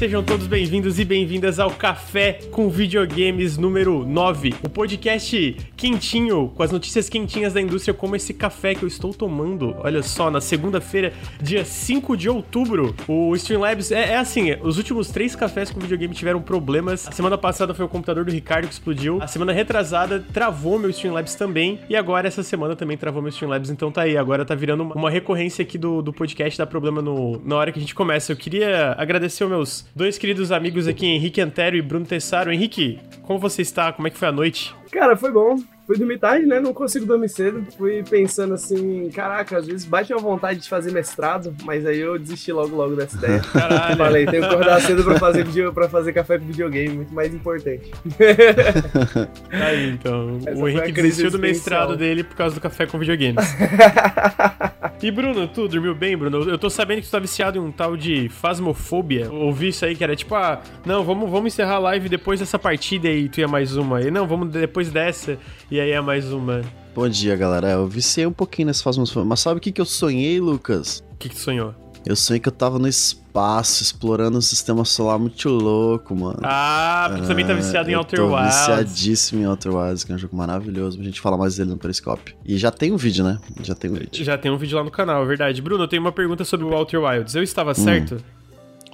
Sejam 0.00 0.22
todos 0.22 0.46
bem-vindos 0.46 0.98
e 0.98 1.04
bem-vindas 1.04 1.58
ao 1.58 1.72
Café 1.72 2.38
com 2.50 2.70
Videogames 2.70 3.58
número 3.58 4.02
9, 4.06 4.54
o 4.62 4.68
podcast 4.70 5.54
quentinho, 5.76 6.50
com 6.56 6.62
as 6.62 6.72
notícias 6.72 7.10
quentinhas 7.10 7.52
da 7.52 7.60
indústria, 7.60 7.92
como 7.92 8.16
esse 8.16 8.32
café 8.32 8.74
que 8.74 8.82
eu 8.82 8.88
estou 8.88 9.12
tomando. 9.12 9.76
Olha 9.80 10.02
só, 10.02 10.30
na 10.30 10.40
segunda-feira, 10.40 11.12
dia 11.38 11.66
5 11.66 12.16
de 12.16 12.30
outubro, 12.30 12.94
o 13.06 13.36
Streamlabs 13.36 13.92
é, 13.92 14.12
é 14.12 14.16
assim: 14.16 14.56
os 14.62 14.78
últimos 14.78 15.10
três 15.10 15.36
cafés 15.36 15.70
com 15.70 15.78
videogame 15.78 16.14
tiveram 16.14 16.40
problemas. 16.40 17.06
A 17.06 17.12
semana 17.12 17.36
passada 17.36 17.74
foi 17.74 17.84
o 17.84 17.88
computador 17.88 18.24
do 18.24 18.32
Ricardo 18.32 18.68
que 18.68 18.72
explodiu, 18.72 19.18
a 19.20 19.26
semana 19.26 19.52
retrasada 19.52 20.24
travou 20.32 20.78
meu 20.78 20.88
Streamlabs 20.88 21.34
também, 21.34 21.78
e 21.90 21.94
agora 21.94 22.26
essa 22.26 22.42
semana 22.42 22.74
também 22.74 22.96
travou 22.96 23.20
meu 23.20 23.28
Streamlabs, 23.28 23.68
então 23.68 23.92
tá 23.92 24.00
aí, 24.00 24.16
agora 24.16 24.46
tá 24.46 24.54
virando 24.54 24.82
uma 24.82 25.10
recorrência 25.10 25.62
aqui 25.62 25.76
do, 25.76 26.00
do 26.00 26.10
podcast, 26.10 26.56
dá 26.56 26.66
problema 26.66 27.02
no, 27.02 27.38
na 27.44 27.56
hora 27.56 27.70
que 27.70 27.78
a 27.78 27.82
gente 27.82 27.94
começa. 27.94 28.32
Eu 28.32 28.36
queria 28.38 28.94
agradecer 28.96 29.42
aos 29.42 29.52
meus 29.52 29.89
dois 29.94 30.18
queridos 30.18 30.52
amigos 30.52 30.86
aqui, 30.86 31.06
Henrique 31.06 31.40
Antero 31.40 31.76
e 31.76 31.82
Bruno 31.82 32.06
Tessaro. 32.06 32.52
Henrique, 32.52 32.98
como 33.22 33.38
você 33.38 33.62
está? 33.62 33.92
Como 33.92 34.08
é 34.08 34.10
que 34.10 34.18
foi 34.18 34.28
a 34.28 34.32
noite? 34.32 34.74
Cara, 34.90 35.16
foi 35.16 35.32
bom. 35.32 35.56
Fui 35.90 35.98
dormir 35.98 36.18
tarde, 36.20 36.46
né? 36.46 36.60
Não 36.60 36.72
consigo 36.72 37.04
dormir 37.04 37.28
cedo. 37.28 37.66
Fui 37.76 38.04
pensando 38.08 38.54
assim, 38.54 39.10
caraca, 39.12 39.58
às 39.58 39.66
vezes 39.66 39.84
bate 39.84 40.12
uma 40.12 40.22
vontade 40.22 40.60
de 40.60 40.68
fazer 40.68 40.92
mestrado, 40.92 41.52
mas 41.64 41.84
aí 41.84 41.98
eu 41.98 42.16
desisti 42.16 42.52
logo 42.52 42.76
logo 42.76 42.94
dessa 42.94 43.16
ideia. 43.16 43.40
Caralho. 43.52 43.96
Falei, 43.96 44.24
tenho 44.24 44.40
que 44.40 44.54
acordar 44.54 44.80
cedo 44.82 45.02
pra 45.02 45.18
fazer, 45.18 45.44
video, 45.44 45.72
pra 45.72 45.88
fazer 45.88 46.12
café 46.12 46.38
com 46.38 46.44
videogame, 46.44 46.90
muito 46.90 47.12
mais 47.12 47.34
importante. 47.34 47.90
Aí, 49.50 49.90
então. 49.90 50.38
Essa 50.46 50.62
o 50.62 50.68
Henrique 50.68 50.92
desistiu 50.92 51.28
do 51.28 51.40
mestrado 51.40 51.96
dele 51.96 52.22
por 52.22 52.36
causa 52.36 52.54
do 52.54 52.60
café 52.60 52.86
com 52.86 52.96
videogames. 52.96 53.44
e 55.02 55.10
Bruno, 55.10 55.48
tu 55.48 55.66
dormiu 55.66 55.96
bem, 55.96 56.16
Bruno? 56.16 56.48
Eu 56.48 56.56
tô 56.56 56.70
sabendo 56.70 57.00
que 57.00 57.08
tu 57.08 57.10
tá 57.10 57.18
viciado 57.18 57.58
em 57.58 57.60
um 57.60 57.72
tal 57.72 57.96
de 57.96 58.28
fasmofobia. 58.28 59.28
ouvi 59.32 59.70
isso 59.70 59.84
aí 59.84 59.96
que 59.96 60.04
era 60.04 60.14
tipo, 60.14 60.36
ah, 60.36 60.62
não, 60.86 61.02
vamos, 61.02 61.28
vamos 61.28 61.52
encerrar 61.52 61.74
a 61.74 61.78
live 61.80 62.08
depois 62.08 62.38
dessa 62.38 62.60
partida 62.60 63.08
e 63.08 63.28
tu 63.28 63.40
ia 63.40 63.48
mais 63.48 63.74
uma. 63.74 64.00
E 64.00 64.08
não, 64.08 64.24
vamos 64.24 64.50
depois 64.50 64.88
dessa. 64.92 65.36
E 65.68 65.79
aí 65.80 65.92
é 65.92 66.00
mais 66.00 66.32
uma. 66.32 66.62
Bom 66.94 67.08
dia, 67.08 67.36
galera. 67.36 67.70
Eu 67.70 67.86
viciei 67.86 68.26
um 68.26 68.32
pouquinho 68.32 68.66
nesse 68.66 68.82
Fasmos 68.82 69.14
Mas 69.14 69.40
sabe 69.40 69.58
o 69.58 69.60
que, 69.60 69.72
que 69.72 69.80
eu 69.80 69.84
sonhei, 69.84 70.40
Lucas? 70.40 71.02
O 71.12 71.16
que, 71.16 71.28
que 71.28 71.34
tu 71.34 71.40
sonhou? 71.40 71.74
Eu 72.04 72.16
sonhei 72.16 72.40
que 72.40 72.48
eu 72.48 72.52
tava 72.52 72.78
no 72.78 72.88
espaço, 72.88 73.82
explorando 73.82 74.38
um 74.38 74.40
sistema 74.40 74.84
solar 74.84 75.18
muito 75.18 75.48
louco, 75.50 76.16
mano. 76.16 76.40
Ah, 76.42 77.08
porque 77.10 77.26
também 77.26 77.46
tá 77.46 77.52
viciado 77.52 77.90
em 77.90 77.94
Outer 77.94 78.24
Wilds. 78.24 78.56
viciadíssimo 78.56 79.42
em 79.42 79.46
Outer 79.46 79.74
Wilds, 79.74 80.04
que 80.04 80.12
é 80.12 80.14
um 80.14 80.18
jogo 80.18 80.34
maravilhoso. 80.34 80.98
A 80.98 81.04
gente 81.04 81.20
fala 81.20 81.36
mais 81.36 81.56
dele 81.56 81.70
no 81.70 81.76
Periscope. 81.76 82.34
E 82.44 82.56
já 82.56 82.70
tem 82.70 82.90
um 82.90 82.96
vídeo, 82.96 83.22
né? 83.22 83.38
Já 83.62 83.74
tem 83.74 83.90
um 83.90 83.94
vídeo. 83.94 84.24
Já 84.24 84.38
tem 84.38 84.50
um 84.50 84.56
vídeo 84.56 84.78
lá 84.78 84.84
no 84.84 84.90
canal, 84.90 85.22
é 85.22 85.26
verdade. 85.26 85.60
Bruno, 85.60 85.84
eu 85.84 85.88
tenho 85.88 86.00
uma 86.00 86.12
pergunta 86.12 86.42
sobre 86.44 86.64
o 86.64 86.72
Outer 86.72 87.02
Wilds. 87.02 87.34
Eu 87.34 87.42
estava 87.42 87.72
hum. 87.72 87.74
certo? 87.74 88.16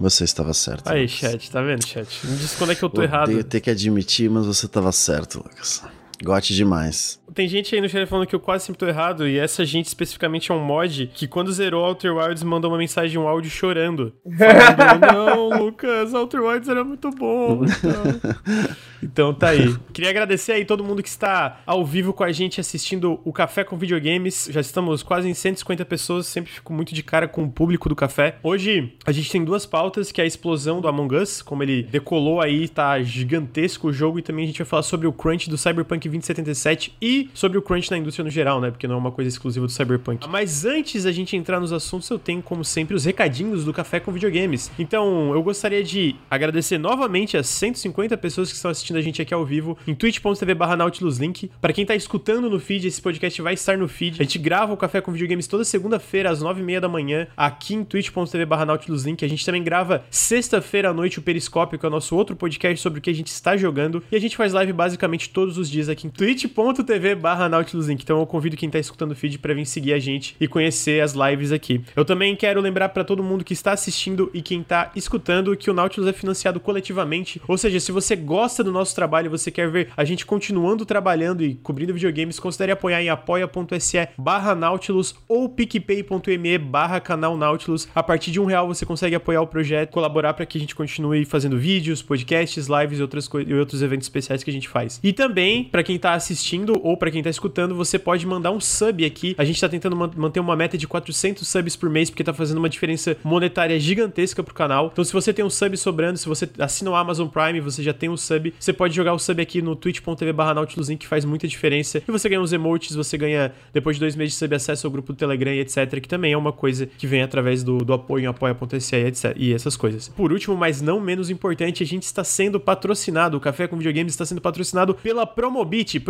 Você 0.01 0.25
estava 0.25 0.53
certo. 0.53 0.89
Aí, 0.89 1.03
Lucas. 1.03 1.17
chat, 1.17 1.51
tá 1.51 1.62
vendo, 1.62 1.87
chat? 1.87 2.27
Me 2.27 2.37
diz 2.37 2.55
quando 2.57 2.73
é 2.73 2.75
que 2.75 2.83
eu 2.83 2.91
tô 2.91 3.03
errado. 3.03 3.31
Eu 3.31 3.45
ter 3.45 3.61
que 3.61 3.70
admitir, 3.70 4.29
mas 4.29 4.45
você 4.45 4.67
estava 4.67 4.92
certo, 4.92 5.37
Lucas. 5.39 5.83
Gote 6.22 6.53
demais. 6.53 7.20
Tem 7.37 7.47
gente 7.47 7.75
aí 7.75 7.83
no 7.83 7.89
chat 7.89 8.09
falando 8.09 8.27
que 8.27 8.34
eu 8.34 8.41
quase 8.41 8.65
sempre 8.65 8.79
tô 8.79 8.87
errado, 8.87 9.29
e 9.29 9.39
essa 9.39 9.62
gente 9.62 9.84
especificamente 9.84 10.51
é 10.51 10.55
um 10.55 10.59
mod 10.59 11.11
que 11.12 11.29
quando 11.29 11.53
zerou 11.53 11.84
Outer 11.84 12.17
Wilds 12.17 12.42
mandou 12.42 12.70
uma 12.70 12.79
mensagem, 12.79 13.19
um 13.19 13.29
áudio 13.29 13.51
chorando. 13.51 14.11
Falando, 14.25 15.12
não, 15.12 15.64
Lucas, 15.64 16.14
Outer 16.14 16.42
Wilds 16.42 16.67
era 16.67 16.83
muito 16.83 17.11
bom. 17.11 17.61
Então... 17.77 19.29
então 19.29 19.34
tá 19.34 19.51
aí. 19.51 19.77
Queria 19.92 20.09
agradecer 20.09 20.53
aí 20.53 20.64
todo 20.64 20.83
mundo 20.83 21.03
que 21.03 21.09
está 21.09 21.61
ao 21.67 21.84
vivo 21.84 22.14
com 22.14 22.25
a 22.25 22.33
gente 22.33 22.59
assistindo 22.59 23.20
o 23.23 23.33
Café 23.33 23.62
com 23.62 23.77
Videogames. 23.77 24.48
Já 24.51 24.61
estamos 24.61 25.03
quase 25.03 25.29
em 25.29 25.34
150 25.34 25.84
pessoas, 25.84 26.27
sempre 26.27 26.51
fico 26.51 26.73
muito 26.73 26.95
de 26.95 27.03
cara 27.03 27.29
com 27.29 27.45
o 27.45 27.51
público 27.51 27.89
do 27.89 27.95
café. 27.95 28.39
Hoje 28.42 28.95
a 29.05 29.13
gente 29.13 29.30
tem 29.30 29.45
duas 29.45 29.67
pautas, 29.67 30.11
que 30.11 30.23
é 30.23 30.24
a 30.24 30.27
explosão 30.27 30.80
do 30.80 30.89
Among 30.89 31.14
Us, 31.17 31.42
como 31.42 31.63
ele 31.63 31.83
decolou 31.83 32.41
aí, 32.41 32.67
tá 32.67 33.01
gigantesco 33.03 33.89
o 33.89 33.92
jogo, 33.92 34.18
e 34.18 34.23
também 34.23 34.45
a 34.45 34.47
gente 34.47 34.58
vai 34.58 34.67
falar 34.67 34.83
sobre 34.83 35.07
o 35.07 35.13
crunch 35.13 35.51
do 35.51 35.58
Cyberpunk 35.58 36.08
2077 36.08 36.97
e 37.01 37.26
sobre 37.35 37.59
o 37.59 37.63
crunch 37.63 37.91
na 37.91 37.98
indústria 37.98 38.25
no 38.25 38.31
geral, 38.31 38.61
né? 38.61 38.70
Porque 38.70 38.87
não 38.87 38.97
é 38.97 38.98
uma 38.98 39.13
coisa 39.13 39.29
exclusiva 39.29 39.67
do 39.67 39.73
Cyberpunk. 39.73 40.29
Mas 40.29 40.64
antes 40.64 41.05
da 41.05 41.13
gente 41.13 41.37
entrar 41.37 41.61
nos 41.61 41.73
assuntos, 41.73 42.09
eu 42.11 42.19
tenho, 42.19 42.42
como 42.42 42.64
sempre, 42.64 42.95
os 42.95 43.05
recadinhos 43.05 43.64
do 43.64 43.73
Café 43.73 44.01
com 44.01 44.13
Videogames. 44.13 44.70
Então, 44.79 45.33
eu 45.33 45.42
gostaria 45.42 45.83
de 45.83 46.17
agradecer 46.31 46.79
novamente 46.79 47.36
as 47.36 47.47
150 47.47 48.17
pessoas 48.17 48.51
que 48.51 48.57
estão 48.57 48.70
assistindo 48.70 48.97
a 48.97 49.01
gente 49.01 49.20
aqui 49.20 49.35
ao 49.35 49.45
vivo 49.45 49.77
em 49.86 49.95
twitch.tv 49.95 50.55
barra 50.55 50.77
Nautilus 50.77 51.19
Link. 51.19 51.51
Para 51.61 51.73
quem 51.73 51.85
tá 51.85 51.95
escutando 51.95 52.48
no 52.48 52.61
feed, 52.61 52.86
esse 52.86 53.01
podcast 53.01 53.41
vai 53.42 53.55
estar 53.55 53.77
no 53.77 53.89
feed. 53.89 54.20
A 54.20 54.25
gente 54.25 54.39
grava 54.39 54.73
o 54.73 54.77
Café 54.77 55.01
com 55.01 55.13
Videogames 55.13 55.47
toda 55.47 55.65
segunda-feira, 55.65 56.31
às 56.31 56.42
9h30 56.42 56.81
da 56.81 56.89
manhã, 56.89 57.27
aqui 57.36 57.75
em 57.75 57.85
twitch.tv 57.85 58.45
barra 58.47 58.65
Nautilus 58.65 59.05
Link. 59.05 59.25
A 59.25 59.29
gente 59.29 59.45
também 59.45 59.63
grava 59.63 60.05
sexta-feira 60.11 60.91
à 60.91 60.95
noite 60.95 61.19
o 61.19 61.23
Periscópio, 61.23 61.79
que 61.79 61.85
é 61.85 61.89
o 61.89 61.91
nosso 61.91 62.15
outro 62.17 62.36
podcast 62.36 62.81
sobre 62.81 62.98
o 62.98 63.03
que 63.03 63.11
a 63.11 63.15
gente 63.15 63.29
está 63.29 63.57
jogando. 63.57 64.03
E 64.11 64.17
a 64.17 64.20
gente 64.20 64.36
faz 64.36 64.53
live 64.53 64.73
basicamente 64.73 65.31
todos 65.31 65.59
os 65.59 65.70
dias 65.70 65.89
aqui 65.89 66.07
em 66.07 66.11
twitch.tv 66.11 67.16
barra 67.17 67.49
Nautilus 67.49 67.89
Link. 67.89 68.03
Então 68.03 68.21
eu 68.21 68.27
convido 68.27 68.57
quem 68.57 68.71
tá 68.71 68.79
escutando 68.79 69.13
o 69.13 69.17
feed 69.17 69.39
para 69.39 69.55
vir 69.55 69.67
seguir 69.67 69.93
a 69.93 69.99
gente 69.99 70.37
e 70.41 70.47
conhecer 70.47 71.03
as 71.03 71.15
lives 71.15 71.53
aqui. 71.53 71.81
Eu 71.95 72.05
também 72.05 72.37
quero 72.37 72.61
lembrar 72.61 72.91
para 72.91 73.05
todo 73.05 73.23
mundo 73.23 73.45
que 73.45 73.53
está 73.53 73.73
assistindo 73.73 74.31
e 74.33 74.43
quem 74.43 74.63
tá 74.63 74.93
escutando 74.95 75.57
que 75.57 75.71
o 75.71 75.75
Nautilus 75.75 76.09
é 76.09 76.13
financiado 76.13 76.61
coletivamente. 76.61 77.41
Ou 77.49 77.59
seja, 77.59 77.81
se 77.81 77.91
você 77.91 78.15
gosta 78.15 78.63
do 78.63 78.71
nosso 78.71 78.95
trabalho 78.95 79.27
e 79.27 79.29
você 79.29 79.51
quer 79.51 79.71
ver 79.71 79.89
a 79.97 80.05
gente 80.05 80.27
continuando 80.27 80.85
trabalhando 80.85 81.43
e 81.43 81.55
cobrindo 81.55 81.95
videogames, 81.95 82.39
considere 82.39 82.73
apoiar 82.73 83.03
em 83.03 83.09
apoia.se 83.09 84.09
barra 84.19 84.55
Nautilus 84.55 85.15
ou 85.29 85.48
picpay.me 85.48 86.59
barra 86.59 87.01
canal 87.01 87.37
Nautilus. 87.37 87.89
A 87.95 88.03
partir 88.03 88.31
de 88.31 88.41
um 88.41 88.45
real 88.45 88.69
você 88.69 88.85
consegue 88.85 89.15
apoiar 89.15 89.41
o 89.41 89.47
projeto, 89.47 89.91
colaborar 89.91 90.35
para 90.35 90.47
que 90.47 90.59
a 90.59 90.61
gente 90.61 90.75
continue 90.75 91.25
fazendo 91.25 91.57
vídeos, 91.59 92.03
podcasts, 92.03 92.67
lives 92.67 92.98
e 92.98 93.03
outras 93.03 93.29
e 93.47 93.55
outros 93.55 93.83
eventos 93.83 94.07
especiais 94.07 94.43
que 94.43 94.51
a 94.51 94.53
gente 94.53 94.69
faz. 94.69 95.01
E 95.03 95.13
também, 95.13 95.65
para 95.65 95.83
quem 95.83 95.98
tá 95.98 96.15
assistindo 96.15 96.81
ou 96.83 96.97
para 97.06 97.12
quem 97.12 97.22
tá 97.22 97.30
escutando, 97.30 97.72
você 97.77 98.00
pode 98.00 98.27
mandar 98.27 98.50
um 98.50 98.61
sub 98.61 99.05
aqui. 99.05 99.36
A 99.39 99.44
gente 99.44 99.61
tá 99.61 99.68
tentando 99.68 99.94
manter 99.94 100.40
uma 100.40 100.56
meta 100.56 100.77
de 100.77 100.89
400 100.89 101.46
subs 101.46 101.77
por 101.77 101.89
mês, 101.89 102.11
porque 102.11 102.24
tá 102.24 102.34
fazendo 102.34 102.58
uma 102.58 102.68
diferença 102.68 103.17
monetária 103.22 103.78
gigantesca 103.78 104.42
pro 104.42 104.52
canal. 104.52 104.90
Então, 104.92 105.05
se 105.05 105.12
você 105.12 105.33
tem 105.33 105.44
um 105.44 105.50
sub 105.50 105.77
sobrando, 105.77 106.18
se 106.18 106.27
você 106.27 106.50
assina 106.58 106.90
o 106.90 106.96
Amazon 106.96 107.28
Prime, 107.28 107.61
você 107.61 107.80
já 107.80 107.92
tem 107.92 108.08
um 108.08 108.17
sub, 108.17 108.52
você 108.58 108.72
pode 108.72 108.92
jogar 108.92 109.12
o 109.12 109.20
sub 109.20 109.40
aqui 109.40 109.62
no 109.62 109.77
twitch.tv 109.77 110.33
barra 110.33 110.67
que 110.67 111.06
faz 111.06 111.24
muita 111.24 111.46
diferença. 111.46 112.02
E 112.08 112.11
você 112.11 112.28
ganha 112.28 112.40
uns 112.40 112.52
emotes, 112.52 112.96
você 112.96 113.17
ganha, 113.17 113.52
depois 113.73 113.94
de 113.94 114.00
dois 114.00 114.17
meses 114.17 114.33
de 114.33 114.40
sub, 114.40 114.56
acesso 114.56 114.84
ao 114.88 114.90
grupo 114.90 115.12
do 115.12 115.17
Telegram 115.17 115.52
e 115.52 115.61
etc, 115.61 116.00
que 116.00 116.08
também 116.08 116.33
é 116.33 116.36
uma 116.36 116.52
coisa 116.52 116.86
que 116.98 117.06
vem 117.06 117.23
através 117.23 117.62
do, 117.62 117.78
do 117.78 117.92
apoio 117.92 118.24
em 118.24 118.27
apoia.se 118.27 118.96
etc, 118.96 119.33
e 119.36 119.55
essas 119.55 119.77
coisas. 119.77 120.08
Por 120.08 120.33
último, 120.33 120.56
mas 120.56 120.83
não 120.83 120.98
menos 120.98 121.30
importante, 121.30 121.84
a 121.84 121.86
gente 121.86 122.02
está 122.02 122.24
sendo 122.24 122.58
patrocinado, 122.58 123.36
o 123.36 123.40
Café 123.40 123.68
com 123.68 123.77
Videogames 123.77 124.12
está 124.12 124.24
sendo 124.24 124.40
patrocinado 124.40 124.92
pela 124.92 125.24
Promobit, 125.24 126.00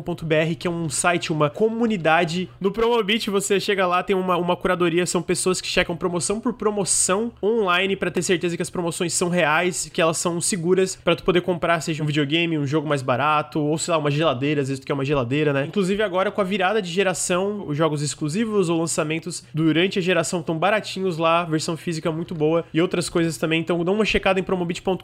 promobit.com.br, 0.00 0.54
que 0.58 0.66
é 0.66 0.70
um 0.70 0.88
site, 0.88 1.32
uma 1.32 1.50
comunidade. 1.50 2.48
No 2.60 2.70
Promobit 2.70 3.30
você 3.30 3.60
chega 3.60 3.86
lá, 3.86 4.02
tem 4.02 4.16
uma, 4.16 4.36
uma 4.36 4.56
curadoria, 4.56 5.06
são 5.06 5.22
pessoas 5.22 5.60
que 5.60 5.68
checam 5.68 5.96
promoção 5.96 6.40
por 6.40 6.54
promoção 6.54 7.32
online 7.42 7.96
para 7.96 8.10
ter 8.10 8.22
certeza 8.22 8.56
que 8.56 8.62
as 8.62 8.70
promoções 8.70 9.12
são 9.12 9.28
reais, 9.28 9.90
que 9.92 10.00
elas 10.00 10.16
são 10.16 10.40
seguras 10.40 10.96
para 10.96 11.14
tu 11.14 11.22
poder 11.22 11.42
comprar, 11.42 11.80
seja 11.80 12.02
um 12.02 12.06
videogame, 12.06 12.58
um 12.58 12.66
jogo 12.66 12.88
mais 12.88 13.02
barato, 13.02 13.60
ou 13.60 13.76
sei 13.78 13.92
lá, 13.92 13.98
uma 13.98 14.10
geladeira, 14.10 14.62
às 14.62 14.68
vezes 14.68 14.80
tu 14.80 14.86
quer 14.86 14.94
uma 14.94 15.04
geladeira, 15.04 15.52
né? 15.52 15.66
Inclusive 15.66 16.02
agora 16.02 16.30
com 16.30 16.40
a 16.40 16.44
virada 16.44 16.80
de 16.80 16.90
geração, 16.90 17.64
os 17.66 17.76
jogos 17.76 18.02
exclusivos 18.02 18.68
ou 18.68 18.80
lançamentos 18.80 19.44
durante 19.52 19.98
a 19.98 20.02
geração 20.02 20.40
estão 20.40 20.58
baratinhos 20.58 21.16
lá, 21.16 21.44
versão 21.44 21.76
física 21.76 22.10
muito 22.10 22.34
boa 22.34 22.64
e 22.72 22.80
outras 22.80 23.08
coisas 23.08 23.36
também. 23.36 23.60
Então 23.60 23.84
dá 23.84 23.92
uma 23.92 24.04
checada 24.04 24.40
em 24.40 24.42
promobit.com.br. 24.42 25.00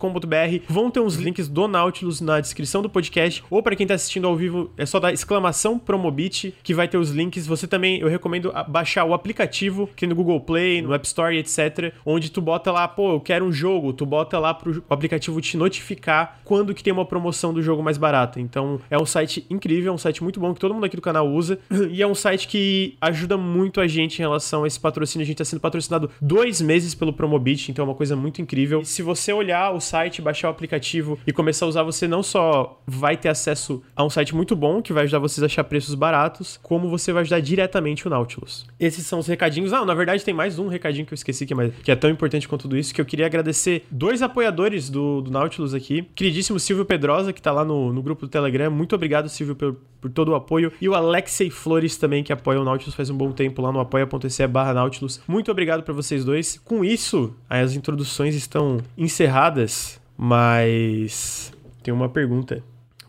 Vão 0.69 0.91
ter 0.91 1.01
uns 1.01 1.17
links 1.17 1.49
do 1.49 1.69
Nautilus 1.69 2.21
na 2.21 2.41
descrição 2.41 2.83
do 2.83 2.89
podcast, 2.89 3.43
ou 3.51 3.63
para 3.63 3.77
quem 3.77 3.87
tá 3.87 3.95
assistindo 3.95 4.27
ao 4.27 4.37
vivo, 4.37 4.71
é 4.77 4.86
só 4.87 4.99
dar 4.99 5.13
exclamação 5.13 5.79
Promobit, 5.79 6.55
que 6.63 6.75
vai 6.75 6.89
ter 6.89 6.99
os 6.99 7.11
links. 7.11 7.47
Você 7.47 7.67
também, 7.67 8.01
eu 8.01 8.09
recomendo 8.09 8.53
baixar 8.69 9.05
o 9.05 9.15
aplicativo, 9.15 9.89
que 9.97 10.07
no 10.07 10.15
Google 10.15 10.41
Play, 10.41 10.83
no 10.83 10.95
App 10.95 11.07
Store, 11.07 11.37
etc, 11.37 11.93
onde 12.05 12.31
tu 12.31 12.41
bota 12.41 12.71
lá, 12.73 12.87
pô, 12.87 13.13
eu 13.13 13.21
quero 13.21 13.45
um 13.45 13.53
jogo, 13.53 13.93
tu 13.93 14.07
bota 14.07 14.39
lá 14.39 14.55
pro 14.55 14.83
aplicativo 14.89 15.41
te 15.41 15.57
notificar 15.57 16.41
quando 16.45 16.75
que 16.75 16.83
tem 16.83 16.93
uma 16.93 17.05
promoção 17.05 17.53
do 17.53 17.63
jogo 17.63 17.83
mais 17.83 17.99
barata. 17.99 18.41
Então, 18.41 18.81
é 18.91 18.99
um 18.99 19.07
site 19.07 19.47
incrível, 19.51 19.93
é 19.93 19.95
um 19.95 19.99
site 19.99 20.23
muito 20.23 20.41
bom 20.41 20.55
que 20.55 20.61
todo 20.61 20.75
mundo 20.75 20.85
aqui 20.85 20.97
do 20.97 21.03
canal 21.03 21.29
usa, 21.29 21.59
e 21.91 22.03
é 22.03 22.07
um 22.07 22.15
site 22.15 22.49
que 22.49 22.97
ajuda 23.01 23.37
muito 23.37 23.81
a 23.81 23.87
gente 23.87 24.19
em 24.19 24.23
relação 24.23 24.65
a 24.65 24.67
esse 24.67 24.79
patrocínio. 24.79 25.25
A 25.25 25.27
gente 25.27 25.39
tá 25.39 25.45
sendo 25.45 25.61
patrocinado 25.61 26.11
dois 26.21 26.61
meses 26.61 26.95
pelo 26.95 27.13
Promobit, 27.13 27.71
então 27.71 27.85
é 27.85 27.89
uma 27.89 27.95
coisa 27.95 28.17
muito 28.17 28.41
incrível. 28.41 28.81
E 28.81 28.87
se 28.87 29.03
você 29.03 29.33
olhar 29.33 29.73
o 29.73 29.81
site, 29.81 30.23
baixar 30.23 30.49
o 30.49 30.51
aplicativo 30.51 31.19
e 31.27 31.33
começar 31.33 31.67
a 31.67 31.69
usar, 31.69 31.83
você 31.83 32.07
não 32.07 32.23
só 32.23 32.81
vai 32.87 33.17
ter 33.17 33.29
acesso 33.29 33.83
a 33.95 34.05
um 34.05 34.11
site 34.11 34.35
muito 34.35 34.55
bom, 34.55 34.76
Patreon, 34.77 34.83
que 34.83 34.93
vai 34.93 35.05
ajudar 35.05 35.19
vocês 35.19 35.43
a 35.43 35.47
achar 35.47 35.65
preços 35.65 35.95
baratos, 35.95 36.59
como 36.63 36.89
você 36.89 37.13
vai 37.13 37.23
ajudar 37.23 37.41
diretamente 37.41 38.07
o 38.07 38.11
Nautilus. 38.11 38.67
Esses 38.79 39.07
são 39.07 39.19
os 39.19 39.27
recadinhos. 39.27 39.73
Ah, 39.73 39.85
na 39.85 39.95
verdade 39.95 40.25
tem 40.25 40.35
mais 40.35 40.59
um 40.59 40.69
recadinho 40.69 41.07
que 41.07 41.13
eu 41.13 41.17
esqueci, 41.17 41.47
que 41.47 41.53
é, 41.53 41.57
mais, 41.57 41.73
que 41.83 41.91
é 41.91 41.97
tão 41.97 42.11
importante 42.11 42.49
quanto 42.49 42.63
tudo 42.63 42.77
isso, 42.77 42.95
que 42.95 43.01
eu 43.01 43.05
queria 43.05 43.27
agradecer 43.27 43.87
dois 43.91 44.23
apoiadores 44.23 44.91
do, 44.91 45.21
do 45.21 45.31
Nautilus 45.31 45.75
aqui. 45.75 46.03
Queridíssimo 46.15 46.59
Silvio 46.59 46.85
Pedrosa, 46.85 47.33
que 47.33 47.41
tá 47.41 47.53
lá 47.53 47.65
no, 47.65 47.93
no 47.93 48.03
grupo 48.03 48.27
do 48.27 48.29
Telegram. 48.29 48.71
Muito 48.71 48.95
obrigado, 48.95 49.29
Silvio, 49.29 49.55
por, 49.55 49.77
por 50.01 50.11
todo 50.11 50.31
o 50.31 50.35
apoio. 50.35 50.73
E 50.81 50.89
o 50.89 50.95
Alexei 50.95 51.51
Flores 51.51 51.97
também, 51.97 52.23
que 52.23 52.33
apoia 52.33 52.61
o 52.61 52.65
Nautilus 52.65 52.95
faz 52.95 53.11
um 53.11 53.17
bom 53.17 53.31
tempo 53.33 53.63
lá 53.63 53.73
no 53.73 53.81
apoia.se 53.81 54.47
barra 54.47 54.75
Nautilus. 54.75 55.21
Muito 55.29 55.51
obrigado 55.51 55.83
para 55.83 55.95
vocês 55.95 56.25
dois. 56.25 56.59
Com 56.65 56.85
isso, 56.85 57.35
as 57.49 57.75
introduções 57.75 58.35
estão 58.35 58.79
encerradas, 58.97 60.01
mas 60.17 61.53
tem 61.83 61.93
uma 61.93 62.09
pergunta 62.09 62.63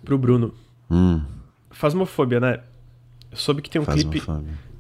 pro 0.04 0.18
Bruno. 0.18 0.54
Hum. 0.90 1.37
Fasmofobia, 1.78 2.40
né? 2.40 2.60
Eu 3.32 3.38
soube 3.38 3.62
que 3.62 3.70
tem 3.70 3.80
um 3.80 3.86
clipe. 3.86 4.22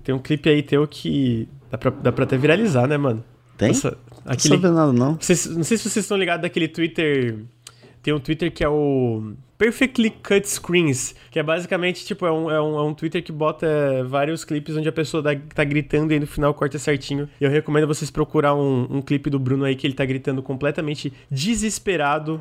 Tem 0.03 0.15
um 0.15 0.19
clipe 0.19 0.49
aí 0.49 0.63
teu 0.63 0.87
que 0.87 1.47
dá 1.69 1.77
pra, 1.77 1.91
dá 1.91 2.11
pra 2.11 2.23
até 2.23 2.37
viralizar, 2.37 2.87
né, 2.87 2.97
mano? 2.97 3.23
Tem? 3.55 3.69
Nossa, 3.69 3.97
aquele... 4.25 4.55
Não 4.55 4.61
sabendo 4.61 4.75
nada, 4.75 4.93
não. 4.93 5.15
Vocês, 5.15 5.45
não 5.45 5.63
sei 5.63 5.77
se 5.77 5.89
vocês 5.89 6.05
estão 6.05 6.17
ligados 6.17 6.41
daquele 6.41 6.67
Twitter. 6.67 7.43
Tem 8.01 8.13
um 8.13 8.19
Twitter 8.19 8.51
que 8.51 8.63
é 8.63 8.69
o 8.69 9.33
Perfectly 9.57 10.11
Cut 10.11 10.47
Screens, 10.47 11.15
que 11.31 11.39
é 11.39 11.43
basicamente, 11.43 12.05
tipo, 12.05 12.25
é 12.25 12.31
um, 12.31 12.51
é 12.51 12.61
um, 12.61 12.77
é 12.77 12.81
um 12.83 12.93
Twitter 12.93 13.23
que 13.23 13.31
bota 13.31 13.67
vários 14.07 14.45
clipes 14.45 14.75
onde 14.77 14.87
a 14.87 14.91
pessoa 14.91 15.23
tá, 15.23 15.29
tá 15.55 15.63
gritando 15.63 16.13
e 16.13 16.19
no 16.19 16.27
final 16.27 16.53
corta 16.53 16.77
certinho. 16.77 17.27
E 17.41 17.43
eu 17.43 17.49
recomendo 17.49 17.87
vocês 17.87 18.11
procurar 18.11 18.53
um, 18.53 18.87
um 18.89 19.01
clipe 19.01 19.29
do 19.29 19.39
Bruno 19.39 19.65
aí 19.65 19.75
que 19.75 19.87
ele 19.87 19.93
tá 19.93 20.05
gritando 20.05 20.43
completamente 20.43 21.11
desesperado 21.29 22.39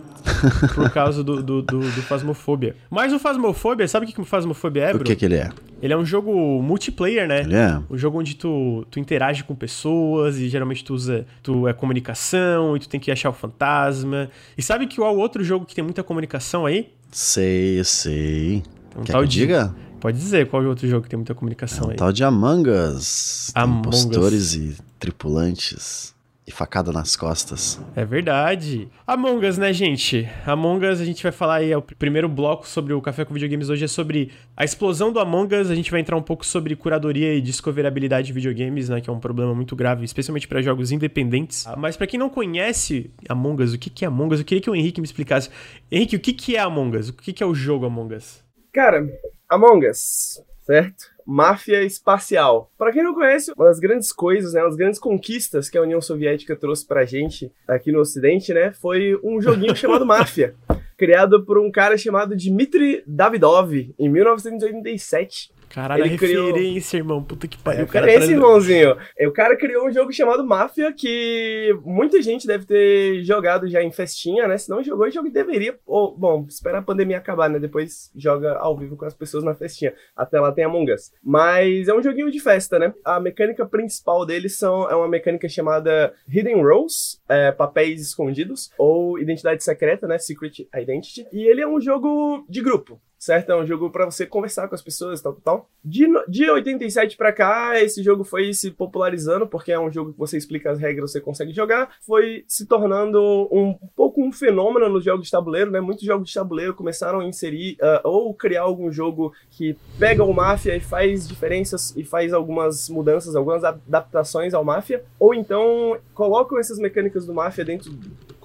por 0.74 0.90
causa 0.90 1.24
do, 1.24 1.42
do, 1.42 1.62
do, 1.62 1.80
do 1.80 2.02
Fasmofobia. 2.02 2.76
Mas 2.90 3.12
o 3.12 3.18
Fasmofobia, 3.18 3.88
sabe 3.88 4.06
o 4.06 4.08
que 4.08 4.20
o 4.20 4.24
Fasmofobia 4.24 4.84
é, 4.84 4.88
Bruno? 4.88 5.02
O 5.02 5.06
que 5.06 5.16
que 5.16 5.24
ele 5.24 5.36
é? 5.36 5.50
Ele 5.80 5.92
é 5.92 5.96
um 5.96 6.04
jogo 6.04 6.32
multiplayer, 6.62 7.28
né? 7.28 7.40
Ele 7.40 7.54
é. 7.54 7.80
Um 7.90 7.98
jogo 7.98 8.18
onde 8.18 8.34
tu, 8.34 8.86
tu 8.90 8.98
interage 8.98 9.44
com 9.44 9.54
pessoas 9.54 10.38
e 10.38 10.48
geralmente 10.48 10.82
tu 10.84 10.94
usa 10.94 11.26
tu 11.42 11.68
é 11.68 11.72
comunicação 11.72 12.76
e 12.76 12.80
tu 12.80 12.88
tem 12.88 12.98
que 12.98 13.10
achar 13.10 13.30
o 13.30 13.32
fantasma. 13.32 14.30
E 14.56 14.62
sabe 14.62 14.86
que 14.86 15.00
o 15.00 15.04
outro 15.04 15.44
jogo 15.44 15.66
que 15.66 15.74
tem 15.74 15.84
muita 15.84 16.02
comunicação 16.02 16.64
aí? 16.64 16.92
Sei, 17.12 17.82
sei. 17.84 18.62
Um 18.96 19.02
Quer 19.02 19.12
tal 19.12 19.20
que 19.20 19.26
eu 19.26 19.28
diga? 19.28 19.74
Pode 20.00 20.18
dizer 20.18 20.48
qual 20.48 20.62
é 20.62 20.66
o 20.66 20.68
outro 20.68 20.88
jogo 20.88 21.02
que 21.02 21.08
tem 21.08 21.16
muita 21.16 21.34
comunicação 21.34 21.84
é 21.84 21.88
um 21.88 21.90
aí. 21.90 21.96
tal 21.96 22.12
de 22.12 22.24
Among 22.24 22.70
Us. 22.70 23.50
Among 23.54 23.78
Impostores 23.78 24.54
e 24.54 24.76
tripulantes. 24.98 26.15
E 26.46 26.52
facada 26.52 26.92
nas 26.92 27.16
costas. 27.16 27.80
É 27.96 28.04
verdade. 28.04 28.88
Among 29.04 29.44
Us, 29.44 29.58
né, 29.58 29.72
gente? 29.72 30.28
Among 30.46 30.86
Us, 30.86 31.00
a 31.00 31.04
gente 31.04 31.20
vai 31.20 31.32
falar 31.32 31.56
aí, 31.56 31.72
é 31.72 31.76
o 31.76 31.82
primeiro 31.82 32.28
bloco 32.28 32.68
sobre 32.68 32.92
o 32.92 33.02
Café 33.02 33.24
com 33.24 33.34
Videogames 33.34 33.68
hoje 33.68 33.84
é 33.84 33.88
sobre 33.88 34.30
a 34.56 34.64
explosão 34.64 35.10
do 35.12 35.18
Among 35.18 35.52
Us. 35.56 35.70
A 35.70 35.74
gente 35.74 35.90
vai 35.90 35.98
entrar 35.98 36.16
um 36.16 36.22
pouco 36.22 36.46
sobre 36.46 36.76
curadoria 36.76 37.34
e 37.34 37.40
discoverabilidade 37.40 38.28
de 38.28 38.32
videogames, 38.32 38.88
né, 38.88 39.00
que 39.00 39.10
é 39.10 39.12
um 39.12 39.18
problema 39.18 39.52
muito 39.56 39.74
grave, 39.74 40.04
especialmente 40.04 40.46
para 40.46 40.62
jogos 40.62 40.92
independentes. 40.92 41.66
Ah, 41.66 41.74
mas 41.76 41.96
para 41.96 42.06
quem 42.06 42.20
não 42.20 42.30
conhece 42.30 43.10
Among 43.28 43.64
Us, 43.64 43.72
o 43.72 43.78
que 43.78 44.04
é 44.04 44.08
Among 44.08 44.32
Us? 44.32 44.38
Eu 44.38 44.46
queria 44.46 44.62
que 44.62 44.70
o 44.70 44.74
Henrique 44.76 45.00
me 45.00 45.04
explicasse. 45.04 45.50
Henrique, 45.90 46.14
o 46.14 46.20
que 46.20 46.54
é 46.54 46.60
Among 46.60 46.96
Us? 46.96 47.08
O 47.08 47.12
que 47.12 47.42
é 47.42 47.46
o 47.46 47.56
jogo 47.56 47.86
Among 47.86 48.14
Us? 48.14 48.40
Cara, 48.72 49.04
Among 49.50 49.88
Us, 49.88 50.40
certo? 50.64 51.15
Máfia 51.26 51.82
espacial. 51.82 52.70
Para 52.78 52.92
quem 52.92 53.02
não 53.02 53.14
conhece, 53.14 53.52
uma 53.56 53.66
das 53.66 53.80
grandes 53.80 54.12
coisas, 54.12 54.52
né, 54.52 54.60
uma 54.60 54.68
das 54.68 54.76
grandes 54.76 55.00
conquistas 55.00 55.68
que 55.68 55.76
a 55.76 55.82
União 55.82 56.00
Soviética 56.00 56.54
trouxe 56.54 56.86
pra 56.86 57.04
gente 57.04 57.52
aqui 57.66 57.90
no 57.90 58.00
Ocidente, 58.00 58.54
né, 58.54 58.72
foi 58.72 59.18
um 59.24 59.40
joguinho 59.40 59.74
chamado 59.76 60.06
Máfia, 60.06 60.54
criado 60.96 61.44
por 61.44 61.58
um 61.58 61.70
cara 61.70 61.98
chamado 61.98 62.36
Dmitry 62.36 63.02
Davidov 63.06 63.72
em 63.98 64.08
1987. 64.08 65.50
Caralho, 65.76 66.04
ele 66.04 66.08
referência, 66.08 66.98
criou... 66.98 67.02
irmão. 67.02 67.22
Puta 67.22 67.46
que 67.46 67.58
pariu. 67.58 67.82
É, 67.82 67.84
o 67.84 67.86
cara 67.86 68.06
referência, 68.06 68.34
tá... 68.34 68.40
irmãozinho. 68.40 68.96
O 69.28 69.30
cara 69.30 69.54
criou 69.58 69.86
um 69.86 69.92
jogo 69.92 70.10
chamado 70.10 70.42
Máfia 70.42 70.90
que 70.90 71.78
muita 71.84 72.22
gente 72.22 72.46
deve 72.46 72.64
ter 72.64 73.22
jogado 73.22 73.68
já 73.68 73.82
em 73.82 73.92
festinha, 73.92 74.48
né? 74.48 74.56
Se 74.56 74.70
não 74.70 74.82
jogou, 74.82 75.10
jogo 75.10 75.28
deveria. 75.28 75.78
Ou, 75.84 76.16
bom, 76.16 76.46
espera 76.48 76.78
a 76.78 76.82
pandemia 76.82 77.18
acabar, 77.18 77.50
né? 77.50 77.58
Depois 77.58 78.10
joga 78.16 78.54
ao 78.54 78.74
vivo 78.74 78.96
com 78.96 79.04
as 79.04 79.12
pessoas 79.12 79.44
na 79.44 79.54
festinha. 79.54 79.92
Até 80.16 80.40
lá 80.40 80.50
tem 80.50 80.64
Among 80.64 80.90
Us. 80.90 81.12
Mas 81.22 81.88
é 81.88 81.92
um 81.92 82.02
joguinho 82.02 82.30
de 82.30 82.40
festa, 82.40 82.78
né? 82.78 82.94
A 83.04 83.20
mecânica 83.20 83.66
principal 83.66 84.24
dele 84.24 84.48
são, 84.48 84.90
é 84.90 84.96
uma 84.96 85.08
mecânica 85.08 85.46
chamada 85.46 86.14
Hidden 86.26 86.62
Roles, 86.62 87.20
é, 87.28 87.52
papéis 87.52 88.00
escondidos, 88.00 88.70
ou 88.78 89.18
identidade 89.18 89.62
secreta, 89.62 90.06
né? 90.06 90.16
Secret 90.16 90.66
Identity. 90.74 91.26
E 91.30 91.46
ele 91.46 91.60
é 91.60 91.68
um 91.68 91.82
jogo 91.82 92.46
de 92.48 92.62
grupo 92.62 92.98
certo? 93.18 93.50
É 93.50 93.56
um 93.56 93.66
jogo 93.66 93.90
para 93.90 94.04
você 94.04 94.26
conversar 94.26 94.68
com 94.68 94.74
as 94.74 94.82
pessoas, 94.82 95.20
tal, 95.20 95.34
tal. 95.34 95.68
De, 95.84 96.06
de 96.28 96.50
87 96.50 97.16
para 97.16 97.32
cá, 97.32 97.80
esse 97.80 98.02
jogo 98.02 98.24
foi 98.24 98.52
se 98.52 98.70
popularizando, 98.70 99.46
porque 99.46 99.72
é 99.72 99.78
um 99.78 99.90
jogo 99.90 100.12
que 100.12 100.18
você 100.18 100.36
explica 100.36 100.70
as 100.70 100.78
regras, 100.78 101.12
você 101.12 101.20
consegue 101.20 101.52
jogar. 101.52 101.96
Foi 102.00 102.44
se 102.46 102.66
tornando 102.66 103.48
um, 103.50 103.74
pouco 103.94 104.22
um 104.22 104.32
fenômeno 104.32 104.88
nos 104.88 105.04
jogos 105.04 105.26
de 105.26 105.30
tabuleiro, 105.32 105.70
né? 105.70 105.80
Muitos 105.80 106.04
jogos 106.04 106.28
de 106.28 106.34
tabuleiro 106.34 106.74
começaram 106.74 107.20
a 107.20 107.24
inserir 107.24 107.76
uh, 107.80 108.08
ou 108.08 108.34
criar 108.34 108.62
algum 108.62 108.90
jogo 108.90 109.32
que 109.50 109.76
pega 109.98 110.24
o 110.24 110.32
Máfia 110.32 110.76
e 110.76 110.80
faz 110.80 111.26
diferenças 111.26 111.94
e 111.96 112.04
faz 112.04 112.32
algumas 112.32 112.88
mudanças, 112.88 113.34
algumas 113.34 113.64
adaptações 113.64 114.54
ao 114.54 114.64
Máfia, 114.64 115.04
ou 115.18 115.34
então 115.34 115.98
colocam 116.14 116.58
essas 116.58 116.78
mecânicas 116.78 117.26
do 117.26 117.34
Máfia 117.34 117.64
dentro 117.64 117.90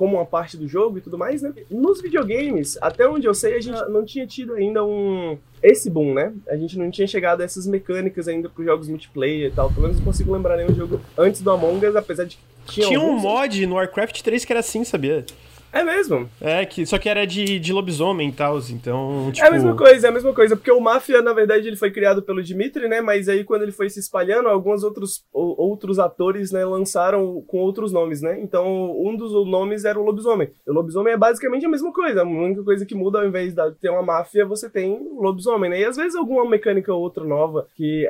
como 0.01 0.17
uma 0.17 0.25
parte 0.25 0.57
do 0.57 0.67
jogo 0.67 0.97
e 0.97 1.01
tudo 1.01 1.15
mais, 1.15 1.43
né? 1.43 1.53
Nos 1.69 2.01
videogames, 2.01 2.75
até 2.81 3.07
onde 3.07 3.27
eu 3.27 3.35
sei, 3.35 3.53
a 3.53 3.61
gente 3.61 3.79
não 3.87 4.03
tinha 4.03 4.25
tido 4.25 4.55
ainda 4.55 4.83
um 4.83 5.37
esse 5.61 5.91
boom, 5.91 6.15
né? 6.15 6.33
A 6.49 6.57
gente 6.57 6.75
não 6.75 6.89
tinha 6.89 7.05
chegado 7.05 7.41
a 7.41 7.43
essas 7.43 7.67
mecânicas 7.67 8.27
ainda 8.27 8.49
para 8.49 8.65
jogos 8.65 8.89
multiplayer 8.89 9.51
e 9.51 9.53
tal. 9.53 9.69
Pelo 9.69 9.83
menos 9.83 9.97
não 9.97 10.05
consigo 10.05 10.33
lembrar 10.33 10.57
nenhum 10.57 10.73
jogo 10.73 10.99
antes 11.15 11.43
do 11.43 11.51
Among 11.51 11.85
Us, 11.85 11.95
apesar 11.95 12.23
de 12.25 12.37
que 12.65 12.73
tinha 12.73 12.87
Tinha 12.87 12.97
alguns... 12.97 13.19
um 13.19 13.21
mod 13.21 13.67
no 13.67 13.75
Warcraft 13.75 14.23
3 14.23 14.43
que 14.43 14.51
era 14.51 14.61
assim, 14.61 14.83
sabia? 14.83 15.23
É 15.73 15.83
mesmo? 15.83 16.29
É, 16.41 16.65
que, 16.65 16.85
só 16.85 16.97
que 16.97 17.07
era 17.07 17.25
de, 17.25 17.59
de 17.59 17.71
lobisomem 17.71 18.29
e 18.29 18.31
tal, 18.31 18.59
então, 18.69 19.31
tipo... 19.31 19.45
É 19.45 19.49
a 19.49 19.51
mesma 19.51 19.75
coisa, 19.75 20.07
é 20.07 20.09
a 20.09 20.13
mesma 20.13 20.33
coisa, 20.33 20.55
porque 20.55 20.71
o 20.71 20.81
Máfia, 20.81 21.21
na 21.21 21.31
verdade, 21.33 21.67
ele 21.67 21.77
foi 21.77 21.89
criado 21.91 22.21
pelo 22.21 22.43
Dimitri, 22.43 22.89
né, 22.89 22.99
mas 22.99 23.29
aí 23.29 23.43
quando 23.43 23.61
ele 23.61 23.71
foi 23.71 23.89
se 23.89 23.99
espalhando, 23.99 24.49
alguns 24.49 24.83
outros, 24.83 25.23
outros 25.31 25.97
atores, 25.97 26.51
né, 26.51 26.65
lançaram 26.65 27.41
com 27.47 27.59
outros 27.59 27.93
nomes, 27.93 28.21
né, 28.21 28.37
então 28.41 28.91
um 28.99 29.15
dos 29.15 29.31
nomes 29.49 29.85
era 29.85 29.97
o 29.97 30.03
lobisomem. 30.03 30.49
O 30.67 30.73
lobisomem 30.73 31.13
é 31.13 31.17
basicamente 31.17 31.65
a 31.65 31.69
mesma 31.69 31.93
coisa, 31.93 32.21
a 32.21 32.25
única 32.25 32.63
coisa 32.63 32.85
que 32.85 32.93
muda, 32.93 33.19
ao 33.19 33.27
invés 33.27 33.53
de 33.53 33.71
ter 33.79 33.89
uma 33.89 34.03
máfia, 34.03 34.45
você 34.45 34.69
tem 34.69 34.91
o 34.91 35.21
lobisomem, 35.21 35.69
né, 35.69 35.79
e 35.79 35.85
às 35.85 35.95
vezes 35.95 36.15
alguma 36.15 36.47
mecânica 36.49 36.93
ou 36.93 37.01
outra 37.01 37.23
nova 37.23 37.67
que 37.75 38.05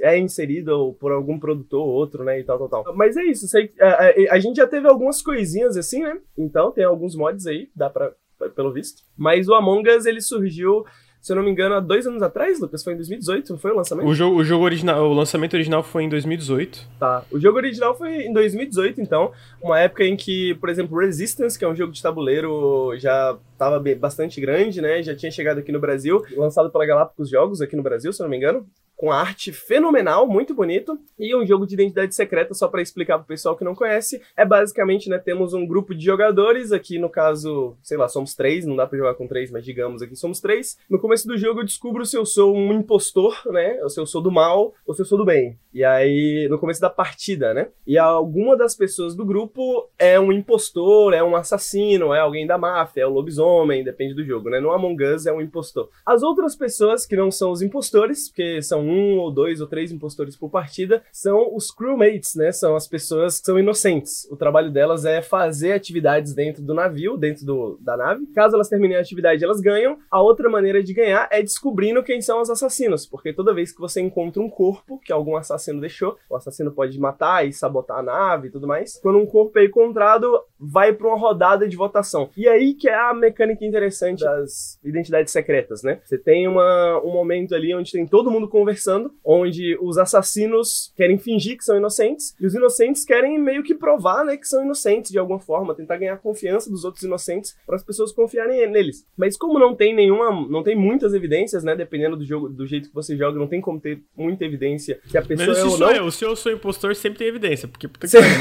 é 0.00 0.18
inserida 0.18 0.72
por 0.98 1.12
algum 1.12 1.38
produtor 1.38 1.80
ou 1.82 1.92
outro, 1.92 2.24
né, 2.24 2.40
e 2.40 2.44
tal, 2.44 2.58
tal, 2.58 2.84
tal. 2.84 2.96
Mas 2.96 3.18
é 3.18 3.24
isso, 3.24 3.46
sei, 3.48 3.70
a, 3.78 3.86
a, 3.86 4.12
a 4.30 4.38
gente 4.38 4.56
já 4.56 4.66
teve 4.66 4.88
algumas 4.88 5.20
coisinhas 5.20 5.76
assim, 5.76 6.02
né, 6.02 6.16
então 6.38 6.70
tem 6.70 6.84
alguns 6.84 7.01
alguns 7.02 7.16
mods 7.16 7.46
aí, 7.46 7.68
dá 7.74 7.90
pra, 7.90 8.12
pelo 8.54 8.72
visto. 8.72 9.02
Mas 9.16 9.48
o 9.48 9.54
Among 9.54 9.88
Us, 9.90 10.06
ele 10.06 10.20
surgiu 10.20 10.84
se 11.20 11.30
eu 11.30 11.36
não 11.36 11.44
me 11.44 11.52
engano, 11.52 11.76
há 11.76 11.80
dois 11.80 12.04
anos 12.04 12.20
atrás, 12.20 12.58
Lucas. 12.58 12.82
Foi 12.82 12.94
em 12.94 12.96
2018, 12.96 13.52
não 13.52 13.58
foi 13.58 13.70
o 13.70 13.76
lançamento? 13.76 14.08
O 14.08 14.12
jogo, 14.12 14.40
o 14.40 14.44
jogo 14.44 14.64
original, 14.64 15.08
o 15.08 15.14
lançamento 15.14 15.54
original 15.54 15.80
foi 15.80 16.02
em 16.02 16.08
2018. 16.08 16.88
Tá. 16.98 17.24
O 17.30 17.38
jogo 17.38 17.58
original 17.58 17.96
foi 17.96 18.22
em 18.22 18.32
2018, 18.32 19.00
então. 19.00 19.30
Uma 19.62 19.78
época 19.78 20.02
em 20.02 20.16
que, 20.16 20.56
por 20.56 20.68
exemplo, 20.68 20.98
Resistance, 20.98 21.56
que 21.56 21.64
é 21.64 21.68
um 21.68 21.76
jogo 21.76 21.92
de 21.92 22.02
tabuleiro, 22.02 22.98
já 22.98 23.38
estava 23.52 23.80
bastante 24.00 24.40
grande, 24.40 24.82
né? 24.82 25.00
Já 25.00 25.14
tinha 25.14 25.30
chegado 25.30 25.58
aqui 25.58 25.70
no 25.70 25.78
Brasil, 25.78 26.24
lançado 26.36 26.72
pela 26.72 26.84
Galápagos 26.84 27.30
Jogos 27.30 27.60
aqui 27.60 27.76
no 27.76 27.84
Brasil, 27.84 28.12
se 28.12 28.20
eu 28.20 28.24
não 28.24 28.30
me 28.30 28.38
engano 28.38 28.66
com 29.02 29.10
arte 29.10 29.50
fenomenal, 29.50 30.28
muito 30.28 30.54
bonito, 30.54 30.96
e 31.18 31.34
um 31.34 31.44
jogo 31.44 31.66
de 31.66 31.74
identidade 31.74 32.14
secreta, 32.14 32.54
só 32.54 32.68
para 32.68 32.80
explicar 32.80 33.18
pro 33.18 33.26
pessoal 33.26 33.56
que 33.56 33.64
não 33.64 33.74
conhece, 33.74 34.22
é 34.36 34.44
basicamente, 34.44 35.08
né, 35.08 35.18
temos 35.18 35.52
um 35.54 35.66
grupo 35.66 35.92
de 35.92 36.04
jogadores, 36.04 36.70
aqui 36.70 37.00
no 37.00 37.10
caso, 37.10 37.76
sei 37.82 37.96
lá, 37.96 38.06
somos 38.06 38.36
três, 38.36 38.64
não 38.64 38.76
dá 38.76 38.86
para 38.86 38.96
jogar 38.96 39.14
com 39.14 39.26
três, 39.26 39.50
mas 39.50 39.64
digamos 39.64 40.02
aqui 40.02 40.14
somos 40.14 40.38
três. 40.38 40.78
No 40.88 41.00
começo 41.00 41.26
do 41.26 41.36
jogo 41.36 41.58
eu 41.58 41.64
descubro 41.64 42.06
se 42.06 42.16
eu 42.16 42.24
sou 42.24 42.54
um 42.54 42.72
impostor, 42.72 43.36
né, 43.46 43.80
ou 43.82 43.88
se 43.88 43.98
eu 43.98 44.06
sou 44.06 44.22
do 44.22 44.30
mal, 44.30 44.72
ou 44.86 44.94
se 44.94 45.02
eu 45.02 45.06
sou 45.06 45.18
do 45.18 45.24
bem. 45.24 45.58
E 45.74 45.82
aí, 45.82 46.46
no 46.48 46.56
começo 46.56 46.80
da 46.80 46.90
partida, 46.90 47.52
né, 47.52 47.70
e 47.84 47.98
alguma 47.98 48.56
das 48.56 48.76
pessoas 48.76 49.16
do 49.16 49.24
grupo 49.24 49.90
é 49.98 50.20
um 50.20 50.30
impostor, 50.30 51.12
é 51.12 51.24
um 51.24 51.34
assassino, 51.34 52.14
é 52.14 52.20
alguém 52.20 52.46
da 52.46 52.56
máfia, 52.56 53.02
é 53.02 53.06
o 53.06 53.10
lobisomem, 53.10 53.82
depende 53.82 54.14
do 54.14 54.24
jogo, 54.24 54.48
né, 54.48 54.60
no 54.60 54.70
Among 54.70 55.02
Us 55.02 55.26
é 55.26 55.32
um 55.32 55.40
impostor. 55.40 55.90
As 56.06 56.22
outras 56.22 56.54
pessoas 56.54 57.04
que 57.04 57.16
não 57.16 57.32
são 57.32 57.50
os 57.50 57.62
impostores, 57.62 58.28
porque 58.28 58.62
são 58.62 58.91
um 58.92 59.18
ou 59.18 59.30
dois 59.30 59.60
ou 59.60 59.66
três 59.66 59.90
impostores 59.90 60.36
por 60.36 60.50
partida, 60.50 61.02
são 61.12 61.54
os 61.54 61.70
crewmates, 61.70 62.34
né? 62.34 62.52
São 62.52 62.76
as 62.76 62.86
pessoas 62.86 63.38
que 63.38 63.46
são 63.46 63.58
inocentes. 63.58 64.28
O 64.30 64.36
trabalho 64.36 64.70
delas 64.70 65.04
é 65.04 65.22
fazer 65.22 65.72
atividades 65.72 66.34
dentro 66.34 66.62
do 66.62 66.74
navio, 66.74 67.16
dentro 67.16 67.44
do, 67.44 67.78
da 67.80 67.96
nave. 67.96 68.26
Caso 68.34 68.54
elas 68.54 68.68
terminem 68.68 68.96
a 68.96 69.00
atividade, 69.00 69.44
elas 69.44 69.60
ganham. 69.60 69.98
A 70.10 70.20
outra 70.20 70.48
maneira 70.48 70.82
de 70.82 70.92
ganhar 70.92 71.28
é 71.30 71.42
descobrindo 71.42 72.02
quem 72.02 72.20
são 72.20 72.40
os 72.40 72.50
assassinos, 72.50 73.06
porque 73.06 73.32
toda 73.32 73.54
vez 73.54 73.72
que 73.72 73.80
você 73.80 74.00
encontra 74.00 74.42
um 74.42 74.50
corpo 74.50 74.98
que 74.98 75.12
algum 75.12 75.36
assassino 75.36 75.80
deixou, 75.80 76.16
o 76.28 76.36
assassino 76.36 76.70
pode 76.72 76.98
matar 76.98 77.46
e 77.46 77.52
sabotar 77.52 77.98
a 77.98 78.02
nave 78.02 78.48
e 78.48 78.50
tudo 78.50 78.66
mais. 78.66 78.98
Quando 79.00 79.18
um 79.18 79.26
corpo 79.26 79.58
é 79.58 79.64
encontrado, 79.64 80.40
vai 80.58 80.92
para 80.92 81.08
uma 81.08 81.18
rodada 81.18 81.68
de 81.68 81.76
votação. 81.76 82.30
E 82.36 82.48
aí 82.48 82.74
que 82.74 82.88
é 82.88 82.94
a 82.94 83.14
mecânica 83.14 83.64
interessante 83.64 84.24
das 84.24 84.78
identidades 84.84 85.32
secretas, 85.32 85.82
né? 85.82 86.00
Você 86.04 86.18
tem 86.18 86.46
uma, 86.46 87.00
um 87.04 87.12
momento 87.12 87.54
ali 87.54 87.74
onde 87.74 87.92
tem 87.92 88.06
todo 88.06 88.30
mundo 88.30 88.48
conversando, 88.48 88.81
onde 89.24 89.76
os 89.80 89.98
assassinos 89.98 90.92
querem 90.96 91.18
fingir 91.18 91.56
que 91.56 91.64
são 91.64 91.76
inocentes 91.76 92.34
e 92.40 92.46
os 92.46 92.54
inocentes 92.54 93.04
querem 93.04 93.38
meio 93.38 93.62
que 93.62 93.74
provar, 93.74 94.24
né, 94.24 94.36
que 94.36 94.48
são 94.48 94.64
inocentes 94.64 95.10
de 95.10 95.18
alguma 95.18 95.38
forma, 95.38 95.74
tentar 95.74 95.96
ganhar 95.96 96.16
confiança 96.18 96.70
dos 96.70 96.84
outros 96.84 97.02
inocentes 97.04 97.56
para 97.66 97.76
as 97.76 97.84
pessoas 97.84 98.12
confiarem 98.12 98.70
neles. 98.70 99.06
Mas 99.16 99.36
como 99.36 99.58
não 99.58 99.74
tem 99.74 99.94
nenhuma, 99.94 100.30
não 100.48 100.62
tem 100.62 100.76
muitas 100.76 101.14
evidências, 101.14 101.64
né, 101.64 101.74
dependendo 101.74 102.16
do 102.16 102.24
jogo, 102.24 102.48
do 102.48 102.66
jeito 102.66 102.88
que 102.88 102.94
você 102.94 103.16
joga, 103.16 103.38
não 103.38 103.46
tem 103.46 103.60
como 103.60 103.80
ter 103.80 104.02
muita 104.16 104.44
evidência 104.44 105.00
que 105.08 105.18
a 105.18 105.22
pessoa 105.22 105.46
Menos 105.46 105.58
é 105.58 105.64
ou 105.64 105.70
sou 105.70 105.78
não. 105.80 105.92
eu, 105.92 106.10
se 106.10 106.24
eu 106.24 106.36
sou 106.36 106.52
impostor, 106.52 106.94
sempre 106.94 107.18
tem 107.18 107.28
evidência, 107.28 107.68
porque 107.68 107.88
puta 107.88 108.06
que 108.06 108.12
pariu, 108.12 108.32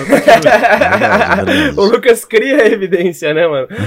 o 1.78 1.86
Lucas 1.86 2.26
cria 2.26 2.64
a 2.64 2.68
evidência, 2.68 3.34
né, 3.34 3.48
mano? 3.48 3.68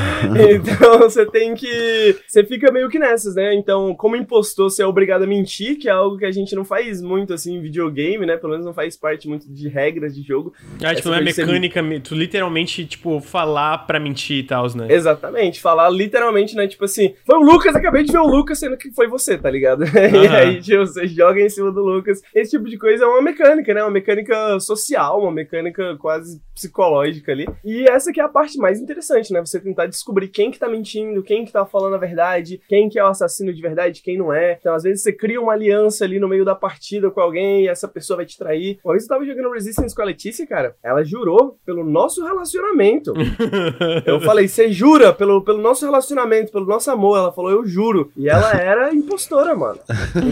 Então 0.54 0.98
você 0.98 1.24
tem 1.26 1.54
que. 1.54 2.16
Você 2.26 2.44
fica 2.44 2.72
meio 2.72 2.88
que 2.88 2.98
nessas, 2.98 3.34
né? 3.34 3.54
Então, 3.54 3.94
como 3.94 4.16
impostor, 4.16 4.70
você 4.70 4.82
é 4.82 4.86
obrigado 4.86 5.24
a 5.24 5.26
mentir, 5.26 5.78
que 5.78 5.88
é 5.88 5.92
algo 5.92 6.18
que 6.18 6.24
a 6.24 6.30
gente 6.34 6.54
não 6.54 6.64
faz 6.64 7.00
muito 7.00 7.32
assim 7.32 7.60
videogame, 7.60 8.26
né? 8.26 8.36
Pelo 8.36 8.50
menos 8.52 8.66
não 8.66 8.74
faz 8.74 8.96
parte 8.96 9.28
muito 9.28 9.50
de 9.52 9.68
regras 9.68 10.14
de 10.14 10.22
jogo. 10.22 10.52
Ah, 10.84 10.94
tipo, 10.94 11.08
não 11.08 11.16
é 11.16 11.32
ser- 11.32 11.44
mecânica, 11.46 11.82
me- 11.82 12.00
tu 12.00 12.14
literalmente, 12.14 12.84
tipo, 12.86 13.20
falar 13.20 13.78
pra 13.86 13.98
mentir 14.00 14.38
e 14.38 14.42
tal, 14.42 14.66
né? 14.76 14.86
Exatamente, 14.90 15.60
falar 15.60 15.88
literalmente, 15.90 16.54
né? 16.56 16.66
Tipo 16.66 16.84
assim, 16.84 17.14
foi 17.24 17.36
o 17.38 17.42
Lucas, 17.42 17.74
acabei 17.76 18.02
de 18.02 18.12
ver 18.12 18.18
o 18.18 18.26
Lucas, 18.26 18.58
sendo 18.58 18.76
que 18.76 18.90
foi 18.92 19.06
você, 19.08 19.38
tá 19.38 19.50
ligado? 19.50 19.84
E 20.14 20.26
Aham. 20.26 20.36
aí, 20.36 20.60
tipo, 20.60 20.78
você 20.86 21.06
joga 21.06 21.40
em 21.40 21.48
cima 21.48 21.70
do 21.72 21.80
Lucas. 21.82 22.20
Esse 22.34 22.52
tipo 22.52 22.68
de 22.68 22.76
coisa 22.78 23.04
é 23.04 23.06
uma 23.06 23.22
mecânica, 23.22 23.72
né? 23.74 23.82
Uma 23.82 23.90
mecânica 23.90 24.58
social, 24.60 25.20
uma 25.20 25.30
mecânica 25.32 25.96
quase 25.96 26.40
psicológica 26.54 27.32
ali. 27.32 27.46
E 27.64 27.84
essa 27.88 28.12
que 28.12 28.20
é 28.20 28.24
a 28.24 28.28
parte 28.28 28.56
mais 28.58 28.80
interessante, 28.80 29.32
né? 29.32 29.40
Você 29.40 29.60
tentar 29.60 29.86
descobrir 29.86 30.28
quem 30.28 30.50
que 30.50 30.58
tá 30.58 30.68
mentindo, 30.68 31.22
quem 31.22 31.44
que 31.44 31.52
tá 31.52 31.64
falando 31.66 31.94
a 31.94 31.98
verdade, 31.98 32.60
quem 32.68 32.88
que 32.88 32.98
é 32.98 33.04
o 33.04 33.08
assassino 33.08 33.52
de 33.52 33.60
verdade, 33.60 34.02
quem 34.02 34.16
não 34.18 34.32
é. 34.32 34.56
Então, 34.60 34.74
às 34.74 34.82
vezes, 34.82 35.02
você 35.02 35.12
cria 35.12 35.40
uma 35.40 35.52
aliança 35.52 36.04
ali 36.04 36.18
no 36.24 36.28
meio 36.28 36.44
da 36.44 36.54
partida 36.54 37.10
com 37.10 37.20
alguém 37.20 37.64
e 37.64 37.68
essa 37.68 37.86
pessoa 37.86 38.16
vai 38.18 38.26
te 38.26 38.36
trair. 38.38 38.78
Uma 38.84 38.94
vez 38.94 39.04
eu 39.04 39.08
tava 39.08 39.24
jogando 39.24 39.52
Resistance 39.52 39.94
com 39.94 40.02
a 40.02 40.06
Letícia, 40.06 40.46
cara, 40.46 40.74
ela 40.82 41.04
jurou 41.04 41.58
pelo 41.64 41.84
nosso 41.84 42.24
relacionamento. 42.24 43.12
Eu 44.06 44.20
falei, 44.20 44.48
você 44.48 44.70
jura 44.72 45.12
pelo, 45.12 45.42
pelo 45.42 45.60
nosso 45.60 45.84
relacionamento, 45.84 46.52
pelo 46.52 46.66
nosso 46.66 46.90
amor? 46.90 47.18
Ela 47.18 47.32
falou, 47.32 47.50
eu 47.50 47.66
juro. 47.66 48.10
E 48.16 48.28
ela 48.28 48.52
era 48.56 48.94
impostora, 48.94 49.54
mano. 49.54 49.78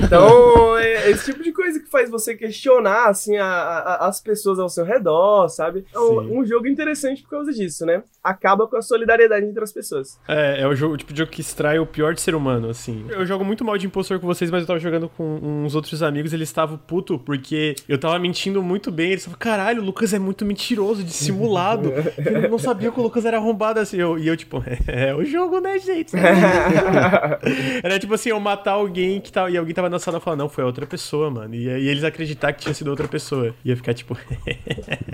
Então, 0.04 0.76
é 0.78 1.10
esse 1.10 1.30
tipo 1.32 1.42
de 1.42 1.52
coisa 1.52 1.80
que 1.80 1.88
faz 1.90 2.10
você 2.10 2.34
questionar, 2.34 3.08
assim, 3.08 3.36
a, 3.36 3.46
a- 3.46 4.08
as 4.08 4.20
pessoas 4.20 4.58
ao 4.58 4.68
seu 4.68 4.84
redor, 4.84 5.48
sabe? 5.48 5.84
É 5.94 5.98
um, 5.98 6.38
um 6.40 6.44
jogo 6.46 6.66
interessante 6.66 7.22
por 7.22 7.30
causa 7.30 7.52
disso, 7.52 7.84
né? 7.86 8.02
Acaba 8.22 8.66
com 8.66 8.76
a 8.76 8.82
solidariedade 8.82 9.44
entre 9.46 9.62
as 9.62 9.72
pessoas. 9.72 10.18
É, 10.28 10.60
é 10.62 10.66
o, 10.68 10.74
jogo, 10.74 10.96
tipo 10.96 11.12
de 11.12 11.18
jogo 11.20 11.30
que 11.32 11.40
extrai 11.40 11.78
o 11.78 11.86
pior 11.86 12.14
de 12.14 12.20
ser 12.20 12.34
humano, 12.34 12.68
assim. 12.68 13.04
Eu 13.10 13.24
jogo 13.26 13.44
muito 13.44 13.64
mal 13.64 13.76
de 13.76 13.86
impostor 13.86 14.20
com 14.20 14.26
vocês, 14.26 14.50
mas 14.50 14.62
eu 14.62 14.66
tava 14.66 14.78
jogando 14.78 15.08
com 15.08 15.38
uns 15.42 15.74
outros 15.74 15.81
amigos, 16.02 16.32
eles 16.32 16.48
estavam 16.48 16.76
puto 16.78 17.18
porque 17.18 17.74
eu 17.88 17.98
tava 17.98 18.18
mentindo 18.18 18.62
muito 18.62 18.90
bem. 18.90 19.10
Eles 19.12 19.24
falavam, 19.24 19.38
caralho, 19.38 19.82
o 19.82 19.84
Lucas 19.84 20.12
é 20.12 20.18
muito 20.18 20.44
mentiroso, 20.44 21.02
dissimulado. 21.02 21.92
eu 22.24 22.48
não 22.50 22.58
sabia 22.58 22.90
que 22.90 22.98
o 23.00 23.02
Lucas 23.02 23.24
era 23.24 23.36
arrombado 23.36 23.80
assim. 23.80 23.96
Eu- 23.98 24.18
e 24.18 24.26
eu, 24.28 24.36
tipo, 24.36 24.62
é, 24.86 25.14
o 25.14 25.24
jogo, 25.24 25.60
né, 25.60 25.78
gente? 25.78 26.12
Era 27.82 27.98
tipo 27.98 28.14
assim, 28.14 28.30
eu 28.30 28.40
matar 28.40 28.72
alguém 28.72 29.20
que 29.20 29.32
tava, 29.32 29.50
e 29.50 29.56
alguém 29.56 29.74
tava 29.74 29.88
na 29.88 29.98
sala 29.98 30.18
e 30.18 30.20
falar, 30.20 30.36
não, 30.36 30.48
foi 30.48 30.64
outra 30.64 30.86
pessoa, 30.86 31.30
mano. 31.30 31.54
E, 31.54 31.64
e 31.66 31.88
eles 31.88 32.04
acreditar 32.04 32.52
que 32.52 32.60
tinha 32.62 32.74
sido 32.74 32.88
outra 32.88 33.08
pessoa. 33.08 33.54
Ia 33.64 33.76
ficar 33.76 33.94
tipo. 33.94 34.16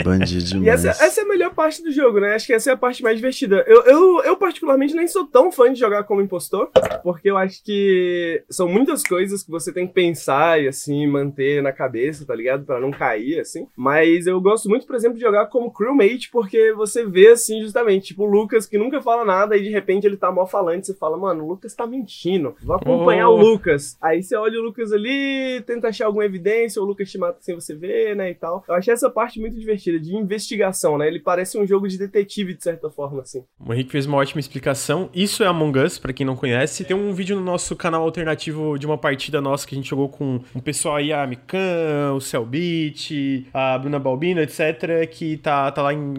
Bandido 0.05 0.65
E 0.65 0.69
essa, 0.69 0.91
essa 0.91 1.21
é 1.21 1.25
a 1.25 1.29
melhor 1.29 1.55
parte 1.55 1.83
do 1.83 1.91
jogo, 1.93 2.21
né? 2.21 2.35
Acho 2.35 2.47
que 2.47 2.53
essa 2.53 2.71
é 2.71 2.73
a 2.73 2.77
parte 2.77 3.03
mais 3.03 3.17
divertida. 3.17 3.65
Eu, 3.67 3.83
eu, 3.85 4.23
eu, 4.25 4.37
particularmente, 4.37 4.95
nem 4.95 5.07
sou 5.09 5.27
tão 5.27 5.51
fã 5.51 5.73
de 5.73 5.79
jogar 5.79 6.05
como 6.05 6.21
impostor, 6.21 6.71
porque 7.03 7.31
eu 7.31 7.37
acho 7.37 7.63
que 7.65 8.43
são 8.49 8.69
muitas 8.69 9.03
coisas 9.03 9.43
que 9.43 9.51
você 9.51 9.73
tem 9.73 9.87
que 9.87 9.93
pensar 9.95 10.61
e, 10.63 10.69
assim, 10.69 11.07
manter 11.07 11.63
na 11.63 11.73
cabeça, 11.73 12.25
tá 12.27 12.35
ligado? 12.35 12.65
Pra 12.65 12.81
não 12.81 12.91
cair, 12.91 13.41
assim. 13.41 13.67
Mas 13.77 14.27
eu 14.27 14.41
gosto 14.41 14.69
muito, 14.69 14.87
por 14.87 14.97
exemplo, 14.97 15.17
de 15.17 15.23
jogar 15.25 15.47
como 15.47 15.73
crewmate, 15.73 16.31
porque 16.31 16.73
você 16.73 17.07
vê, 17.07 17.29
assim, 17.29 17.63
justamente, 17.63 18.09
tipo, 18.09 18.25
o 18.25 18.31
Lucas 18.31 18.67
que 18.67 18.79
nunca 18.79 19.01
fala 19.01 19.25
nada 19.25 19.57
e 19.57 19.63
de 19.63 19.69
repente 19.71 20.07
ele 20.07 20.17
tá 20.17 20.31
mal 20.31 20.47
falante, 20.47 20.87
você 20.87 20.95
fala, 20.95 21.17
mano, 21.17 21.45
o 21.45 21.49
Lucas 21.49 21.75
tá 21.75 21.87
mentindo, 21.87 22.55
vou 22.63 22.77
acompanhar 22.77 23.29
Oh. 23.29 23.35
o 23.35 23.41
Lucas. 23.41 23.97
Aí 24.01 24.23
você 24.23 24.37
olha 24.37 24.59
o 24.59 24.63
Lucas 24.63 24.93
ali, 24.93 25.61
tenta 25.67 25.89
achar 25.89 26.07
alguma 26.07 26.25
evidência, 26.25 26.81
o 26.81 26.85
Lucas 26.85 27.11
te 27.11 27.19
mata 27.19 27.39
sem 27.41 27.55
você 27.55 27.75
ver, 27.75 28.17
né, 28.17 28.31
e 28.31 28.35
tal. 28.35 28.65
Eu 28.69 28.75
achei 28.75 28.93
essa 28.93 29.11
parte 29.11 29.39
muito 29.41 29.59
divertida, 29.59 29.99
de 29.99 30.15
investigação, 30.17 30.97
né? 30.99 31.07
Ele 31.09 31.21
parece 31.21 31.59
um 31.59 31.67
jogo 31.67 31.87
de 31.89 31.99
detetive, 31.99 32.55
de 32.55 32.63
certa 32.63 32.89
forma, 32.91 33.23
assim. 33.23 33.45
O 33.65 33.73
Henrique 33.73 33.91
fez 33.93 34.07
uma 34.07 34.17
ótima 34.19 34.41
explicação. 34.41 35.11
Isso 35.15 35.43
é 35.43 35.47
Among 35.47 35.79
Us, 35.79 35.99
pra 35.99 36.13
quem 36.13 36.25
não 36.27 36.37
conhece. 36.37 36.85
Tem 36.89 36.97
um 36.97 37.13
vídeo 37.13 37.37
no 37.37 37.43
nosso 37.43 37.77
canal 37.77 38.03
alternativo 38.03 38.79
de 38.79 38.87
uma 38.87 38.97
partida 38.97 39.43
nossa 39.43 39.67
que 39.67 39.75
a 39.75 39.77
gente 39.77 39.91
jogou 39.91 40.09
com 40.09 40.41
um 40.55 40.59
pessoal 40.59 40.97
aí, 40.97 41.13
a 41.13 41.27
Mikan, 41.27 42.15
o 42.17 42.21
Cellbit, 42.21 43.47
a 43.53 43.77
Bruna 43.77 43.99
Balbino, 43.99 44.41
etc. 44.41 45.07
Que 45.11 45.37
tá, 45.37 45.71
tá 45.71 45.83
lá 45.83 45.93
em 45.93 46.15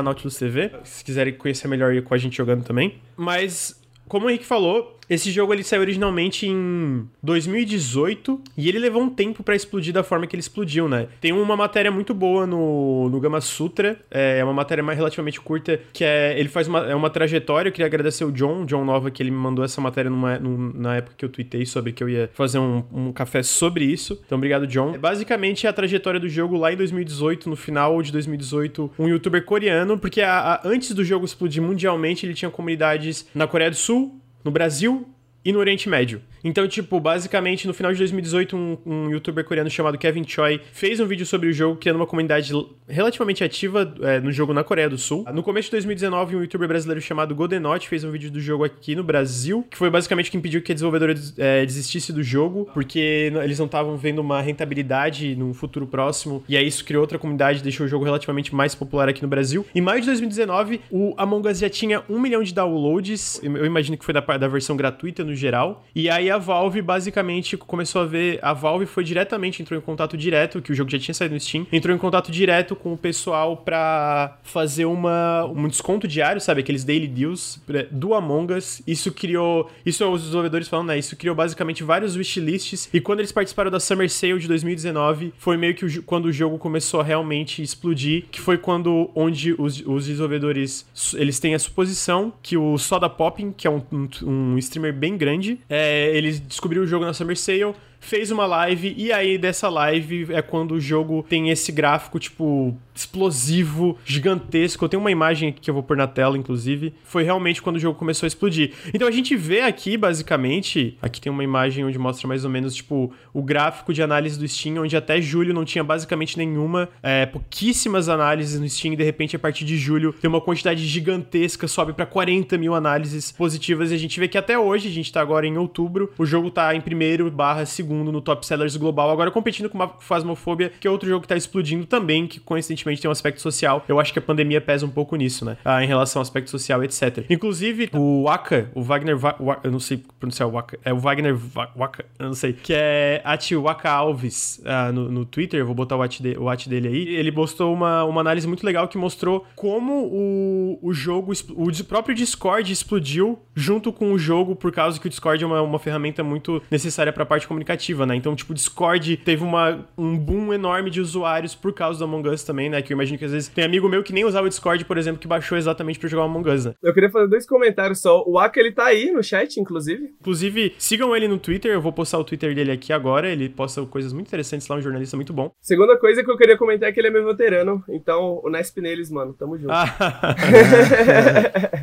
Nautilus 0.00 0.36
TV. 0.36 0.70
Se 0.84 1.02
quiserem 1.02 1.34
conhecer 1.34 1.66
melhor 1.66 2.00
com 2.02 2.14
a 2.14 2.18
gente 2.18 2.36
jogando 2.36 2.62
também. 2.62 3.00
Mas, 3.16 3.82
como 4.06 4.26
o 4.26 4.30
Henrique 4.30 4.46
falou, 4.46 4.96
esse 5.10 5.30
jogo 5.32 5.52
ele 5.52 5.64
saiu 5.64 5.82
originalmente 5.82 6.46
em 6.46 7.04
2018 7.22 8.40
e 8.56 8.68
ele 8.68 8.78
levou 8.78 9.02
um 9.02 9.10
tempo 9.10 9.42
pra 9.42 9.56
explodir 9.56 9.92
da 9.92 10.02
forma 10.02 10.26
que 10.26 10.34
ele 10.34 10.40
explodiu, 10.40 10.88
né? 10.88 11.08
Tem 11.20 11.32
uma 11.32 11.56
matéria 11.56 11.90
muito 11.90 12.14
boa 12.14 12.46
no, 12.46 13.08
no 13.10 13.20
Gama 13.20 13.40
Sutra, 13.40 13.98
é 14.10 14.42
uma 14.44 14.52
matéria 14.52 14.82
mais 14.84 14.96
relativamente 14.96 15.40
curta, 15.40 15.80
que 15.92 16.04
é 16.04 16.38
ele 16.38 16.48
faz 16.48 16.68
uma, 16.68 16.80
é 16.90 16.94
uma 16.94 17.10
trajetória. 17.10 17.68
Eu 17.68 17.72
queria 17.72 17.86
agradecer 17.86 18.24
o 18.24 18.30
John, 18.32 18.64
John 18.64 18.84
Nova, 18.84 19.10
que 19.10 19.22
ele 19.22 19.30
me 19.30 19.36
mandou 19.36 19.64
essa 19.64 19.80
matéria 19.80 20.10
numa, 20.10 20.38
num- 20.38 20.72
na 20.74 20.96
época 20.96 21.14
que 21.16 21.24
eu 21.24 21.28
tuitei 21.28 21.66
sobre 21.66 21.92
que 21.92 22.02
eu 22.02 22.08
ia 22.08 22.30
fazer 22.32 22.58
um, 22.58 22.84
um 22.92 23.12
café 23.12 23.42
sobre 23.42 23.84
isso. 23.84 24.20
Então, 24.24 24.38
obrigado, 24.38 24.66
John. 24.66 24.96
Basicamente, 24.98 25.66
é 25.66 25.70
a 25.70 25.72
trajetória 25.72 26.20
do 26.20 26.28
jogo 26.28 26.56
lá 26.56 26.72
em 26.72 26.76
2018, 26.76 27.50
no 27.50 27.56
final 27.56 28.00
de 28.02 28.12
2018, 28.12 28.92
um 28.98 29.08
youtuber 29.08 29.44
coreano, 29.44 29.98
porque 29.98 30.20
a- 30.20 30.54
a- 30.54 30.60
antes 30.64 30.92
do 30.94 31.04
jogo 31.04 31.24
explodir 31.24 31.62
mundialmente, 31.62 32.24
ele 32.24 32.34
tinha 32.34 32.50
comunidades 32.50 33.26
na 33.34 33.46
Coreia 33.46 33.70
do 33.70 33.76
Sul, 33.76 34.20
no 34.44 34.50
Brasil 34.50 35.08
e 35.44 35.52
no 35.52 35.58
Oriente 35.58 35.88
Médio. 35.88 36.22
Então, 36.42 36.66
tipo, 36.66 36.98
basicamente, 37.00 37.66
no 37.66 37.74
final 37.74 37.92
de 37.92 37.98
2018, 37.98 38.56
um, 38.56 38.78
um 38.86 39.10
youtuber 39.10 39.44
coreano 39.44 39.68
chamado 39.70 39.98
Kevin 39.98 40.24
Choi 40.26 40.60
fez 40.72 40.98
um 41.00 41.06
vídeo 41.06 41.26
sobre 41.26 41.48
o 41.48 41.52
jogo, 41.52 41.76
criando 41.76 41.96
uma 41.96 42.06
comunidade 42.06 42.52
relativamente 42.88 43.44
ativa 43.44 43.92
é, 44.02 44.20
no 44.20 44.32
jogo 44.32 44.52
na 44.52 44.64
Coreia 44.64 44.88
do 44.88 44.98
Sul. 44.98 45.24
No 45.32 45.42
começo 45.42 45.66
de 45.66 45.72
2019, 45.72 46.36
um 46.36 46.40
youtuber 46.40 46.66
brasileiro 46.66 47.00
chamado 47.00 47.34
Godenote 47.34 47.88
fez 47.88 48.02
um 48.04 48.10
vídeo 48.10 48.30
do 48.30 48.40
jogo 48.40 48.64
aqui 48.64 48.94
no 48.96 49.04
Brasil, 49.04 49.64
que 49.70 49.76
foi 49.76 49.90
basicamente 49.90 50.28
o 50.28 50.30
que 50.30 50.36
impediu 50.36 50.62
que 50.62 50.72
a 50.72 50.74
desenvolvedora 50.74 51.14
des- 51.14 51.34
é, 51.38 51.64
desistisse 51.64 52.12
do 52.12 52.22
jogo, 52.22 52.68
porque 52.72 53.30
eles 53.42 53.58
não 53.58 53.66
estavam 53.66 53.96
vendo 53.96 54.20
uma 54.20 54.40
rentabilidade 54.40 55.36
no 55.36 55.52
futuro 55.52 55.86
próximo, 55.86 56.42
e 56.48 56.56
aí 56.56 56.66
isso 56.66 56.84
criou 56.84 57.02
outra 57.02 57.18
comunidade, 57.18 57.62
deixou 57.62 57.86
o 57.86 57.88
jogo 57.88 58.04
relativamente 58.04 58.54
mais 58.54 58.74
popular 58.74 59.08
aqui 59.08 59.22
no 59.22 59.28
Brasil. 59.28 59.66
Em 59.74 59.80
maio 59.80 60.00
de 60.00 60.06
2019, 60.06 60.80
o 60.90 61.14
Among 61.16 61.48
Us 61.48 61.58
já 61.58 61.68
tinha 61.68 62.02
um 62.08 62.18
milhão 62.18 62.42
de 62.42 62.54
downloads, 62.54 63.40
eu 63.42 63.66
imagino 63.66 63.96
que 63.96 64.04
foi 64.04 64.14
da, 64.14 64.20
da 64.20 64.48
versão 64.48 64.76
gratuita 64.76 65.22
no 65.24 65.34
geral, 65.34 65.84
e 65.94 66.08
aí 66.08 66.29
a 66.30 66.38
Valve 66.38 66.82
basicamente 66.82 67.56
começou 67.56 68.02
a 68.02 68.06
ver, 68.06 68.38
a 68.42 68.52
Valve 68.52 68.86
foi 68.86 69.04
diretamente, 69.04 69.62
entrou 69.62 69.78
em 69.78 69.82
contato 69.82 70.16
direto, 70.16 70.60
que 70.60 70.72
o 70.72 70.74
jogo 70.74 70.90
já 70.90 70.98
tinha 70.98 71.14
saído 71.14 71.34
no 71.34 71.40
Steam, 71.40 71.66
entrou 71.72 71.94
em 71.94 71.98
contato 71.98 72.30
direto 72.30 72.74
com 72.74 72.92
o 72.92 72.96
pessoal 72.96 73.56
pra 73.56 74.38
fazer 74.42 74.84
uma, 74.84 75.44
um 75.46 75.68
desconto 75.68 76.06
diário, 76.08 76.40
sabe, 76.40 76.60
aqueles 76.60 76.84
daily 76.84 77.08
deals 77.08 77.60
do 77.90 78.14
Among 78.14 78.54
Us, 78.54 78.82
isso 78.86 79.12
criou, 79.12 79.70
isso 79.84 80.02
é 80.02 80.06
os 80.06 80.22
desenvolvedores 80.22 80.68
falando, 80.68 80.88
né, 80.88 80.98
isso 80.98 81.16
criou 81.16 81.34
basicamente 81.34 81.82
vários 81.82 82.16
wishlists, 82.16 82.88
e 82.92 83.00
quando 83.00 83.20
eles 83.20 83.32
participaram 83.32 83.70
da 83.70 83.80
Summer 83.80 84.10
Sale 84.10 84.38
de 84.38 84.48
2019, 84.48 85.34
foi 85.38 85.56
meio 85.56 85.74
que 85.74 85.84
o 85.84 85.90
quando 86.02 86.26
o 86.26 86.32
jogo 86.32 86.58
começou 86.58 87.00
a 87.00 87.04
realmente 87.04 87.62
explodir, 87.62 88.24
que 88.30 88.40
foi 88.40 88.58
quando, 88.58 89.10
onde 89.14 89.54
os, 89.58 89.82
os 89.86 90.06
desenvolvedores, 90.06 90.86
eles 91.14 91.38
têm 91.38 91.54
a 91.54 91.58
suposição 91.58 92.32
que 92.42 92.56
o 92.56 92.76
Soda 92.78 93.08
Popping, 93.08 93.52
que 93.52 93.66
é 93.66 93.70
um, 93.70 93.82
um, 93.92 94.08
um 94.22 94.58
streamer 94.58 94.92
bem 94.92 95.16
grande, 95.16 95.58
é, 95.68 96.16
ele 96.20 96.38
descobriu 96.38 96.82
o 96.82 96.86
jogo 96.86 97.04
na 97.04 97.12
Summer 97.12 97.36
Sale, 97.36 97.74
fez 98.00 98.30
uma 98.30 98.46
live 98.46 98.94
e 98.96 99.12
aí 99.12 99.38
dessa 99.38 99.68
live 99.68 100.32
é 100.32 100.42
quando 100.42 100.72
o 100.72 100.80
jogo 100.80 101.24
tem 101.28 101.50
esse 101.50 101.70
gráfico, 101.70 102.18
tipo, 102.18 102.76
explosivo, 102.94 103.96
gigantesco. 104.04 104.84
Eu 104.84 104.88
tenho 104.88 105.00
uma 105.00 105.10
imagem 105.10 105.50
aqui 105.50 105.60
que 105.60 105.70
eu 105.70 105.74
vou 105.74 105.82
pôr 105.82 105.96
na 105.96 106.06
tela, 106.06 106.36
inclusive. 106.36 106.94
Foi 107.04 107.22
realmente 107.22 107.62
quando 107.62 107.76
o 107.76 107.78
jogo 107.78 107.98
começou 107.98 108.26
a 108.26 108.28
explodir. 108.28 108.72
Então 108.92 109.06
a 109.06 109.10
gente 109.10 109.36
vê 109.36 109.60
aqui, 109.60 109.96
basicamente, 109.96 110.96
aqui 111.00 111.20
tem 111.20 111.30
uma 111.30 111.44
imagem 111.44 111.84
onde 111.84 111.98
mostra 111.98 112.26
mais 112.26 112.44
ou 112.44 112.50
menos, 112.50 112.74
tipo, 112.74 113.12
o 113.32 113.42
gráfico 113.42 113.92
de 113.92 114.02
análise 114.02 114.38
do 114.38 114.48
Steam, 114.48 114.82
onde 114.82 114.96
até 114.96 115.20
julho 115.20 115.54
não 115.54 115.64
tinha 115.64 115.84
basicamente 115.84 116.36
nenhuma, 116.36 116.88
é, 117.02 117.26
pouquíssimas 117.26 118.08
análises 118.08 118.58
no 118.58 118.68
Steam, 118.68 118.94
e 118.94 118.96
de 118.96 119.04
repente 119.04 119.36
a 119.36 119.38
partir 119.38 119.64
de 119.64 119.76
julho 119.76 120.12
tem 120.12 120.28
uma 120.28 120.40
quantidade 120.40 120.84
gigantesca, 120.86 121.68
sobe 121.68 121.92
para 121.92 122.06
40 122.06 122.56
mil 122.58 122.74
análises 122.74 123.30
positivas, 123.30 123.90
e 123.90 123.94
a 123.94 123.98
gente 123.98 124.18
vê 124.18 124.26
que 124.26 124.38
até 124.38 124.58
hoje, 124.58 124.88
a 124.88 124.92
gente 124.92 125.12
tá 125.12 125.20
agora 125.20 125.46
em 125.46 125.56
outubro, 125.56 126.12
o 126.18 126.26
jogo 126.26 126.50
tá 126.50 126.74
em 126.74 126.80
primeiro 126.80 127.30
barra 127.30 127.64
segundo 127.66 127.89
no 127.94 128.20
Top 128.20 128.44
Sellers 128.44 128.76
Global, 128.76 129.10
agora 129.10 129.30
competindo 129.30 129.68
com 129.68 129.76
uma 129.76 129.88
Phasmophobia, 129.88 130.72
que 130.80 130.86
é 130.86 130.90
outro 130.90 131.08
jogo 131.08 131.22
que 131.22 131.28
tá 131.28 131.36
explodindo 131.36 131.86
também, 131.86 132.26
que 132.26 132.40
coincidentemente 132.40 133.00
tem 133.00 133.08
um 133.08 133.12
aspecto 133.12 133.40
social. 133.40 133.84
Eu 133.88 133.98
acho 134.00 134.12
que 134.12 134.18
a 134.18 134.22
pandemia 134.22 134.60
pesa 134.60 134.86
um 134.86 134.90
pouco 134.90 135.16
nisso, 135.16 135.44
né? 135.44 135.56
Ah, 135.64 135.82
em 135.82 135.86
relação 135.86 136.20
ao 136.20 136.22
aspecto 136.22 136.50
social, 136.50 136.82
etc. 136.84 137.24
Inclusive, 137.28 137.90
o 137.92 138.24
Waka, 138.24 138.70
o 138.74 138.82
Wagner, 138.82 139.16
Va 139.16 139.36
eu 139.62 139.70
não 139.70 139.80
sei 139.80 140.02
pronunciar 140.18 140.48
o 140.48 140.52
Waka, 140.52 140.78
é 140.84 140.92
o 140.92 140.98
Wagner 140.98 141.36
Waka, 141.76 142.04
eu 142.18 142.26
não 142.26 142.34
sei, 142.34 142.52
que 142.52 142.72
é 142.74 143.20
Ati 143.24 143.56
Waka 143.56 143.90
Alves 143.90 144.60
ah, 144.64 144.92
no, 144.92 145.10
no 145.10 145.24
Twitter, 145.24 145.60
eu 145.60 145.66
vou 145.66 145.74
botar 145.74 145.96
o 145.96 146.02
at, 146.02 146.20
de, 146.20 146.36
o 146.38 146.48
at 146.48 146.66
dele 146.66 146.88
aí. 146.88 147.08
Ele 147.08 147.32
postou 147.32 147.72
uma, 147.72 148.04
uma 148.04 148.20
análise 148.20 148.46
muito 148.46 148.64
legal 148.64 148.88
que 148.88 148.98
mostrou 148.98 149.46
como 149.56 150.04
o, 150.06 150.78
o 150.82 150.92
jogo, 150.92 151.32
o 151.50 151.84
próprio 151.84 152.14
Discord 152.14 152.70
explodiu 152.72 153.38
junto 153.54 153.92
com 153.92 154.12
o 154.12 154.18
jogo, 154.18 154.56
por 154.56 154.72
causa 154.72 154.98
que 154.98 155.06
o 155.06 155.10
Discord 155.10 155.42
é 155.42 155.46
uma, 155.46 155.60
uma 155.62 155.78
ferramenta 155.78 156.22
muito 156.22 156.62
necessária 156.70 157.12
para 157.12 157.22
a 157.22 157.26
parte 157.26 157.46
comunicativa, 157.46 157.70
né? 158.06 158.14
Então, 158.14 158.34
tipo, 158.36 158.54
Discord 158.54 159.16
teve 159.18 159.42
uma, 159.42 159.86
um 159.96 160.16
boom 160.18 160.52
enorme 160.52 160.90
de 160.90 161.00
usuários 161.00 161.54
por 161.54 161.72
causa 161.72 161.98
do 161.98 162.04
Among 162.04 162.28
Us 162.28 162.44
também, 162.44 162.68
né? 162.68 162.82
Que 162.82 162.92
eu 162.92 162.94
imagino 162.94 163.18
que 163.18 163.24
às 163.24 163.32
vezes 163.32 163.48
tem 163.48 163.64
amigo 163.64 163.88
meu 163.88 164.02
que 164.02 164.12
nem 164.12 164.24
usava 164.24 164.46
o 164.46 164.48
Discord, 164.48 164.84
por 164.84 164.98
exemplo, 164.98 165.20
que 165.20 165.26
baixou 165.26 165.56
exatamente 165.56 165.98
para 165.98 166.08
jogar 166.08 166.22
o 166.22 166.26
Among 166.26 166.48
Us, 166.50 166.66
né? 166.66 166.74
Eu 166.82 166.92
queria 166.92 167.10
fazer 167.10 167.28
dois 167.28 167.46
comentários 167.46 168.00
só. 168.00 168.22
O 168.26 168.38
Aka, 168.38 168.60
ele 168.60 168.72
tá 168.72 168.86
aí 168.86 169.10
no 169.10 169.22
chat, 169.22 169.58
inclusive. 169.58 170.14
Inclusive, 170.20 170.74
sigam 170.78 171.16
ele 171.16 171.28
no 171.28 171.38
Twitter, 171.38 171.72
eu 171.72 171.80
vou 171.80 171.92
postar 171.92 172.18
o 172.18 172.24
Twitter 172.24 172.54
dele 172.54 172.72
aqui 172.72 172.92
agora, 172.92 173.28
ele 173.28 173.48
posta 173.48 173.84
coisas 173.86 174.12
muito 174.12 174.28
interessantes 174.28 174.68
lá, 174.68 174.76
um 174.76 174.82
jornalista 174.82 175.16
muito 175.16 175.32
bom. 175.32 175.50
Segunda 175.60 175.96
coisa 175.96 176.22
que 176.22 176.30
eu 176.30 176.36
queria 176.36 176.56
comentar 176.56 176.88
é 176.88 176.92
que 176.92 177.00
ele 177.00 177.08
é 177.08 177.10
meu 177.10 177.24
veterano, 177.24 177.82
então 177.88 178.40
o 178.44 178.50
Nesp 178.50 178.78
neles, 178.80 179.10
mano, 179.10 179.32
tamo 179.32 179.58
junto. 179.58 179.72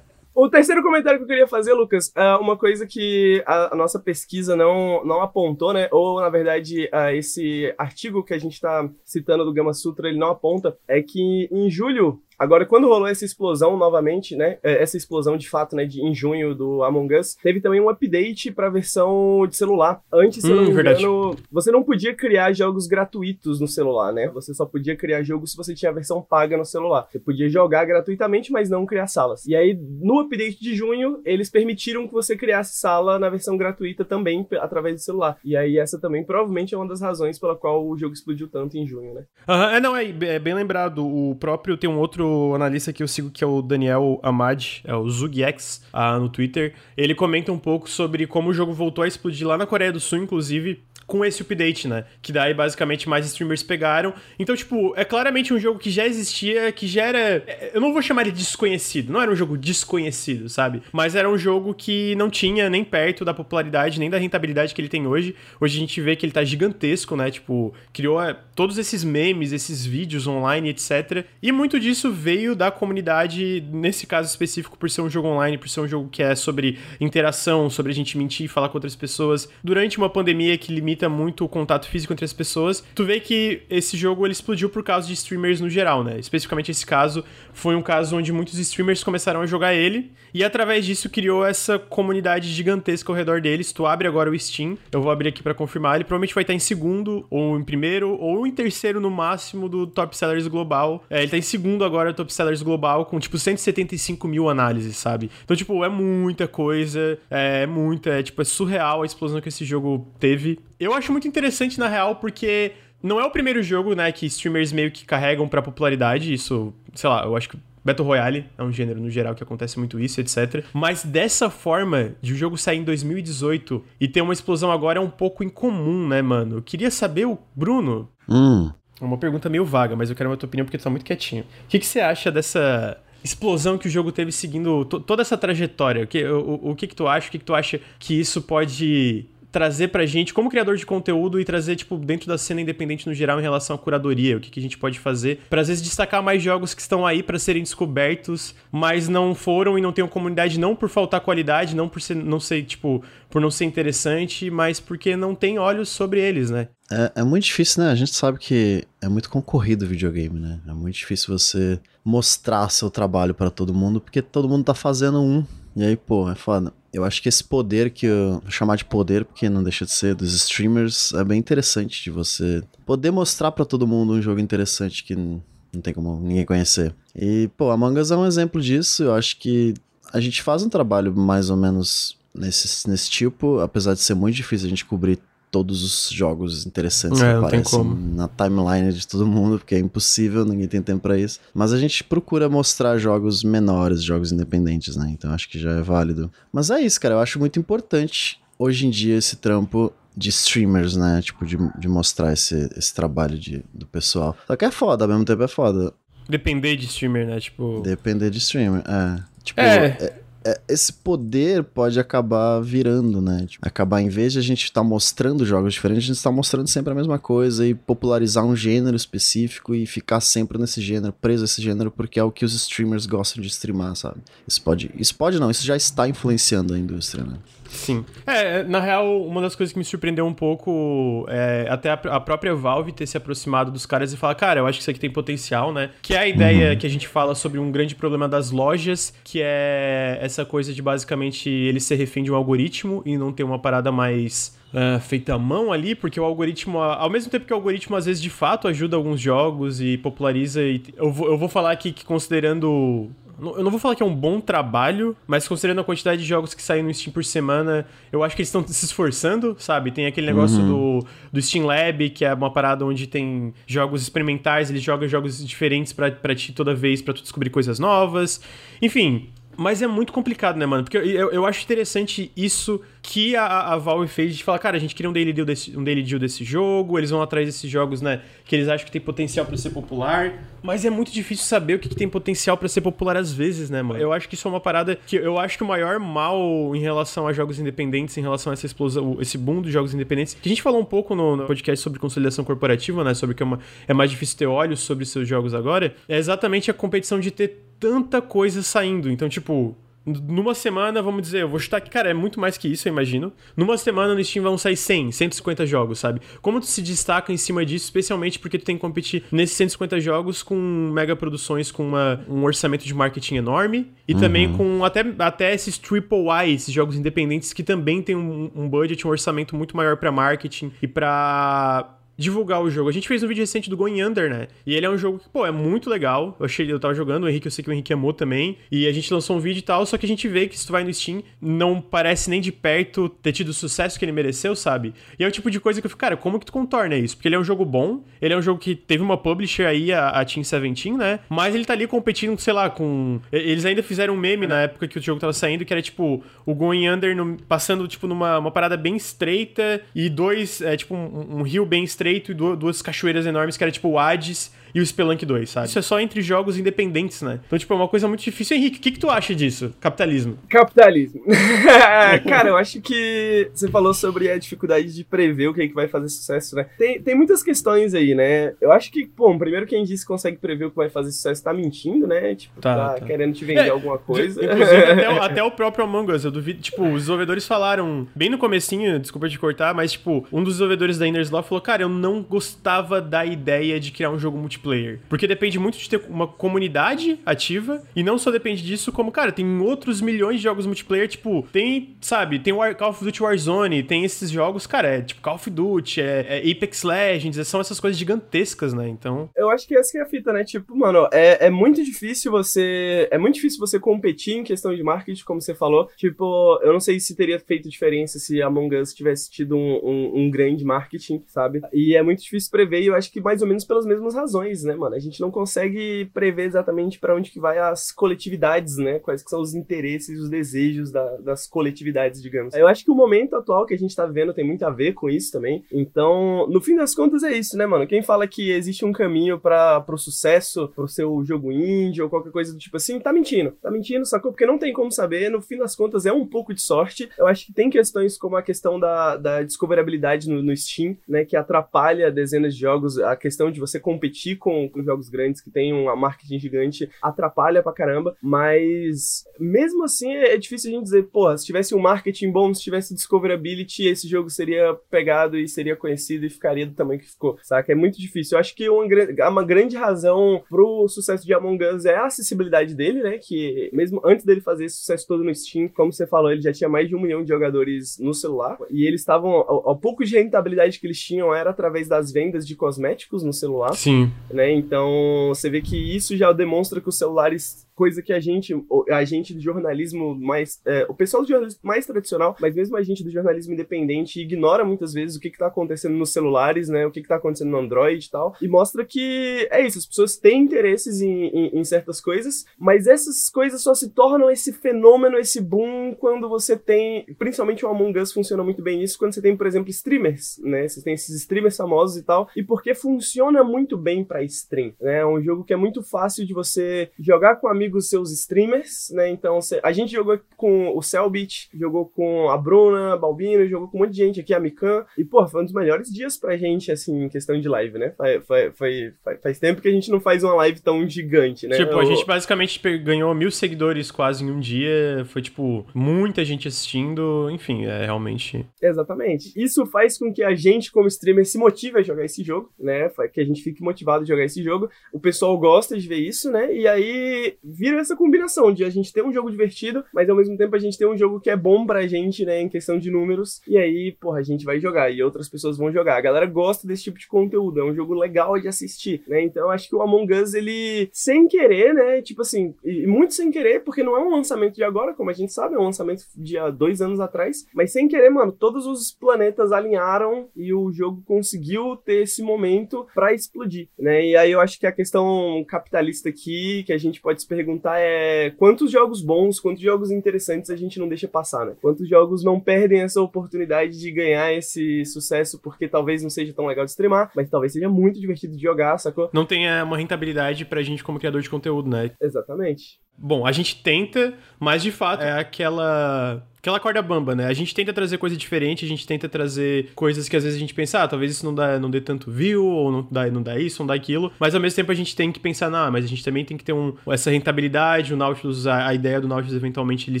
O 0.42 0.48
terceiro 0.48 0.82
comentário 0.82 1.18
que 1.18 1.24
eu 1.24 1.28
queria 1.28 1.46
fazer, 1.46 1.74
Lucas, 1.74 2.10
é 2.16 2.34
uma 2.36 2.56
coisa 2.56 2.86
que 2.86 3.44
a, 3.46 3.76
nossa 3.76 4.00
pesquisa 4.00 4.56
não, 4.56 5.04
não 5.04 5.20
apontou, 5.20 5.74
né? 5.74 5.86
Ou, 5.92 6.18
na 6.18 6.30
verdade, 6.30 6.88
esse 7.12 7.74
artigo 7.76 8.24
que 8.24 8.32
a 8.32 8.38
gente 8.38 8.54
está 8.54 8.88
citando 9.04 9.44
do 9.44 9.52
Gama 9.52 9.74
Sutra, 9.74 10.08
ele 10.08 10.18
não 10.18 10.28
aponta, 10.28 10.78
é 10.88 11.02
que 11.02 11.46
em 11.52 11.70
julho 11.70 12.22
Agora, 12.40 12.64
quando 12.64 12.88
rolou 12.88 13.06
essa 13.06 13.22
explosão 13.22 13.76
novamente, 13.76 14.34
né? 14.34 14.56
É, 14.62 14.82
essa 14.82 14.96
explosão 14.96 15.36
de 15.36 15.46
fato, 15.46 15.76
né? 15.76 15.84
De, 15.84 16.00
em 16.00 16.14
junho 16.14 16.54
do 16.54 16.82
Among 16.82 17.14
Us, 17.14 17.34
teve 17.34 17.60
também 17.60 17.82
um 17.82 17.90
update 17.90 18.50
pra 18.50 18.70
versão 18.70 19.46
de 19.46 19.54
celular. 19.54 20.00
Antes, 20.10 20.42
hum, 20.44 20.54
não 20.54 20.64
me 20.64 20.70
engano, 20.70 21.36
você 21.52 21.70
não 21.70 21.82
podia 21.82 22.14
criar 22.14 22.50
jogos 22.54 22.86
gratuitos 22.86 23.60
no 23.60 23.68
celular, 23.68 24.10
né? 24.10 24.26
Você 24.28 24.54
só 24.54 24.64
podia 24.64 24.96
criar 24.96 25.22
jogos 25.22 25.50
se 25.50 25.56
você 25.58 25.74
tinha 25.74 25.90
a 25.90 25.94
versão 25.94 26.22
paga 26.22 26.56
no 26.56 26.64
celular. 26.64 27.06
Você 27.10 27.18
podia 27.18 27.46
jogar 27.50 27.84
gratuitamente, 27.84 28.50
mas 28.50 28.70
não 28.70 28.86
criar 28.86 29.06
salas. 29.06 29.44
E 29.44 29.54
aí, 29.54 29.78
no 30.00 30.20
update 30.20 30.58
de 30.62 30.74
junho, 30.74 31.20
eles 31.26 31.50
permitiram 31.50 32.08
que 32.08 32.14
você 32.14 32.34
criasse 32.34 32.78
sala 32.78 33.18
na 33.18 33.28
versão 33.28 33.54
gratuita 33.54 34.02
também 34.02 34.46
através 34.60 34.94
do 34.94 35.02
celular. 35.02 35.36
E 35.44 35.54
aí, 35.54 35.76
essa 35.76 36.00
também 36.00 36.24
provavelmente 36.24 36.74
é 36.74 36.78
uma 36.78 36.88
das 36.88 37.02
razões 37.02 37.38
pela 37.38 37.54
qual 37.54 37.86
o 37.86 37.98
jogo 37.98 38.14
explodiu 38.14 38.48
tanto 38.48 38.78
em 38.78 38.86
junho, 38.86 39.12
né? 39.12 39.24
Uhum, 39.46 39.62
é, 39.62 39.80
não, 39.80 39.94
é, 39.94 40.08
é 40.08 40.38
bem 40.38 40.54
lembrado. 40.54 41.06
O 41.06 41.34
próprio 41.34 41.76
tem 41.76 41.90
um 41.90 41.98
outro 41.98 42.29
analista 42.54 42.92
que 42.92 43.02
eu 43.02 43.08
sigo, 43.08 43.30
que 43.30 43.42
é 43.42 43.46
o 43.46 43.62
Daniel 43.62 44.20
Amad, 44.22 44.80
é 44.84 44.94
o 44.94 45.08
ZugX, 45.08 45.82
uh, 45.92 46.20
no 46.20 46.28
Twitter. 46.28 46.74
Ele 46.96 47.14
comenta 47.14 47.52
um 47.52 47.58
pouco 47.58 47.88
sobre 47.88 48.26
como 48.26 48.50
o 48.50 48.52
jogo 48.52 48.72
voltou 48.72 49.04
a 49.04 49.08
explodir 49.08 49.46
lá 49.46 49.56
na 49.56 49.66
Coreia 49.66 49.92
do 49.92 50.00
Sul, 50.00 50.18
inclusive, 50.18 50.82
com 51.10 51.24
esse 51.24 51.42
update, 51.42 51.88
né? 51.88 52.04
Que 52.22 52.30
daí 52.30 52.54
basicamente 52.54 53.08
mais 53.08 53.26
streamers 53.26 53.64
pegaram. 53.64 54.14
Então, 54.38 54.54
tipo, 54.54 54.94
é 54.96 55.04
claramente 55.04 55.52
um 55.52 55.58
jogo 55.58 55.76
que 55.76 55.90
já 55.90 56.06
existia, 56.06 56.70
que 56.70 56.86
já 56.86 57.02
era. 57.02 57.18
É, 57.18 57.72
eu 57.74 57.80
não 57.80 57.92
vou 57.92 58.00
chamar 58.00 58.22
ele 58.22 58.30
de 58.30 58.38
desconhecido, 58.38 59.12
não 59.12 59.20
era 59.20 59.28
um 59.28 59.34
jogo 59.34 59.58
desconhecido, 59.58 60.48
sabe? 60.48 60.82
Mas 60.92 61.16
era 61.16 61.28
um 61.28 61.36
jogo 61.36 61.74
que 61.74 62.14
não 62.14 62.30
tinha 62.30 62.70
nem 62.70 62.84
perto 62.84 63.24
da 63.24 63.34
popularidade, 63.34 63.98
nem 63.98 64.08
da 64.08 64.18
rentabilidade 64.18 64.72
que 64.72 64.80
ele 64.80 64.88
tem 64.88 65.04
hoje. 65.04 65.34
Hoje 65.60 65.76
a 65.76 65.80
gente 65.80 66.00
vê 66.00 66.14
que 66.14 66.24
ele 66.24 66.32
tá 66.32 66.44
gigantesco, 66.44 67.16
né? 67.16 67.28
Tipo, 67.28 67.74
criou 67.92 68.22
é, 68.22 68.36
todos 68.54 68.78
esses 68.78 69.02
memes, 69.02 69.50
esses 69.50 69.84
vídeos 69.84 70.28
online, 70.28 70.68
etc. 70.68 71.24
E 71.42 71.50
muito 71.50 71.80
disso 71.80 72.12
veio 72.12 72.54
da 72.54 72.70
comunidade, 72.70 73.64
nesse 73.72 74.06
caso 74.06 74.28
específico, 74.28 74.78
por 74.78 74.88
ser 74.88 75.00
um 75.02 75.10
jogo 75.10 75.26
online, 75.26 75.58
por 75.58 75.68
ser 75.68 75.80
um 75.80 75.88
jogo 75.88 76.08
que 76.08 76.22
é 76.22 76.36
sobre 76.36 76.78
interação, 77.00 77.68
sobre 77.68 77.90
a 77.90 77.94
gente 77.96 78.16
mentir 78.16 78.46
e 78.46 78.48
falar 78.48 78.68
com 78.68 78.76
outras 78.76 78.94
pessoas. 78.94 79.48
Durante 79.64 79.98
uma 79.98 80.08
pandemia 80.08 80.56
que 80.56 80.72
limita 80.72 80.99
limita 81.00 81.08
muito 81.08 81.44
o 81.44 81.48
contato 81.48 81.88
físico 81.88 82.12
entre 82.12 82.24
as 82.24 82.32
pessoas. 82.32 82.84
Tu 82.94 83.04
vê 83.04 83.20
que 83.20 83.62
esse 83.70 83.96
jogo 83.96 84.26
ele 84.26 84.32
explodiu 84.32 84.68
por 84.68 84.82
causa 84.82 85.06
de 85.06 85.14
streamers 85.14 85.60
no 85.60 85.70
geral, 85.70 86.04
né? 86.04 86.18
Especificamente 86.18 86.70
esse 86.70 86.84
caso 86.84 87.24
foi 87.60 87.76
um 87.76 87.82
caso 87.82 88.16
onde 88.16 88.32
muitos 88.32 88.58
streamers 88.58 89.04
começaram 89.04 89.42
a 89.42 89.46
jogar 89.46 89.74
ele 89.74 90.10
e 90.32 90.42
através 90.42 90.86
disso 90.86 91.10
criou 91.10 91.46
essa 91.46 91.78
comunidade 91.78 92.48
gigantesca 92.48 93.12
ao 93.12 93.16
redor 93.16 93.38
deles. 93.42 93.70
Tu 93.70 93.84
abre 93.84 94.08
agora 94.08 94.30
o 94.30 94.38
Steam, 94.38 94.78
eu 94.90 95.02
vou 95.02 95.12
abrir 95.12 95.28
aqui 95.28 95.42
para 95.42 95.52
confirmar, 95.52 95.96
ele 95.96 96.04
provavelmente 96.04 96.34
vai 96.34 96.42
estar 96.42 96.54
em 96.54 96.58
segundo 96.58 97.26
ou 97.28 97.58
em 97.58 97.62
primeiro 97.62 98.16
ou 98.18 98.46
em 98.46 98.50
terceiro 98.50 98.98
no 98.98 99.10
máximo 99.10 99.68
do 99.68 99.86
Top 99.86 100.16
Sellers 100.16 100.48
Global. 100.48 101.04
É, 101.10 101.20
ele 101.20 101.30
tá 101.30 101.36
em 101.36 101.42
segundo 101.42 101.84
agora 101.84 102.14
Top 102.14 102.32
Sellers 102.32 102.62
Global 102.62 103.04
com 103.04 103.20
tipo 103.20 103.36
175 103.36 104.26
mil 104.26 104.48
análises, 104.48 104.96
sabe? 104.96 105.30
Então 105.44 105.54
tipo, 105.54 105.84
é 105.84 105.88
muita 105.90 106.48
coisa, 106.48 107.18
é 107.28 107.66
muita, 107.66 108.08
é 108.08 108.22
tipo, 108.22 108.40
é 108.40 108.44
surreal 108.44 109.02
a 109.02 109.06
explosão 109.06 109.38
que 109.38 109.50
esse 109.50 109.66
jogo 109.66 110.10
teve. 110.18 110.58
Eu 110.78 110.94
acho 110.94 111.12
muito 111.12 111.28
interessante, 111.28 111.78
na 111.78 111.88
real, 111.88 112.16
porque 112.16 112.72
não 113.02 113.20
é 113.20 113.24
o 113.24 113.30
primeiro 113.30 113.62
jogo, 113.62 113.94
né, 113.94 114.10
que 114.12 114.26
streamers 114.26 114.72
meio 114.72 114.90
que 114.90 115.04
carregam 115.04 115.48
pra 115.48 115.62
popularidade. 115.62 116.32
Isso, 116.32 116.72
sei 116.94 117.08
lá, 117.08 117.24
eu 117.24 117.36
acho 117.36 117.48
que 117.48 117.58
Battle 117.84 118.06
Royale 118.06 118.46
é 118.58 118.62
um 118.62 118.72
gênero 118.72 119.00
no 119.00 119.10
geral 119.10 119.34
que 119.34 119.42
acontece 119.42 119.78
muito 119.78 119.98
isso, 119.98 120.20
etc. 120.20 120.64
Mas 120.72 121.02
dessa 121.04 121.48
forma, 121.48 122.12
de 122.20 122.32
o 122.32 122.34
um 122.34 122.38
jogo 122.38 122.58
sair 122.58 122.78
em 122.78 122.84
2018 122.84 123.82
e 124.00 124.06
ter 124.06 124.20
uma 124.20 124.32
explosão 124.32 124.70
agora 124.70 124.98
é 124.98 125.02
um 125.02 125.10
pouco 125.10 125.42
incomum, 125.42 126.06
né, 126.06 126.20
mano? 126.20 126.58
Eu 126.58 126.62
queria 126.62 126.90
saber, 126.90 127.26
o 127.26 127.38
Bruno. 127.54 128.08
Hum. 128.28 128.70
Uma 129.00 129.16
pergunta 129.16 129.48
meio 129.48 129.64
vaga, 129.64 129.96
mas 129.96 130.10
eu 130.10 130.16
quero 130.16 130.30
a 130.30 130.36
tua 130.36 130.46
opinião 130.46 130.66
porque 130.66 130.76
tu 130.76 130.84
tá 130.84 130.90
muito 130.90 131.06
quietinho. 131.06 131.42
O 131.42 131.68
que, 131.68 131.78
que 131.78 131.86
você 131.86 132.00
acha 132.00 132.30
dessa 132.30 132.98
explosão 133.24 133.78
que 133.78 133.88
o 133.88 133.90
jogo 133.90 134.12
teve 134.12 134.30
seguindo 134.30 134.84
toda 134.84 135.22
essa 135.22 135.38
trajetória? 135.38 136.04
O 136.04 136.06
que, 136.06 136.22
o, 136.22 136.70
o 136.70 136.76
que, 136.76 136.86
que 136.86 136.94
tu 136.94 137.08
acha? 137.08 137.28
O 137.28 137.30
que, 137.30 137.38
que 137.38 137.44
tu 137.44 137.54
acha 137.54 137.80
que 137.98 138.18
isso 138.18 138.42
pode 138.42 139.26
trazer 139.50 139.88
pra 139.88 140.06
gente, 140.06 140.32
como 140.32 140.50
criador 140.50 140.76
de 140.76 140.86
conteúdo, 140.86 141.40
e 141.40 141.44
trazer, 141.44 141.76
tipo, 141.76 141.96
dentro 141.96 142.28
da 142.28 142.38
cena 142.38 142.60
independente 142.60 143.06
no 143.06 143.14
geral 143.14 143.38
em 143.38 143.42
relação 143.42 143.76
à 143.76 143.78
curadoria, 143.78 144.36
o 144.36 144.40
que, 144.40 144.50
que 144.50 144.60
a 144.60 144.62
gente 144.62 144.78
pode 144.78 144.98
fazer 144.98 145.40
para 145.48 145.60
às 145.60 145.68
vezes 145.68 145.82
destacar 145.82 146.22
mais 146.22 146.42
jogos 146.42 146.74
que 146.74 146.80
estão 146.80 147.06
aí 147.06 147.22
para 147.22 147.38
serem 147.38 147.62
descobertos, 147.62 148.54
mas 148.70 149.08
não 149.08 149.34
foram 149.34 149.78
e 149.78 149.80
não 149.80 149.92
tem 149.92 150.04
uma 150.04 150.10
comunidade 150.10 150.58
não 150.58 150.76
por 150.76 150.88
faltar 150.88 151.20
qualidade, 151.20 151.74
não 151.74 151.88
por 151.88 152.00
ser, 152.00 152.14
não 152.14 152.40
sei, 152.40 152.62
tipo, 152.62 153.02
por 153.28 153.40
não 153.40 153.50
ser 153.50 153.64
interessante, 153.64 154.50
mas 154.50 154.80
porque 154.80 155.16
não 155.16 155.34
tem 155.34 155.58
olhos 155.58 155.88
sobre 155.88 156.20
eles, 156.20 156.50
né? 156.50 156.68
É, 156.90 157.20
é 157.20 157.22
muito 157.22 157.44
difícil, 157.44 157.84
né? 157.84 157.90
A 157.90 157.94
gente 157.94 158.14
sabe 158.14 158.38
que 158.38 158.84
é 159.00 159.08
muito 159.08 159.30
concorrido 159.30 159.84
o 159.84 159.88
videogame, 159.88 160.40
né? 160.40 160.60
É 160.66 160.72
muito 160.72 160.96
difícil 160.96 161.38
você 161.38 161.78
mostrar 162.04 162.68
seu 162.68 162.90
trabalho 162.90 163.34
para 163.34 163.50
todo 163.50 163.72
mundo, 163.72 164.00
porque 164.00 164.20
todo 164.20 164.48
mundo 164.48 164.64
tá 164.64 164.74
fazendo 164.74 165.20
um. 165.22 165.44
E 165.76 165.84
aí, 165.84 165.96
pô, 165.96 166.28
é 166.28 166.34
foda. 166.34 166.72
Eu 166.92 167.04
acho 167.04 167.22
que 167.22 167.28
esse 167.28 167.44
poder 167.44 167.90
que 167.90 168.06
eu 168.06 168.40
vou 168.40 168.50
chamar 168.50 168.76
de 168.76 168.84
poder, 168.84 169.24
porque 169.24 169.48
não 169.48 169.62
deixa 169.62 169.84
de 169.84 169.92
ser 169.92 170.14
dos 170.14 170.34
streamers, 170.34 171.12
é 171.12 171.22
bem 171.22 171.38
interessante 171.38 172.02
de 172.02 172.10
você 172.10 172.62
poder 172.84 173.10
mostrar 173.10 173.52
para 173.52 173.64
todo 173.64 173.86
mundo 173.86 174.14
um 174.14 174.22
jogo 174.22 174.40
interessante 174.40 175.04
que 175.04 175.14
não 175.14 175.42
tem 175.82 175.94
como 175.94 176.20
ninguém 176.20 176.44
conhecer. 176.44 176.94
E, 177.14 177.48
pô, 177.56 177.70
Among 177.70 177.98
Us 178.00 178.10
é 178.10 178.16
um 178.16 178.26
exemplo 178.26 178.60
disso. 178.60 179.04
Eu 179.04 179.14
acho 179.14 179.38
que 179.38 179.74
a 180.12 180.20
gente 180.20 180.42
faz 180.42 180.62
um 180.62 180.68
trabalho 180.68 181.14
mais 181.16 181.48
ou 181.48 181.56
menos 181.56 182.18
nesse, 182.34 182.88
nesse 182.88 183.10
tipo, 183.10 183.60
apesar 183.60 183.94
de 183.94 184.00
ser 184.00 184.14
muito 184.14 184.34
difícil 184.34 184.66
a 184.66 184.70
gente 184.70 184.84
cobrir 184.84 185.18
todos 185.50 185.82
os 185.82 186.10
jogos 186.10 186.64
interessantes 186.64 187.20
é, 187.20 187.32
que 187.32 187.38
aparecem 187.38 187.84
na 188.14 188.28
timeline 188.28 188.92
de 188.92 189.06
todo 189.06 189.26
mundo, 189.26 189.58
porque 189.58 189.74
é 189.74 189.78
impossível, 189.78 190.44
ninguém 190.44 190.68
tem 190.68 190.80
tempo 190.80 191.00
para 191.00 191.18
isso. 191.18 191.40
Mas 191.52 191.72
a 191.72 191.78
gente 191.78 192.04
procura 192.04 192.48
mostrar 192.48 192.98
jogos 192.98 193.42
menores, 193.42 194.02
jogos 194.02 194.32
independentes, 194.32 194.96
né? 194.96 195.10
Então 195.12 195.32
acho 195.32 195.48
que 195.48 195.58
já 195.58 195.72
é 195.72 195.82
válido. 195.82 196.30
Mas 196.52 196.70
é 196.70 196.80
isso, 196.80 197.00
cara, 197.00 197.14
eu 197.14 197.20
acho 197.20 197.38
muito 197.38 197.58
importante 197.58 198.40
hoje 198.58 198.86
em 198.86 198.90
dia 198.90 199.16
esse 199.16 199.36
trampo 199.36 199.92
de 200.16 200.28
streamers, 200.28 200.96
né? 200.96 201.20
Tipo, 201.22 201.44
de, 201.44 201.56
de 201.78 201.88
mostrar 201.88 202.32
esse, 202.32 202.70
esse 202.76 202.94
trabalho 202.94 203.38
de, 203.38 203.64
do 203.72 203.86
pessoal. 203.86 204.36
Só 204.46 204.54
que 204.54 204.64
é 204.64 204.70
foda, 204.70 205.04
ao 205.04 205.08
mesmo 205.08 205.24
tempo 205.24 205.42
é 205.42 205.48
foda. 205.48 205.92
Depender 206.28 206.76
de 206.76 206.86
streamer, 206.86 207.26
né? 207.26 207.40
Tipo. 207.40 207.80
Depender 207.80 208.30
de 208.30 208.38
streamer, 208.38 208.82
é. 208.86 209.22
Tipo, 209.42 209.60
é. 209.60 210.19
É 210.44 210.60
esse 210.68 210.92
poder 210.92 211.64
pode 211.64 212.00
acabar 212.00 212.60
virando, 212.60 213.20
né? 213.20 213.44
Tipo, 213.46 213.66
acabar, 213.66 214.00
em 214.00 214.08
vez 214.08 214.32
de 214.32 214.38
a 214.38 214.42
gente 214.42 214.64
estar 214.64 214.80
tá 214.80 214.86
mostrando 214.86 215.44
jogos 215.44 215.74
diferentes, 215.74 216.04
a 216.04 216.06
gente 216.06 216.16
está 216.16 216.30
mostrando 216.30 216.68
sempre 216.68 216.92
a 216.92 216.94
mesma 216.94 217.18
coisa 217.18 217.66
e 217.66 217.74
popularizar 217.74 218.44
um 218.44 218.56
gênero 218.56 218.96
específico 218.96 219.74
e 219.74 219.86
ficar 219.86 220.20
sempre 220.20 220.58
nesse 220.58 220.80
gênero, 220.80 221.12
preso 221.12 221.44
a 221.44 221.46
esse 221.46 221.60
gênero, 221.60 221.90
porque 221.90 222.18
é 222.18 222.24
o 222.24 222.30
que 222.30 222.44
os 222.44 222.54
streamers 222.54 223.06
gostam 223.06 223.42
de 223.42 223.48
streamar, 223.48 223.94
sabe? 223.96 224.16
Isso 224.46 224.62
pode. 224.62 224.90
Isso 224.96 225.14
pode 225.14 225.38
não, 225.38 225.50
isso 225.50 225.64
já 225.64 225.76
está 225.76 226.08
influenciando 226.08 226.74
a 226.74 226.78
indústria, 226.78 227.24
né? 227.24 227.36
Sim. 227.70 228.04
É, 228.26 228.62
na 228.64 228.80
real, 228.80 229.22
uma 229.22 229.40
das 229.40 229.54
coisas 229.54 229.72
que 229.72 229.78
me 229.78 229.84
surpreendeu 229.84 230.26
um 230.26 230.34
pouco 230.34 231.24
é 231.28 231.66
até 231.70 231.90
a, 231.90 232.20
própria 232.20 232.54
Valve 232.54 232.92
ter 232.92 233.06
se 233.06 233.16
aproximado 233.16 233.70
dos 233.70 233.86
caras 233.86 234.12
e 234.12 234.16
falar, 234.16 234.34
cara, 234.34 234.60
eu 234.60 234.66
acho 234.66 234.78
que 234.78 234.82
isso 234.82 234.90
aqui 234.90 235.00
tem 235.00 235.10
potencial, 235.10 235.72
né? 235.72 235.90
Que 236.02 236.14
é 236.14 236.18
a 236.18 236.28
ideia 236.28 236.72
uhum. 236.72 236.78
que 236.78 236.86
a 236.86 236.90
gente 236.90 237.06
fala 237.06 237.34
sobre 237.34 237.58
um 237.58 237.70
grande 237.70 237.94
problema 237.94 238.28
das 238.28 238.50
lojas, 238.50 239.14
que 239.24 239.40
é 239.40 240.18
essa 240.20 240.44
coisa 240.44 240.74
de 240.74 240.82
basicamente 240.82 241.48
ele 241.48 241.80
ser 241.80 241.94
refém 241.94 242.24
de 242.24 242.32
um 242.32 242.34
algoritmo 242.34 243.02
e 243.06 243.16
não 243.16 243.32
ter 243.32 243.44
uma 243.44 243.58
parada 243.58 243.92
mais 243.92 244.58
Uh, 244.70 245.00
feita 245.00 245.34
à 245.34 245.38
mão 245.38 245.72
ali, 245.72 245.96
porque 245.96 246.20
o 246.20 246.22
algoritmo, 246.22 246.78
ao 246.78 247.10
mesmo 247.10 247.28
tempo 247.28 247.44
que 247.44 247.52
o 247.52 247.56
algoritmo 247.56 247.96
às 247.96 248.06
vezes 248.06 248.22
de 248.22 248.30
fato 248.30 248.68
ajuda 248.68 248.94
alguns 248.94 249.20
jogos 249.20 249.80
e 249.80 249.98
populariza, 249.98 250.62
e 250.62 250.80
eu, 250.96 251.10
vou, 251.10 251.26
eu 251.26 251.36
vou 251.36 251.48
falar 251.48 251.72
aqui 251.72 251.90
que 251.90 252.04
considerando 252.04 253.10
eu 253.40 253.62
não 253.64 253.70
vou 253.70 253.80
falar 253.80 253.94
que 253.94 254.02
é 254.02 254.06
um 254.06 254.14
bom 254.14 254.40
trabalho, 254.40 255.16
mas 255.26 255.48
considerando 255.48 255.80
a 255.80 255.84
quantidade 255.84 256.20
de 256.20 256.28
jogos 256.28 256.54
que 256.54 256.62
saem 256.62 256.82
no 256.82 256.92
Steam 256.92 257.12
por 257.12 257.24
semana, 257.24 257.86
eu 258.12 258.22
acho 258.22 258.36
que 258.36 258.42
eles 258.42 258.48
estão 258.48 258.66
se 258.66 258.84
esforçando, 258.84 259.56
sabe? 259.58 259.90
Tem 259.90 260.06
aquele 260.06 260.26
negócio 260.26 260.60
uhum. 260.60 261.00
do, 261.00 261.06
do 261.32 261.42
Steam 261.42 261.64
Lab, 261.66 262.10
que 262.10 262.24
é 262.24 262.34
uma 262.34 262.52
parada 262.52 262.84
onde 262.84 263.06
tem 263.06 263.54
jogos 263.66 264.02
experimentais, 264.02 264.70
eles 264.70 264.82
jogam 264.82 265.08
jogos 265.08 265.44
diferentes 265.44 265.92
para 265.92 266.34
ti 266.34 266.52
toda 266.52 266.74
vez, 266.74 267.00
para 267.00 267.14
tu 267.14 267.22
descobrir 267.22 267.50
coisas 267.50 267.78
novas. 267.78 268.40
Enfim, 268.82 269.30
mas 269.60 269.82
é 269.82 269.86
muito 269.86 270.10
complicado, 270.10 270.56
né, 270.56 270.64
mano? 270.64 270.84
Porque 270.84 270.96
eu, 270.96 271.30
eu, 271.30 271.44
acho 271.44 271.62
interessante 271.62 272.32
isso 272.34 272.80
que 273.02 273.36
a, 273.36 273.74
a, 273.74 273.76
Valve 273.76 274.08
fez 274.08 274.34
de 274.34 274.42
falar, 274.42 274.58
cara, 274.58 274.78
a 274.78 274.80
gente 274.80 274.94
queria 274.94 275.10
um 275.10 275.12
daily, 275.12 275.34
deal 275.34 275.44
desse, 275.44 275.76
um 275.76 275.84
daily 275.84 276.02
deal 276.02 276.18
desse 276.18 276.42
jogo, 276.44 276.96
eles 276.96 277.10
vão 277.10 277.20
atrás 277.20 277.44
desses 277.44 277.70
jogos, 277.70 278.00
né, 278.00 278.22
que 278.46 278.56
eles 278.56 278.68
acham 278.68 278.86
que 278.86 278.90
tem 278.90 279.02
potencial 279.02 279.44
para 279.44 279.58
ser 279.58 279.68
popular, 279.68 280.32
mas 280.62 280.86
é 280.86 280.88
muito 280.88 281.12
difícil 281.12 281.44
saber 281.44 281.74
o 281.74 281.78
que, 281.78 281.90
que 281.90 281.94
tem 281.94 282.08
potencial 282.08 282.56
para 282.56 282.68
ser 282.68 282.80
popular 282.80 283.18
às 283.18 283.34
vezes, 283.34 283.68
né, 283.68 283.82
mano? 283.82 284.00
Eu 284.00 284.14
acho 284.14 284.26
que 284.30 284.34
isso 284.34 284.48
é 284.48 284.50
uma 284.50 284.60
parada 284.60 284.98
que 285.06 285.16
eu 285.16 285.38
acho 285.38 285.58
que 285.58 285.62
o 285.62 285.66
maior 285.66 286.00
mal 286.00 286.74
em 286.74 286.80
relação 286.80 287.28
a 287.28 287.32
jogos 287.34 287.58
independentes, 287.58 288.16
em 288.16 288.22
relação 288.22 288.52
a 288.52 288.54
essa 288.54 288.64
explosão, 288.64 289.18
esse 289.20 289.36
boom 289.36 289.60
dos 289.60 289.70
jogos 289.70 289.92
independentes, 289.92 290.32
que 290.32 290.48
a 290.48 290.50
gente 290.50 290.62
falou 290.62 290.80
um 290.80 290.86
pouco 290.86 291.14
no, 291.14 291.36
no 291.36 291.46
podcast 291.46 291.82
sobre 291.84 291.98
consolidação 291.98 292.46
corporativa, 292.46 293.04
né, 293.04 293.12
sobre 293.12 293.34
que 293.34 293.42
é, 293.42 293.46
uma, 293.46 293.58
é 293.86 293.92
mais 293.92 294.10
difícil 294.10 294.38
ter 294.38 294.46
olhos 294.46 294.80
sobre 294.80 295.04
seus 295.04 295.28
jogos 295.28 295.52
agora, 295.52 295.94
é 296.08 296.16
exatamente 296.16 296.70
a 296.70 296.74
competição 296.74 297.20
de 297.20 297.30
ter 297.30 297.69
tanta 297.80 298.22
coisa 298.22 298.62
saindo. 298.62 299.10
Então, 299.10 299.28
tipo, 299.28 299.76
numa 300.04 300.54
semana, 300.54 301.02
vamos 301.02 301.22
dizer, 301.22 301.42
eu 301.42 301.48
vou 301.48 301.58
chutar 301.58 301.80
que, 301.80 301.90
cara, 301.90 302.10
é 302.10 302.14
muito 302.14 302.40
mais 302.40 302.56
que 302.56 302.68
isso, 302.68 302.88
eu 302.88 302.92
imagino. 302.92 303.32
Numa 303.56 303.76
semana 303.76 304.14
no 304.14 304.24
Steam 304.24 304.42
vão 304.42 304.56
sair 304.56 304.76
100, 304.76 305.12
150 305.12 305.66
jogos, 305.66 305.98
sabe? 305.98 306.20
Como 306.40 306.58
tu 306.60 306.66
se 306.66 306.80
destaca 306.80 307.32
em 307.32 307.36
cima 307.36 307.64
disso, 307.64 307.84
especialmente 307.84 308.38
porque 308.38 308.58
tu 308.58 308.64
tem 308.64 308.76
que 308.76 308.80
competir 308.80 309.24
nesses 309.30 309.56
150 309.56 310.00
jogos 310.00 310.42
com 310.42 310.56
mega 310.92 311.14
produções, 311.14 311.70
com 311.70 311.86
uma, 311.86 312.24
um 312.28 312.44
orçamento 312.44 312.84
de 312.84 312.94
marketing 312.94 313.36
enorme 313.36 313.90
e 314.08 314.14
uhum. 314.14 314.20
também 314.20 314.52
com 314.52 314.84
até, 314.84 315.04
até 315.18 315.54
esses 315.54 315.76
triple 315.76 316.26
I, 316.28 316.54
esses 316.54 316.72
jogos 316.72 316.96
independentes 316.96 317.52
que 317.52 317.62
também 317.62 318.02
tem 318.02 318.16
um, 318.16 318.50
um 318.54 318.68
budget, 318.68 319.06
um 319.06 319.10
orçamento 319.10 319.54
muito 319.54 319.76
maior 319.76 319.96
para 319.96 320.10
marketing 320.10 320.72
e 320.80 320.88
para 320.88 321.99
divulgar 322.20 322.62
o 322.62 322.70
jogo. 322.70 322.90
A 322.90 322.92
gente 322.92 323.08
fez 323.08 323.22
um 323.22 323.28
vídeo 323.28 323.40
recente 323.40 323.70
do 323.70 323.76
Going 323.76 324.02
Under, 324.02 324.28
né? 324.28 324.48
E 324.66 324.74
ele 324.74 324.84
é 324.84 324.90
um 324.90 324.98
jogo 324.98 325.18
que, 325.18 325.28
pô, 325.30 325.46
é 325.46 325.50
muito 325.50 325.88
legal. 325.88 326.36
Eu 326.38 326.44
achei, 326.44 326.70
eu 326.70 326.78
tava 326.78 326.92
jogando, 326.92 327.24
o 327.24 327.28
Henrique, 327.28 327.46
eu 327.46 327.50
sei 327.50 327.64
que 327.64 327.70
o 327.70 327.72
Henrique 327.72 327.94
amou 327.94 328.12
também. 328.12 328.58
E 328.70 328.86
a 328.86 328.92
gente 328.92 329.12
lançou 329.12 329.36
um 329.36 329.40
vídeo 329.40 329.60
e 329.60 329.62
tal, 329.62 329.86
só 329.86 329.96
que 329.96 330.04
a 330.04 330.08
gente 330.08 330.28
vê 330.28 330.46
que 330.46 330.58
se 330.58 330.66
tu 330.66 330.72
vai 330.72 330.84
no 330.84 330.92
Steam, 330.92 331.22
não 331.40 331.80
parece 331.80 332.28
nem 332.28 332.40
de 332.40 332.52
perto 332.52 333.08
ter 333.08 333.32
tido 333.32 333.48
o 333.48 333.54
sucesso 333.54 333.98
que 333.98 334.04
ele 334.04 334.12
mereceu, 334.12 334.54
sabe? 334.54 334.92
E 335.18 335.24
é 335.24 335.26
o 335.26 335.30
tipo 335.30 335.50
de 335.50 335.58
coisa 335.58 335.80
que 335.80 335.86
eu 335.86 335.88
fico, 335.88 335.98
cara, 335.98 336.14
como 336.14 336.38
que 336.38 336.44
tu 336.44 336.52
contorna 336.52 336.94
isso? 336.94 337.16
Porque 337.16 337.26
ele 337.26 337.36
é 337.36 337.38
um 337.38 337.44
jogo 337.44 337.64
bom, 337.64 338.04
ele 338.20 338.34
é 338.34 338.36
um 338.36 338.42
jogo 338.42 338.60
que 338.60 338.74
teve 338.74 339.02
uma 339.02 339.16
publisher 339.16 339.66
aí, 339.66 339.90
a, 339.90 340.10
a 340.10 340.24
Team 340.24 340.42
17, 340.42 340.92
né? 340.92 341.20
Mas 341.30 341.54
ele 341.54 341.64
tá 341.64 341.72
ali 341.72 341.86
competindo, 341.86 342.38
sei 342.38 342.52
lá, 342.52 342.68
com. 342.68 343.18
Eles 343.32 343.64
ainda 343.64 343.82
fizeram 343.82 344.12
um 344.12 344.18
meme 344.18 344.46
na 344.46 344.60
época 344.62 344.86
que 344.86 344.98
o 344.98 345.02
jogo 345.02 345.18
tava 345.18 345.32
saindo, 345.32 345.64
que 345.64 345.72
era 345.72 345.80
tipo 345.80 346.22
o 346.44 346.54
Going 346.54 346.86
Under 346.90 347.16
no... 347.16 347.38
passando, 347.48 347.88
tipo, 347.88 348.06
numa 348.06 348.38
uma 348.38 348.50
parada 348.50 348.76
bem 348.76 348.94
estreita 348.94 349.80
e 349.94 350.10
dois, 350.10 350.60
é, 350.60 350.76
tipo, 350.76 350.94
um, 350.94 351.38
um 351.38 351.42
rio 351.42 351.64
bem 351.64 351.82
estreito 351.82 352.09
e 352.16 352.34
duas 352.34 352.82
cachoeiras 352.82 353.26
enormes 353.26 353.56
que 353.56 353.64
era 353.64 353.70
tipo 353.70 353.88
o 353.88 353.98
Hades 353.98 354.52
e 354.74 354.80
o 354.80 354.86
Spelunk 354.86 355.24
2, 355.24 355.50
sabe? 355.50 355.66
Isso 355.68 355.78
é 355.78 355.82
só 355.82 356.00
entre 356.00 356.22
jogos 356.22 356.58
independentes, 356.58 357.22
né? 357.22 357.40
Então, 357.46 357.58
tipo, 357.58 357.72
é 357.72 357.76
uma 357.76 357.88
coisa 357.88 358.08
muito 358.08 358.22
difícil. 358.22 358.56
Henrique, 358.56 358.78
o 358.78 358.80
que, 358.80 358.90
que 358.92 358.98
tu 358.98 359.10
acha 359.10 359.34
disso? 359.34 359.74
Capitalismo. 359.80 360.38
Capitalismo. 360.48 361.22
Cara, 362.28 362.48
eu 362.48 362.56
acho 362.56 362.80
que 362.80 363.50
você 363.52 363.68
falou 363.68 363.94
sobre 363.94 364.30
a 364.30 364.38
dificuldade 364.38 364.94
de 364.94 365.04
prever 365.04 365.48
o 365.48 365.54
que, 365.54 365.62
é 365.62 365.68
que 365.68 365.74
vai 365.74 365.88
fazer 365.88 366.08
sucesso, 366.08 366.56
né? 366.56 366.66
Tem, 366.78 367.00
tem 367.00 367.14
muitas 367.14 367.42
questões 367.42 367.94
aí, 367.94 368.14
né? 368.14 368.54
Eu 368.60 368.72
acho 368.72 368.90
que, 368.90 369.08
bom, 369.16 369.36
primeiro 369.38 369.66
quem 369.66 369.84
disse 369.84 370.04
que 370.04 370.08
consegue 370.08 370.36
prever 370.36 370.66
o 370.66 370.70
que 370.70 370.76
vai 370.76 370.88
fazer 370.88 371.12
sucesso 371.12 371.42
tá 371.42 371.52
mentindo, 371.52 372.06
né? 372.06 372.34
Tipo, 372.34 372.60
tá, 372.60 372.76
tá, 372.76 372.94
tá. 372.94 373.06
querendo 373.06 373.32
te 373.34 373.44
vender 373.44 373.66
é, 373.66 373.70
alguma 373.70 373.98
coisa. 373.98 374.44
Inclusive, 374.44 374.84
até, 374.84 375.10
o, 375.10 375.22
até 375.22 375.42
o 375.42 375.50
próprio 375.50 375.84
Among 375.84 376.12
Us, 376.12 376.24
eu 376.24 376.30
duvido. 376.30 376.60
Tipo, 376.60 376.84
os 376.84 377.00
desenvolvedores 377.00 377.46
falaram, 377.46 378.06
bem 378.14 378.30
no 378.30 378.38
comecinho, 378.38 378.98
desculpa 378.98 379.28
te 379.28 379.38
cortar, 379.38 379.74
mas, 379.74 379.92
tipo, 379.92 380.26
um 380.32 380.42
dos 380.42 380.54
desenvolvedores 380.54 380.98
da 380.98 381.06
Inner 381.06 381.26
Law 381.30 381.42
falou, 381.42 381.60
cara, 381.60 381.82
eu 381.82 381.88
não 381.88 382.22
gostava 382.22 383.00
da 383.00 383.24
ideia 383.24 383.78
de 383.78 383.90
criar 383.90 384.10
um 384.10 384.18
jogo 384.18 384.38
multiplayer. 384.38 384.59
Porque 385.08 385.26
depende 385.26 385.58
muito 385.58 385.78
de 385.78 385.88
ter 385.88 386.02
uma 386.08 386.26
comunidade 386.26 387.18
ativa. 387.24 387.82
E 387.94 388.02
não 388.02 388.18
só 388.18 388.30
depende 388.30 388.62
disso, 388.62 388.92
como, 388.92 389.12
cara, 389.12 389.32
tem 389.32 389.60
outros 389.60 390.00
milhões 390.00 390.36
de 390.36 390.42
jogos 390.42 390.66
multiplayer. 390.66 391.08
Tipo, 391.08 391.46
tem, 391.52 391.96
sabe, 392.00 392.38
tem 392.38 392.52
o 392.52 392.74
Call 392.74 392.90
of 392.90 393.04
Duty 393.04 393.22
Warzone, 393.22 393.82
tem 393.82 394.04
esses 394.04 394.30
jogos, 394.30 394.66
cara, 394.66 394.88
é 394.88 395.02
tipo 395.02 395.20
Call 395.20 395.34
of 395.34 395.50
Duty, 395.50 396.00
é, 396.00 396.26
é 396.28 396.50
Apex 396.50 396.82
Legends, 396.82 397.46
são 397.46 397.60
essas 397.60 397.80
coisas 397.80 397.98
gigantescas, 397.98 398.72
né? 398.72 398.88
Então. 398.88 399.28
Eu 399.36 399.50
acho 399.50 399.66
que 399.66 399.76
essa 399.76 399.92
que 399.92 399.98
é 399.98 400.02
a 400.02 400.06
fita, 400.06 400.32
né? 400.32 400.44
Tipo, 400.44 400.76
mano, 400.76 401.08
é, 401.12 401.46
é 401.46 401.50
muito 401.50 401.82
difícil 401.82 402.30
você. 402.30 403.08
É 403.10 403.18
muito 403.18 403.34
difícil 403.34 403.58
você 403.58 403.78
competir 403.78 404.36
em 404.36 404.44
questão 404.44 404.74
de 404.74 404.82
marketing, 404.82 405.24
como 405.24 405.40
você 405.40 405.54
falou. 405.54 405.88
Tipo, 405.96 406.60
eu 406.62 406.72
não 406.72 406.80
sei 406.80 407.00
se 407.00 407.14
teria 407.14 407.38
feito 407.38 407.68
diferença 407.68 408.18
se 408.18 408.40
Among 408.42 408.76
Us 408.76 408.94
tivesse 408.94 409.30
tido 409.30 409.56
um, 409.56 409.80
um, 409.82 410.20
um 410.20 410.30
grande 410.30 410.64
marketing, 410.64 411.22
sabe? 411.26 411.60
E 411.72 411.94
é 411.94 412.02
muito 412.02 412.22
difícil 412.22 412.50
prever, 412.50 412.82
e 412.82 412.86
eu 412.86 412.94
acho 412.94 413.12
que 413.12 413.20
mais 413.20 413.42
ou 413.42 413.48
menos 413.48 413.64
pelas 413.64 413.86
mesmas 413.86 414.14
razões, 414.14 414.49
né, 414.64 414.74
mano? 414.74 414.94
A 414.94 414.98
gente 414.98 415.20
não 415.20 415.30
consegue 415.30 416.10
prever 416.12 416.44
exatamente 416.44 416.98
para 416.98 417.14
onde 417.14 417.30
que 417.30 417.40
vai 417.40 417.58
as 417.58 417.92
coletividades, 417.92 418.76
né? 418.76 418.98
Quais 418.98 419.22
que 419.22 419.30
são 419.30 419.40
os 419.40 419.54
interesses, 419.54 420.20
os 420.20 420.28
desejos 420.28 420.90
da, 420.90 421.16
das 421.18 421.46
coletividades, 421.46 422.22
digamos. 422.22 422.54
Eu 422.54 422.68
acho 422.68 422.84
que 422.84 422.90
o 422.90 422.94
momento 422.94 423.36
atual 423.36 423.66
que 423.66 423.74
a 423.74 423.78
gente 423.78 423.94
tá 423.94 424.06
vivendo 424.06 424.34
tem 424.34 424.44
muito 424.44 424.64
a 424.64 424.70
ver 424.70 424.92
com 424.92 425.08
isso 425.08 425.32
também. 425.32 425.64
Então, 425.72 426.46
no 426.48 426.60
fim 426.60 426.76
das 426.76 426.94
contas 426.94 427.22
é 427.22 427.32
isso, 427.36 427.56
né, 427.56 427.66
mano? 427.66 427.86
Quem 427.86 428.02
fala 428.02 428.26
que 428.26 428.50
existe 428.50 428.84
um 428.84 428.92
caminho 428.92 429.38
para 429.38 429.80
pro 429.80 429.98
sucesso, 429.98 430.68
pro 430.68 430.88
seu 430.88 431.24
jogo 431.24 431.52
indie 431.52 432.02
ou 432.02 432.08
qualquer 432.08 432.32
coisa 432.32 432.52
do 432.52 432.58
tipo 432.58 432.76
assim, 432.76 432.98
tá 432.98 433.12
mentindo. 433.12 433.52
Tá 433.62 433.70
mentindo, 433.70 434.04
sacou? 434.04 434.32
Porque 434.32 434.46
não 434.46 434.58
tem 434.58 434.72
como 434.72 434.90
saber. 434.90 435.30
No 435.30 435.40
fim 435.40 435.58
das 435.58 435.74
contas 435.74 436.06
é 436.06 436.12
um 436.12 436.26
pouco 436.26 436.54
de 436.54 436.62
sorte. 436.62 437.08
Eu 437.18 437.26
acho 437.26 437.46
que 437.46 437.52
tem 437.52 437.70
questões 437.70 438.16
como 438.18 438.36
a 438.36 438.42
questão 438.42 438.78
da, 438.78 439.16
da 439.16 439.42
discoverabilidade 439.42 440.28
no, 440.28 440.42
no 440.42 440.56
Steam, 440.56 440.96
né? 441.08 441.24
Que 441.24 441.36
atrapalha 441.36 442.10
dezenas 442.10 442.54
de 442.54 442.60
jogos. 442.60 442.98
A 442.98 443.16
questão 443.16 443.50
de 443.50 443.60
você 443.60 443.78
competir 443.78 444.36
com, 444.40 444.68
com 444.68 444.82
jogos 444.82 445.08
grandes 445.08 445.40
que 445.40 445.50
tem 445.50 445.72
um 445.72 445.94
marketing 445.94 446.38
gigante, 446.40 446.90
atrapalha 447.00 447.62
pra 447.62 447.72
caramba, 447.72 448.16
mas 448.20 449.24
mesmo 449.38 449.84
assim 449.84 450.12
é 450.12 450.36
difícil 450.36 450.70
a 450.70 450.74
gente 450.74 450.84
dizer, 450.84 451.04
pô, 451.04 451.36
se 451.36 451.46
tivesse 451.46 451.74
um 451.74 451.78
marketing 451.78 452.32
bom, 452.32 452.52
se 452.52 452.62
tivesse 452.62 452.94
discoverability, 452.94 453.86
esse 453.86 454.08
jogo 454.08 454.28
seria 454.30 454.74
pegado 454.90 455.38
e 455.38 455.46
seria 455.46 455.76
conhecido 455.76 456.26
e 456.26 456.30
ficaria 456.30 456.66
do 456.66 456.74
tamanho 456.74 457.00
que 457.00 457.10
ficou, 457.10 457.38
saca? 457.42 457.70
É 457.70 457.74
muito 457.74 458.00
difícil. 458.00 458.36
Eu 458.36 458.40
acho 458.40 458.54
que 458.54 458.68
uma, 458.68 458.84
uma 459.28 459.44
grande 459.44 459.76
razão 459.76 460.42
pro 460.48 460.88
sucesso 460.88 461.26
de 461.26 461.34
Among 461.34 461.62
Us 461.64 461.84
é 461.84 461.94
a 461.94 462.06
acessibilidade 462.06 462.74
dele, 462.74 463.02
né? 463.02 463.18
Que 463.18 463.70
mesmo 463.72 464.00
antes 464.04 464.24
dele 464.24 464.40
fazer 464.40 464.64
esse 464.64 464.76
sucesso 464.76 465.06
todo 465.06 465.22
no 465.22 465.34
Steam, 465.34 465.68
como 465.68 465.92
você 465.92 466.06
falou, 466.06 466.30
ele 466.30 466.40
já 466.40 466.52
tinha 466.52 466.68
mais 466.68 466.88
de 466.88 466.96
um 466.96 467.00
milhão 467.00 467.22
de 467.22 467.28
jogadores 467.28 467.98
no 467.98 468.14
celular 468.14 468.58
e 468.70 468.86
eles 468.86 469.00
estavam, 469.00 469.30
ao, 469.30 469.76
pouco 469.76 470.04
de 470.04 470.16
rentabilidade 470.16 470.78
que 470.78 470.86
eles 470.86 471.00
tinham 471.00 471.34
era 471.34 471.50
através 471.50 471.88
das 471.88 472.12
vendas 472.12 472.46
de 472.46 472.54
cosméticos 472.54 473.22
no 473.22 473.32
celular. 473.32 473.74
Sim. 473.74 474.10
Né? 474.32 474.52
Então, 474.52 475.28
você 475.28 475.50
vê 475.50 475.60
que 475.60 475.76
isso 475.76 476.16
já 476.16 476.32
demonstra 476.32 476.80
que 476.80 476.88
os 476.88 476.96
celulares 476.96 477.66
coisa 477.80 478.02
que 478.02 478.12
a 478.12 478.20
gente, 478.20 478.54
a 478.90 479.04
gente 479.04 479.32
do 479.32 479.40
jornalismo 479.40 480.14
mais, 480.14 480.60
é, 480.66 480.84
o 480.86 480.92
pessoal 480.92 481.22
do 481.22 481.28
jornalismo 481.30 481.60
mais 481.62 481.86
tradicional, 481.86 482.36
mas 482.38 482.54
mesmo 482.54 482.76
a 482.76 482.82
gente 482.82 483.02
do 483.02 483.10
jornalismo 483.10 483.54
independente 483.54 484.20
ignora 484.20 484.66
muitas 484.66 484.92
vezes 484.92 485.16
o 485.16 485.20
que 485.20 485.28
está 485.28 485.46
acontecendo 485.46 485.96
nos 485.96 486.12
celulares, 486.12 486.68
né, 486.68 486.86
o 486.86 486.90
que 486.90 487.00
está 487.00 487.16
acontecendo 487.16 487.52
no 487.52 487.58
Android 487.58 488.04
e 488.04 488.10
tal, 488.10 488.36
e 488.38 488.46
mostra 488.46 488.84
que 488.84 489.48
é 489.50 489.66
isso, 489.66 489.78
as 489.78 489.86
pessoas 489.86 490.18
têm 490.18 490.42
interesses 490.42 491.00
em, 491.00 491.28
em, 491.28 491.58
em, 491.58 491.64
certas 491.64 492.02
coisas, 492.02 492.44
mas 492.58 492.86
essas 492.86 493.30
coisas 493.30 493.62
só 493.62 493.74
se 493.74 493.88
tornam 493.88 494.30
esse 494.30 494.52
fenômeno, 494.52 495.16
esse 495.16 495.40
boom 495.40 495.94
quando 495.98 496.28
você 496.28 496.58
tem, 496.58 497.06
principalmente 497.18 497.64
o 497.64 497.68
Among 497.70 497.98
Us 497.98 498.12
funciona 498.12 498.44
muito 498.44 498.62
bem 498.62 498.82
isso, 498.82 498.98
quando 498.98 499.14
você 499.14 499.22
tem, 499.22 499.34
por 499.34 499.46
exemplo, 499.46 499.70
streamers, 499.70 500.38
né, 500.44 500.68
você 500.68 500.82
tem 500.82 500.92
esses 500.92 501.16
streamers 501.16 501.56
famosos 501.56 501.96
e 501.96 502.02
tal, 502.02 502.28
e 502.36 502.42
porque 502.42 502.74
funciona 502.74 503.42
muito 503.42 503.78
bem 503.78 504.04
para 504.04 504.22
stream, 504.22 504.74
né, 504.78 504.98
é 504.98 505.06
um 505.06 505.22
jogo 505.22 505.44
que 505.44 505.54
é 505.54 505.56
muito 505.56 505.82
fácil 505.82 506.26
de 506.26 506.34
você 506.34 506.90
jogar 506.98 507.36
com 507.36 507.46
um 507.46 507.50
amigo 507.50 507.69
amigos, 507.70 507.88
seus 507.88 508.10
streamers, 508.10 508.90
né? 508.90 509.08
Então, 509.08 509.38
a 509.62 509.72
gente 509.72 509.92
jogou 509.92 510.18
com 510.36 510.76
o 510.76 510.82
Cellbit, 510.82 511.48
jogou 511.54 511.86
com 511.86 512.28
a 512.28 512.36
Bruna, 512.36 512.96
Balbino, 512.96 513.46
jogou 513.46 513.68
com 513.68 513.78
um 513.78 513.80
monte 513.82 513.92
de 513.92 513.98
gente 513.98 514.20
aqui, 514.20 514.34
a 514.34 514.40
Mikan. 514.40 514.84
E, 514.98 515.04
pô, 515.04 515.26
foi 515.28 515.42
um 515.42 515.44
dos 515.44 515.54
melhores 515.54 515.88
dias 515.88 516.18
pra 516.18 516.36
gente, 516.36 516.72
assim, 516.72 517.04
em 517.04 517.08
questão 517.08 517.38
de 517.40 517.48
live, 517.48 517.78
né? 517.78 517.94
Foi, 517.96 518.20
foi, 518.20 518.50
foi, 518.50 518.92
faz 519.22 519.38
tempo 519.38 519.62
que 519.62 519.68
a 519.68 519.72
gente 519.72 519.90
não 519.90 520.00
faz 520.00 520.24
uma 520.24 520.34
live 520.34 520.60
tão 520.60 520.86
gigante, 520.88 521.46
né? 521.46 521.56
Tipo, 521.56 521.78
a 521.78 521.84
gente 521.84 522.04
basicamente 522.04 522.60
ganhou 522.78 523.14
mil 523.14 523.30
seguidores 523.30 523.90
quase 523.90 524.24
em 524.24 524.30
um 524.30 524.40
dia. 524.40 525.04
Foi, 525.06 525.22
tipo, 525.22 525.64
muita 525.72 526.24
gente 526.24 526.48
assistindo. 526.48 527.30
Enfim, 527.30 527.66
é 527.66 527.84
realmente. 527.84 528.44
Exatamente. 528.60 529.32
Isso 529.36 529.64
faz 529.66 529.96
com 529.96 530.12
que 530.12 530.22
a 530.22 530.34
gente, 530.34 530.72
como 530.72 530.88
streamer, 530.88 531.24
se 531.24 531.38
motive 531.38 531.78
a 531.78 531.82
jogar 531.82 532.04
esse 532.04 532.24
jogo, 532.24 532.50
né? 532.58 532.90
Que 533.12 533.20
a 533.20 533.24
gente 533.24 533.42
fique 533.42 533.62
motivado 533.62 534.02
a 534.02 534.06
jogar 534.06 534.24
esse 534.24 534.42
jogo. 534.42 534.68
O 534.92 534.98
pessoal 534.98 535.38
gosta 535.38 535.78
de 535.78 535.86
ver 535.86 535.98
isso, 535.98 536.30
né? 536.30 536.52
E 536.52 536.66
aí 536.66 537.36
vira 537.60 537.78
essa 537.78 537.94
combinação 537.94 538.50
de 538.54 538.64
a 538.64 538.70
gente 538.70 538.90
ter 538.90 539.04
um 539.04 539.12
jogo 539.12 539.30
divertido, 539.30 539.84
mas 539.92 540.08
ao 540.08 540.16
mesmo 540.16 540.34
tempo 540.34 540.56
a 540.56 540.58
gente 540.58 540.78
ter 540.78 540.86
um 540.86 540.96
jogo 540.96 541.20
que 541.20 541.28
é 541.28 541.36
bom 541.36 541.66
pra 541.66 541.86
gente, 541.86 542.24
né? 542.24 542.40
Em 542.40 542.48
questão 542.48 542.78
de 542.78 542.90
números. 542.90 543.42
E 543.46 543.58
aí, 543.58 543.94
porra, 544.00 544.20
a 544.20 544.22
gente 544.22 544.46
vai 544.46 544.58
jogar 544.58 544.90
e 544.90 545.02
outras 545.02 545.28
pessoas 545.28 545.58
vão 545.58 545.70
jogar. 545.70 545.98
A 545.98 546.00
galera 546.00 546.24
gosta 546.24 546.66
desse 546.66 546.84
tipo 546.84 546.98
de 546.98 547.06
conteúdo. 547.06 547.60
É 547.60 547.64
um 547.64 547.74
jogo 547.74 547.92
legal 547.92 548.40
de 548.40 548.48
assistir, 548.48 549.02
né? 549.06 549.22
Então 549.22 549.50
acho 549.50 549.68
que 549.68 549.76
o 549.76 549.82
Among 549.82 550.10
Us, 550.10 550.32
ele, 550.32 550.88
sem 550.90 551.28
querer, 551.28 551.74
né? 551.74 552.00
Tipo 552.00 552.22
assim, 552.22 552.54
e 552.64 552.86
muito 552.86 553.12
sem 553.12 553.30
querer, 553.30 553.60
porque 553.60 553.82
não 553.82 553.94
é 553.94 554.00
um 554.00 554.10
lançamento 554.10 554.54
de 554.54 554.64
agora, 554.64 554.94
como 554.94 555.10
a 555.10 555.12
gente 555.12 555.30
sabe, 555.30 555.54
é 555.54 555.58
um 555.58 555.64
lançamento 555.64 556.04
de 556.16 556.38
há 556.38 556.48
dois 556.48 556.80
anos 556.80 556.98
atrás. 556.98 557.46
Mas 557.54 557.72
sem 557.72 557.88
querer, 557.88 558.08
mano, 558.08 558.32
todos 558.32 558.64
os 558.64 558.90
planetas 558.90 559.52
alinharam 559.52 560.28
e 560.34 560.54
o 560.54 560.72
jogo 560.72 561.02
conseguiu 561.04 561.76
ter 561.76 562.04
esse 562.04 562.22
momento 562.22 562.86
para 562.94 563.12
explodir, 563.12 563.68
né? 563.78 564.02
E 564.02 564.16
aí 564.16 564.32
eu 564.32 564.40
acho 564.40 564.58
que 564.58 564.66
a 564.66 564.72
questão 564.72 565.44
capitalista 565.46 566.08
aqui 566.08 566.62
que 566.64 566.72
a 566.72 566.78
gente 566.78 567.02
pode 567.02 567.20
se 567.20 567.28
perguntar 567.40 567.78
é 567.78 568.30
quantos 568.30 568.70
jogos 568.70 569.00
bons, 569.02 569.40
quantos 569.40 569.62
jogos 569.62 569.90
interessantes 569.90 570.50
a 570.50 570.56
gente 570.56 570.78
não 570.78 570.88
deixa 570.88 571.08
passar, 571.08 571.46
né? 571.46 571.54
Quantos 571.62 571.88
jogos 571.88 572.22
não 572.22 572.38
perdem 572.38 572.82
essa 572.82 573.00
oportunidade 573.00 573.78
de 573.78 573.90
ganhar 573.90 574.32
esse 574.32 574.84
sucesso 574.84 575.40
porque 575.42 575.66
talvez 575.66 576.02
não 576.02 576.10
seja 576.10 576.34
tão 576.34 576.46
legal 576.46 576.64
de 576.64 576.70
streamar, 576.70 577.10
mas 577.16 577.30
talvez 577.30 577.52
seja 577.52 577.68
muito 577.68 577.98
divertido 577.98 578.36
de 578.36 578.42
jogar, 578.42 578.76
sacou? 578.78 579.08
Não 579.12 579.24
tenha 579.24 579.64
uma 579.64 579.78
rentabilidade 579.78 580.44
pra 580.44 580.62
gente 580.62 580.84
como 580.84 580.98
criador 580.98 581.22
de 581.22 581.30
conteúdo, 581.30 581.70
né? 581.70 581.90
Exatamente. 582.00 582.78
Bom, 582.96 583.26
a 583.26 583.32
gente 583.32 583.62
tenta, 583.62 584.14
mas 584.38 584.62
de 584.62 584.70
fato 584.70 585.02
é 585.02 585.18
aquela 585.18 586.22
aquela 586.40 586.58
corda 586.58 586.80
bamba, 586.80 587.14
né? 587.14 587.26
A 587.26 587.32
gente 587.32 587.54
tenta 587.54 587.72
trazer 587.72 587.98
coisa 587.98 588.16
diferente, 588.16 588.64
a 588.64 588.68
gente 588.68 588.86
tenta 588.86 589.08
trazer 589.08 589.70
coisas 589.74 590.08
que 590.08 590.16
às 590.16 590.24
vezes 590.24 590.36
a 590.36 590.40
gente 590.40 590.54
pensa, 590.54 590.82
ah, 590.82 590.88
talvez 590.88 591.12
isso 591.12 591.24
não 591.24 591.34
dá, 591.34 591.58
não 591.58 591.70
dê 591.70 591.80
tanto 591.80 592.10
view, 592.10 592.44
ou 592.44 592.72
não 592.72 592.88
dá, 592.90 593.06
não 593.10 593.22
dá 593.22 593.38
isso, 593.38 593.60
não 593.60 593.66
dá 593.66 593.74
aquilo, 593.74 594.10
mas 594.18 594.34
ao 594.34 594.40
mesmo 594.40 594.56
tempo 594.56 594.72
a 594.72 594.74
gente 594.74 594.96
tem 594.96 595.12
que 595.12 595.20
pensar, 595.20 595.50
não, 595.50 595.70
mas 595.70 595.84
a 595.84 595.88
gente 595.88 596.02
também 596.02 596.24
tem 596.24 596.36
que 596.36 596.44
ter 596.44 596.54
um, 596.54 596.74
essa 596.88 597.10
rentabilidade, 597.10 597.92
o 597.92 597.96
Nautilus, 597.96 598.46
a, 598.46 598.68
a, 598.68 598.74
ideia 598.74 599.00
do 599.00 599.06
Nautilus 599.06 599.36
eventualmente 599.36 599.90
ele 599.90 600.00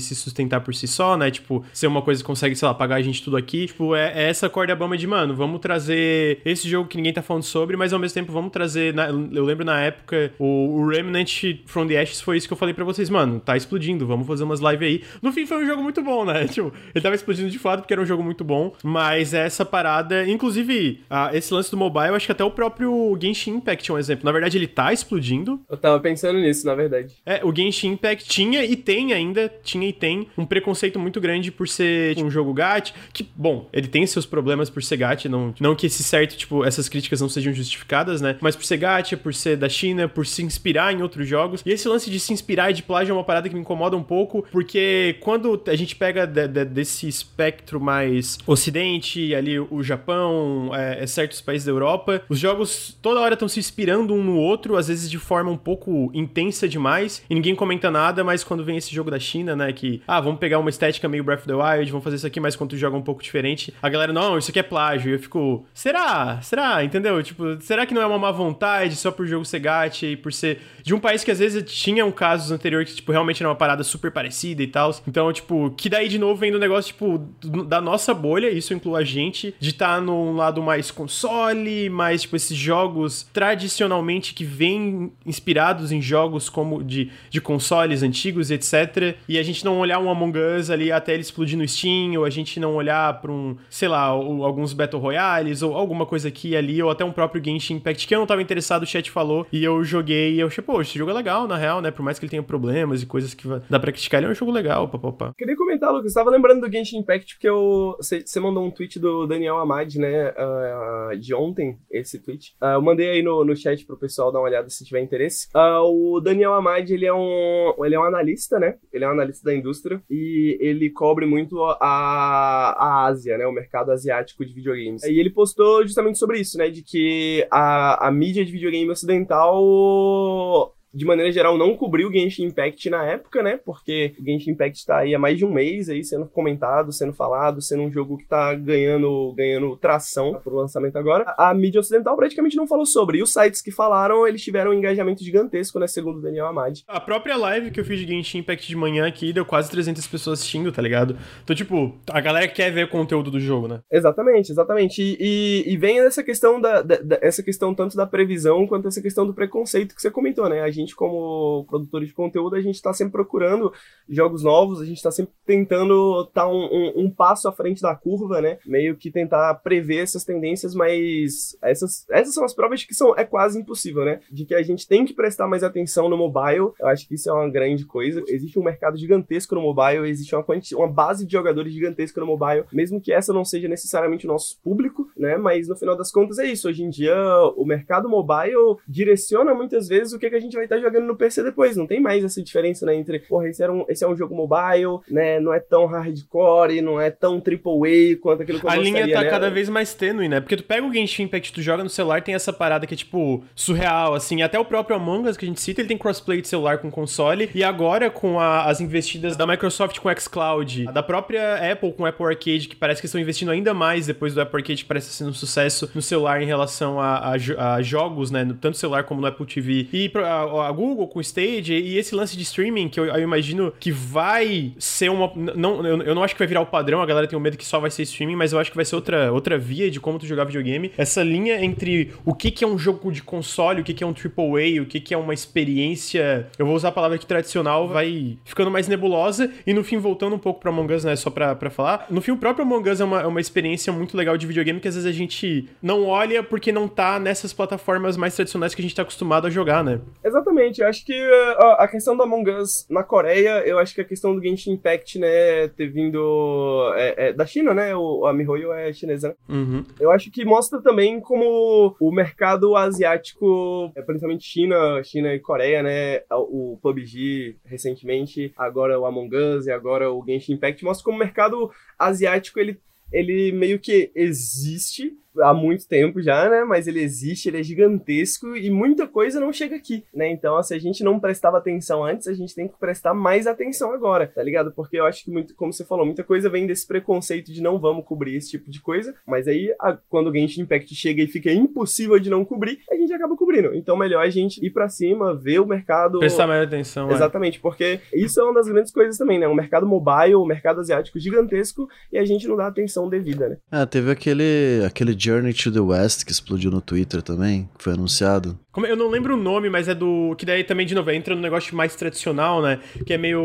se 0.00 0.14
sustentar 0.14 0.60
por 0.62 0.74
si 0.74 0.88
só, 0.88 1.16
né? 1.16 1.30
Tipo, 1.30 1.62
ser 1.72 1.86
uma 1.86 2.00
coisa 2.00 2.22
que 2.22 2.26
consegue, 2.26 2.56
sei 2.56 2.66
lá, 2.66 2.74
pagar 2.74 2.96
a 2.96 3.02
gente 3.02 3.22
tudo 3.22 3.36
aqui. 3.36 3.66
Tipo, 3.66 3.94
é, 3.94 4.12
é 4.14 4.28
essa 4.30 4.48
corda 4.48 4.74
bamba 4.74 4.96
de, 4.96 5.06
mano, 5.06 5.34
vamos 5.34 5.60
trazer 5.60 6.40
esse 6.44 6.68
jogo 6.68 6.88
que 6.88 6.96
ninguém 6.96 7.12
tá 7.12 7.22
falando 7.22 7.42
sobre, 7.42 7.76
mas 7.76 7.92
ao 7.92 7.98
mesmo 7.98 8.14
tempo 8.14 8.32
vamos 8.32 8.50
trazer, 8.50 8.94
na, 8.94 9.08
eu 9.08 9.44
lembro 9.44 9.64
na 9.64 9.78
época, 9.80 10.32
o, 10.38 10.80
o 10.80 10.88
Remnant 10.88 11.30
from 11.66 11.86
the 11.86 12.00
Ashes 12.00 12.20
foi 12.20 12.38
isso 12.38 12.46
que 12.46 12.52
eu 12.52 12.56
falei 12.56 12.74
para 12.74 12.84
vocês, 12.84 13.10
mano, 13.10 13.40
tá 13.40 13.56
explodindo, 13.56 14.06
vamos 14.06 14.26
fazer 14.26 14.44
umas 14.44 14.60
lives 14.60 14.88
aí. 14.88 15.02
No 15.20 15.32
fim 15.32 15.44
foi 15.44 15.62
um 15.62 15.66
jogo 15.66 15.82
muito 15.82 16.02
bom, 16.02 16.24
né? 16.24 16.29
Tipo, 16.50 16.72
ele 16.94 17.02
tava 17.02 17.14
explodindo 17.14 17.50
de 17.50 17.58
fato 17.58 17.80
porque 17.80 17.92
era 17.92 18.02
um 18.02 18.06
jogo 18.06 18.22
muito 18.22 18.44
bom, 18.44 18.72
mas 18.82 19.34
essa 19.34 19.64
parada, 19.64 20.26
inclusive, 20.28 21.00
ah, 21.08 21.30
esse 21.32 21.52
lance 21.52 21.70
do 21.70 21.76
mobile, 21.76 22.14
acho 22.14 22.26
que 22.26 22.32
até 22.32 22.44
o 22.44 22.50
próprio 22.50 23.16
Genshin 23.20 23.52
Impact 23.52 23.90
é 23.90 23.94
um 23.94 23.98
exemplo. 23.98 24.24
Na 24.24 24.32
verdade, 24.32 24.58
ele 24.58 24.66
tá 24.66 24.92
explodindo. 24.92 25.60
Eu 25.68 25.76
tava 25.76 26.00
pensando 26.00 26.38
nisso, 26.38 26.66
na 26.66 26.74
verdade. 26.74 27.14
É, 27.24 27.44
o 27.44 27.54
Genshin 27.54 27.92
Impact 27.92 28.28
tinha 28.28 28.64
e 28.64 28.76
tem 28.76 29.12
ainda, 29.12 29.52
tinha 29.62 29.88
e 29.88 29.92
tem 29.92 30.26
um 30.36 30.44
preconceito 30.44 30.98
muito 30.98 31.20
grande 31.20 31.50
por 31.50 31.68
ser 31.68 32.18
um 32.18 32.30
jogo 32.30 32.52
gacha, 32.52 32.94
que, 33.12 33.28
bom, 33.36 33.68
ele 33.72 33.88
tem 33.88 34.06
seus 34.06 34.26
problemas 34.26 34.70
por 34.70 34.82
ser 34.82 34.96
gacha, 34.96 35.28
não, 35.28 35.54
não 35.60 35.74
que 35.74 35.86
esse 35.86 36.02
certo, 36.02 36.36
tipo, 36.36 36.64
essas 36.64 36.88
críticas 36.88 37.20
não 37.20 37.28
sejam 37.28 37.52
justificadas, 37.52 38.20
né? 38.20 38.36
Mas 38.40 38.56
por 38.56 38.64
ser 38.64 38.76
gacha, 38.76 39.16
por 39.16 39.34
ser 39.34 39.56
da 39.56 39.68
China, 39.68 40.08
por 40.08 40.26
se 40.26 40.42
inspirar 40.42 40.92
em 40.92 41.02
outros 41.02 41.26
jogos. 41.26 41.62
E 41.64 41.70
esse 41.70 41.88
lance 41.88 42.10
de 42.10 42.18
se 42.18 42.32
inspirar 42.32 42.70
e 42.70 42.74
de 42.74 42.82
plágio 42.82 43.12
é 43.12 43.14
uma 43.14 43.24
parada 43.24 43.48
que 43.48 43.54
me 43.54 43.60
incomoda 43.60 43.96
um 43.96 44.02
pouco, 44.02 44.44
porque 44.50 45.16
quando 45.20 45.60
a 45.66 45.76
gente 45.76 45.96
pega 45.96 46.19
de, 46.26 46.48
de, 46.48 46.64
desse 46.64 47.08
espectro 47.08 47.80
mais 47.80 48.38
ocidente, 48.46 49.34
ali 49.34 49.58
o 49.58 49.82
Japão, 49.82 50.70
é, 50.74 51.02
é, 51.02 51.06
certos 51.06 51.40
países 51.40 51.66
da 51.66 51.72
Europa, 51.72 52.22
os 52.28 52.38
jogos 52.38 52.96
toda 53.00 53.20
hora 53.20 53.34
estão 53.34 53.48
se 53.48 53.58
inspirando 53.58 54.14
um 54.14 54.22
no 54.22 54.36
outro, 54.36 54.76
às 54.76 54.88
vezes 54.88 55.10
de 55.10 55.18
forma 55.18 55.50
um 55.50 55.56
pouco 55.56 56.10
intensa 56.14 56.68
demais, 56.68 57.22
e 57.28 57.34
ninguém 57.34 57.54
comenta 57.54 57.90
nada, 57.90 58.22
mas 58.24 58.44
quando 58.44 58.64
vem 58.64 58.76
esse 58.76 58.94
jogo 58.94 59.10
da 59.10 59.18
China, 59.18 59.56
né, 59.56 59.72
que, 59.72 60.02
ah, 60.06 60.20
vamos 60.20 60.38
pegar 60.38 60.58
uma 60.58 60.70
estética 60.70 61.08
meio 61.08 61.24
Breath 61.24 61.40
of 61.40 61.48
the 61.48 61.54
Wild, 61.54 61.90
vamos 61.90 62.04
fazer 62.04 62.16
isso 62.16 62.26
aqui, 62.26 62.40
mas 62.40 62.56
quando 62.56 62.70
tu 62.70 62.76
joga 62.76 62.96
um 62.96 63.02
pouco 63.02 63.22
diferente, 63.22 63.72
a 63.82 63.88
galera, 63.88 64.12
não, 64.12 64.38
isso 64.38 64.50
aqui 64.50 64.58
é 64.58 64.62
plágio, 64.62 65.10
e 65.10 65.14
eu 65.14 65.18
fico, 65.18 65.66
será? 65.74 66.40
Será? 66.42 66.84
Entendeu? 66.84 67.22
Tipo, 67.22 67.60
será 67.60 67.86
que 67.86 67.94
não 67.94 68.02
é 68.02 68.06
uma 68.06 68.18
má 68.18 68.30
vontade 68.30 68.96
só 68.96 69.10
por 69.10 69.26
jogo 69.26 69.44
ser 69.44 69.60
gacha 69.60 70.06
e 70.06 70.16
por 70.16 70.32
ser 70.32 70.60
de 70.82 70.94
um 70.94 71.00
país 71.00 71.24
que 71.24 71.30
às 71.30 71.38
vezes 71.38 71.62
tinha 71.70 72.04
um 72.04 72.12
casos 72.12 72.50
anteriores 72.50 72.90
que, 72.90 72.96
tipo, 72.96 73.12
realmente 73.12 73.42
era 73.42 73.48
uma 73.48 73.56
parada 73.56 73.82
super 73.82 74.10
parecida 74.10 74.62
e 74.62 74.66
tal, 74.66 74.90
então, 75.06 75.32
tipo, 75.32 75.70
que 75.76 75.88
daí 75.88 76.08
de 76.10 76.18
novo 76.18 76.40
vem 76.40 76.52
do 76.52 76.58
negócio, 76.58 76.92
tipo, 76.92 77.18
da 77.64 77.80
nossa 77.80 78.12
bolha, 78.12 78.50
isso 78.50 78.74
inclui 78.74 79.00
a 79.00 79.04
gente, 79.04 79.54
de 79.58 79.70
estar 79.70 79.96
tá 79.96 80.00
num 80.00 80.34
lado 80.34 80.62
mais 80.62 80.90
console, 80.90 81.88
mais, 81.88 82.22
tipo, 82.22 82.36
esses 82.36 82.56
jogos 82.56 83.26
tradicionalmente 83.32 84.34
que 84.34 84.44
vêm 84.44 85.12
inspirados 85.24 85.92
em 85.92 86.02
jogos 86.02 86.48
como 86.48 86.82
de, 86.82 87.10
de 87.30 87.40
consoles 87.40 88.02
antigos, 88.02 88.50
etc. 88.50 89.16
E 89.28 89.38
a 89.38 89.42
gente 89.42 89.64
não 89.64 89.78
olhar 89.78 89.98
um 89.98 90.10
Among 90.10 90.38
Us 90.38 90.70
ali 90.70 90.90
até 90.92 91.12
ele 91.12 91.22
explodir 91.22 91.56
no 91.56 91.66
Steam, 91.66 92.18
ou 92.18 92.24
a 92.24 92.30
gente 92.30 92.58
não 92.58 92.74
olhar 92.74 93.20
pra 93.20 93.30
um, 93.30 93.56
sei 93.68 93.88
lá, 93.88 94.02
alguns 94.02 94.72
Battle 94.72 95.00
Royales, 95.00 95.62
ou 95.62 95.74
alguma 95.74 96.06
coisa 96.06 96.28
aqui 96.28 96.50
e 96.50 96.56
ali, 96.56 96.82
ou 96.82 96.90
até 96.90 97.04
um 97.04 97.12
próprio 97.12 97.42
Genshin 97.42 97.74
Impact, 97.74 98.06
que 98.06 98.14
eu 98.14 98.18
não 98.18 98.26
tava 98.26 98.42
interessado, 98.42 98.82
o 98.82 98.86
chat 98.86 99.10
falou, 99.10 99.46
e 99.52 99.62
eu 99.62 99.82
joguei, 99.84 100.34
e 100.34 100.40
eu 100.40 100.48
achei, 100.48 100.62
pô, 100.62 100.80
esse 100.80 100.98
jogo 100.98 101.10
é 101.10 101.14
legal, 101.14 101.46
na 101.46 101.56
real, 101.56 101.80
né? 101.80 101.90
Por 101.90 102.02
mais 102.02 102.18
que 102.18 102.24
ele 102.24 102.30
tenha 102.30 102.42
problemas 102.42 103.02
e 103.02 103.06
coisas 103.06 103.34
que 103.34 103.46
dá 103.68 103.78
pra 103.78 103.92
criticar, 103.92 104.20
ele 104.20 104.28
é 104.28 104.30
um 104.30 104.34
jogo 104.34 104.50
legal, 104.50 104.88
papapá. 104.88 105.32
Queria 105.36 105.56
comentar, 105.56 105.92
Lucas, 106.00 106.14
tava 106.14 106.30
lembrando 106.30 106.62
do 106.62 106.72
Genshin 106.72 106.98
Impact 106.98 107.34
porque 107.34 107.48
eu. 107.48 107.96
Você 107.98 108.40
mandou 108.40 108.64
um 108.64 108.70
tweet 108.70 108.98
do 108.98 109.26
Daniel 109.26 109.58
Amad, 109.58 109.96
né? 109.96 110.30
Uh, 110.30 111.16
de 111.18 111.34
ontem, 111.34 111.78
esse 111.90 112.18
tweet. 112.18 112.54
Uh, 112.60 112.74
eu 112.74 112.82
mandei 112.82 113.10
aí 113.10 113.22
no, 113.22 113.44
no 113.44 113.54
chat 113.54 113.84
pro 113.84 113.98
pessoal 113.98 114.32
dar 114.32 114.38
uma 114.38 114.48
olhada 114.48 114.68
se 114.70 114.84
tiver 114.84 115.00
interesse. 115.00 115.48
Uh, 115.54 116.14
o 116.16 116.20
Daniel 116.20 116.54
Amad, 116.54 116.90
ele 116.90 117.04
é 117.04 117.12
um. 117.12 117.74
Ele 117.84 117.94
é 117.94 118.00
um 118.00 118.04
analista, 118.04 118.58
né? 118.58 118.76
Ele 118.92 119.04
é 119.04 119.08
um 119.08 119.12
analista 119.12 119.44
da 119.44 119.54
indústria 119.54 120.02
e 120.08 120.56
ele 120.60 120.88
cobre 120.88 121.26
muito 121.26 121.62
a, 121.62 122.74
a 122.78 123.06
Ásia, 123.06 123.36
né? 123.36 123.46
O 123.46 123.52
mercado 123.52 123.92
asiático 123.92 124.44
de 124.44 124.54
videogames. 124.54 125.04
E 125.04 125.20
ele 125.20 125.30
postou 125.30 125.82
justamente 125.82 126.18
sobre 126.18 126.38
isso, 126.40 126.56
né? 126.56 126.70
De 126.70 126.82
que 126.82 127.46
a, 127.50 128.08
a 128.08 128.10
mídia 128.10 128.44
de 128.44 128.52
videogame 128.52 128.90
ocidental 128.90 130.74
de 130.92 131.04
maneira 131.04 131.30
geral, 131.30 131.56
não 131.56 131.76
cobriu 131.76 132.08
o 132.08 132.12
Genshin 132.12 132.46
Impact 132.46 132.90
na 132.90 133.04
época, 133.04 133.42
né? 133.42 133.58
Porque 133.64 134.14
o 134.18 134.24
Genshin 134.24 134.50
Impact 134.50 134.84
tá 134.84 134.98
aí 134.98 135.14
há 135.14 135.18
mais 135.18 135.38
de 135.38 135.44
um 135.44 135.52
mês 135.52 135.88
aí 135.88 136.02
sendo 136.04 136.26
comentado, 136.26 136.92
sendo 136.92 137.12
falado, 137.12 137.62
sendo 137.62 137.82
um 137.82 137.92
jogo 137.92 138.18
que 138.18 138.26
tá 138.26 138.54
ganhando, 138.54 139.32
ganhando 139.36 139.76
tração 139.76 140.40
pro 140.42 140.56
lançamento 140.56 140.96
agora. 140.96 141.34
A 141.38 141.54
mídia 141.54 141.80
ocidental 141.80 142.16
praticamente 142.16 142.56
não 142.56 142.66
falou 142.66 142.86
sobre. 142.86 143.18
E 143.18 143.22
os 143.22 143.32
sites 143.32 143.62
que 143.62 143.70
falaram, 143.70 144.26
eles 144.26 144.42
tiveram 144.42 144.72
um 144.72 144.74
engajamento 144.74 145.22
gigantesco, 145.22 145.78
né? 145.78 145.86
Segundo 145.86 146.18
o 146.18 146.22
Daniel 146.22 146.46
Amad. 146.46 146.82
A 146.88 147.00
própria 147.00 147.36
live 147.36 147.70
que 147.70 147.80
eu 147.80 147.84
fiz 147.84 147.98
de 148.00 148.06
Genshin 148.06 148.38
Impact 148.38 148.66
de 148.66 148.76
manhã 148.76 149.06
aqui 149.06 149.32
deu 149.32 149.44
quase 149.44 149.70
300 149.70 150.06
pessoas 150.06 150.40
assistindo, 150.40 150.72
tá 150.72 150.82
ligado? 150.82 151.16
Então, 151.44 151.54
tipo, 151.54 151.98
a 152.10 152.20
galera 152.20 152.48
quer 152.48 152.70
ver 152.72 152.84
o 152.84 152.88
conteúdo 152.88 153.30
do 153.30 153.40
jogo, 153.40 153.68
né? 153.68 153.80
Exatamente, 153.90 154.50
exatamente. 154.50 155.02
E, 155.02 155.16
e, 155.20 155.72
e 155.72 155.76
vem 155.76 156.00
essa 156.00 156.22
questão 156.22 156.60
da, 156.60 156.82
da, 156.82 156.96
da, 156.96 157.18
essa 157.20 157.42
questão 157.42 157.74
tanto 157.74 157.96
da 157.96 158.06
previsão 158.06 158.66
quanto 158.66 158.88
essa 158.88 159.00
questão 159.00 159.26
do 159.26 159.34
preconceito 159.34 159.94
que 159.94 160.02
você 160.02 160.10
comentou, 160.10 160.48
né? 160.48 160.62
A 160.62 160.70
gente, 160.70 160.79
como 160.94 161.64
produtores 161.68 162.08
de 162.08 162.14
conteúdo, 162.14 162.56
a 162.56 162.60
gente 162.60 162.76
está 162.76 162.92
sempre 162.92 163.12
procurando 163.12 163.72
jogos 164.08 164.42
novos, 164.42 164.80
a 164.80 164.84
gente 164.84 164.96
está 164.96 165.10
sempre 165.10 165.32
tentando 165.46 166.22
estar 166.22 166.42
tá 166.42 166.48
um, 166.48 166.64
um, 166.64 166.92
um, 167.04 167.10
passo 167.10 167.48
à 167.48 167.52
frente 167.52 167.82
da 167.82 167.94
curva, 167.94 168.40
né? 168.40 168.58
Meio 168.66 168.96
que 168.96 169.10
tentar 169.10 169.54
prever 169.56 170.02
essas 170.02 170.24
tendências, 170.24 170.74
mas 170.74 171.56
essas, 171.62 172.06
essas 172.10 172.34
são 172.34 172.44
as 172.44 172.54
provas 172.54 172.84
que 172.84 172.94
são, 172.94 173.16
é 173.16 173.24
quase 173.24 173.58
impossível, 173.58 174.04
né? 174.04 174.20
De 174.30 174.44
que 174.44 174.54
a 174.54 174.62
gente 174.62 174.86
tem 174.86 175.04
que 175.04 175.12
prestar 175.12 175.46
mais 175.46 175.62
atenção 175.62 176.08
no 176.08 176.16
mobile. 176.16 176.72
Eu 176.78 176.86
acho 176.86 177.06
que 177.06 177.14
isso 177.14 177.28
é 177.28 177.32
uma 177.32 177.48
grande 177.48 177.84
coisa. 177.84 178.22
Existe 178.28 178.58
um 178.58 178.62
mercado 178.62 178.96
gigantesco 178.96 179.54
no 179.54 179.62
mobile, 179.62 180.08
existe 180.08 180.34
uma, 180.34 180.44
uma 180.74 180.88
base 180.88 181.26
de 181.26 181.32
jogadores 181.32 181.72
gigantesca 181.72 182.20
no 182.20 182.26
mobile, 182.26 182.64
mesmo 182.72 183.00
que 183.00 183.12
essa 183.12 183.32
não 183.32 183.44
seja 183.44 183.68
necessariamente 183.68 184.26
o 184.26 184.28
nosso 184.28 184.60
público, 184.62 185.10
né? 185.16 185.36
Mas 185.36 185.68
no 185.68 185.76
final 185.76 185.96
das 185.96 186.10
contas 186.10 186.38
é 186.38 186.46
isso. 186.46 186.68
Hoje 186.68 186.82
em 186.82 186.90
dia, 186.90 187.14
o 187.56 187.64
mercado 187.64 188.08
mobile 188.08 188.76
direciona 188.88 189.54
muitas 189.54 189.88
vezes 189.88 190.12
o 190.12 190.18
que, 190.18 190.30
que 190.30 190.36
a 190.36 190.40
gente 190.40 190.56
vai 190.56 190.66
estar 190.70 190.78
jogando 190.78 191.06
no 191.06 191.16
PC 191.16 191.42
depois. 191.42 191.76
Não 191.76 191.86
tem 191.86 192.00
mais 192.00 192.24
essa 192.24 192.42
diferença, 192.42 192.86
né? 192.86 192.94
Entre, 192.94 193.18
porra, 193.18 193.48
esse, 193.48 193.62
era 193.62 193.72
um, 193.72 193.84
esse 193.88 194.04
é 194.04 194.08
um 194.08 194.16
jogo 194.16 194.34
mobile, 194.34 195.00
né? 195.08 195.40
Não 195.40 195.52
é 195.52 195.58
tão 195.58 195.86
hardcore, 195.86 196.80
não 196.80 197.00
é 197.00 197.10
tão 197.10 197.34
AAA 197.34 198.16
quanto 198.20 198.42
aquilo 198.42 198.60
que 198.60 198.66
eu 198.66 198.70
A 198.70 198.76
linha 198.76 199.10
tá 199.12 199.22
né? 199.22 199.30
cada 199.30 199.50
vez 199.50 199.68
mais 199.68 199.94
tênue, 199.94 200.28
né? 200.28 200.40
Porque 200.40 200.56
tu 200.56 200.64
pega 200.64 200.86
o 200.86 200.92
Genshin 200.92 201.24
Impact, 201.24 201.52
tu 201.52 201.62
joga 201.62 201.82
no 201.82 201.90
celular, 201.90 202.22
tem 202.22 202.34
essa 202.34 202.52
parada 202.52 202.86
que 202.86 202.94
é, 202.94 202.96
tipo, 202.96 203.42
surreal, 203.54 204.14
assim. 204.14 204.42
Até 204.42 204.58
o 204.58 204.64
próprio 204.64 204.96
Among 204.96 205.28
Us 205.28 205.36
que 205.36 205.44
a 205.44 205.48
gente 205.48 205.60
cita, 205.60 205.80
ele 205.80 205.88
tem 205.88 205.98
crossplay 205.98 206.40
de 206.40 206.48
celular 206.48 206.78
com 206.78 206.90
console. 206.90 207.50
E 207.54 207.64
agora, 207.64 208.10
com 208.10 208.38
a, 208.38 208.64
as 208.64 208.80
investidas 208.80 209.36
da 209.36 209.46
Microsoft 209.46 209.98
com 209.98 210.08
o 210.08 210.20
xCloud, 210.20 210.86
da 210.92 211.02
própria 211.02 211.72
Apple 211.72 211.92
com 211.92 212.04
o 212.04 212.06
Apple 212.06 212.26
Arcade, 212.26 212.68
que 212.68 212.76
parece 212.76 213.00
que 213.00 213.06
estão 213.06 213.20
investindo 213.20 213.50
ainda 213.50 213.74
mais 213.74 214.06
depois 214.06 214.34
do 214.34 214.40
Apple 214.40 214.60
Arcade, 214.60 214.84
parece 214.84 215.10
ser 215.12 215.24
um 215.24 215.32
sucesso 215.32 215.90
no 215.94 216.02
celular 216.02 216.42
em 216.42 216.46
relação 216.46 217.00
a, 217.00 217.34
a, 217.34 217.74
a 217.74 217.82
jogos, 217.82 218.30
né? 218.30 218.44
Tanto 218.44 218.70
no 218.70 218.74
celular 218.74 219.04
como 219.04 219.20
no 219.20 219.26
Apple 219.26 219.46
TV. 219.46 219.88
E 219.92 220.12
a, 220.16 220.59
a 220.60 220.72
Google 220.72 221.08
com 221.08 221.18
o 221.18 221.22
Stage, 221.22 221.72
e 221.72 221.98
esse 221.98 222.14
lance 222.14 222.36
de 222.36 222.42
streaming, 222.42 222.88
que 222.88 222.98
eu, 222.98 223.06
eu 223.06 223.20
imagino 223.20 223.72
que 223.78 223.90
vai 223.90 224.72
ser 224.78 225.10
uma. 225.10 225.32
Não, 225.34 225.84
eu, 225.86 226.02
eu 226.02 226.14
não 226.14 226.22
acho 226.22 226.34
que 226.34 226.38
vai 226.38 226.48
virar 226.48 226.60
o 226.60 226.66
padrão, 226.66 227.02
a 227.02 227.06
galera 227.06 227.26
tem 227.26 227.38
um 227.38 227.42
medo 227.42 227.56
que 227.56 227.64
só 227.64 227.78
vai 227.78 227.90
ser 227.90 228.02
streaming, 228.02 228.36
mas 228.36 228.52
eu 228.52 228.58
acho 228.58 228.70
que 228.70 228.76
vai 228.76 228.84
ser 228.84 228.94
outra, 228.94 229.32
outra 229.32 229.58
via 229.58 229.90
de 229.90 230.00
como 230.00 230.18
tu 230.18 230.26
jogar 230.26 230.44
videogame. 230.44 230.92
Essa 230.96 231.22
linha 231.22 231.62
entre 231.64 232.12
o 232.24 232.34
que, 232.34 232.50
que 232.50 232.64
é 232.64 232.66
um 232.66 232.78
jogo 232.78 233.10
de 233.10 233.22
console, 233.22 233.80
o 233.80 233.84
que, 233.84 233.94
que 233.94 234.04
é 234.04 234.06
um 234.06 234.14
AAA, 234.14 234.82
o 234.82 234.86
que, 234.86 235.00
que 235.00 235.14
é 235.14 235.18
uma 235.18 235.34
experiência. 235.34 236.48
Eu 236.58 236.66
vou 236.66 236.74
usar 236.74 236.88
a 236.88 236.92
palavra 236.92 237.16
aqui 237.16 237.26
tradicional, 237.26 237.88
vai 237.88 238.38
ficando 238.44 238.70
mais 238.70 238.88
nebulosa. 238.88 239.50
E 239.66 239.72
no 239.72 239.84
fim, 239.84 239.98
voltando 239.98 240.36
um 240.36 240.38
pouco 240.38 240.60
pra 240.60 240.70
Among 240.70 240.92
Us, 240.92 241.04
né? 241.04 241.16
Só 241.16 241.30
pra, 241.30 241.56
falar. 241.70 242.06
No 242.10 242.20
fim, 242.20 242.32
o 242.32 242.36
próprio 242.36 242.64
Among 242.64 242.88
Us 242.88 243.00
é 243.00 243.04
uma, 243.04 243.22
é 243.22 243.26
uma 243.26 243.40
experiência 243.40 243.92
muito 243.92 244.16
legal 244.16 244.36
de 244.36 244.46
videogame 244.46 244.80
que 244.80 244.88
às 244.88 244.94
vezes 244.94 245.08
a 245.08 245.12
gente 245.12 245.68
não 245.82 246.06
olha 246.06 246.42
porque 246.42 246.72
não 246.72 246.88
tá 246.88 247.18
nessas 247.18 247.52
plataformas 247.52 248.16
mais 248.16 248.34
tradicionais 248.34 248.74
que 248.74 248.80
a 248.80 248.84
gente 248.84 248.94
tá 248.94 249.02
acostumado 249.02 249.46
a 249.46 249.50
jogar, 249.50 249.84
né? 249.84 250.00
Exatamente. 250.24 250.49
Eu 250.80 250.88
acho 250.88 251.04
que 251.04 251.12
uh, 251.12 251.62
a 251.78 251.86
questão 251.86 252.16
do 252.16 252.22
Among 252.22 252.50
Us 252.50 252.86
na 252.90 253.02
Coreia, 253.02 253.62
eu 253.66 253.78
acho 253.78 253.94
que 253.94 254.00
a 254.00 254.04
questão 254.04 254.34
do 254.34 254.42
Genshin 254.42 254.72
Impact, 254.72 255.18
né, 255.18 255.68
ter 255.68 255.88
vindo 255.88 256.92
é, 256.96 257.28
é, 257.28 257.32
da 257.32 257.46
China, 257.46 257.72
né? 257.72 257.94
O, 257.94 258.26
a 258.26 258.32
MiHoYo 258.32 258.72
é 258.72 258.92
chinesa. 258.92 259.28
Né? 259.28 259.34
Uhum. 259.48 259.84
Eu 259.98 260.10
acho 260.10 260.30
que 260.30 260.44
mostra 260.44 260.80
também 260.82 261.20
como 261.20 261.96
o 262.00 262.12
mercado 262.12 262.76
asiático, 262.76 263.92
é, 263.94 264.02
principalmente 264.02 264.44
China, 264.44 265.02
China 265.04 265.34
e 265.34 265.38
Coreia, 265.38 265.82
né? 265.82 266.22
O 266.30 266.78
PUBG 266.82 267.56
recentemente, 267.64 268.52
agora 268.56 268.98
o 268.98 269.06
Among 269.06 269.34
Us 269.34 269.66
e 269.66 269.70
agora 269.70 270.10
o 270.10 270.24
Genshin 270.24 270.54
Impact, 270.54 270.84
mostra 270.84 271.04
como 271.04 271.16
o 271.16 271.20
mercado 271.20 271.70
asiático 271.98 272.58
ele, 272.58 272.78
ele 273.12 273.52
meio 273.52 273.78
que 273.78 274.10
existe 274.14 275.16
há 275.38 275.54
muito 275.54 275.86
tempo 275.86 276.20
já, 276.20 276.48
né? 276.48 276.64
Mas 276.64 276.86
ele 276.86 277.00
existe, 277.00 277.48
ele 277.48 277.60
é 277.60 277.62
gigantesco 277.62 278.56
e 278.56 278.70
muita 278.70 279.06
coisa 279.06 279.40
não 279.40 279.52
chega 279.52 279.76
aqui, 279.76 280.04
né? 280.14 280.30
Então, 280.30 280.60
se 280.62 280.74
a 280.74 280.78
gente 280.78 281.04
não 281.04 281.20
prestava 281.20 281.58
atenção 281.58 282.04
antes, 282.04 282.26
a 282.26 282.34
gente 282.34 282.54
tem 282.54 282.68
que 282.68 282.78
prestar 282.78 283.14
mais 283.14 283.46
atenção 283.46 283.92
agora, 283.92 284.26
tá 284.26 284.42
ligado? 284.42 284.72
Porque 284.72 284.98
eu 284.98 285.06
acho 285.06 285.24
que, 285.24 285.30
muito, 285.30 285.54
como 285.54 285.72
você 285.72 285.84
falou, 285.84 286.04
muita 286.04 286.24
coisa 286.24 286.48
vem 286.48 286.66
desse 286.66 286.86
preconceito 286.86 287.52
de 287.52 287.62
não 287.62 287.78
vamos 287.78 288.04
cobrir 288.04 288.36
esse 288.36 288.50
tipo 288.50 288.70
de 288.70 288.80
coisa, 288.80 289.14
mas 289.26 289.46
aí, 289.46 289.74
a, 289.80 289.96
quando 290.08 290.28
o 290.28 290.34
Genshin 290.34 290.62
Impact 290.62 290.94
chega 290.94 291.22
e 291.22 291.26
fica 291.26 291.52
impossível 291.52 292.18
de 292.18 292.30
não 292.30 292.44
cobrir, 292.44 292.80
a 292.90 292.94
gente 292.94 293.12
acaba 293.12 293.36
cobrindo. 293.36 293.74
Então, 293.74 293.96
melhor 293.96 294.24
a 294.24 294.30
gente 294.30 294.64
ir 294.64 294.70
para 294.70 294.88
cima, 294.88 295.34
ver 295.34 295.60
o 295.60 295.66
mercado. 295.66 296.18
Prestar 296.18 296.46
mais 296.46 296.62
atenção. 296.62 297.10
É. 297.10 297.14
Exatamente, 297.14 297.58
é. 297.58 297.60
porque 297.60 298.00
isso 298.12 298.40
é 298.40 298.44
uma 298.44 298.54
das 298.54 298.68
grandes 298.68 298.92
coisas 298.92 299.16
também, 299.16 299.38
né? 299.38 299.46
O 299.46 299.54
mercado 299.54 299.86
mobile, 299.86 300.34
o 300.34 300.44
mercado 300.44 300.80
asiático 300.80 301.18
gigantesco 301.18 301.88
e 302.12 302.18
a 302.18 302.24
gente 302.24 302.46
não 302.46 302.56
dá 302.56 302.66
atenção 302.66 303.08
devida, 303.08 303.48
né? 303.48 303.56
É, 303.70 303.86
teve 303.86 304.10
aquele, 304.10 304.84
aquele 304.86 305.14
Journey 305.20 305.52
to 305.52 305.70
the 305.70 305.80
West, 305.80 306.24
que 306.24 306.32
explodiu 306.32 306.70
no 306.70 306.80
Twitter 306.80 307.20
também, 307.20 307.68
que 307.76 307.84
foi 307.84 307.92
anunciado. 307.92 308.58
Como, 308.72 308.86
eu 308.86 308.96
não 308.96 309.08
lembro 309.08 309.34
o 309.34 309.36
nome, 309.36 309.68
mas 309.68 309.88
é 309.88 309.94
do. 309.94 310.34
Que 310.38 310.46
daí 310.46 310.62
também, 310.62 310.86
de 310.86 310.94
novo, 310.94 311.10
entra 311.10 311.34
no 311.34 311.40
negócio 311.40 311.74
mais 311.74 311.96
tradicional, 311.96 312.62
né? 312.62 312.78
Que 313.04 313.14
é 313.14 313.18
meio. 313.18 313.40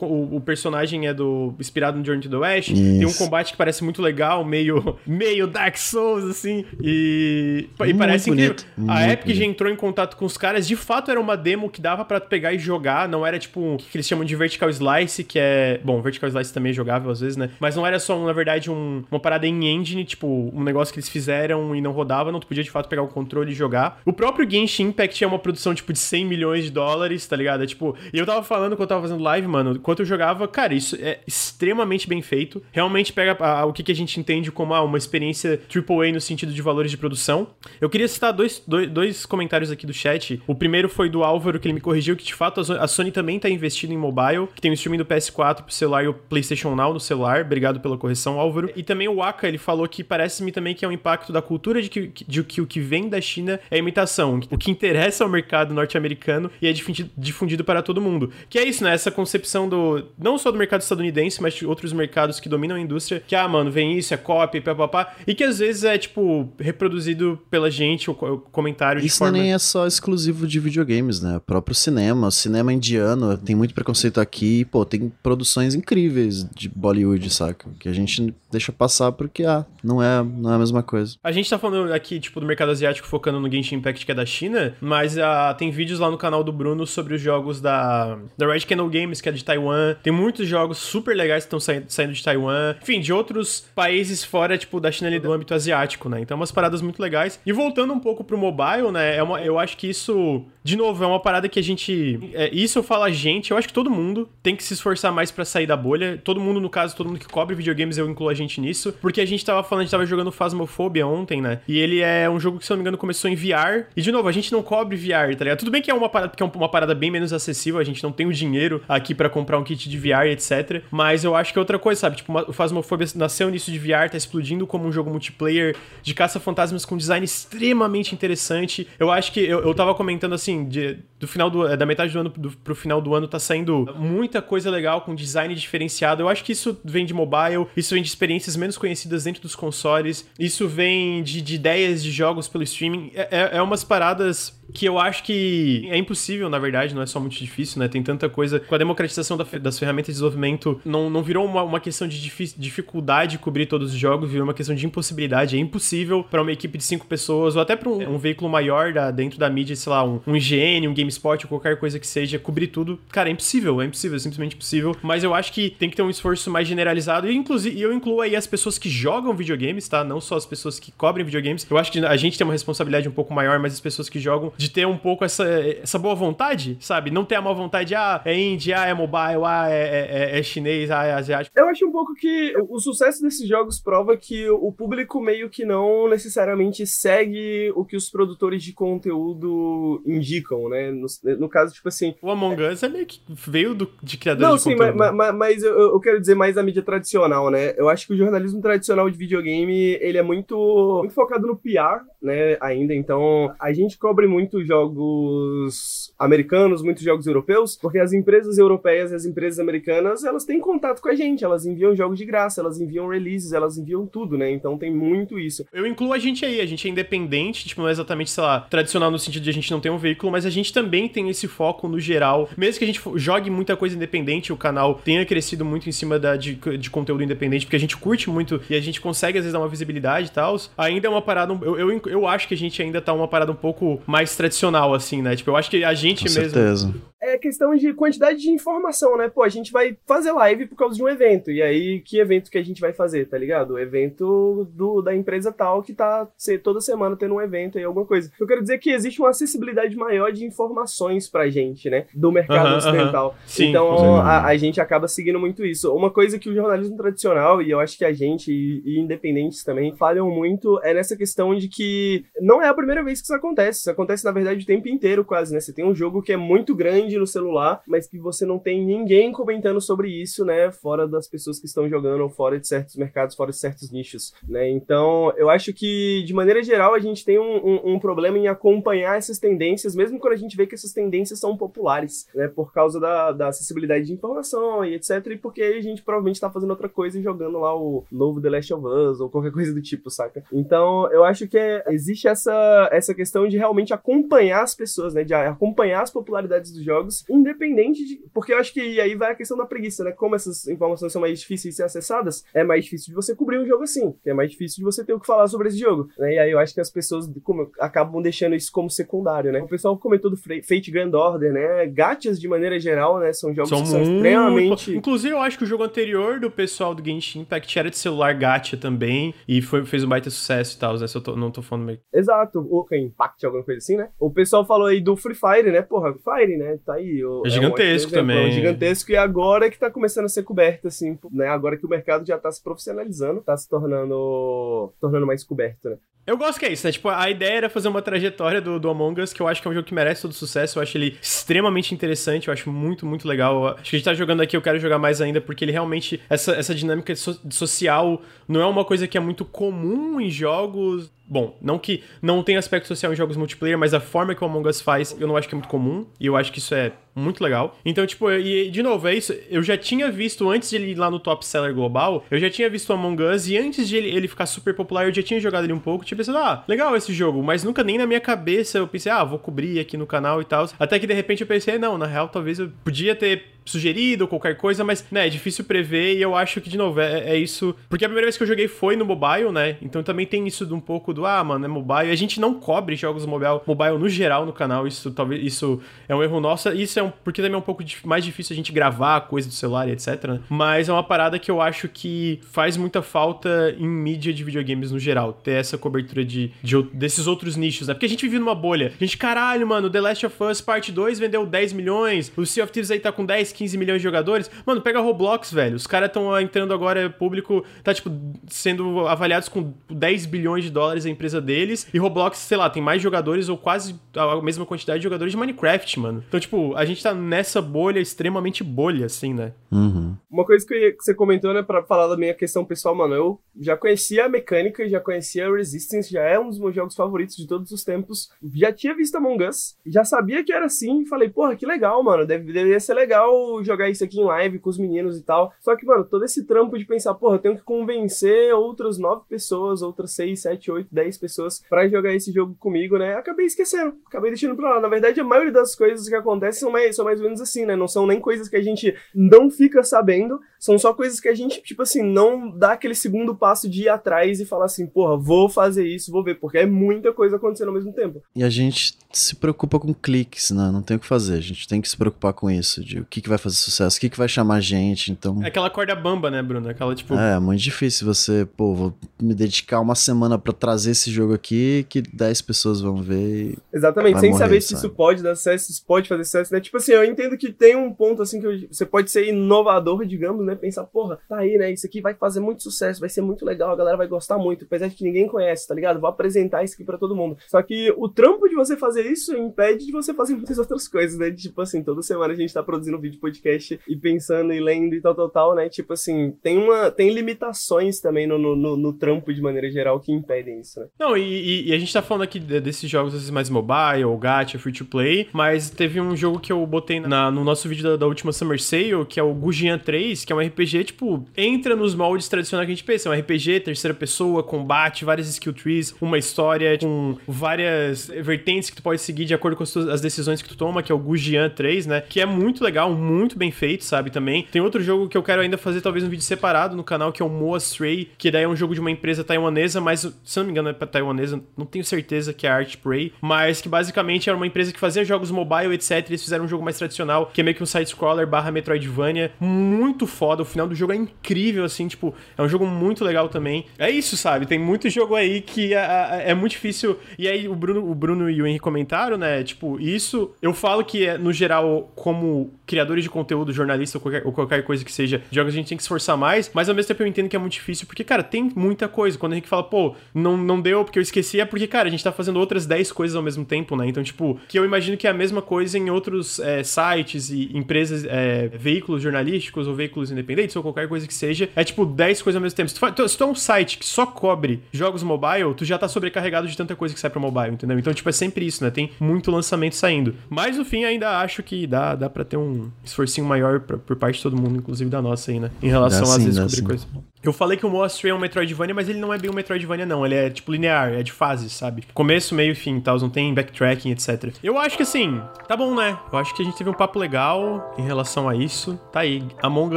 O, 0.00 0.36
o 0.36 0.40
personagem 0.40 1.08
é 1.08 1.14
do. 1.14 1.54
inspirado 1.58 1.98
no 1.98 2.04
Journey 2.04 2.22
to 2.22 2.30
the 2.30 2.36
West. 2.36 2.70
Isso. 2.70 2.82
Tem 2.82 3.06
um 3.06 3.12
combate 3.12 3.52
que 3.52 3.58
parece 3.58 3.82
muito 3.82 4.00
legal, 4.00 4.44
meio. 4.44 4.96
meio 5.04 5.48
Dark 5.48 5.76
Souls, 5.76 6.24
assim. 6.24 6.64
E. 6.80 7.68
E 7.84 7.94
parece 7.94 8.30
bonito, 8.30 8.64
que 8.64 8.90
a 8.90 9.12
Epic 9.12 9.24
bonito. 9.24 9.38
já 9.38 9.44
entrou 9.44 9.72
em 9.72 9.76
contato 9.76 10.16
com 10.16 10.24
os 10.24 10.36
caras. 10.36 10.68
De 10.68 10.76
fato, 10.76 11.10
era 11.10 11.20
uma 11.20 11.36
demo 11.36 11.68
que 11.68 11.80
dava 11.80 12.04
para 12.04 12.20
pegar 12.20 12.52
e 12.52 12.58
jogar. 12.58 13.08
Não 13.08 13.26
era 13.26 13.38
tipo 13.40 13.74
o 13.74 13.76
que 13.76 13.96
eles 13.96 14.06
chamam 14.06 14.24
de 14.24 14.36
Vertical 14.36 14.70
Slice, 14.70 15.24
que 15.24 15.38
é. 15.38 15.80
Bom, 15.82 16.00
Vertical 16.00 16.28
Slice 16.28 16.54
também 16.54 16.70
é 16.70 16.74
jogável 16.74 17.10
às 17.10 17.20
vezes, 17.20 17.36
né? 17.36 17.50
Mas 17.58 17.74
não 17.74 17.84
era 17.84 17.98
só, 17.98 18.16
na 18.24 18.32
verdade, 18.32 18.70
um, 18.70 19.02
uma 19.10 19.18
parada 19.18 19.48
em 19.48 19.66
engine, 19.66 20.04
tipo, 20.04 20.50
um 20.54 20.62
negócio 20.62 20.94
que 20.94 21.00
eles 21.00 21.08
fizeram 21.08 21.74
e 21.74 21.80
não 21.80 21.90
rodava. 21.90 22.30
Não 22.30 22.38
tu 22.38 22.46
podia 22.46 22.62
de 22.62 22.70
fato 22.70 22.88
pegar 22.88 23.02
o 23.02 23.08
controle 23.08 23.50
e 23.50 23.54
jogar. 23.54 24.00
O 24.04 24.12
próprio 24.12 24.46
Genshin 24.60 24.84
Impact 24.84 25.24
é 25.24 25.26
uma 25.26 25.38
produção, 25.38 25.74
tipo, 25.74 25.92
de 25.92 25.98
100 25.98 26.24
milhões 26.24 26.64
de 26.64 26.70
dólares, 26.70 27.26
tá 27.26 27.36
ligado? 27.36 27.62
É, 27.62 27.66
tipo, 27.66 27.96
e 28.12 28.18
eu 28.18 28.26
tava 28.26 28.42
falando 28.42 28.76
quando 28.76 28.82
eu 28.82 28.86
tava 28.88 29.02
fazendo 29.02 29.22
live, 29.22 29.46
mano, 29.46 29.72
enquanto 29.72 30.00
eu 30.00 30.06
jogava, 30.06 30.46
cara, 30.46 30.74
isso 30.74 30.96
é 31.00 31.20
extremamente 31.26 32.08
bem 32.08 32.22
feito. 32.22 32.62
Realmente 32.72 33.12
pega 33.12 33.36
a, 33.40 33.60
a, 33.60 33.64
o 33.64 33.72
que, 33.72 33.82
que 33.82 33.92
a 33.92 33.94
gente 33.94 34.18
entende 34.18 34.50
como 34.52 34.74
ah, 34.74 34.82
uma 34.82 34.98
experiência 34.98 35.60
AAA 35.74 36.12
no 36.12 36.20
sentido 36.20 36.52
de 36.52 36.62
valores 36.62 36.90
de 36.90 36.96
produção. 36.96 37.48
Eu 37.80 37.88
queria 37.88 38.08
citar 38.08 38.32
dois, 38.32 38.62
dois, 38.66 38.88
dois, 38.90 39.26
comentários 39.26 39.70
aqui 39.70 39.86
do 39.86 39.92
chat. 39.92 40.40
O 40.46 40.54
primeiro 40.54 40.88
foi 40.88 41.08
do 41.08 41.24
Álvaro, 41.24 41.58
que 41.58 41.66
ele 41.66 41.74
me 41.74 41.80
corrigiu 41.80 42.16
que, 42.16 42.24
de 42.24 42.34
fato, 42.34 42.60
a 42.60 42.86
Sony 42.86 43.10
também 43.10 43.38
tá 43.38 43.48
investindo 43.48 43.92
em 43.92 43.98
mobile, 43.98 44.48
que 44.54 44.60
tem 44.60 44.70
o 44.70 44.74
streaming 44.74 44.98
do 44.98 45.04
PS4 45.04 45.62
pro 45.62 45.74
celular 45.74 46.04
e 46.04 46.08
o 46.08 46.14
PlayStation 46.14 46.74
Now 46.74 46.92
no 46.92 47.00
celular. 47.00 47.42
Obrigado 47.42 47.80
pela 47.80 47.96
correção, 47.96 48.38
Álvaro. 48.38 48.70
E 48.76 48.82
também 48.82 49.08
o 49.08 49.22
Aka, 49.22 49.48
ele 49.48 49.58
falou 49.58 49.86
que 49.88 50.04
parece-me 50.04 50.52
também 50.52 50.74
que 50.74 50.84
é 50.84 50.88
um 50.88 50.92
impacto 50.92 51.32
da 51.32 51.42
cultura 51.42 51.80
de 51.80 51.88
que, 51.88 52.12
de 52.26 52.44
que 52.44 52.60
o 52.60 52.66
que 52.66 52.80
vem 52.80 53.08
da 53.08 53.20
China 53.20 53.60
é 53.70 53.78
imitação. 53.78 54.40
O 54.50 54.58
que 54.58 54.70
interessa 54.70 55.24
ao 55.24 55.30
mercado 55.30 55.72
norte-americano 55.72 56.50
e 56.60 56.66
é 56.66 56.72
difundido, 56.72 57.10
difundido 57.16 57.64
para 57.64 57.82
todo 57.82 58.00
mundo. 58.00 58.30
Que 58.48 58.58
é 58.58 58.64
isso, 58.64 58.82
né? 58.84 58.92
Essa 58.94 59.10
concepção 59.10 59.68
do. 59.68 60.06
Não 60.18 60.36
só 60.38 60.50
do 60.50 60.58
mercado 60.58 60.80
estadunidense, 60.80 61.40
mas 61.40 61.54
de 61.54 61.66
outros 61.66 61.92
mercados 61.92 62.40
que 62.40 62.48
dominam 62.48 62.76
a 62.76 62.80
indústria. 62.80 63.22
Que, 63.26 63.34
ah, 63.34 63.46
mano, 63.48 63.70
vem 63.70 63.96
isso, 63.96 64.12
é 64.12 64.16
cópia, 64.16 64.60
papapá. 64.60 65.14
E 65.26 65.34
que 65.34 65.44
às 65.44 65.58
vezes 65.58 65.84
é, 65.84 65.96
tipo, 65.96 66.48
reproduzido 66.58 67.40
pela 67.50 67.70
gente, 67.70 68.10
o, 68.10 68.14
comentário 68.14 69.00
de 69.00 69.06
isso 69.06 69.18
forma. 69.18 69.38
Nem 69.38 69.52
é 69.52 69.58
só 69.58 69.86
exclusivo 69.86 70.46
de 70.46 70.58
videogames, 70.58 71.20
né? 71.20 71.36
O 71.36 71.40
próprio 71.40 71.74
cinema. 71.74 72.28
O 72.28 72.30
cinema 72.30 72.72
indiano 72.72 73.36
tem 73.38 73.54
muito 73.54 73.74
preconceito 73.74 74.20
aqui. 74.20 74.64
Pô, 74.64 74.84
tem 74.84 75.12
produções 75.22 75.74
incríveis 75.74 76.44
de 76.54 76.68
Bollywood, 76.68 77.30
saca? 77.30 77.68
Que 77.78 77.88
a 77.88 77.92
gente 77.92 78.34
deixa 78.50 78.72
passar 78.72 79.12
porque, 79.12 79.44
ah, 79.44 79.64
não 79.82 80.02
é, 80.02 80.22
não 80.22 80.52
é 80.52 80.54
a 80.56 80.58
mesma 80.58 80.82
coisa. 80.82 81.16
A 81.22 81.32
gente 81.32 81.48
tá 81.48 81.58
falando 81.58 81.92
aqui, 81.92 82.18
tipo, 82.18 82.40
do 82.40 82.46
mercado 82.46 82.70
asiático 82.70 83.06
focando 83.06 83.40
no 83.40 83.50
Genshin 83.50 83.76
Impact, 83.76 84.04
que 84.04 84.12
é 84.12 84.14
da 84.14 84.26
China, 84.26 84.74
mas 84.80 85.16
uh, 85.16 85.54
tem 85.56 85.70
vídeos 85.70 85.98
lá 85.98 86.10
no 86.10 86.18
canal 86.18 86.42
do 86.42 86.52
Bruno 86.52 86.86
sobre 86.86 87.14
os 87.14 87.20
jogos 87.20 87.60
da, 87.60 88.18
da 88.36 88.46
Red 88.46 88.60
Candle 88.60 88.88
Games, 88.88 89.20
que 89.20 89.28
é 89.28 89.32
de 89.32 89.44
Taiwan. 89.44 89.94
Tem 90.02 90.12
muitos 90.12 90.48
jogos 90.48 90.78
super 90.78 91.14
legais 91.16 91.44
que 91.44 91.46
estão 91.46 91.60
saindo, 91.60 91.86
saindo 91.88 92.12
de 92.12 92.22
Taiwan. 92.22 92.74
Enfim, 92.82 93.00
de 93.00 93.12
outros 93.12 93.64
países 93.74 94.24
fora, 94.24 94.58
tipo, 94.58 94.80
da 94.80 94.90
China 94.90 95.10
do 95.20 95.32
âmbito 95.32 95.54
asiático, 95.54 96.08
né? 96.08 96.20
Então, 96.20 96.36
umas 96.36 96.52
paradas 96.52 96.80
muito 96.80 97.00
legais. 97.00 97.40
E 97.44 97.52
voltando 97.52 97.92
um 97.92 98.00
pouco 98.00 98.24
pro 98.24 98.38
mobile, 98.38 98.90
né? 98.92 99.16
É 99.16 99.22
uma, 99.22 99.40
eu 99.40 99.58
acho 99.58 99.76
que 99.76 99.88
isso, 99.88 100.44
de 100.62 100.76
novo, 100.76 101.02
é 101.02 101.06
uma 101.06 101.20
parada 101.20 101.48
que 101.48 101.58
a 101.58 101.62
gente. 101.62 102.18
É, 102.32 102.52
isso 102.54 102.78
eu 102.78 102.82
falo 102.82 103.04
a 103.04 103.10
gente, 103.10 103.50
eu 103.50 103.56
acho 103.56 103.68
que 103.68 103.74
todo 103.74 103.90
mundo 103.90 104.28
tem 104.42 104.56
que 104.56 104.62
se 104.62 104.74
esforçar 104.74 105.12
mais 105.12 105.30
para 105.30 105.44
sair 105.44 105.66
da 105.66 105.76
bolha. 105.76 106.20
Todo 106.22 106.40
mundo, 106.40 106.60
no 106.60 106.70
caso, 106.70 106.96
todo 106.96 107.08
mundo 107.08 107.18
que 107.18 107.28
cobre 107.28 107.54
videogames, 107.54 107.98
eu 107.98 108.08
incluo 108.08 108.28
a 108.28 108.34
gente 108.40 108.60
nisso. 108.60 108.92
Porque 109.00 109.20
a 109.20 109.26
gente 109.26 109.44
tava 109.44 109.62
falando, 109.62 109.82
a 109.82 109.84
gente 109.84 109.90
tava 109.90 110.06
jogando 110.06 110.32
Phasmophobia 110.32 111.06
ontem, 111.06 111.40
né? 111.40 111.60
E 111.66 111.78
ele 111.78 112.00
é 112.00 112.28
um 112.28 112.38
jogo 112.38 112.58
que, 112.58 112.66
se 112.66 112.72
eu 112.72 112.76
não 112.76 112.78
me 112.78 112.82
engano, 112.82 112.98
começou 112.98 113.30
em 113.30 113.34
VR. 113.34 113.86
E, 113.96 114.02
de 114.02 114.10
novo, 114.10 114.28
a 114.28 114.32
gente 114.32 114.52
não 114.52 114.62
cobre 114.62 114.96
VR, 114.96 115.34
tá 115.36 115.44
ligado? 115.44 115.58
Tudo 115.58 115.70
bem 115.70 115.82
que 115.82 115.90
é 115.90 115.94
uma 115.94 116.08
parada, 116.08 116.32
que 116.34 116.42
é 116.42 116.46
uma 116.46 116.68
parada 116.68 116.94
bem 116.94 117.10
menos 117.10 117.32
acessível, 117.32 117.80
a 117.80 117.84
gente 117.84 118.02
não 118.02 118.12
tem 118.12 118.26
o 118.26 118.32
dinheiro 118.32 118.82
aqui 118.88 119.14
para 119.14 119.28
comprar 119.28 119.58
um 119.58 119.64
kit 119.64 119.88
de 119.88 119.98
VR, 119.98 120.26
etc. 120.26 120.82
Mas 120.90 121.24
eu 121.24 121.34
acho 121.34 121.52
que 121.52 121.58
é 121.58 121.60
outra 121.60 121.78
coisa, 121.78 122.00
sabe? 122.00 122.16
Tipo, 122.16 122.32
o 122.48 122.52
Phasmophobia 122.52 123.06
nasceu 123.14 123.50
nisso 123.50 123.70
de 123.70 123.78
VR, 123.78 124.08
tá 124.10 124.16
explodindo 124.16 124.66
como 124.66 124.86
um 124.86 124.92
jogo 124.92 125.10
multiplayer 125.10 125.76
de 126.02 126.14
caça-fantasmas 126.14 126.84
com 126.84 126.96
design 126.96 127.24
extremamente 127.24 128.14
interessante. 128.14 128.86
Eu 128.98 129.10
acho 129.10 129.32
que 129.32 129.40
eu, 129.40 129.60
eu 129.60 129.74
tava 129.74 129.94
comentando 129.94 130.34
assim, 130.34 130.68
de, 130.68 130.98
do 131.18 131.28
final 131.28 131.50
do, 131.50 131.76
da 131.76 131.86
metade 131.86 132.12
do 132.12 132.20
ano 132.20 132.30
do, 132.30 132.50
pro 132.50 132.74
final 132.74 133.00
do 133.00 133.14
ano 133.14 133.28
tá 133.28 133.38
saindo 133.38 133.88
muita 133.96 134.40
coisa 134.40 134.70
legal 134.70 135.02
com 135.02 135.14
design 135.14 135.54
diferenciado. 135.54 136.22
Eu 136.22 136.28
acho 136.28 136.44
que 136.44 136.52
isso 136.52 136.78
vem 136.84 137.04
de 137.04 137.14
mobile, 137.14 137.66
isso 137.76 137.94
vem 137.94 138.02
de 138.02 138.08
experiências 138.30 138.56
menos 138.56 138.78
conhecidas 138.78 139.24
dentro 139.24 139.42
dos 139.42 139.56
consoles, 139.56 140.28
isso 140.38 140.68
vem 140.68 141.22
de, 141.22 141.42
de 141.42 141.54
ideias 141.56 142.02
de 142.02 142.10
jogos 142.10 142.46
pelo 142.46 142.62
streaming. 142.62 143.10
É, 143.14 143.28
é, 143.30 143.56
é 143.56 143.62
umas 143.62 143.82
paradas 143.82 144.60
que 144.70 144.86
eu 144.86 144.98
acho 144.98 145.22
que 145.22 145.86
é 145.90 145.96
impossível, 145.96 146.48
na 146.48 146.58
verdade, 146.58 146.94
não 146.94 147.02
é 147.02 147.06
só 147.06 147.20
muito 147.20 147.36
difícil, 147.36 147.78
né? 147.80 147.88
Tem 147.88 148.02
tanta 148.02 148.28
coisa. 148.28 148.60
Com 148.60 148.74
a 148.74 148.78
democratização 148.78 149.36
da, 149.36 149.44
das 149.44 149.78
ferramentas 149.78 150.06
de 150.06 150.12
desenvolvimento, 150.12 150.80
não, 150.84 151.10
não 151.10 151.22
virou 151.22 151.44
uma, 151.44 151.62
uma 151.62 151.80
questão 151.80 152.06
de 152.06 152.20
dificuldade 152.56 153.38
cobrir 153.38 153.66
todos 153.66 153.92
os 153.92 153.98
jogos, 153.98 154.30
virou 154.30 154.46
uma 154.46 154.54
questão 154.54 154.74
de 154.74 154.86
impossibilidade. 154.86 155.56
É 155.56 155.58
impossível 155.58 156.24
para 156.24 156.42
uma 156.42 156.52
equipe 156.52 156.78
de 156.78 156.84
cinco 156.84 157.06
pessoas, 157.06 157.56
ou 157.56 157.62
até 157.62 157.76
para 157.76 157.88
um, 157.88 158.14
um, 158.14 158.18
veículo 158.18 158.50
maior 158.50 158.92
da, 158.92 159.10
dentro 159.10 159.38
da 159.38 159.50
mídia, 159.50 159.74
sei 159.74 159.90
lá, 159.90 160.04
um, 160.04 160.20
um 160.26 160.36
IGN, 160.36 160.86
um 160.88 160.94
GameSpot, 160.94 161.44
ou 161.44 161.48
qualquer 161.48 161.76
coisa 161.78 161.98
que 161.98 162.06
seja, 162.06 162.38
cobrir 162.38 162.68
tudo. 162.68 162.98
Cara, 163.10 163.28
é 163.28 163.32
impossível, 163.32 163.80
é 163.82 163.86
impossível, 163.86 164.16
é 164.16 164.20
simplesmente 164.20 164.54
impossível. 164.54 164.96
Mas 165.02 165.24
eu 165.24 165.34
acho 165.34 165.52
que 165.52 165.70
tem 165.70 165.90
que 165.90 165.96
ter 165.96 166.02
um 166.02 166.10
esforço 166.10 166.50
mais 166.50 166.68
generalizado. 166.68 167.28
E, 167.28 167.34
inclusive, 167.34 167.80
eu 167.80 167.92
incluo 167.92 168.19
aí 168.20 168.36
as 168.36 168.46
pessoas 168.46 168.78
que 168.78 168.88
jogam 168.88 169.34
videogames, 169.34 169.88
tá? 169.88 170.04
Não 170.04 170.20
só 170.20 170.36
as 170.36 170.46
pessoas 170.46 170.78
que 170.78 170.92
cobrem 170.92 171.24
videogames. 171.24 171.66
Eu 171.68 171.78
acho 171.78 171.92
que 171.92 172.04
a 172.04 172.16
gente 172.16 172.36
tem 172.36 172.46
uma 172.46 172.52
responsabilidade 172.52 173.08
um 173.08 173.12
pouco 173.12 173.32
maior, 173.32 173.58
mas 173.58 173.72
as 173.72 173.80
pessoas 173.80 174.08
que 174.08 174.18
jogam, 174.18 174.52
de 174.56 174.70
ter 174.70 174.86
um 174.86 174.98
pouco 174.98 175.24
essa, 175.24 175.44
essa 175.44 175.98
boa 175.98 176.14
vontade, 176.14 176.76
sabe? 176.80 177.10
Não 177.10 177.24
ter 177.24 177.36
a 177.36 177.42
má 177.42 177.52
vontade, 177.52 177.94
ah, 177.94 178.20
é 178.24 178.38
indie, 178.38 178.72
ah, 178.72 178.86
é 178.86 178.94
mobile, 178.94 179.44
ah, 179.44 179.66
é, 179.68 180.34
é, 180.34 180.38
é 180.38 180.42
chinês, 180.42 180.90
ah, 180.90 181.04
é 181.04 181.12
asiático. 181.12 181.58
Eu 181.58 181.68
acho 181.68 181.86
um 181.86 181.92
pouco 181.92 182.14
que 182.14 182.54
o 182.68 182.78
sucesso 182.78 183.22
desses 183.22 183.48
jogos 183.48 183.80
prova 183.80 184.16
que 184.16 184.48
o 184.48 184.72
público 184.72 185.20
meio 185.20 185.48
que 185.48 185.64
não 185.64 186.08
necessariamente 186.08 186.86
segue 186.86 187.72
o 187.74 187.84
que 187.84 187.96
os 187.96 188.08
produtores 188.10 188.62
de 188.62 188.72
conteúdo 188.72 190.02
indicam, 190.06 190.68
né? 190.68 190.90
No, 190.90 191.06
no 191.38 191.48
caso, 191.48 191.74
tipo 191.74 191.88
assim. 191.88 192.14
O 192.22 192.30
Among 192.30 192.62
Us 192.62 192.82
é 192.82 192.88
meio 192.88 193.06
que 193.06 193.20
veio 193.28 193.74
do, 193.74 193.90
de 194.02 194.16
criadores 194.16 194.48
não, 194.48 194.56
de 194.56 194.62
sim, 194.62 194.76
conteúdo. 194.76 194.96
Mas, 194.96 195.14
mas, 195.14 195.34
mas 195.34 195.62
eu, 195.62 195.78
eu, 195.78 196.00
quero 196.00 196.20
dizer 196.20 196.34
mais 196.34 196.56
a 196.56 196.62
mídia 196.62 196.82
tradicional, 196.82 197.50
né? 197.50 197.74
Eu 197.76 197.88
acho 197.88 198.06
que 198.06 198.09
o 198.10 198.16
jornalismo 198.16 198.60
tradicional 198.60 199.08
de 199.08 199.16
videogame 199.16 199.96
ele 200.00 200.18
é 200.18 200.22
muito, 200.22 200.98
muito 200.98 201.14
focado 201.14 201.46
no 201.46 201.56
PR, 201.56 202.04
né? 202.22 202.56
Ainda. 202.60 202.94
Então, 202.94 203.52
a 203.58 203.72
gente 203.72 203.98
cobre 203.98 204.26
muito 204.26 204.64
jogos 204.64 206.12
americanos, 206.18 206.82
muitos 206.82 207.02
jogos 207.02 207.26
europeus, 207.26 207.76
porque 207.80 207.98
as 207.98 208.12
empresas 208.12 208.58
europeias 208.58 209.10
e 209.10 209.14
as 209.14 209.24
empresas 209.24 209.58
americanas 209.58 210.24
elas 210.24 210.44
têm 210.44 210.60
contato 210.60 211.00
com 211.00 211.08
a 211.08 211.14
gente, 211.14 211.44
elas 211.44 211.64
enviam 211.64 211.96
jogos 211.96 212.18
de 212.18 212.24
graça, 212.24 212.60
elas 212.60 212.80
enviam 212.80 213.08
releases, 213.08 213.52
elas 213.52 213.78
enviam 213.78 214.06
tudo, 214.06 214.36
né? 214.36 214.50
Então 214.50 214.76
tem 214.76 214.94
muito 214.94 215.38
isso. 215.38 215.66
Eu 215.72 215.86
incluo 215.86 216.12
a 216.12 216.18
gente 216.18 216.44
aí, 216.44 216.60
a 216.60 216.66
gente 216.66 216.86
é 216.86 216.90
independente, 216.90 217.66
tipo, 217.66 217.80
não 217.80 217.88
é 217.88 217.92
exatamente, 217.92 218.30
sei 218.30 218.44
lá, 218.44 218.60
tradicional 218.60 219.10
no 219.10 219.18
sentido 219.18 219.42
de 219.42 219.50
a 219.50 219.52
gente 219.52 219.70
não 219.70 219.80
ter 219.80 219.90
um 219.90 219.98
veículo, 219.98 220.30
mas 220.30 220.44
a 220.44 220.50
gente 220.50 220.72
também 220.72 221.08
tem 221.08 221.28
esse 221.28 221.48
foco 221.48 221.88
no 221.88 221.98
geral. 221.98 222.48
Mesmo 222.56 222.78
que 222.78 222.84
a 222.84 222.86
gente 222.86 223.00
jogue 223.16 223.50
muita 223.50 223.76
coisa 223.76 223.96
independente, 223.96 224.52
o 224.52 224.56
canal 224.56 225.00
tenha 225.02 225.24
crescido 225.24 225.64
muito 225.64 225.88
em 225.88 225.92
cima 225.92 226.18
da, 226.18 226.36
de, 226.36 226.54
de 226.54 226.90
conteúdo 226.90 227.22
independente, 227.22 227.64
porque 227.64 227.76
a 227.76 227.80
gente 227.80 227.96
curte 227.96 228.28
muito 228.28 228.60
e 228.68 228.74
a 228.74 228.80
gente 228.80 229.00
consegue 229.00 229.38
às 229.38 229.44
vezes 229.44 229.52
dar 229.52 229.60
uma 229.60 229.68
visibilidade 229.68 230.28
e 230.28 230.32
tal, 230.32 230.56
ainda 230.76 231.06
é 231.06 231.10
uma 231.10 231.22
parada, 231.22 231.56
eu, 231.62 231.78
eu, 231.78 231.90
eu 232.10 232.26
acho 232.26 232.48
que 232.48 232.54
a 232.54 232.56
gente 232.56 232.82
ainda 232.82 233.00
tá 233.00 233.12
uma 233.12 233.28
parada 233.28 233.52
um 233.52 233.56
pouco 233.56 234.00
mais 234.06 234.36
tradicional, 234.36 234.94
assim, 234.94 235.22
né? 235.22 235.36
Tipo, 235.36 235.50
eu 235.50 235.56
acho 235.56 235.70
que 235.70 235.84
a 235.84 235.94
gente 235.94 236.24
Com 236.24 236.34
mesmo. 236.34 236.50
Certeza 236.50 237.10
é 237.20 237.36
questão 237.36 237.74
de 237.74 237.92
quantidade 237.92 238.40
de 238.40 238.50
informação, 238.50 239.16
né? 239.16 239.28
Pô, 239.28 239.42
a 239.42 239.48
gente 239.48 239.70
vai 239.70 239.96
fazer 240.06 240.32
live 240.32 240.66
por 240.66 240.76
causa 240.76 240.96
de 240.96 241.02
um 241.02 241.08
evento. 241.08 241.50
E 241.50 241.60
aí, 241.60 242.00
que 242.00 242.18
evento 242.18 242.50
que 242.50 242.56
a 242.56 242.62
gente 242.62 242.80
vai 242.80 242.92
fazer, 242.92 243.28
tá 243.28 243.36
ligado? 243.36 243.74
O 243.74 243.78
evento 243.78 244.66
do, 244.72 245.02
da 245.02 245.14
empresa 245.14 245.52
tal 245.52 245.82
que 245.82 245.92
tá 245.92 246.26
toda 246.62 246.80
semana 246.80 247.16
tendo 247.16 247.34
um 247.34 247.40
evento 247.40 247.76
aí, 247.76 247.84
alguma 247.84 248.06
coisa. 248.06 248.32
Eu 248.40 248.46
quero 248.46 248.62
dizer 248.62 248.78
que 248.78 248.90
existe 248.90 249.20
uma 249.20 249.30
acessibilidade 249.30 249.94
maior 249.96 250.32
de 250.32 250.46
informações 250.46 251.28
pra 251.28 251.50
gente, 251.50 251.90
né? 251.90 252.06
Do 252.14 252.32
mercado 252.32 252.66
uh 252.66 252.72
-huh, 252.72 252.78
ocidental. 252.78 253.28
Uh 253.28 253.30
-huh. 253.32 253.36
Sim, 253.46 253.68
então, 253.68 254.16
a, 254.16 254.46
a, 254.46 254.56
gente 254.56 254.80
acaba 254.80 255.06
seguindo 255.06 255.38
muito 255.38 255.64
isso. 255.64 255.94
Uma 255.94 256.10
coisa 256.10 256.38
que 256.38 256.48
o 256.48 256.54
jornalismo 256.54 256.96
tradicional, 256.96 257.60
e 257.60 257.70
eu 257.70 257.80
acho 257.80 257.98
que 257.98 258.04
a 258.04 258.12
gente, 258.12 258.50
e, 258.50 258.82
e 258.84 258.98
independentes 258.98 259.62
também, 259.62 259.94
falham 259.94 260.30
muito, 260.30 260.80
é 260.82 260.94
nessa 260.94 261.16
questão 261.16 261.54
de 261.54 261.68
que 261.68 261.99
não 262.40 262.62
é 262.62 262.68
a 262.68 262.74
primeira 262.74 263.02
vez 263.02 263.20
que 263.20 263.24
isso 263.24 263.34
acontece. 263.34 263.80
Isso 263.80 263.90
acontece, 263.90 264.24
na 264.24 264.32
verdade, 264.32 264.62
o 264.62 264.66
tempo 264.66 264.88
inteiro, 264.88 265.24
quase, 265.24 265.52
né? 265.52 265.60
Você 265.60 265.72
tem 265.72 265.84
um 265.84 265.94
jogo 265.94 266.22
que 266.22 266.32
é 266.32 266.36
muito 266.36 266.74
grande 266.74 267.18
no 267.18 267.26
celular, 267.26 267.82
mas 267.86 268.06
que 268.06 268.18
você 268.18 268.44
não 268.44 268.58
tem 268.58 268.84
ninguém 268.84 269.32
comentando 269.32 269.80
sobre 269.80 270.08
isso, 270.08 270.44
né? 270.44 270.70
Fora 270.70 271.06
das 271.06 271.28
pessoas 271.28 271.58
que 271.58 271.66
estão 271.66 271.88
jogando, 271.88 272.28
fora 272.28 272.58
de 272.58 272.66
certos 272.66 272.96
mercados, 272.96 273.36
fora 273.36 273.50
de 273.50 273.56
certos 273.56 273.90
nichos, 273.90 274.32
né? 274.48 274.68
Então, 274.68 275.32
eu 275.36 275.50
acho 275.50 275.72
que, 275.72 276.22
de 276.24 276.34
maneira 276.34 276.62
geral, 276.62 276.94
a 276.94 276.98
gente 276.98 277.24
tem 277.24 277.38
um, 277.38 277.56
um, 277.56 277.94
um 277.94 277.98
problema 277.98 278.38
em 278.38 278.48
acompanhar 278.48 279.16
essas 279.16 279.38
tendências, 279.38 279.94
mesmo 279.94 280.18
quando 280.18 280.34
a 280.34 280.36
gente 280.36 280.56
vê 280.56 280.66
que 280.66 280.74
essas 280.74 280.92
tendências 280.92 281.38
são 281.38 281.56
populares, 281.56 282.26
né? 282.34 282.48
Por 282.48 282.72
causa 282.72 283.00
da, 283.00 283.32
da 283.32 283.48
acessibilidade 283.48 284.06
de 284.06 284.12
informação 284.12 284.84
e 284.84 284.94
etc. 284.94 285.26
E 285.26 285.36
porque 285.36 285.62
a 285.62 285.80
gente 285.80 286.02
provavelmente 286.02 286.40
tá 286.40 286.50
fazendo 286.50 286.70
outra 286.70 286.88
coisa 286.88 287.18
e 287.18 287.22
jogando 287.22 287.58
lá 287.58 287.76
o 287.76 288.04
novo 288.10 288.40
The 288.40 288.50
Last 288.50 288.74
of 288.74 288.86
Us 288.86 289.20
ou 289.20 289.28
qualquer 289.28 289.52
coisa 289.52 289.72
do 289.72 289.82
tipo, 289.82 290.10
saca? 290.10 290.44
Então, 290.52 291.10
eu 291.12 291.24
acho 291.24 291.46
que 291.46 291.58
é, 291.58 291.84
existe 291.92 292.28
essa, 292.28 292.88
essa 292.92 293.14
questão 293.14 293.48
de 293.48 293.56
realmente 293.56 293.92
acompanhar 293.92 294.62
as 294.62 294.74
pessoas, 294.74 295.14
né? 295.14 295.24
De 295.24 295.34
acompanhar 295.34 296.02
as 296.02 296.10
popularidades 296.10 296.72
dos 296.72 296.84
jogos 296.84 297.24
independente 297.28 298.04
de. 298.04 298.16
Porque 298.32 298.52
eu 298.52 298.58
acho 298.58 298.72
que 298.72 299.00
aí 299.00 299.14
vai 299.14 299.32
a 299.32 299.34
questão 299.34 299.56
da 299.56 299.64
preguiça, 299.64 300.04
né? 300.04 300.12
Como 300.12 300.34
essas 300.34 300.66
informações 300.68 301.12
são 301.12 301.20
mais 301.20 301.40
difíceis 301.40 301.74
de 301.74 301.76
ser 301.76 301.84
acessadas, 301.84 302.44
é 302.54 302.64
mais 302.64 302.84
difícil 302.84 303.08
de 303.08 303.14
você 303.14 303.34
cobrir 303.34 303.58
um 303.58 303.66
jogo 303.66 303.82
assim. 303.82 304.14
É 304.24 304.32
mais 304.32 304.50
difícil 304.50 304.78
de 304.78 304.84
você 304.84 305.04
ter 305.04 305.12
o 305.12 305.20
que 305.20 305.26
falar 305.26 305.46
sobre 305.48 305.68
esse 305.68 305.78
jogo. 305.78 306.08
Né? 306.18 306.34
E 306.34 306.38
aí 306.38 306.50
eu 306.50 306.58
acho 306.58 306.74
que 306.74 306.80
as 306.80 306.90
pessoas 306.90 307.30
como, 307.42 307.70
acabam 307.78 308.22
deixando 308.22 308.54
isso 308.54 308.70
como 308.72 308.90
secundário, 308.90 309.52
né? 309.52 309.60
O 309.60 309.68
pessoal 309.68 309.96
comentou 309.96 310.30
do 310.30 310.36
Fate 310.36 310.90
Grand 310.90 311.12
Order, 311.12 311.52
né? 311.52 311.86
Gachas, 311.86 312.40
de 312.40 312.48
maneira 312.48 312.78
geral, 312.78 313.18
né? 313.18 313.32
São 313.32 313.54
jogos 313.54 313.68
são 313.68 313.82
que 313.82 313.88
são 313.88 314.02
extremamente. 314.02 314.96
Inclusive, 314.96 315.34
eu 315.34 315.40
acho 315.40 315.58
que 315.58 315.64
o 315.64 315.66
jogo 315.66 315.84
anterior 315.84 316.40
do 316.40 316.50
pessoal 316.50 316.94
do 316.94 317.04
Genshin 317.04 317.40
Impact 317.40 317.78
era 317.78 317.90
de 317.90 317.96
celular 317.96 318.34
gacha 318.34 318.76
também. 318.76 319.34
E 319.46 319.60
foi, 319.60 319.84
fez 319.84 320.04
um 320.04 320.08
baita 320.08 320.30
sucesso 320.30 320.76
e 320.76 320.78
tal, 320.78 320.98
né? 320.98 321.06
Se 321.06 321.16
eu 321.16 321.20
tô, 321.20 321.36
não 321.36 321.50
tô 321.50 321.62
falando 321.62 321.79
Exato, 322.12 322.60
o 322.60 322.86
Impact, 322.94 323.44
alguma 323.46 323.64
coisa 323.64 323.78
assim, 323.78 323.96
né? 323.96 324.10
O 324.18 324.30
pessoal 324.30 324.66
falou 324.66 324.86
aí 324.86 325.00
do 325.00 325.16
Free 325.16 325.34
Fire, 325.34 325.70
né? 325.70 325.82
Porra, 325.82 326.14
Fire, 326.14 326.56
né? 326.56 326.78
Tá 326.84 326.94
aí 326.94 327.24
o, 327.24 327.42
é 327.44 327.50
gigantesco 327.50 328.14
é 328.14 328.18
um 328.18 328.20
também. 328.20 328.48
É 328.48 328.50
gigantesco 328.50 329.12
e 329.12 329.16
agora 329.16 329.70
que 329.70 329.78
tá 329.78 329.90
começando 329.90 330.26
a 330.26 330.28
ser 330.28 330.42
coberto, 330.42 330.88
assim, 330.88 331.18
né? 331.30 331.48
Agora 331.48 331.76
que 331.76 331.86
o 331.86 331.88
mercado 331.88 332.26
já 332.26 332.38
tá 332.38 332.50
se 332.50 332.62
profissionalizando, 332.62 333.40
tá 333.40 333.56
se 333.56 333.68
tornando, 333.68 334.92
tornando 335.00 335.26
mais 335.26 335.44
coberto, 335.44 335.90
né? 335.90 335.96
Eu 336.26 336.36
gosto 336.36 336.60
que 336.60 336.66
é 336.66 336.72
isso, 336.72 336.86
né? 336.86 336.92
Tipo, 336.92 337.08
a 337.08 337.28
ideia 337.28 337.56
era 337.56 337.70
fazer 337.70 337.88
uma 337.88 338.02
trajetória 338.02 338.60
do, 338.60 338.78
do 338.78 338.88
Among 338.88 339.20
Us, 339.20 339.32
que 339.32 339.40
eu 339.40 339.48
acho 339.48 339.60
que 339.60 339.66
é 339.66 339.70
um 339.70 339.74
jogo 339.74 339.86
que 339.86 339.94
merece 339.94 340.22
todo 340.22 340.32
sucesso. 340.32 340.78
Eu 340.78 340.82
acho 340.82 340.96
ele 340.96 341.16
extremamente 341.20 341.94
interessante, 341.94 342.48
eu 342.48 342.52
acho 342.52 342.70
muito, 342.70 343.06
muito 343.06 343.26
legal. 343.26 343.68
Acho 343.68 343.90
que 343.90 343.96
a 343.96 343.98
gente 343.98 344.04
tá 344.04 344.14
jogando 344.14 344.40
aqui, 344.40 344.56
eu 344.56 344.62
quero 344.62 344.78
jogar 344.78 344.98
mais 344.98 345.20
ainda, 345.20 345.40
porque 345.40 345.64
ele 345.64 345.72
realmente. 345.72 346.20
Essa, 346.28 346.52
essa 346.52 346.74
dinâmica 346.74 347.14
so, 347.16 347.40
social 347.50 348.22
não 348.46 348.60
é 348.60 348.66
uma 348.66 348.84
coisa 348.84 349.08
que 349.08 349.16
é 349.16 349.20
muito 349.20 349.44
comum 349.44 350.20
em 350.20 350.30
jogos 350.30 351.10
Bom, 351.30 351.56
não 351.62 351.78
que 351.78 352.02
não 352.20 352.42
tem 352.42 352.56
aspecto 352.56 352.88
social 352.88 353.12
em 353.12 353.16
jogos 353.16 353.36
multiplayer, 353.36 353.78
mas 353.78 353.94
a 353.94 354.00
forma 354.00 354.34
que 354.34 354.42
o 354.42 354.46
Among 354.48 354.68
Us 354.68 354.80
faz, 354.80 355.16
eu 355.16 355.28
não 355.28 355.36
acho 355.36 355.48
que 355.48 355.54
é 355.54 355.56
muito 355.58 355.68
comum. 355.68 356.04
E 356.18 356.26
eu 356.26 356.36
acho 356.36 356.50
que 356.50 356.58
isso 356.58 356.74
é 356.74 356.92
muito 357.14 357.42
legal. 357.42 357.76
Então, 357.84 358.06
tipo, 358.06 358.30
e 358.30 358.70
de 358.70 358.82
novo, 358.82 359.08
é 359.08 359.14
isso. 359.14 359.34
Eu 359.48 359.62
já 359.62 359.76
tinha 359.76 360.10
visto, 360.10 360.48
antes 360.48 360.70
de 360.70 360.76
ele 360.76 360.92
ir 360.92 360.94
lá 360.94 361.10
no 361.10 361.18
top 361.18 361.44
seller 361.44 361.74
global, 361.74 362.24
eu 362.30 362.38
já 362.38 362.50
tinha 362.50 362.68
visto 362.68 362.92
Among 362.92 363.22
Us, 363.22 363.48
e 363.48 363.58
antes 363.58 363.88
de 363.88 363.96
ele, 363.96 364.08
ele 364.08 364.28
ficar 364.28 364.46
super 364.46 364.74
popular, 364.74 365.06
eu 365.06 365.14
já 365.14 365.22
tinha 365.22 365.40
jogado 365.40 365.64
ele 365.64 365.72
um 365.72 365.78
pouco. 365.78 366.04
Tinha 366.04 366.16
pensado, 366.16 366.38
ah, 366.38 366.64
legal 366.66 366.96
esse 366.96 367.12
jogo, 367.12 367.42
mas 367.42 367.64
nunca 367.64 367.82
nem 367.82 367.98
na 367.98 368.06
minha 368.06 368.20
cabeça 368.20 368.78
eu 368.78 368.86
pensei, 368.86 369.10
ah, 369.10 369.24
vou 369.24 369.38
cobrir 369.38 369.78
aqui 369.78 369.96
no 369.96 370.06
canal 370.06 370.40
e 370.40 370.44
tal. 370.44 370.68
Até 370.78 370.98
que 370.98 371.06
de 371.06 371.14
repente 371.14 371.40
eu 371.40 371.46
pensei, 371.46 371.78
não, 371.78 371.96
na 371.96 372.06
real, 372.06 372.28
talvez 372.28 372.58
eu 372.58 372.70
podia 372.84 373.14
ter 373.14 373.60
sugerido 373.64 374.26
qualquer 374.26 374.56
coisa, 374.56 374.82
mas, 374.84 375.04
né, 375.10 375.26
é 375.26 375.30
difícil 375.30 375.64
prever 375.64 376.16
e 376.16 376.22
eu 376.22 376.34
acho 376.34 376.60
que, 376.60 376.68
de 376.68 376.76
novo, 376.76 377.00
é, 377.00 377.30
é, 377.30 377.36
isso. 377.36 377.74
Porque 377.88 378.04
a 378.04 378.08
primeira 378.08 378.26
vez 378.26 378.36
que 378.36 378.42
eu 378.42 378.46
joguei 378.46 378.68
foi 378.68 378.96
no 378.96 379.04
mobile, 379.04 379.52
né? 379.52 379.76
Então 379.80 380.02
também 380.02 380.26
tem 380.26 380.46
isso 380.46 380.66
de 380.66 380.74
um 380.74 380.80
pouco 380.80 381.12
do, 381.12 381.24
ah, 381.24 381.42
mano, 381.44 381.64
é 381.64 381.68
mobile. 381.68 382.10
A 382.10 382.16
gente 382.16 382.40
não 382.40 382.54
cobre 382.54 382.96
jogos 382.96 383.24
mobile, 383.26 383.60
mobile 383.66 383.98
no 383.98 384.08
geral 384.08 384.44
no 384.44 384.52
canal, 384.52 384.86
isso 384.86 385.10
talvez, 385.10 385.44
isso 385.44 385.80
é 386.08 386.14
um 386.14 386.22
erro 386.22 386.40
nosso. 386.40 386.70
Isso 386.70 386.98
é 387.00 387.02
um, 387.02 387.10
porque 387.10 387.42
também 387.42 387.54
é 387.54 387.58
um 387.58 387.62
pouco 387.62 387.82
mais 388.04 388.24
difícil 388.24 388.54
a 388.54 388.56
gente 388.56 388.72
gravar 388.72 389.20
coisa 389.22 389.48
do 389.48 389.54
celular 389.54 389.88
e 389.88 389.92
etc, 389.92 390.24
né? 390.24 390.40
Mas 390.48 390.88
é 390.88 390.92
uma 390.92 391.02
parada 391.02 391.38
que 391.38 391.50
eu 391.50 391.60
acho 391.60 391.88
que 391.88 392.40
faz 392.50 392.76
muita 392.76 393.02
falta 393.02 393.74
em 393.78 393.88
mídia 393.88 394.32
de 394.32 394.44
videogames 394.44 394.90
no 394.90 394.98
geral, 394.98 395.32
ter 395.32 395.52
essa 395.52 395.76
cobertura 395.76 396.24
de, 396.24 396.52
de 396.62 396.82
desses 396.92 397.26
outros 397.26 397.56
nichos, 397.56 397.88
né? 397.88 397.94
Porque 397.94 398.06
a 398.06 398.08
gente 398.08 398.22
vive 398.26 398.38
numa 398.38 398.54
bolha. 398.54 398.92
A 399.00 399.04
gente, 399.04 399.16
caralho, 399.16 399.66
mano, 399.66 399.90
The 399.90 400.00
Last 400.00 400.26
of 400.26 400.44
Us 400.44 400.60
Part 400.60 400.90
2 400.90 401.18
vendeu 401.18 401.46
10 401.46 401.72
milhões, 401.72 402.32
o 402.36 402.46
Sea 402.46 402.64
of 402.64 402.72
Thieves 402.72 402.90
aí 402.90 403.00
tá 403.00 403.12
com 403.12 403.24
10, 403.24 403.52
15 403.52 403.78
milhões 403.78 403.98
de 403.98 404.04
jogadores. 404.04 404.50
Mano, 404.64 404.80
pega 404.80 405.00
Roblox, 405.00 405.52
velho. 405.52 405.76
Os 405.76 405.86
caras 405.86 406.08
estão 406.08 406.38
entrando 406.40 406.72
agora, 406.72 407.10
público 407.10 407.64
tá, 407.82 407.92
tipo, 407.92 408.10
sendo 408.48 409.06
avaliados 409.06 409.48
com 409.48 409.72
10 409.88 410.26
bilhões 410.26 410.64
de 410.64 410.70
dólares 410.70 411.06
a 411.06 411.10
empresa 411.10 411.40
deles. 411.40 411.86
E 411.92 411.98
Roblox, 411.98 412.38
sei 412.38 412.56
lá, 412.56 412.68
tem 412.68 412.82
mais 412.82 413.02
jogadores 413.02 413.48
ou 413.48 413.56
quase 413.56 413.98
a 414.16 414.40
mesma 414.42 414.66
quantidade 414.66 414.98
de 414.98 415.04
jogadores 415.04 415.32
de 415.32 415.38
Minecraft, 415.38 416.00
mano. 416.00 416.24
Então, 416.26 416.40
tipo, 416.40 416.74
a 416.76 416.84
gente 416.90 417.00
gente 417.00 417.02
tá 417.02 417.14
nessa 417.14 417.62
bolha 417.62 417.98
extremamente 417.98 418.62
bolha, 418.62 419.06
assim, 419.06 419.32
né? 419.32 419.52
Uhum. 419.72 420.14
Uma 420.30 420.44
coisa 420.44 420.64
que 420.66 420.96
você 420.98 421.14
comentou, 421.14 421.52
né, 421.54 421.62
pra 421.62 421.82
falar 421.82 422.06
da 422.06 422.16
minha 422.16 422.34
questão 422.34 422.64
pessoal, 422.64 422.94
mano, 422.94 423.14
eu 423.14 423.40
já 423.58 423.76
conhecia 423.76 424.26
a 424.26 424.28
mecânica, 424.28 424.88
já 424.88 425.00
conhecia 425.00 425.48
a 425.48 425.52
Resistance, 425.52 426.12
já 426.12 426.22
é 426.22 426.38
um 426.38 426.48
dos 426.48 426.58
meus 426.58 426.74
jogos 426.74 426.94
favoritos 426.94 427.36
de 427.36 427.46
todos 427.46 427.72
os 427.72 427.82
tempos. 427.82 428.30
Já 428.54 428.72
tinha 428.72 428.94
visto 428.94 429.16
Among 429.16 429.44
Us, 429.44 429.76
já 429.86 430.04
sabia 430.04 430.44
que 430.44 430.52
era 430.52 430.66
assim, 430.66 431.04
falei, 431.06 431.28
porra, 431.28 431.56
que 431.56 431.66
legal, 431.66 432.02
mano, 432.02 432.26
deve, 432.26 432.52
deveria 432.52 432.80
ser 432.80 432.94
legal 432.94 433.62
jogar 433.64 433.88
isso 433.88 434.04
aqui 434.04 434.20
em 434.20 434.24
live 434.24 434.58
com 434.58 434.70
os 434.70 434.78
meninos 434.78 435.18
e 435.18 435.22
tal. 435.22 435.52
Só 435.60 435.74
que, 435.76 435.86
mano, 435.86 436.04
todo 436.04 436.24
esse 436.24 436.46
trampo 436.46 436.78
de 436.78 436.84
pensar, 436.84 437.14
porra, 437.14 437.36
eu 437.36 437.40
tenho 437.40 437.56
que 437.56 437.62
convencer 437.62 438.54
outras 438.54 438.98
nove 438.98 439.22
pessoas, 439.28 439.82
outras 439.82 440.12
seis, 440.12 440.42
sete, 440.42 440.70
oito, 440.70 440.88
dez 440.92 441.16
pessoas 441.16 441.62
para 441.68 441.88
jogar 441.88 442.14
esse 442.14 442.32
jogo 442.32 442.54
comigo, 442.58 442.98
né? 442.98 443.14
Acabei 443.14 443.46
esquecendo, 443.46 443.96
acabei 444.06 444.30
deixando 444.30 444.56
pra 444.56 444.74
lá. 444.74 444.80
Na 444.80 444.88
verdade, 444.88 445.20
a 445.20 445.24
maioria 445.24 445.52
das 445.52 445.74
coisas 445.74 446.08
que 446.08 446.14
acontecem 446.14 446.60
são 446.60 446.70
mais, 446.70 446.79
são 446.92 447.04
mais 447.04 447.18
ou 447.20 447.24
menos 447.24 447.40
assim, 447.40 447.64
né? 447.64 447.76
Não 447.76 447.88
são 447.88 448.06
nem 448.06 448.20
coisas 448.20 448.48
que 448.48 448.56
a 448.56 448.62
gente 448.62 448.94
não 449.14 449.50
fica 449.50 449.82
sabendo, 449.82 450.40
são 450.60 450.78
só 450.78 450.92
coisas 450.92 451.18
que 451.18 451.28
a 451.28 451.34
gente, 451.34 451.62
tipo 451.62 451.80
assim, 451.82 452.02
não 452.02 452.50
dá 452.50 452.72
aquele 452.72 452.94
segundo 452.94 453.34
passo 453.34 453.68
de 453.68 453.84
ir 453.84 453.88
atrás 453.88 454.40
e 454.40 454.44
falar 454.44 454.66
assim, 454.66 454.86
porra, 454.86 455.16
vou 455.16 455.48
fazer 455.48 455.86
isso, 455.86 456.12
vou 456.12 456.22
ver, 456.22 456.34
porque 456.34 456.58
é 456.58 456.66
muita 456.66 457.14
coisa 457.14 457.36
acontecendo 457.36 457.68
ao 457.68 457.74
mesmo 457.74 457.94
tempo. 457.94 458.22
E 458.36 458.44
a 458.44 458.50
gente 458.50 458.94
se 459.10 459.34
preocupa 459.34 459.80
com 459.80 459.94
cliques, 459.94 460.50
né? 460.50 460.70
Não 460.70 460.82
tem 460.82 460.98
o 460.98 461.00
que 461.00 461.06
fazer, 461.06 461.38
a 461.38 461.40
gente 461.40 461.66
tem 461.66 461.80
que 461.80 461.88
se 461.88 461.96
preocupar 461.96 462.34
com 462.34 462.50
isso, 462.50 462.84
de 462.84 463.00
o 463.00 463.06
que, 463.06 463.22
que 463.22 463.28
vai 463.28 463.38
fazer 463.38 463.56
sucesso, 463.56 463.96
o 463.96 464.00
que, 464.00 464.10
que 464.10 464.18
vai 464.18 464.28
chamar 464.28 464.56
a 464.56 464.60
gente, 464.60 465.10
então... 465.10 465.42
É 465.42 465.46
aquela 465.46 465.70
corda 465.70 465.96
bamba, 465.96 466.30
né, 466.30 466.42
Bruno? 466.42 466.68
Aquela, 466.68 466.94
tipo... 466.94 467.14
É, 467.14 467.40
muito 467.40 467.60
difícil 467.60 468.06
você, 468.06 468.46
pô, 468.56 468.74
vou 468.74 468.94
me 469.20 469.34
dedicar 469.34 469.80
uma 469.80 469.94
semana 469.94 470.38
para 470.38 470.52
trazer 470.52 470.90
esse 470.90 471.10
jogo 471.10 471.32
aqui, 471.32 471.86
que 471.88 472.02
10 472.02 472.42
pessoas 472.42 472.82
vão 472.82 472.96
ver 472.96 473.30
e 473.30 473.58
Exatamente, 473.72 474.20
sem 474.20 474.30
morrer, 474.30 474.44
saber 474.44 474.60
se 474.60 474.74
isso 474.74 474.90
pode 474.90 475.22
dar 475.22 475.34
sucesso, 475.34 475.72
se 475.72 475.82
pode 475.82 476.08
fazer 476.08 476.24
sucesso, 476.24 476.52
né? 476.52 476.60
Tipo 476.60 476.76
assim, 476.76 476.92
eu 476.92 477.04
entendo 477.04 477.36
que 477.38 477.50
tem 477.50 477.76
um 477.76 477.92
ponto, 477.92 478.22
assim, 478.22 478.40
que 478.40 478.68
você 478.70 478.84
pode 478.84 479.10
ser 479.10 479.26
inovador, 479.26 480.04
digamos, 480.04 480.44
né? 480.44 480.49
Pensar, 480.56 480.84
porra, 480.84 481.18
tá 481.28 481.38
aí, 481.38 481.56
né? 481.56 481.72
Isso 481.72 481.86
aqui 481.86 482.00
vai 482.00 482.14
fazer 482.14 482.40
muito 482.40 482.62
sucesso, 482.62 483.00
vai 483.00 483.08
ser 483.08 483.22
muito 483.22 483.44
legal, 483.44 483.70
a 483.70 483.76
galera 483.76 483.96
vai 483.96 484.06
gostar 484.06 484.38
muito, 484.38 484.64
apesar 484.64 484.88
de 484.88 484.94
que 484.94 485.04
ninguém 485.04 485.26
conhece, 485.26 485.66
tá 485.66 485.74
ligado? 485.74 486.00
Vou 486.00 486.08
apresentar 486.08 486.62
isso 486.64 486.74
aqui 486.74 486.84
pra 486.84 486.98
todo 486.98 487.16
mundo. 487.16 487.36
Só 487.48 487.62
que 487.62 487.92
o 487.96 488.08
trampo 488.08 488.48
de 488.48 488.54
você 488.54 488.76
fazer 488.76 489.06
isso 489.06 489.36
impede 489.36 489.86
de 489.86 489.92
você 489.92 490.12
fazer 490.14 490.34
muitas 490.34 490.58
outras 490.58 490.88
coisas, 490.88 491.18
né? 491.18 491.30
Tipo 491.30 491.62
assim, 491.62 491.82
toda 491.82 492.02
semana 492.02 492.32
a 492.32 492.36
gente 492.36 492.52
tá 492.52 492.62
produzindo 492.62 492.98
vídeo 492.98 493.20
podcast 493.20 493.80
e 493.88 493.96
pensando 493.96 494.52
e 494.52 494.60
lendo 494.60 494.94
e 494.94 495.00
tal, 495.00 495.14
tal, 495.14 495.28
tal, 495.28 495.54
né? 495.54 495.68
Tipo 495.68 495.92
assim, 495.92 496.32
tem 496.42 496.58
uma. 496.58 496.90
Tem 496.90 497.12
limitações 497.12 498.00
também 498.00 498.26
no, 498.26 498.38
no, 498.38 498.56
no, 498.56 498.76
no 498.76 498.92
trampo 498.92 499.32
de 499.32 499.40
maneira 499.40 499.70
geral 499.70 500.00
que 500.00 500.12
impedem 500.12 500.60
isso, 500.60 500.80
né? 500.80 500.86
Não, 500.98 501.16
e, 501.16 501.68
e, 501.68 501.72
a 501.72 501.78
gente 501.78 501.92
tá 501.92 502.02
falando 502.02 502.22
aqui 502.22 502.38
desses 502.38 502.88
jogos 502.88 503.12
vezes 503.12 503.30
mais 503.30 503.48
mobile, 503.48 504.16
gacha, 504.18 504.58
free 504.58 504.72
to 504.72 504.84
play, 504.84 505.28
mas 505.32 505.70
teve 505.70 506.00
um 506.00 506.16
jogo 506.16 506.40
que 506.40 506.52
eu 506.52 506.64
botei 506.66 507.00
na, 507.00 507.30
no 507.30 507.44
nosso 507.44 507.68
vídeo 507.68 507.84
da, 507.84 507.96
da, 507.96 508.06
última 508.06 508.32
Summer 508.32 508.60
Sale, 508.60 509.04
que 509.08 509.18
é 509.18 509.22
o 509.22 509.32
Gujian 509.32 509.78
3, 509.78 510.24
que 510.24 510.32
é 510.32 510.36
um 510.40 510.46
RPG, 510.46 510.84
tipo, 510.84 511.24
entra 511.36 511.76
nos 511.76 511.94
moldes 511.94 512.28
tradicionais 512.28 512.66
que 512.66 512.72
a 512.72 512.74
gente 512.74 512.84
pensa. 512.84 513.08
É 513.08 513.12
um 513.12 513.20
RPG, 513.20 513.60
terceira 513.60 513.94
pessoa, 513.94 514.42
combate, 514.42 515.04
várias 515.04 515.28
skill 515.28 515.52
trees, 515.52 515.94
uma 516.00 516.18
história 516.18 516.78
com 516.78 517.16
várias 517.26 518.08
vertentes 518.08 518.70
que 518.70 518.76
tu 518.76 518.82
pode 518.82 519.00
seguir 519.00 519.24
de 519.24 519.34
acordo 519.34 519.56
com 519.56 519.62
as, 519.62 519.72
tuas, 519.72 519.88
as 519.88 520.00
decisões 520.00 520.42
que 520.42 520.48
tu 520.48 520.56
toma, 520.56 520.82
que 520.82 520.90
é 520.90 520.94
o 520.94 520.98
Gujian 520.98 521.48
3, 521.50 521.86
né? 521.86 522.00
Que 522.08 522.20
é 522.20 522.26
muito 522.26 522.64
legal, 522.64 522.92
muito 522.92 523.38
bem 523.38 523.50
feito, 523.50 523.84
sabe? 523.84 524.10
Também. 524.10 524.46
Tem 524.50 524.60
outro 524.60 524.82
jogo 524.82 525.08
que 525.08 525.16
eu 525.16 525.22
quero 525.22 525.42
ainda 525.42 525.58
fazer, 525.58 525.80
talvez 525.80 526.04
um 526.04 526.08
vídeo 526.08 526.24
separado 526.24 526.76
no 526.76 526.82
canal, 526.82 527.12
que 527.12 527.22
é 527.22 527.24
o 527.24 527.28
Moa 527.28 527.58
Stray, 527.58 528.10
que 528.18 528.30
daí 528.30 528.44
é 528.44 528.48
um 528.48 528.56
jogo 528.56 528.74
de 528.74 528.80
uma 528.80 528.90
empresa 528.90 529.22
taiwanesa, 529.22 529.80
mas 529.80 530.00
se 530.24 530.38
não 530.38 530.44
me 530.44 530.52
engano 530.52 530.68
é 530.68 530.72
taiwanesa, 530.72 531.42
não 531.56 531.66
tenho 531.66 531.84
certeza 531.84 532.32
que 532.32 532.46
é 532.46 532.50
Art 532.50 532.76
Prey, 532.76 533.12
mas 533.20 533.60
que 533.60 533.68
basicamente 533.68 534.28
era 534.28 534.36
uma 534.36 534.46
empresa 534.46 534.72
que 534.72 534.80
fazia 534.80 535.04
jogos 535.04 535.30
mobile, 535.30 535.74
etc. 535.74 536.08
Eles 536.08 536.22
fizeram 536.22 536.44
um 536.44 536.48
jogo 536.48 536.64
mais 536.64 536.76
tradicional, 536.78 537.30
que 537.32 537.40
é 537.40 537.44
meio 537.44 537.56
que 537.56 537.62
um 537.62 537.66
side-scroller 537.66 538.26
barra 538.26 538.50
Metroidvania, 538.50 539.32
muito 539.38 540.06
foda. 540.06 540.29
O 540.38 540.44
final 540.44 540.66
do 540.66 540.74
jogo 540.74 540.92
é 540.92 540.96
incrível, 540.96 541.64
assim, 541.64 541.88
tipo, 541.88 542.14
é 542.36 542.42
um 542.42 542.48
jogo 542.48 542.66
muito 542.66 543.04
legal 543.04 543.28
também. 543.28 543.66
É 543.78 543.90
isso, 543.90 544.16
sabe? 544.16 544.46
Tem 544.46 544.58
muito 544.58 544.88
jogo 544.88 545.14
aí 545.14 545.40
que 545.40 545.74
é, 545.74 545.78
é, 546.26 546.30
é 546.30 546.34
muito 546.34 546.52
difícil. 546.52 546.96
E 547.18 547.26
aí 547.26 547.48
o 547.48 547.54
Bruno, 547.54 547.90
o 547.90 547.94
Bruno 547.94 548.30
e 548.30 548.40
o 548.40 548.46
Henrique 548.46 548.62
comentaram, 548.62 549.16
né? 549.16 549.42
Tipo, 549.42 549.80
isso 549.80 550.32
eu 550.40 550.54
falo 550.54 550.84
que, 550.84 551.06
é, 551.06 551.18
no 551.18 551.32
geral, 551.32 551.90
como 551.96 552.52
criadores 552.66 553.02
de 553.02 553.10
conteúdo, 553.10 553.52
jornalista 553.52 553.98
ou 553.98 554.02
qualquer, 554.02 554.22
ou 554.24 554.32
qualquer 554.32 554.62
coisa 554.62 554.84
que 554.84 554.92
seja, 554.92 555.22
jogos 555.30 555.52
a 555.52 555.56
gente 555.56 555.68
tem 555.68 555.76
que 555.76 555.82
esforçar 555.82 556.16
mais, 556.16 556.50
mas 556.54 556.68
ao 556.68 556.74
mesmo 556.74 556.88
tempo 556.88 557.02
eu 557.02 557.06
entendo 557.06 557.28
que 557.28 557.34
é 557.34 557.38
muito 557.38 557.54
difícil, 557.54 557.86
porque, 557.86 558.04
cara, 558.04 558.22
tem 558.22 558.50
muita 558.54 558.88
coisa. 558.88 559.18
Quando 559.18 559.32
o 559.32 559.34
Henrique 559.34 559.48
fala, 559.48 559.64
pô, 559.64 559.96
não, 560.14 560.36
não 560.36 560.60
deu 560.60 560.84
porque 560.84 560.98
eu 560.98 561.02
esqueci, 561.02 561.40
é 561.40 561.44
porque, 561.44 561.66
cara, 561.66 561.88
a 561.88 561.90
gente 561.90 562.04
tá 562.04 562.12
fazendo 562.12 562.38
outras 562.38 562.66
10 562.66 562.92
coisas 562.92 563.16
ao 563.16 563.22
mesmo 563.22 563.44
tempo, 563.44 563.74
né? 563.76 563.88
Então, 563.88 564.02
tipo, 564.02 564.38
que 564.48 564.58
eu 564.58 564.64
imagino 564.64 564.96
que 564.96 565.06
é 565.06 565.10
a 565.10 565.14
mesma 565.14 565.42
coisa 565.42 565.78
em 565.78 565.90
outros 565.90 566.38
é, 566.38 566.62
sites 566.62 567.30
e 567.30 567.50
empresas, 567.54 568.04
é, 568.04 568.48
veículos 568.48 569.02
jornalísticos 569.02 569.66
ou 569.66 569.74
veículos 569.74 570.10
independentes 570.20 570.54
ou 570.56 570.62
qualquer 570.62 570.88
coisa 570.88 571.06
que 571.06 571.14
seja. 571.14 571.48
É 571.56 571.64
tipo 571.64 571.84
10 571.84 572.22
coisas 572.22 572.36
ao 572.36 572.42
mesmo 572.42 572.56
tempo. 572.56 572.68
Se 572.68 572.74
tu, 572.74 572.80
faz, 572.80 573.10
se 573.10 573.18
tu 573.18 573.24
é 573.24 573.26
um 573.26 573.34
site 573.34 573.78
que 573.78 573.86
só 573.86 574.06
cobre 574.06 574.62
jogos 574.72 575.02
mobile, 575.02 575.54
tu 575.56 575.64
já 575.64 575.78
tá 575.78 575.88
sobrecarregado 575.88 576.46
de 576.46 576.56
tanta 576.56 576.76
coisa 576.76 576.94
que 576.94 577.00
sai 577.00 577.10
pra 577.10 577.20
mobile, 577.20 577.52
entendeu? 577.54 577.78
Então, 577.78 577.92
tipo, 577.92 578.08
é 578.08 578.12
sempre 578.12 578.46
isso, 578.46 578.62
né? 578.62 578.70
Tem 578.70 578.90
muito 579.00 579.30
lançamento 579.30 579.74
saindo. 579.74 580.14
Mas 580.28 580.56
no 580.56 580.64
fim, 580.64 580.84
ainda 580.84 581.20
acho 581.20 581.42
que 581.42 581.66
dá, 581.66 581.94
dá 581.94 582.10
pra 582.10 582.24
ter 582.24 582.36
um 582.36 582.70
esforcinho 582.84 583.26
maior 583.26 583.60
pra, 583.60 583.76
por 583.76 583.96
parte 583.96 584.16
de 584.16 584.22
todo 584.22 584.36
mundo, 584.36 584.58
inclusive 584.58 584.90
da 584.90 585.00
nossa 585.00 585.30
aí, 585.30 585.40
né? 585.40 585.50
Em 585.62 585.68
relação 585.68 586.04
dá 586.04 586.12
a 586.12 586.16
às 586.16 586.24
vezes 586.24 586.60
coisa. 586.60 586.86
Eu 587.22 587.34
falei 587.34 587.58
que 587.58 587.66
o 587.66 587.68
Monstro 587.68 588.08
é 588.08 588.14
um 588.14 588.18
Metroidvania, 588.18 588.74
mas 588.74 588.88
ele 588.88 588.98
não 588.98 589.12
é 589.12 589.18
bem 589.18 589.30
um 589.30 589.34
Metroidvania, 589.34 589.84
não. 589.84 590.06
Ele 590.06 590.14
é, 590.14 590.30
tipo, 590.30 590.50
linear, 590.50 590.94
é 590.94 591.02
de 591.02 591.12
fases, 591.12 591.52
sabe? 591.52 591.84
Começo, 591.92 592.34
meio 592.34 592.52
e 592.52 592.54
fim 592.54 592.78
e 592.78 592.80
tal, 592.80 592.98
não 592.98 593.10
tem 593.10 593.34
backtracking, 593.34 593.90
etc. 593.90 594.32
Eu 594.42 594.56
acho 594.56 594.74
que, 594.74 594.82
assim, 594.82 595.20
tá 595.46 595.54
bom, 595.54 595.74
né? 595.74 595.98
Eu 596.10 596.18
acho 596.18 596.34
que 596.34 596.40
a 596.40 596.44
gente 596.46 596.56
teve 596.56 596.70
um 596.70 596.72
papo 596.72 596.98
legal 596.98 597.74
em 597.76 597.82
relação 597.82 598.26
a 598.26 598.34
isso. 598.34 598.80
Tá 598.90 599.00
aí. 599.00 599.22
Among 599.42 599.76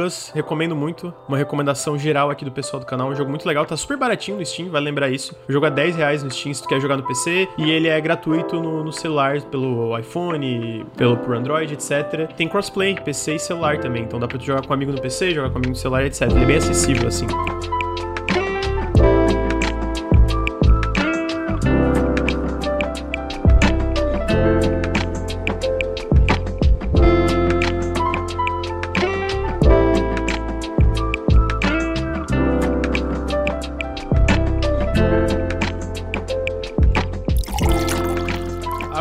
Us, 0.00 0.32
recomendo 0.34 0.74
muito. 0.74 1.12
Uma 1.28 1.36
recomendação 1.36 1.98
geral 1.98 2.30
aqui 2.30 2.46
do 2.46 2.50
pessoal 2.50 2.80
do 2.80 2.86
canal. 2.86 3.10
Um 3.10 3.14
jogo 3.14 3.28
muito 3.28 3.46
legal, 3.46 3.66
tá 3.66 3.76
super 3.76 3.98
baratinho 3.98 4.38
no 4.38 4.46
Steam, 4.46 4.70
vai 4.70 4.80
lembrar 4.80 5.10
isso. 5.10 5.36
O 5.46 5.52
jogo 5.52 5.66
é 5.66 5.70
10 5.70 5.96
reais 5.96 6.22
no 6.22 6.30
Steam 6.30 6.54
se 6.54 6.62
tu 6.62 6.68
quer 6.68 6.80
jogar 6.80 6.96
no 6.96 7.02
PC. 7.02 7.46
E 7.58 7.70
ele 7.70 7.88
é 7.88 8.00
gratuito 8.00 8.58
no, 8.58 8.82
no 8.82 8.92
celular, 8.92 9.42
pelo 9.42 9.98
iPhone, 9.98 10.86
pelo 10.96 11.18
pro 11.18 11.36
Android, 11.36 11.74
etc. 11.74 12.26
Tem 12.38 12.48
crossplay, 12.48 12.94
PC 12.94 13.34
e 13.34 13.38
celular 13.38 13.78
também. 13.80 14.04
Então 14.04 14.18
dá 14.18 14.26
pra 14.26 14.38
tu 14.38 14.46
jogar 14.46 14.62
com 14.62 14.70
um 14.70 14.74
amigo 14.74 14.92
no 14.92 15.00
PC, 15.00 15.32
jogar 15.32 15.50
com 15.50 15.56
um 15.56 15.58
amigo 15.58 15.72
no 15.72 15.76
celular, 15.76 16.06
etc. 16.06 16.22
Ele 16.22 16.42
é 16.42 16.46
bem 16.46 16.56
acessível, 16.56 17.06
assim. 17.06 17.33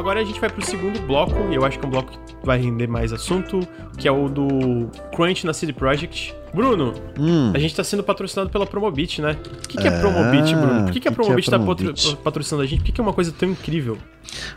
Agora 0.04 0.20
a 0.20 0.24
gente 0.26 0.40
vai 0.40 0.50
pro 0.50 0.66
segundo 0.66 1.00
bloco, 1.08 1.34
e 1.50 1.56
eu 1.56 1.64
acho 1.64 1.80
que 1.80 1.86
é 1.86 1.88
um 1.88 1.92
bloco 1.92 2.12
vai 2.44 2.60
render 2.60 2.88
mais 2.88 3.14
assunto, 3.14 3.60
que 3.98 4.08
é 4.08 4.12
o 4.12 4.28
do 4.28 4.90
Crunch 5.16 5.46
na 5.46 5.54
CD 5.54 5.74
Projekt. 5.74 6.36
Bruno, 6.54 6.94
hum. 7.18 7.52
a 7.54 7.58
gente 7.58 7.76
tá 7.76 7.84
sendo 7.84 8.04
patrocinado 8.04 8.50
pela 8.50 8.68
Promobit, 8.68 9.22
né? 9.22 9.36
O 9.66 9.68
que, 9.68 9.78
que 9.78 9.88
é, 9.88 9.92
é 9.92 10.00
Promobit, 10.00 10.56
Bruno? 10.56 10.84
Por 10.84 10.94
que, 10.94 11.00
que 11.00 11.08
a 11.08 11.12
Promobit 11.12 11.50
que 11.50 11.56
é 11.56 11.58
Promobit? 11.58 12.12
tá 12.12 12.22
patrocinando 12.24 12.64
a 12.64 12.68
gente? 12.68 12.80
Por 12.80 12.86
que, 12.86 12.92
que 12.92 13.02
é 13.02 13.04
uma 13.04 13.14
coisa 13.14 13.32
tão 13.32 13.50
incrível? 13.50 13.98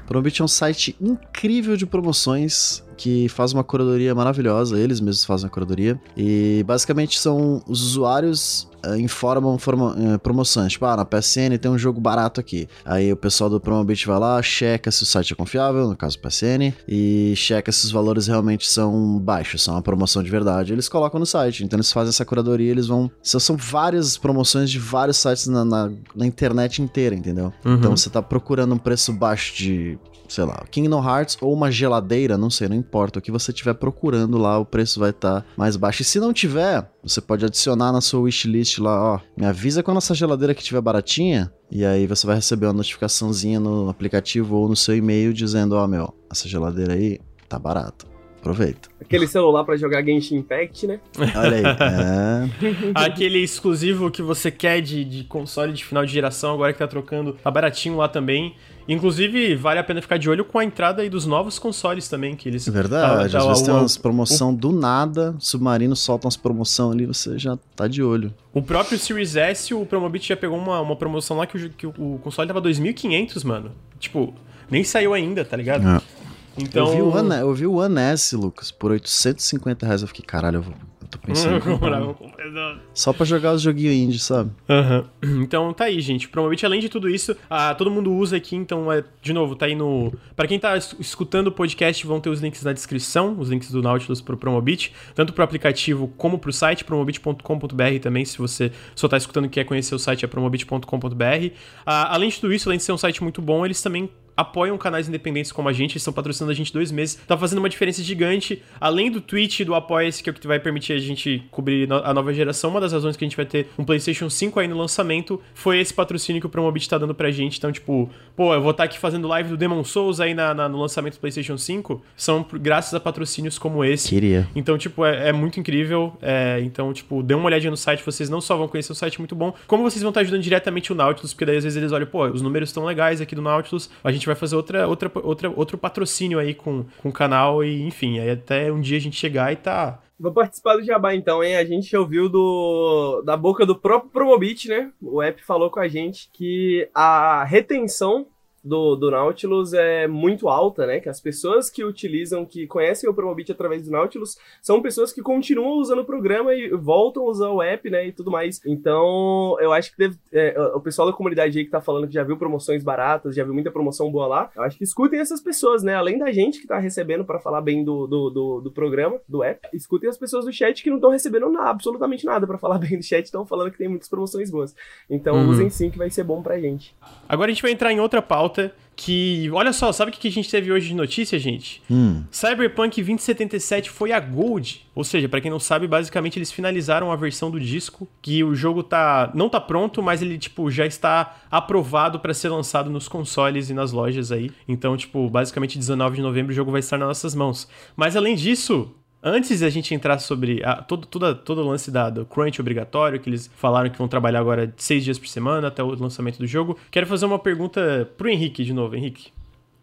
Promobit 0.06 0.42
é 0.42 0.44
um 0.44 0.48
site 0.48 0.94
incrível 1.00 1.74
de 1.76 1.86
promoções 1.86 2.84
que 2.98 3.28
faz 3.28 3.52
uma 3.52 3.64
curadoria 3.64 4.14
maravilhosa, 4.14 4.78
eles 4.78 5.00
mesmos 5.00 5.24
fazem 5.24 5.46
a 5.46 5.50
curadoria. 5.50 5.98
E 6.16 6.62
basicamente 6.66 7.18
são 7.18 7.62
os 7.66 7.82
usuários 7.82 8.68
informam 8.98 9.58
forma, 9.58 9.94
uh, 9.94 10.18
promoções. 10.18 10.72
Tipo, 10.72 10.86
ah, 10.86 10.96
na 10.96 11.04
PSN 11.04 11.58
tem 11.60 11.70
um 11.70 11.78
jogo 11.78 12.00
barato 12.00 12.40
aqui. 12.40 12.68
Aí 12.84 13.12
o 13.12 13.16
pessoal 13.16 13.50
do 13.50 13.60
Promobit 13.60 14.06
vai 14.06 14.18
lá, 14.18 14.42
checa 14.42 14.90
se 14.90 15.02
o 15.02 15.06
site 15.06 15.32
é 15.32 15.36
confiável, 15.36 15.88
no 15.88 15.96
caso 15.96 16.18
PSN, 16.18 16.72
e 16.86 17.34
checa 17.36 17.72
se 17.72 17.84
os 17.84 17.90
valores 17.90 18.26
realmente 18.26 18.68
são 18.68 19.18
baixos, 19.18 19.62
são 19.62 19.74
uma 19.74 19.82
promoção 19.82 20.22
de 20.22 20.30
verdade. 20.30 20.72
Eles 20.72 20.88
colocam 20.88 21.18
no 21.18 21.26
site. 21.26 21.64
Então 21.64 21.76
eles 21.76 21.92
fazem 21.92 22.10
essa 22.10 22.24
curadoria, 22.24 22.70
eles 22.70 22.86
vão. 22.86 23.10
São 23.22 23.56
várias 23.56 24.16
promoções 24.16 24.70
de 24.70 24.78
vários 24.78 25.16
sites 25.16 25.46
na, 25.46 25.64
na, 25.64 25.92
na 26.14 26.26
internet 26.26 26.82
inteira, 26.82 27.14
entendeu? 27.14 27.52
Uhum. 27.64 27.74
Então 27.74 27.96
você 27.96 28.10
tá 28.10 28.22
procurando 28.22 28.74
um 28.74 28.78
preço 28.78 29.12
baixo 29.12 29.56
de 29.56 29.98
sei 30.28 30.44
lá, 30.44 30.64
Kingdom 30.70 31.02
Hearts 31.02 31.36
ou 31.40 31.52
uma 31.52 31.70
geladeira, 31.70 32.36
não 32.36 32.50
sei, 32.50 32.68
não 32.68 32.76
importa. 32.76 33.18
O 33.18 33.22
que 33.22 33.30
você 33.30 33.50
estiver 33.50 33.74
procurando 33.74 34.38
lá, 34.38 34.58
o 34.58 34.64
preço 34.64 35.00
vai 35.00 35.10
estar 35.10 35.42
tá 35.42 35.46
mais 35.56 35.76
baixo. 35.76 36.02
E 36.02 36.04
se 36.04 36.20
não 36.20 36.32
tiver, 36.32 36.88
você 37.02 37.20
pode 37.20 37.44
adicionar 37.44 37.92
na 37.92 38.00
sua 38.00 38.20
wishlist 38.20 38.78
lá, 38.78 39.14
ó, 39.14 39.20
me 39.36 39.46
avisa 39.46 39.82
quando 39.82 39.98
essa 39.98 40.14
geladeira 40.14 40.54
que 40.54 40.60
estiver 40.60 40.80
baratinha, 40.80 41.52
e 41.70 41.84
aí 41.84 42.06
você 42.06 42.26
vai 42.26 42.36
receber 42.36 42.66
uma 42.66 42.72
notificaçãozinha 42.72 43.58
no 43.58 43.88
aplicativo 43.88 44.56
ou 44.56 44.68
no 44.68 44.76
seu 44.76 44.96
e-mail 44.96 45.32
dizendo, 45.32 45.74
ó, 45.74 45.86
meu, 45.86 46.12
essa 46.30 46.48
geladeira 46.48 46.94
aí 46.94 47.20
tá 47.48 47.58
barata 47.58 48.16
aproveita. 48.46 48.88
Aquele 49.00 49.26
celular 49.26 49.64
para 49.64 49.76
jogar 49.76 50.04
Genshin 50.04 50.36
Impact, 50.36 50.86
né? 50.86 51.00
Olha 51.34 51.56
aí. 51.56 51.64
É... 51.64 52.94
Aquele 52.94 53.42
exclusivo 53.42 54.10
que 54.10 54.22
você 54.22 54.50
quer 54.50 54.80
de, 54.80 55.04
de 55.04 55.24
console 55.24 55.72
de 55.72 55.84
final 55.84 56.06
de 56.06 56.12
geração, 56.12 56.54
agora 56.54 56.72
que 56.72 56.78
tá 56.78 56.86
trocando, 56.86 57.32
tá 57.32 57.50
baratinho 57.50 57.96
lá 57.96 58.08
também. 58.08 58.54
Inclusive, 58.88 59.56
vale 59.56 59.80
a 59.80 59.84
pena 59.84 60.00
ficar 60.00 60.16
de 60.16 60.30
olho 60.30 60.44
com 60.44 60.58
a 60.58 60.64
entrada 60.64 61.02
aí 61.02 61.10
dos 61.10 61.26
novos 61.26 61.58
consoles 61.58 62.08
também, 62.08 62.36
que 62.36 62.48
eles... 62.48 62.68
Verdade, 62.68 63.32
tá, 63.32 63.38
tá, 63.38 63.38
às 63.38 63.46
vezes 63.46 63.62
tem 63.62 63.74
umas 63.74 63.96
promoção 63.96 64.50
o, 64.50 64.56
do 64.56 64.72
nada, 64.72 65.34
Submarino 65.38 65.96
solta 65.96 66.26
umas 66.26 66.36
promoção 66.36 66.92
ali, 66.92 67.04
você 67.04 67.38
já 67.38 67.58
tá 67.74 67.88
de 67.88 68.02
olho. 68.02 68.32
O 68.52 68.62
próprio 68.62 68.98
Series 68.98 69.34
S, 69.34 69.74
o 69.74 69.84
Promobit 69.84 70.28
já 70.28 70.36
pegou 70.36 70.56
uma, 70.56 70.80
uma 70.80 70.96
promoção 70.96 71.36
lá 71.36 71.46
que 71.46 71.56
o, 71.56 71.70
que 71.70 71.86
o 71.86 72.20
console 72.22 72.46
tava 72.46 72.62
2.500, 72.62 73.44
mano. 73.44 73.72
Tipo, 73.98 74.32
nem 74.70 74.84
saiu 74.84 75.14
ainda, 75.14 75.44
tá 75.44 75.56
ligado? 75.56 75.86
É. 75.88 76.25
Então... 76.58 76.86
Eu 76.86 76.94
vi, 76.94 77.02
o 77.02 77.14
One, 77.14 77.40
eu 77.40 77.54
vi 77.54 77.66
o 77.66 77.74
One 77.74 77.98
S, 77.98 78.34
Lucas, 78.34 78.70
por 78.70 78.90
850 78.90 79.86
reais. 79.86 80.02
Eu 80.02 80.08
fiquei, 80.08 80.24
caralho, 80.24 80.56
eu, 80.56 80.62
vou, 80.62 80.74
eu 81.02 81.08
tô 81.08 81.18
pensando. 81.18 81.60
Só 82.94 83.12
pra 83.12 83.26
jogar 83.26 83.52
os 83.52 83.62
joguinhos 83.62 83.94
indie, 83.94 84.18
sabe? 84.18 84.50
Uhum. 84.68 85.42
Então 85.46 85.72
tá 85.72 85.84
aí, 85.84 86.00
gente. 86.00 86.28
Promobit, 86.28 86.64
além 86.64 86.80
de 86.80 86.88
tudo 86.88 87.08
isso, 87.08 87.36
ah, 87.48 87.74
todo 87.74 87.90
mundo 87.90 88.12
usa 88.12 88.36
aqui, 88.36 88.56
então, 88.56 88.90
é, 88.90 89.04
de 89.22 89.32
novo, 89.32 89.54
tá 89.54 89.66
aí 89.66 89.74
no. 89.74 90.12
Pra 90.34 90.46
quem 90.46 90.58
tá 90.58 90.76
escutando 90.76 91.48
o 91.48 91.52
podcast, 91.52 92.06
vão 92.06 92.20
ter 92.20 92.30
os 92.30 92.40
links 92.40 92.62
na 92.62 92.72
descrição, 92.72 93.36
os 93.38 93.50
links 93.50 93.70
do 93.70 93.82
Nautilus 93.82 94.20
pro 94.20 94.36
Promobit, 94.36 94.92
tanto 95.14 95.32
pro 95.32 95.44
aplicativo 95.44 96.08
como 96.16 96.38
pro 96.38 96.52
site, 96.52 96.84
promobit.com.br 96.84 98.00
também, 98.02 98.24
se 98.24 98.38
você 98.38 98.72
só 98.94 99.06
tá 99.06 99.16
escutando 99.16 99.46
e 99.46 99.48
quer 99.48 99.64
conhecer 99.64 99.94
o 99.94 99.98
site, 99.98 100.24
é 100.24 100.28
promobit.com.br. 100.28 101.54
Ah, 101.84 102.14
além 102.14 102.30
de 102.30 102.40
tudo 102.40 102.52
isso, 102.52 102.68
além 102.68 102.78
de 102.78 102.84
ser 102.84 102.92
um 102.92 102.98
site 102.98 103.22
muito 103.22 103.42
bom, 103.42 103.64
eles 103.64 103.80
também 103.82 104.10
apoiam 104.36 104.76
canais 104.76 105.08
independentes 105.08 105.50
como 105.50 105.68
a 105.68 105.72
gente, 105.72 105.92
eles 105.92 106.02
estão 106.02 106.12
patrocinando 106.12 106.52
a 106.52 106.54
gente 106.54 106.72
dois 106.72 106.92
meses, 106.92 107.18
tá 107.26 107.36
fazendo 107.36 107.58
uma 107.58 107.68
diferença 107.68 108.02
gigante, 108.02 108.62
além 108.80 109.10
do 109.10 109.20
Twitch 109.20 109.60
e 109.60 109.64
do 109.64 109.74
Apoia-se, 109.74 110.22
que 110.22 110.28
é 110.28 110.32
o 110.32 110.34
que 110.34 110.46
vai 110.46 110.60
permitir 110.60 110.92
a 110.92 110.98
gente 110.98 111.42
cobrir 111.50 111.88
a 111.92 112.12
nova 112.12 112.32
geração, 112.32 112.70
uma 112.70 112.80
das 112.80 112.92
razões 112.92 113.16
que 113.16 113.24
a 113.24 113.26
gente 113.26 113.36
vai 113.36 113.46
ter 113.46 113.68
um 113.78 113.84
PlayStation 113.84 114.28
5 114.28 114.60
aí 114.60 114.68
no 114.68 114.76
lançamento, 114.76 115.40
foi 115.54 115.78
esse 115.78 115.94
patrocínio 115.94 116.40
que 116.40 116.46
o 116.46 116.50
Promobit 116.50 116.88
tá 116.88 116.98
dando 116.98 117.14
pra 117.14 117.30
gente, 117.30 117.58
então 117.58 117.72
tipo, 117.72 118.10
pô, 118.36 118.52
eu 118.52 118.60
vou 118.60 118.72
estar 118.72 118.84
tá 118.84 118.90
aqui 118.90 118.98
fazendo 118.98 119.26
live 119.28 119.48
do 119.48 119.56
Demon 119.56 119.82
Souls 119.84 120.20
aí 120.20 120.34
na, 120.34 120.52
na, 120.52 120.68
no 120.68 120.78
lançamento 120.78 121.14
do 121.14 121.20
PlayStation 121.20 121.56
5, 121.56 122.02
são 122.16 122.44
graças 122.52 122.92
a 122.94 123.00
patrocínios 123.00 123.58
como 123.58 123.84
esse. 123.84 124.08
Queria. 124.08 124.46
Então, 124.54 124.76
tipo, 124.76 125.04
é, 125.04 125.28
é 125.28 125.32
muito 125.32 125.58
incrível, 125.58 126.16
é, 126.20 126.60
então, 126.62 126.92
tipo, 126.92 127.22
dê 127.22 127.34
uma 127.34 127.46
olhadinha 127.46 127.70
no 127.70 127.76
site, 127.76 128.04
vocês 128.04 128.28
não 128.28 128.40
só 128.40 128.56
vão 128.56 128.68
conhecer 128.68 128.92
o 128.92 128.94
site 128.94 129.18
muito 129.18 129.34
bom, 129.34 129.54
como 129.66 129.82
vocês 129.82 130.02
vão 130.02 130.10
estar 130.10 130.20
ajudando 130.20 130.42
diretamente 130.42 130.92
o 130.92 130.94
Nautilus, 130.94 131.32
porque 131.32 131.46
daí 131.46 131.56
às 131.56 131.64
vezes 131.64 131.76
eles 131.76 131.92
olham, 131.92 132.06
pô, 132.06 132.26
os 132.26 132.42
números 132.42 132.68
estão 132.68 132.84
legais 132.84 133.20
aqui 133.20 133.34
do 133.34 133.42
Nautilus, 133.42 133.88
a 134.04 134.12
gente 134.12 134.25
vai 134.26 134.34
fazer 134.34 134.56
outra 134.56 134.86
outra, 134.86 135.10
outra, 135.14 135.50
outro 135.50 135.78
patrocínio 135.78 136.38
aí 136.38 136.54
com, 136.54 136.84
com 137.00 137.08
o 137.08 137.12
canal 137.12 137.64
e, 137.64 137.82
enfim, 137.86 138.18
aí 138.18 138.30
até 138.30 138.70
um 138.72 138.80
dia 138.80 138.96
a 138.96 139.00
gente 139.00 139.16
chegar 139.16 139.52
e 139.52 139.56
tá. 139.56 140.00
Vou 140.18 140.32
participar 140.32 140.76
do 140.76 140.84
Jabá 140.84 141.14
então, 141.14 141.44
hein? 141.44 141.56
A 141.56 141.64
gente 141.64 141.94
ouviu 141.94 142.28
do, 142.28 143.22
da 143.22 143.36
boca 143.36 143.66
do 143.66 143.76
próprio 143.76 144.10
Promobit, 144.10 144.68
né? 144.68 144.90
O 145.00 145.20
app 145.20 145.42
falou 145.44 145.70
com 145.70 145.78
a 145.78 145.88
gente 145.88 146.30
que 146.32 146.88
a 146.94 147.44
retenção 147.44 148.26
do, 148.66 148.96
do 148.96 149.10
Nautilus 149.10 149.72
é 149.72 150.08
muito 150.08 150.48
alta, 150.48 150.86
né? 150.86 150.98
Que 150.98 151.08
as 151.08 151.20
pessoas 151.20 151.70
que 151.70 151.84
utilizam, 151.84 152.44
que 152.44 152.66
conhecem 152.66 153.08
o 153.08 153.14
Promobit 153.14 153.52
através 153.52 153.82
do 153.82 153.90
Nautilus, 153.90 154.36
são 154.60 154.82
pessoas 154.82 155.12
que 155.12 155.22
continuam 155.22 155.78
usando 155.78 156.00
o 156.00 156.04
programa 156.04 156.52
e 156.52 156.68
voltam 156.70 157.22
a 157.22 157.30
usar 157.30 157.48
o 157.50 157.62
app, 157.62 157.88
né? 157.88 158.08
E 158.08 158.12
tudo 158.12 158.30
mais. 158.30 158.60
Então, 158.66 159.56
eu 159.60 159.72
acho 159.72 159.92
que 159.92 159.98
deve, 159.98 160.16
é, 160.32 160.58
o 160.74 160.80
pessoal 160.80 161.06
da 161.06 161.16
comunidade 161.16 161.56
aí 161.56 161.64
que 161.64 161.70
tá 161.70 161.80
falando 161.80 162.08
que 162.08 162.14
já 162.14 162.24
viu 162.24 162.36
promoções 162.36 162.82
baratas, 162.82 163.36
já 163.36 163.44
viu 163.44 163.54
muita 163.54 163.70
promoção 163.70 164.10
boa 164.10 164.26
lá, 164.26 164.50
eu 164.56 164.62
acho 164.62 164.76
que 164.76 164.84
escutem 164.84 165.20
essas 165.20 165.40
pessoas, 165.40 165.82
né? 165.84 165.94
Além 165.94 166.18
da 166.18 166.32
gente 166.32 166.60
que 166.60 166.66
tá 166.66 166.78
recebendo 166.78 167.24
para 167.24 167.38
falar 167.38 167.60
bem 167.60 167.84
do, 167.84 168.06
do, 168.06 168.30
do, 168.30 168.60
do, 168.62 168.70
programa, 168.72 169.20
do 169.28 169.44
app, 169.44 169.68
escutem 169.72 170.10
as 170.10 170.18
pessoas 170.18 170.44
do 170.44 170.52
chat 170.52 170.82
que 170.82 170.90
não 170.90 170.96
estão 170.96 171.10
recebendo 171.10 171.48
nada, 171.48 171.70
absolutamente 171.70 172.24
nada 172.24 172.46
para 172.46 172.58
falar 172.58 172.78
bem 172.82 172.98
do 172.98 173.04
chat, 173.04 173.24
estão 173.24 173.46
falando 173.46 173.70
que 173.70 173.78
tem 173.78 173.88
muitas 173.88 174.08
promoções 174.08 174.50
boas. 174.50 174.74
Então, 175.08 175.36
uhum. 175.36 175.50
usem 175.50 175.70
sim 175.70 175.88
que 175.88 175.98
vai 175.98 176.10
ser 176.10 176.24
bom 176.24 176.42
pra 176.42 176.58
gente. 176.58 176.94
Agora 177.28 177.50
a 177.50 177.54
gente 177.54 177.62
vai 177.62 177.70
entrar 177.70 177.92
em 177.92 178.00
outra 178.00 178.20
pauta 178.20 178.55
que, 178.96 179.50
olha 179.52 179.74
só, 179.74 179.92
sabe 179.92 180.10
o 180.10 180.14
que 180.14 180.26
a 180.26 180.30
gente 180.30 180.50
teve 180.50 180.72
hoje 180.72 180.88
de 180.88 180.94
notícia, 180.94 181.38
gente? 181.38 181.82
Hum. 181.90 182.24
Cyberpunk 182.30 182.96
2077 182.96 183.90
foi 183.90 184.10
a 184.10 184.18
Gold, 184.18 184.86
ou 184.94 185.04
seja, 185.04 185.28
para 185.28 185.40
quem 185.40 185.50
não 185.50 185.60
sabe, 185.60 185.86
basicamente 185.86 186.38
eles 186.38 186.50
finalizaram 186.50 187.12
a 187.12 187.16
versão 187.16 187.50
do 187.50 187.60
disco, 187.60 188.08
que 188.22 188.42
o 188.42 188.54
jogo 188.54 188.82
tá 188.82 189.30
não 189.34 189.50
tá 189.50 189.60
pronto, 189.60 190.02
mas 190.02 190.22
ele 190.22 190.38
tipo 190.38 190.70
já 190.70 190.86
está 190.86 191.36
aprovado 191.50 192.18
para 192.18 192.32
ser 192.32 192.48
lançado 192.48 192.88
nos 192.88 193.06
consoles 193.06 193.68
e 193.68 193.74
nas 193.74 193.92
lojas 193.92 194.32
aí. 194.32 194.50
Então, 194.66 194.96
tipo, 194.96 195.28
basicamente 195.28 195.78
19 195.78 196.16
de 196.16 196.22
novembro 196.22 196.52
o 196.52 196.56
jogo 196.56 196.70
vai 196.70 196.80
estar 196.80 196.96
nas 196.96 197.08
nossas 197.08 197.34
mãos. 197.34 197.68
Mas 197.94 198.16
além 198.16 198.34
disso, 198.34 198.94
Antes 199.28 199.58
da 199.58 199.68
gente 199.68 199.92
entrar 199.92 200.20
sobre 200.20 200.62
a, 200.64 200.80
todo, 200.80 201.04
todo, 201.04 201.60
o 201.60 201.68
lance 201.68 201.90
da, 201.90 202.08
do 202.08 202.24
crunch 202.24 202.60
obrigatório, 202.60 203.18
que 203.18 203.28
eles 203.28 203.48
falaram 203.48 203.90
que 203.90 203.98
vão 203.98 204.06
trabalhar 204.06 204.38
agora 204.38 204.72
seis 204.76 205.02
dias 205.02 205.18
por 205.18 205.26
semana 205.26 205.66
até 205.66 205.82
o 205.82 205.88
lançamento 206.00 206.38
do 206.38 206.46
jogo, 206.46 206.78
quero 206.92 207.08
fazer 207.08 207.26
uma 207.26 207.40
pergunta 207.40 208.08
pro 208.16 208.28
Henrique 208.28 208.62
de 208.62 208.72
novo. 208.72 208.94
Henrique, 208.94 209.32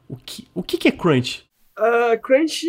o 0.08 0.16
que, 0.16 0.48
o 0.56 0.64
que, 0.64 0.88
é 0.88 0.92
crunch? 0.94 1.44
Uh, 1.78 2.18
crunch. 2.22 2.68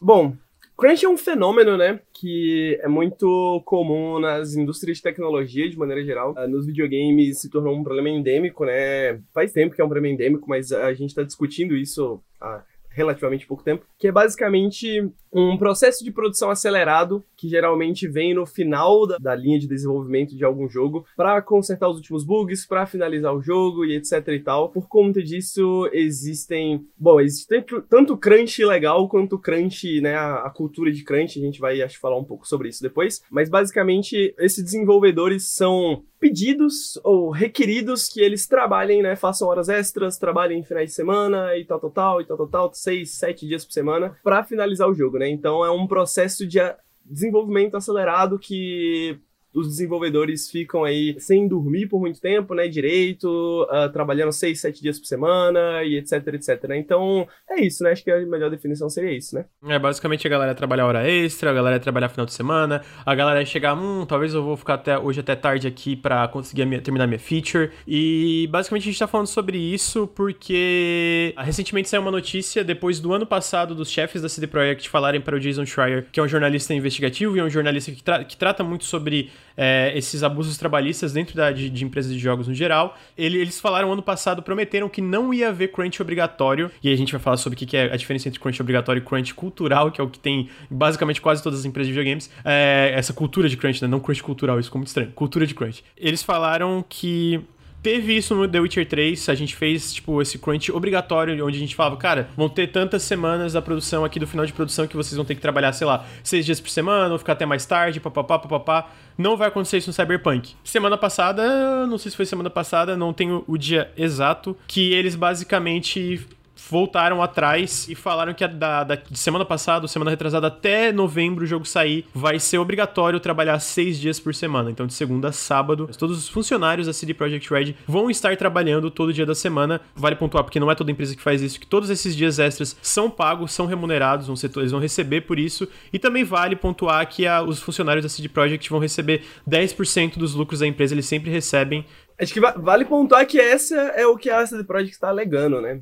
Bom, 0.00 0.34
crunch 0.78 1.04
é 1.04 1.08
um 1.10 1.18
fenômeno, 1.18 1.76
né? 1.76 2.00
Que 2.14 2.80
é 2.80 2.88
muito 2.88 3.60
comum 3.66 4.18
nas 4.18 4.54
indústrias 4.54 4.96
de 4.96 5.02
tecnologia, 5.02 5.68
de 5.68 5.78
maneira 5.78 6.02
geral. 6.02 6.32
Uh, 6.32 6.48
nos 6.48 6.64
videogames 6.64 7.38
se 7.38 7.50
tornou 7.50 7.76
um 7.76 7.84
problema 7.84 8.08
endêmico, 8.08 8.64
né? 8.64 9.20
Faz 9.34 9.52
tempo 9.52 9.74
que 9.74 9.82
é 9.82 9.84
um 9.84 9.90
problema 9.90 10.14
endêmico, 10.14 10.48
mas 10.48 10.72
a 10.72 10.94
gente 10.94 11.10
está 11.10 11.22
discutindo 11.22 11.76
isso 11.76 12.18
há 12.40 12.62
relativamente 12.88 13.46
pouco 13.46 13.62
tempo, 13.62 13.84
que 13.98 14.08
é 14.08 14.12
basicamente 14.12 15.12
um 15.32 15.56
processo 15.56 16.04
de 16.04 16.10
produção 16.10 16.50
acelerado 16.50 17.24
que 17.36 17.48
geralmente 17.48 18.06
vem 18.06 18.34
no 18.34 18.44
final 18.44 19.06
da, 19.06 19.16
da 19.18 19.34
linha 19.34 19.58
de 19.58 19.66
desenvolvimento 19.66 20.36
de 20.36 20.44
algum 20.44 20.68
jogo 20.68 21.06
para 21.16 21.40
consertar 21.40 21.88
os 21.88 21.96
últimos 21.96 22.24
bugs, 22.24 22.66
para 22.66 22.86
finalizar 22.86 23.34
o 23.34 23.40
jogo 23.40 23.84
e 23.84 23.96
etc 23.96 24.28
e 24.28 24.40
tal. 24.40 24.68
Por 24.68 24.88
conta 24.88 25.22
disso, 25.22 25.88
existem, 25.92 26.86
bom, 26.98 27.20
existe 27.20 27.46
tanto, 27.88 28.16
crunch 28.16 28.64
legal 28.64 29.08
quanto 29.08 29.38
crunch, 29.38 30.00
né, 30.00 30.14
a, 30.14 30.46
a, 30.46 30.50
cultura 30.50 30.92
de 30.92 31.02
crunch, 31.02 31.38
a 31.38 31.42
gente 31.42 31.60
vai 31.60 31.80
acho 31.82 31.98
falar 31.98 32.18
um 32.18 32.24
pouco 32.24 32.46
sobre 32.46 32.68
isso 32.68 32.82
depois, 32.82 33.22
mas 33.30 33.48
basicamente 33.48 34.34
esses 34.38 34.62
desenvolvedores 34.62 35.48
são 35.54 36.02
pedidos 36.20 37.00
ou 37.02 37.30
requeridos 37.30 38.08
que 38.08 38.20
eles 38.20 38.46
trabalhem, 38.46 39.02
né, 39.02 39.16
façam 39.16 39.48
horas 39.48 39.68
extras, 39.68 40.18
trabalhem 40.18 40.60
em 40.60 40.64
finais 40.64 40.90
de 40.90 40.94
semana 40.94 41.56
e 41.56 41.64
tal, 41.64 41.80
tal, 41.80 41.90
tal, 41.90 42.20
e 42.20 42.24
tal, 42.24 42.36
tal, 42.36 42.48
tal, 42.48 42.70
seis, 42.72 43.18
sete 43.18 43.46
dias 43.46 43.64
por 43.64 43.72
semana 43.72 44.16
para 44.22 44.44
finalizar 44.44 44.88
o 44.88 44.94
jogo, 44.94 45.18
né? 45.18 45.21
Então 45.28 45.64
é 45.64 45.70
um 45.70 45.86
processo 45.86 46.46
de 46.46 46.58
desenvolvimento 47.04 47.76
acelerado 47.76 48.38
que 48.38 49.20
os 49.54 49.68
desenvolvedores 49.68 50.50
ficam 50.50 50.84
aí 50.84 51.14
sem 51.18 51.46
dormir 51.46 51.86
por 51.86 52.00
muito 52.00 52.20
tempo, 52.20 52.54
né, 52.54 52.68
direito, 52.68 53.66
uh, 53.70 53.90
trabalhando 53.92 54.32
seis, 54.32 54.60
sete 54.60 54.80
dias 54.80 54.98
por 54.98 55.06
semana 55.06 55.82
e 55.84 55.96
etc, 55.96 56.26
etc? 56.28 56.70
Então, 56.76 57.26
é 57.48 57.60
isso, 57.60 57.84
né? 57.84 57.92
Acho 57.92 58.02
que 58.02 58.10
a 58.10 58.20
melhor 58.26 58.50
definição 58.50 58.88
seria 58.88 59.12
isso, 59.12 59.34
né? 59.34 59.44
É, 59.66 59.78
basicamente 59.78 60.26
a 60.26 60.30
galera 60.30 60.54
trabalhar 60.54 60.86
hora 60.86 61.08
extra, 61.08 61.50
a 61.50 61.52
galera 61.52 61.78
trabalhar 61.78 62.08
final 62.08 62.26
de 62.26 62.32
semana, 62.32 62.82
a 63.04 63.14
galera 63.14 63.44
chegar, 63.44 63.74
hum, 63.74 64.06
talvez 64.06 64.34
eu 64.34 64.42
vou 64.42 64.56
ficar 64.56 64.74
até 64.74 64.98
hoje 64.98 65.20
até 65.20 65.36
tarde 65.36 65.66
aqui 65.66 65.94
para 65.96 66.26
conseguir 66.28 66.64
minha, 66.64 66.80
terminar 66.80 67.06
minha 67.06 67.18
feature. 67.18 67.70
E 67.86 68.48
basicamente 68.50 68.82
a 68.82 68.86
gente 68.86 68.98
tá 68.98 69.06
falando 69.06 69.26
sobre 69.26 69.58
isso 69.58 70.06
porque 70.08 71.34
recentemente 71.38 71.88
saiu 71.88 72.02
uma 72.02 72.10
notícia 72.10 72.64
depois 72.64 73.00
do 73.00 73.12
ano 73.12 73.26
passado 73.26 73.74
dos 73.74 73.90
chefes 73.90 74.22
da 74.22 74.28
CD 74.28 74.46
Projekt 74.46 74.88
falarem 74.88 75.20
para 75.20 75.36
o 75.36 75.40
Jason 75.40 75.66
Schreier, 75.66 76.06
que 76.10 76.18
é 76.18 76.22
um 76.22 76.28
jornalista 76.28 76.72
investigativo 76.74 77.36
e 77.36 77.40
é 77.40 77.44
um 77.44 77.50
jornalista 77.50 77.92
que, 77.92 78.02
tra 78.02 78.24
que 78.24 78.36
trata 78.36 78.64
muito 78.64 78.84
sobre 78.84 79.30
é, 79.56 79.92
esses 79.96 80.22
abusos 80.22 80.56
trabalhistas 80.56 81.12
dentro 81.12 81.36
da, 81.36 81.50
de, 81.50 81.68
de, 81.68 81.84
empresas 81.84 82.12
de 82.12 82.18
jogos 82.18 82.48
no 82.48 82.54
geral. 82.54 82.96
Ele, 83.16 83.38
eles 83.38 83.60
falaram 83.60 83.92
ano 83.92 84.02
passado, 84.02 84.42
prometeram 84.42 84.88
que 84.88 85.00
não 85.00 85.32
ia 85.32 85.48
haver 85.48 85.72
crunch 85.72 86.00
obrigatório, 86.00 86.70
e 86.82 86.92
a 86.92 86.96
gente 86.96 87.12
vai 87.12 87.20
falar 87.20 87.36
sobre 87.36 87.62
o 87.62 87.66
que 87.66 87.76
é 87.76 87.92
a 87.92 87.96
diferença 87.96 88.28
entre 88.28 88.40
crunch 88.40 88.60
obrigatório 88.60 89.00
e 89.00 89.04
crunch 89.04 89.34
cultural, 89.34 89.90
que 89.90 90.00
é 90.00 90.04
o 90.04 90.08
que 90.08 90.18
tem 90.18 90.48
basicamente 90.70 91.20
quase 91.20 91.42
todas 91.42 91.60
as 91.60 91.64
empresas 91.64 91.88
de 91.88 91.92
videogames. 91.92 92.30
É, 92.44 92.92
essa 92.94 93.12
cultura 93.12 93.48
de 93.48 93.56
crunch, 93.56 93.82
né? 93.82 93.88
não 93.88 94.00
crunch 94.00 94.22
cultural, 94.22 94.58
isso 94.58 94.68
ficou 94.68 94.78
muito 94.78 94.88
estranho. 94.88 95.12
Cultura 95.12 95.46
de 95.46 95.54
crunch. 95.54 95.84
Eles 95.96 96.22
falaram 96.22 96.84
que 96.88 97.40
Teve 97.82 98.16
isso 98.16 98.34
no 98.34 98.46
The 98.46 98.60
Witcher 98.60 98.86
3, 98.86 99.28
a 99.28 99.34
gente 99.34 99.56
fez, 99.56 99.92
tipo, 99.92 100.22
esse 100.22 100.38
crunch 100.38 100.70
obrigatório, 100.70 101.44
onde 101.44 101.56
a 101.56 101.60
gente 101.60 101.74
falava, 101.74 101.96
cara, 101.96 102.28
vão 102.36 102.48
ter 102.48 102.68
tantas 102.68 103.02
semanas 103.02 103.54
da 103.54 103.60
produção 103.60 104.04
aqui, 104.04 104.20
do 104.20 104.26
final 104.26 104.46
de 104.46 104.52
produção, 104.52 104.86
que 104.86 104.96
vocês 104.96 105.16
vão 105.16 105.24
ter 105.24 105.34
que 105.34 105.40
trabalhar, 105.40 105.72
sei 105.72 105.86
lá, 105.86 106.06
seis 106.22 106.46
dias 106.46 106.60
por 106.60 106.70
semana, 106.70 107.12
ou 107.12 107.18
ficar 107.18 107.32
até 107.32 107.44
mais 107.44 107.66
tarde, 107.66 107.98
papapá, 107.98 108.38
papapá. 108.38 108.88
Não 109.18 109.36
vai 109.36 109.48
acontecer 109.48 109.78
isso 109.78 109.90
no 109.90 109.94
Cyberpunk. 109.94 110.54
Semana 110.62 110.96
passada, 110.96 111.84
não 111.86 111.98
sei 111.98 112.12
se 112.12 112.16
foi 112.16 112.24
semana 112.24 112.48
passada, 112.48 112.96
não 112.96 113.12
tenho 113.12 113.42
o 113.48 113.58
dia 113.58 113.90
exato, 113.96 114.56
que 114.68 114.92
eles 114.92 115.16
basicamente 115.16 116.24
voltaram 116.68 117.22
atrás 117.22 117.88
e 117.88 117.94
falaram 117.94 118.34
que 118.34 118.46
da, 118.46 118.84
da 118.84 118.94
de 118.94 119.18
semana 119.18 119.44
passada, 119.44 119.86
semana 119.88 120.10
retrasada, 120.10 120.46
até 120.46 120.92
novembro 120.92 121.44
o 121.44 121.46
jogo 121.46 121.64
sair, 121.64 122.06
vai 122.14 122.38
ser 122.38 122.58
obrigatório 122.58 123.20
trabalhar 123.20 123.58
seis 123.60 123.98
dias 123.98 124.18
por 124.18 124.34
semana. 124.34 124.70
Então, 124.70 124.86
de 124.86 124.94
segunda 124.94 125.28
a 125.28 125.32
sábado, 125.32 125.88
todos 125.98 126.18
os 126.18 126.28
funcionários 126.28 126.86
da 126.86 126.92
CD 126.92 127.14
Projekt 127.14 127.52
Red 127.52 127.74
vão 127.86 128.10
estar 128.10 128.36
trabalhando 128.36 128.90
todo 128.90 129.12
dia 129.12 129.26
da 129.26 129.34
semana. 129.34 129.80
Vale 129.94 130.16
pontuar, 130.16 130.44
porque 130.44 130.60
não 130.60 130.70
é 130.70 130.74
toda 130.74 130.90
empresa 130.90 131.14
que 131.14 131.22
faz 131.22 131.42
isso, 131.42 131.60
que 131.60 131.66
todos 131.66 131.90
esses 131.90 132.16
dias 132.16 132.38
extras 132.38 132.76
são 132.82 133.10
pagos, 133.10 133.52
são 133.52 133.66
remunerados, 133.66 134.26
vão 134.26 134.36
ser, 134.36 134.50
eles 134.56 134.72
vão 134.72 134.80
receber 134.80 135.22
por 135.22 135.38
isso. 135.38 135.68
E 135.92 135.98
também 135.98 136.24
vale 136.24 136.56
pontuar 136.56 137.06
que 137.08 137.26
a, 137.26 137.42
os 137.42 137.60
funcionários 137.60 138.04
da 138.04 138.08
CD 138.08 138.28
Projekt 138.28 138.68
vão 138.70 138.78
receber 138.78 139.24
10% 139.48 140.16
dos 140.16 140.34
lucros 140.34 140.60
da 140.60 140.66
empresa, 140.66 140.94
eles 140.94 141.06
sempre 141.06 141.30
recebem. 141.30 141.84
Acho 142.18 142.32
que 142.32 142.40
vale 142.40 142.84
pontuar 142.84 143.26
que 143.26 143.40
essa 143.40 143.74
é 143.74 144.06
o 144.06 144.16
que 144.16 144.30
a 144.30 144.46
CD 144.46 144.64
Projekt 144.64 144.94
está 144.94 145.08
alegando, 145.08 145.60
né? 145.60 145.80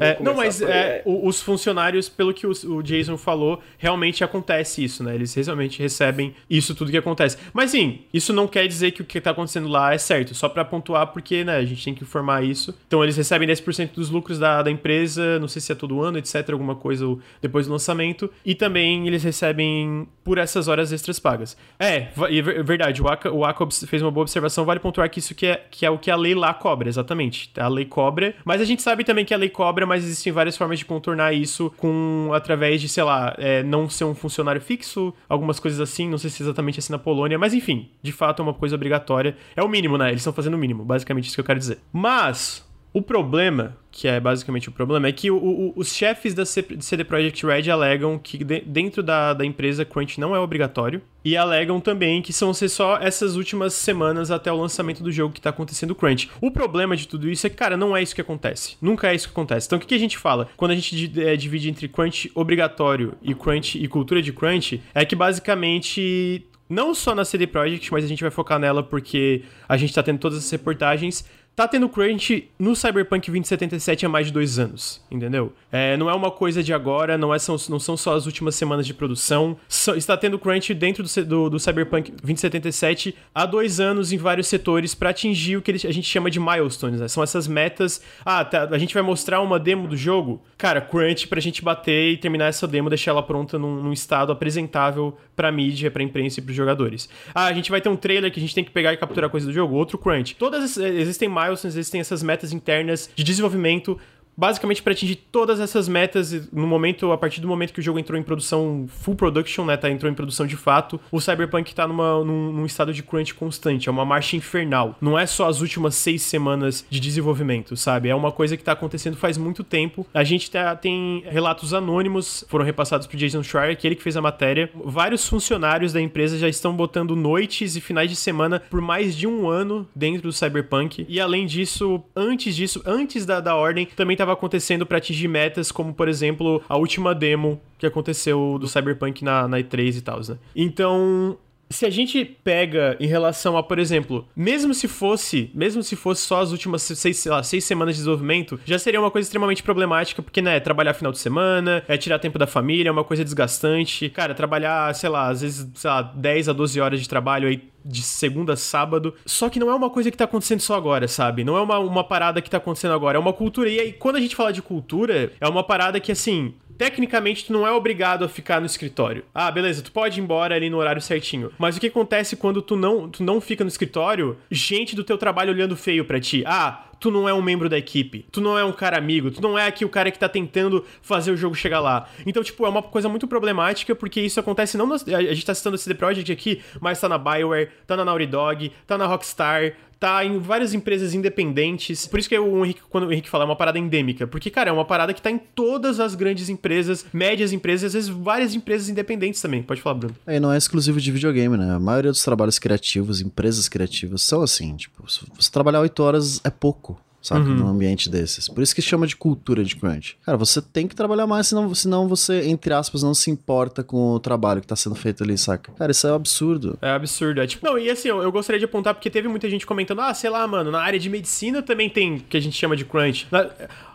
É, 0.00 0.22
não, 0.22 0.34
mas 0.34 0.60
é, 0.60 1.02
os 1.04 1.40
funcionários, 1.40 2.08
pelo 2.08 2.34
que 2.34 2.46
o, 2.46 2.52
o, 2.66 2.82
Jason 2.82 3.16
falou, 3.16 3.60
realmente 3.78 4.22
acontece 4.22 4.84
isso, 4.84 5.02
né? 5.02 5.14
Eles 5.14 5.34
realmente 5.34 5.80
recebem 5.80 6.34
isso 6.48 6.74
tudo 6.74 6.90
que 6.90 6.96
acontece. 6.96 7.38
Mas 7.52 7.70
sim, 7.70 8.00
isso 8.12 8.32
não 8.32 8.46
quer 8.46 8.66
dizer 8.66 8.90
que 8.90 9.02
o 9.02 9.04
que 9.04 9.20
tá 9.20 9.30
acontecendo 9.30 9.68
lá 9.68 9.94
é 9.94 9.98
certo, 9.98 10.34
só 10.34 10.48
para 10.48 10.64
pontuar, 10.64 11.08
porque 11.08 11.44
né, 11.44 11.56
a 11.56 11.64
gente 11.64 11.84
tem 11.84 11.94
que 11.94 12.02
informar 12.02 12.44
isso. 12.44 12.74
Então 12.86 13.02
eles 13.02 13.16
recebem 13.16 13.48
10% 13.48 13.92
dos 13.94 14.10
lucros 14.10 14.38
da, 14.38 14.62
da 14.62 14.70
empresa, 14.70 15.38
não 15.38 15.48
sei 15.48 15.62
se 15.62 15.72
é 15.72 15.74
todo 15.74 16.02
ano, 16.02 16.18
etc., 16.18 16.50
alguma 16.50 16.74
coisa 16.74 17.06
depois 17.40 17.66
do 17.66 17.72
lançamento. 17.72 18.30
E 18.44 18.54
também 18.54 19.06
eles 19.06 19.22
recebem 19.22 20.06
por 20.24 20.38
essas 20.38 20.68
horas 20.68 20.92
extras 20.92 21.18
pagas. 21.18 21.56
É, 21.78 22.08
é 22.28 22.62
verdade, 22.62 23.02
o 23.02 23.08
Aka, 23.08 23.32
o 23.32 23.44
Aka 23.44 23.66
fez 23.86 24.02
uma 24.02 24.10
boa 24.10 24.22
observação, 24.22 24.64
vale 24.64 24.80
pontuar 24.80 25.08
que 25.08 25.18
isso 25.18 25.34
que 25.34 25.46
é, 25.46 25.64
que 25.70 25.86
é 25.86 25.90
o 25.90 25.98
que 25.98 26.10
a 26.10 26.16
lei 26.16 26.34
lá 26.34 26.52
cobra, 26.52 26.88
exatamente. 26.88 27.50
A 27.56 27.68
lei 27.68 27.84
cobra, 27.84 28.34
mas 28.44 28.60
a 28.60 28.64
gente 28.64 28.82
sabe 28.82 29.04
também 29.04 29.24
que 29.24 29.32
a 29.32 29.36
lei 29.38 29.48
cobra 29.48 29.77
mas 29.86 30.04
existem 30.04 30.32
várias 30.32 30.56
formas 30.56 30.78
de 30.78 30.84
contornar 30.84 31.32
isso 31.32 31.72
com 31.76 32.30
através 32.32 32.80
de, 32.80 32.88
sei 32.88 33.02
lá, 33.02 33.34
é, 33.38 33.62
não 33.62 33.88
ser 33.88 34.04
um 34.04 34.14
funcionário 34.14 34.60
fixo, 34.60 35.12
algumas 35.28 35.58
coisas 35.60 35.80
assim, 35.80 36.08
não 36.08 36.18
sei 36.18 36.30
se 36.30 36.42
exatamente 36.42 36.78
assim 36.78 36.92
na 36.92 36.98
Polônia, 36.98 37.38
mas 37.38 37.54
enfim, 37.54 37.90
de 38.02 38.12
fato 38.12 38.40
é 38.40 38.42
uma 38.42 38.54
coisa 38.54 38.74
obrigatória. 38.74 39.36
É 39.56 39.62
o 39.62 39.68
mínimo, 39.68 39.98
né? 39.98 40.08
Eles 40.08 40.20
estão 40.20 40.32
fazendo 40.32 40.54
o 40.54 40.58
mínimo, 40.58 40.84
basicamente 40.84 41.26
isso 41.26 41.34
que 41.34 41.40
eu 41.40 41.44
quero 41.44 41.58
dizer. 41.58 41.78
Mas 41.92 42.66
o 42.92 43.02
problema, 43.02 43.76
que 43.98 44.06
é 44.06 44.20
basicamente 44.20 44.68
o 44.68 44.72
problema, 44.72 45.08
é 45.08 45.12
que 45.12 45.28
o, 45.28 45.36
o, 45.36 45.72
os 45.74 45.92
chefes 45.92 46.32
da 46.32 46.46
CD 46.46 47.02
Projekt 47.02 47.44
Red 47.44 47.68
alegam 47.68 48.16
que 48.16 48.44
de, 48.44 48.60
dentro 48.60 49.02
da, 49.02 49.34
da 49.34 49.44
empresa 49.44 49.84
Crunch 49.84 50.20
não 50.20 50.36
é 50.36 50.38
obrigatório 50.38 51.02
e 51.24 51.36
alegam 51.36 51.80
também 51.80 52.22
que 52.22 52.32
são 52.32 52.54
ser 52.54 52.68
só 52.68 52.98
essas 52.98 53.34
últimas 53.34 53.74
semanas 53.74 54.30
até 54.30 54.52
o 54.52 54.56
lançamento 54.56 55.02
do 55.02 55.10
jogo 55.10 55.32
que 55.32 55.40
está 55.40 55.50
acontecendo 55.50 55.96
Crunch. 55.96 56.30
O 56.40 56.48
problema 56.48 56.96
de 56.96 57.08
tudo 57.08 57.28
isso 57.28 57.44
é 57.44 57.50
que, 57.50 57.56
cara, 57.56 57.76
não 57.76 57.96
é 57.96 58.00
isso 58.00 58.14
que 58.14 58.20
acontece. 58.20 58.76
Nunca 58.80 59.10
é 59.10 59.16
isso 59.16 59.26
que 59.26 59.32
acontece. 59.32 59.66
Então 59.66 59.78
o 59.78 59.80
que, 59.80 59.88
que 59.88 59.94
a 59.96 59.98
gente 59.98 60.16
fala? 60.16 60.48
Quando 60.56 60.70
a 60.70 60.76
gente 60.76 61.20
é, 61.20 61.34
divide 61.34 61.68
entre 61.68 61.88
Crunch 61.88 62.30
obrigatório 62.36 63.14
e 63.20 63.34
Crunch 63.34 63.82
e 63.82 63.88
cultura 63.88 64.22
de 64.22 64.32
Crunch, 64.32 64.80
é 64.94 65.04
que 65.04 65.16
basicamente 65.16 66.46
não 66.68 66.94
só 66.94 67.16
na 67.16 67.24
CD 67.24 67.48
Projekt, 67.48 67.90
mas 67.90 68.04
a 68.04 68.08
gente 68.08 68.22
vai 68.22 68.30
focar 68.30 68.60
nela 68.60 68.80
porque 68.80 69.42
a 69.68 69.76
gente 69.76 69.88
está 69.88 70.04
tendo 70.04 70.20
todas 70.20 70.38
as 70.38 70.48
reportagens, 70.48 71.24
tá 71.58 71.66
tendo 71.66 71.88
crunch 71.88 72.48
no 72.56 72.76
Cyberpunk 72.76 73.26
2077 73.26 74.06
há 74.06 74.08
mais 74.08 74.28
de 74.28 74.32
dois 74.32 74.60
anos, 74.60 75.04
entendeu? 75.10 75.52
É, 75.72 75.96
não 75.96 76.08
é 76.08 76.14
uma 76.14 76.30
coisa 76.30 76.62
de 76.62 76.72
agora, 76.72 77.18
não, 77.18 77.34
é, 77.34 77.38
são, 77.40 77.56
não 77.68 77.80
são 77.80 77.96
só 77.96 78.14
as 78.14 78.26
últimas 78.26 78.54
semanas 78.54 78.86
de 78.86 78.94
produção. 78.94 79.56
So, 79.68 79.96
está 79.96 80.16
tendo 80.16 80.38
crunch 80.38 80.72
dentro 80.72 81.02
do, 81.02 81.24
do, 81.24 81.50
do, 81.50 81.58
Cyberpunk 81.58 82.12
2077 82.12 83.12
há 83.34 83.44
dois 83.44 83.80
anos 83.80 84.12
em 84.12 84.16
vários 84.16 84.46
setores 84.46 84.94
para 84.94 85.10
atingir 85.10 85.56
o 85.56 85.62
que 85.62 85.72
a 85.72 85.92
gente 85.92 86.04
chama 86.04 86.30
de 86.30 86.38
milestones, 86.38 87.00
né? 87.00 87.08
São 87.08 87.24
essas 87.24 87.48
metas. 87.48 88.00
Ah, 88.24 88.44
tá, 88.44 88.68
a 88.70 88.78
gente 88.78 88.94
vai 88.94 89.02
mostrar 89.02 89.40
uma 89.40 89.58
demo 89.58 89.88
do 89.88 89.96
jogo. 89.96 90.40
Cara, 90.56 90.80
crunch 90.80 91.26
pra 91.26 91.40
gente 91.40 91.60
bater 91.60 92.12
e 92.12 92.16
terminar 92.16 92.46
essa 92.46 92.68
demo, 92.68 92.88
deixar 92.88 93.10
ela 93.10 93.22
pronta 93.22 93.58
num, 93.58 93.82
num 93.82 93.92
estado 93.92 94.30
apresentável 94.30 95.18
pra 95.34 95.50
mídia, 95.50 95.90
pra 95.90 96.04
imprensa 96.04 96.38
e 96.38 96.42
pros 96.42 96.54
jogadores. 96.54 97.08
Ah, 97.34 97.46
a 97.46 97.52
gente 97.52 97.68
vai 97.68 97.80
ter 97.80 97.88
um 97.88 97.96
trailer 97.96 98.30
que 98.30 98.38
a 98.38 98.42
gente 98.42 98.54
tem 98.54 98.62
que 98.62 98.70
pegar 98.70 98.92
e 98.92 98.96
capturar 98.96 99.28
coisa 99.28 99.46
do 99.46 99.52
jogo. 99.52 99.74
Outro 99.74 99.98
crunch. 99.98 100.36
Todas 100.36 100.76
existem 100.76 101.28
milestones 101.28 101.47
milestones, 101.48 101.76
existem 101.76 102.00
essas 102.00 102.22
metas 102.22 102.52
internas 102.52 103.10
de 103.14 103.24
desenvolvimento 103.24 103.98
basicamente 104.38 104.80
para 104.80 104.92
atingir 104.92 105.16
todas 105.16 105.58
essas 105.58 105.88
metas 105.88 106.48
no 106.52 106.64
momento 106.64 107.10
a 107.10 107.18
partir 107.18 107.40
do 107.40 107.48
momento 107.48 107.72
que 107.72 107.80
o 107.80 107.82
jogo 107.82 107.98
entrou 107.98 108.16
em 108.16 108.22
produção 108.22 108.86
full 108.86 109.16
production, 109.16 109.64
né, 109.64 109.76
tá 109.76 109.90
entrou 109.90 110.10
em 110.10 110.14
produção 110.14 110.46
de 110.46 110.56
fato, 110.56 111.00
o 111.10 111.20
Cyberpunk 111.20 111.74
tá 111.74 111.88
numa, 111.88 112.22
num, 112.24 112.52
num, 112.52 112.64
estado 112.66 112.92
de 112.92 113.02
crunch 113.02 113.34
constante, 113.34 113.88
é 113.88 113.92
uma 113.92 114.04
marcha 114.04 114.36
infernal. 114.36 114.96
Não 115.00 115.18
é 115.18 115.26
só 115.26 115.48
as 115.48 115.60
últimas 115.60 115.96
seis 115.96 116.22
semanas 116.22 116.86
de 116.88 117.00
desenvolvimento, 117.00 117.76
sabe? 117.76 118.08
É 118.08 118.14
uma 118.14 118.30
coisa 118.30 118.56
que 118.56 118.62
tá 118.62 118.72
acontecendo 118.72 119.16
faz 119.16 119.36
muito 119.36 119.64
tempo. 119.64 120.06
A 120.14 120.22
gente 120.22 120.50
tá, 120.50 120.76
tem 120.76 121.24
relatos 121.26 121.74
anônimos, 121.74 122.44
foram 122.48 122.64
repassados 122.64 123.06
pro 123.06 123.16
Jason 123.16 123.42
Schreier, 123.42 123.76
que 123.76 123.86
ele 123.86 123.96
que 123.96 124.02
fez 124.02 124.16
a 124.16 124.22
matéria. 124.22 124.70
Vários 124.84 125.26
funcionários 125.28 125.92
da 125.92 126.00
empresa 126.00 126.38
já 126.38 126.48
estão 126.48 126.74
botando 126.74 127.16
noites 127.16 127.74
e 127.74 127.80
finais 127.80 128.08
de 128.08 128.16
semana 128.16 128.60
por 128.70 128.80
mais 128.80 129.16
de 129.16 129.26
um 129.26 129.48
ano 129.48 129.88
dentro 129.94 130.22
do 130.22 130.32
Cyberpunk. 130.32 131.04
E 131.08 131.20
além 131.20 131.46
disso, 131.46 132.02
antes 132.14 132.54
disso, 132.54 132.82
antes 132.86 133.26
da, 133.26 133.40
da 133.40 133.56
ordem, 133.56 133.86
também 133.96 134.16
tava 134.16 134.27
estava 134.28 134.32
acontecendo 134.34 134.84
para 134.84 134.98
atingir 134.98 135.28
metas, 135.28 135.72
como 135.72 135.94
por 135.94 136.08
exemplo 136.08 136.62
a 136.68 136.76
última 136.76 137.14
demo 137.14 137.60
que 137.78 137.86
aconteceu 137.86 138.58
do 138.60 138.68
Cyberpunk 138.68 139.24
na, 139.24 139.48
na 139.48 139.58
E3 139.58 139.96
e 139.96 140.00
tal, 140.00 140.20
né? 140.20 140.38
Então, 140.54 141.38
se 141.70 141.84
a 141.84 141.90
gente 141.90 142.24
pega 142.24 142.96
em 142.98 143.06
relação 143.06 143.56
a, 143.56 143.62
por 143.62 143.78
exemplo, 143.78 144.26
mesmo 144.34 144.72
se 144.72 144.88
fosse, 144.88 145.50
mesmo 145.54 145.82
se 145.82 145.96
fosse 145.96 146.22
só 146.22 146.40
as 146.40 146.50
últimas 146.50 146.82
seis, 146.82 147.24
lá, 147.26 147.42
seis 147.42 147.64
semanas 147.64 147.94
de 147.94 148.00
desenvolvimento, 148.00 148.58
já 148.64 148.78
seria 148.78 149.00
uma 149.00 149.10
coisa 149.10 149.26
extremamente 149.26 149.62
problemática, 149.62 150.22
porque, 150.22 150.40
né, 150.40 150.60
trabalhar 150.60 150.94
final 150.94 151.12
de 151.12 151.18
semana, 151.18 151.82
é 151.86 151.96
tirar 151.96 152.18
tempo 152.18 152.38
da 152.38 152.46
família, 152.46 152.88
é 152.88 152.92
uma 152.92 153.04
coisa 153.04 153.24
desgastante. 153.24 154.08
Cara, 154.08 154.34
trabalhar, 154.34 154.94
sei 154.94 155.08
lá, 155.10 155.28
às 155.28 155.42
vezes, 155.42 155.68
sei 155.74 155.90
lá, 155.90 156.02
10 156.02 156.48
a 156.48 156.52
12 156.52 156.80
horas 156.80 157.00
de 157.00 157.08
trabalho 157.08 157.48
aí 157.48 157.62
de 157.84 158.02
segunda 158.02 158.52
a 158.52 158.56
sábado. 158.56 159.14
Só 159.24 159.48
que 159.48 159.58
não 159.58 159.70
é 159.70 159.74
uma 159.74 159.90
coisa 159.90 160.10
que 160.10 160.16
tá 160.16 160.24
acontecendo 160.24 160.60
só 160.60 160.74
agora, 160.74 161.08
sabe? 161.08 161.44
Não 161.44 161.56
é 161.56 161.60
uma, 161.60 161.78
uma 161.78 162.04
parada 162.04 162.40
que 162.42 162.50
tá 162.50 162.58
acontecendo 162.58 162.92
agora, 162.92 163.16
é 163.16 163.20
uma 163.20 163.32
cultura. 163.32 163.68
E 163.68 163.80
aí, 163.80 163.92
quando 163.92 164.16
a 164.16 164.20
gente 164.20 164.36
fala 164.36 164.52
de 164.52 164.62
cultura, 164.62 165.32
é 165.40 165.48
uma 165.48 165.64
parada 165.64 165.98
que, 166.00 166.12
assim, 166.12 166.54
tecnicamente 166.78 167.44
tu 167.44 167.52
não 167.52 167.66
é 167.66 167.72
obrigado 167.72 168.24
a 168.24 168.28
ficar 168.28 168.60
no 168.60 168.66
escritório. 168.66 169.24
Ah, 169.34 169.50
beleza, 169.50 169.82
tu 169.82 169.92
pode 169.92 170.18
ir 170.18 170.22
embora 170.22 170.54
ali 170.54 170.70
no 170.70 170.78
horário 170.78 171.02
certinho. 171.02 171.52
Mas 171.58 171.76
o 171.76 171.80
que 171.80 171.88
acontece 171.88 172.36
quando 172.36 172.62
tu 172.62 172.76
não, 172.76 173.10
tu 173.10 173.22
não 173.22 173.40
fica 173.40 173.64
no 173.64 173.68
escritório? 173.68 174.38
Gente 174.50 174.94
do 174.94 175.04
teu 175.04 175.18
trabalho 175.18 175.52
olhando 175.52 175.76
feio 175.76 176.04
para 176.04 176.20
ti. 176.20 176.44
Ah, 176.46 176.84
tu 177.00 177.10
não 177.10 177.28
é 177.28 177.34
um 177.34 177.42
membro 177.42 177.68
da 177.68 177.78
equipe, 177.78 178.26
tu 178.30 178.40
não 178.40 178.58
é 178.58 178.64
um 178.64 178.72
cara 178.72 178.96
amigo, 178.98 179.30
tu 179.30 179.40
não 179.40 179.58
é 179.58 179.66
aqui 179.66 179.84
o 179.84 179.88
cara 179.88 180.10
que 180.10 180.18
tá 180.18 180.28
tentando 180.28 180.84
fazer 181.00 181.30
o 181.30 181.36
jogo 181.36 181.54
chegar 181.54 181.80
lá. 181.80 182.08
Então, 182.26 182.42
tipo, 182.42 182.64
é 182.66 182.68
uma 182.68 182.82
coisa 182.82 183.08
muito 183.08 183.26
problemática, 183.26 183.94
porque 183.94 184.20
isso 184.20 184.40
acontece 184.40 184.76
não 184.76 184.86
nas, 184.86 185.06
a 185.06 185.22
gente 185.22 185.46
tá 185.46 185.54
citando 185.54 185.76
o 185.76 185.78
CD 185.78 185.94
Projekt 185.94 186.30
aqui, 186.32 186.60
mas 186.80 187.00
tá 187.00 187.08
na 187.08 187.18
BioWare, 187.18 187.70
tá 187.86 187.96
na 187.96 188.04
Naughty 188.04 188.26
Dog, 188.26 188.72
tá 188.86 188.98
na 188.98 189.06
Rockstar, 189.06 189.74
tá 189.98 190.24
em 190.24 190.38
várias 190.38 190.74
empresas 190.74 191.14
independentes. 191.14 192.06
Por 192.06 192.18
isso 192.18 192.28
que 192.28 192.38
o 192.38 192.64
Henrique, 192.64 192.80
quando 192.88 193.04
o 193.04 193.12
Henrique 193.12 193.28
fala, 193.28 193.44
é 193.44 193.46
uma 193.46 193.56
parada 193.56 193.78
endêmica. 193.78 194.26
Porque, 194.26 194.50
cara, 194.50 194.70
é 194.70 194.72
uma 194.72 194.84
parada 194.84 195.12
que 195.12 195.20
tá 195.20 195.30
em 195.30 195.38
todas 195.38 196.00
as 196.00 196.14
grandes 196.14 196.48
empresas, 196.48 197.04
médias 197.12 197.52
empresas, 197.52 197.86
às 197.86 197.92
vezes 197.94 198.08
várias 198.08 198.54
empresas 198.54 198.88
independentes 198.88 199.40
também. 199.40 199.62
Pode 199.62 199.80
falar, 199.80 199.94
Bruno. 199.94 200.16
É, 200.26 200.36
e 200.36 200.40
não 200.40 200.52
é 200.52 200.56
exclusivo 200.56 201.00
de 201.00 201.10
videogame, 201.10 201.56
né? 201.56 201.74
A 201.74 201.80
maioria 201.80 202.10
dos 202.10 202.22
trabalhos 202.22 202.58
criativos, 202.58 203.20
empresas 203.20 203.68
criativas, 203.68 204.22
são 204.22 204.42
assim. 204.42 204.76
Tipo, 204.76 205.10
se 205.10 205.20
você 205.34 205.50
trabalhar 205.50 205.80
oito 205.80 206.02
horas 206.02 206.40
é 206.44 206.50
pouco 206.50 207.00
saca? 207.20 207.42
Uhum. 207.42 207.54
Num 207.54 207.68
ambiente 207.68 208.08
desses. 208.08 208.48
Por 208.48 208.62
isso 208.62 208.74
que 208.74 208.82
chama 208.82 209.06
de 209.06 209.16
cultura 209.16 209.64
de 209.64 209.76
crunch. 209.76 210.16
Cara, 210.24 210.36
você 210.36 210.60
tem 210.60 210.86
que 210.86 210.94
trabalhar 210.94 211.26
mais, 211.26 211.48
senão, 211.48 211.74
senão 211.74 212.08
você, 212.08 212.48
entre 212.48 212.72
aspas, 212.72 213.02
não 213.02 213.14
se 213.14 213.30
importa 213.30 213.82
com 213.82 214.12
o 214.12 214.20
trabalho 214.20 214.60
que 214.60 214.66
tá 214.66 214.76
sendo 214.76 214.94
feito 214.94 215.22
ali, 215.22 215.36
saca? 215.36 215.72
Cara, 215.72 215.92
isso 215.92 216.06
é 216.06 216.12
um 216.12 216.16
absurdo. 216.16 216.78
É 216.80 216.90
absurdo. 216.90 217.40
É 217.40 217.46
tipo, 217.46 217.64
não, 217.64 217.78
e 217.78 217.90
assim, 217.90 218.08
eu, 218.08 218.22
eu 218.22 218.32
gostaria 218.32 218.58
de 218.58 218.64
apontar, 218.64 218.94
porque 218.94 219.10
teve 219.10 219.28
muita 219.28 219.48
gente 219.48 219.66
comentando, 219.66 220.00
ah, 220.00 220.14
sei 220.14 220.30
lá, 220.30 220.46
mano, 220.46 220.70
na 220.70 220.80
área 220.80 220.98
de 220.98 221.08
medicina 221.08 221.62
também 221.62 221.88
tem 221.88 222.18
que 222.18 222.36
a 222.36 222.40
gente 222.40 222.56
chama 222.56 222.76
de 222.76 222.84
crunch. 222.84 223.26
Na, 223.30 223.48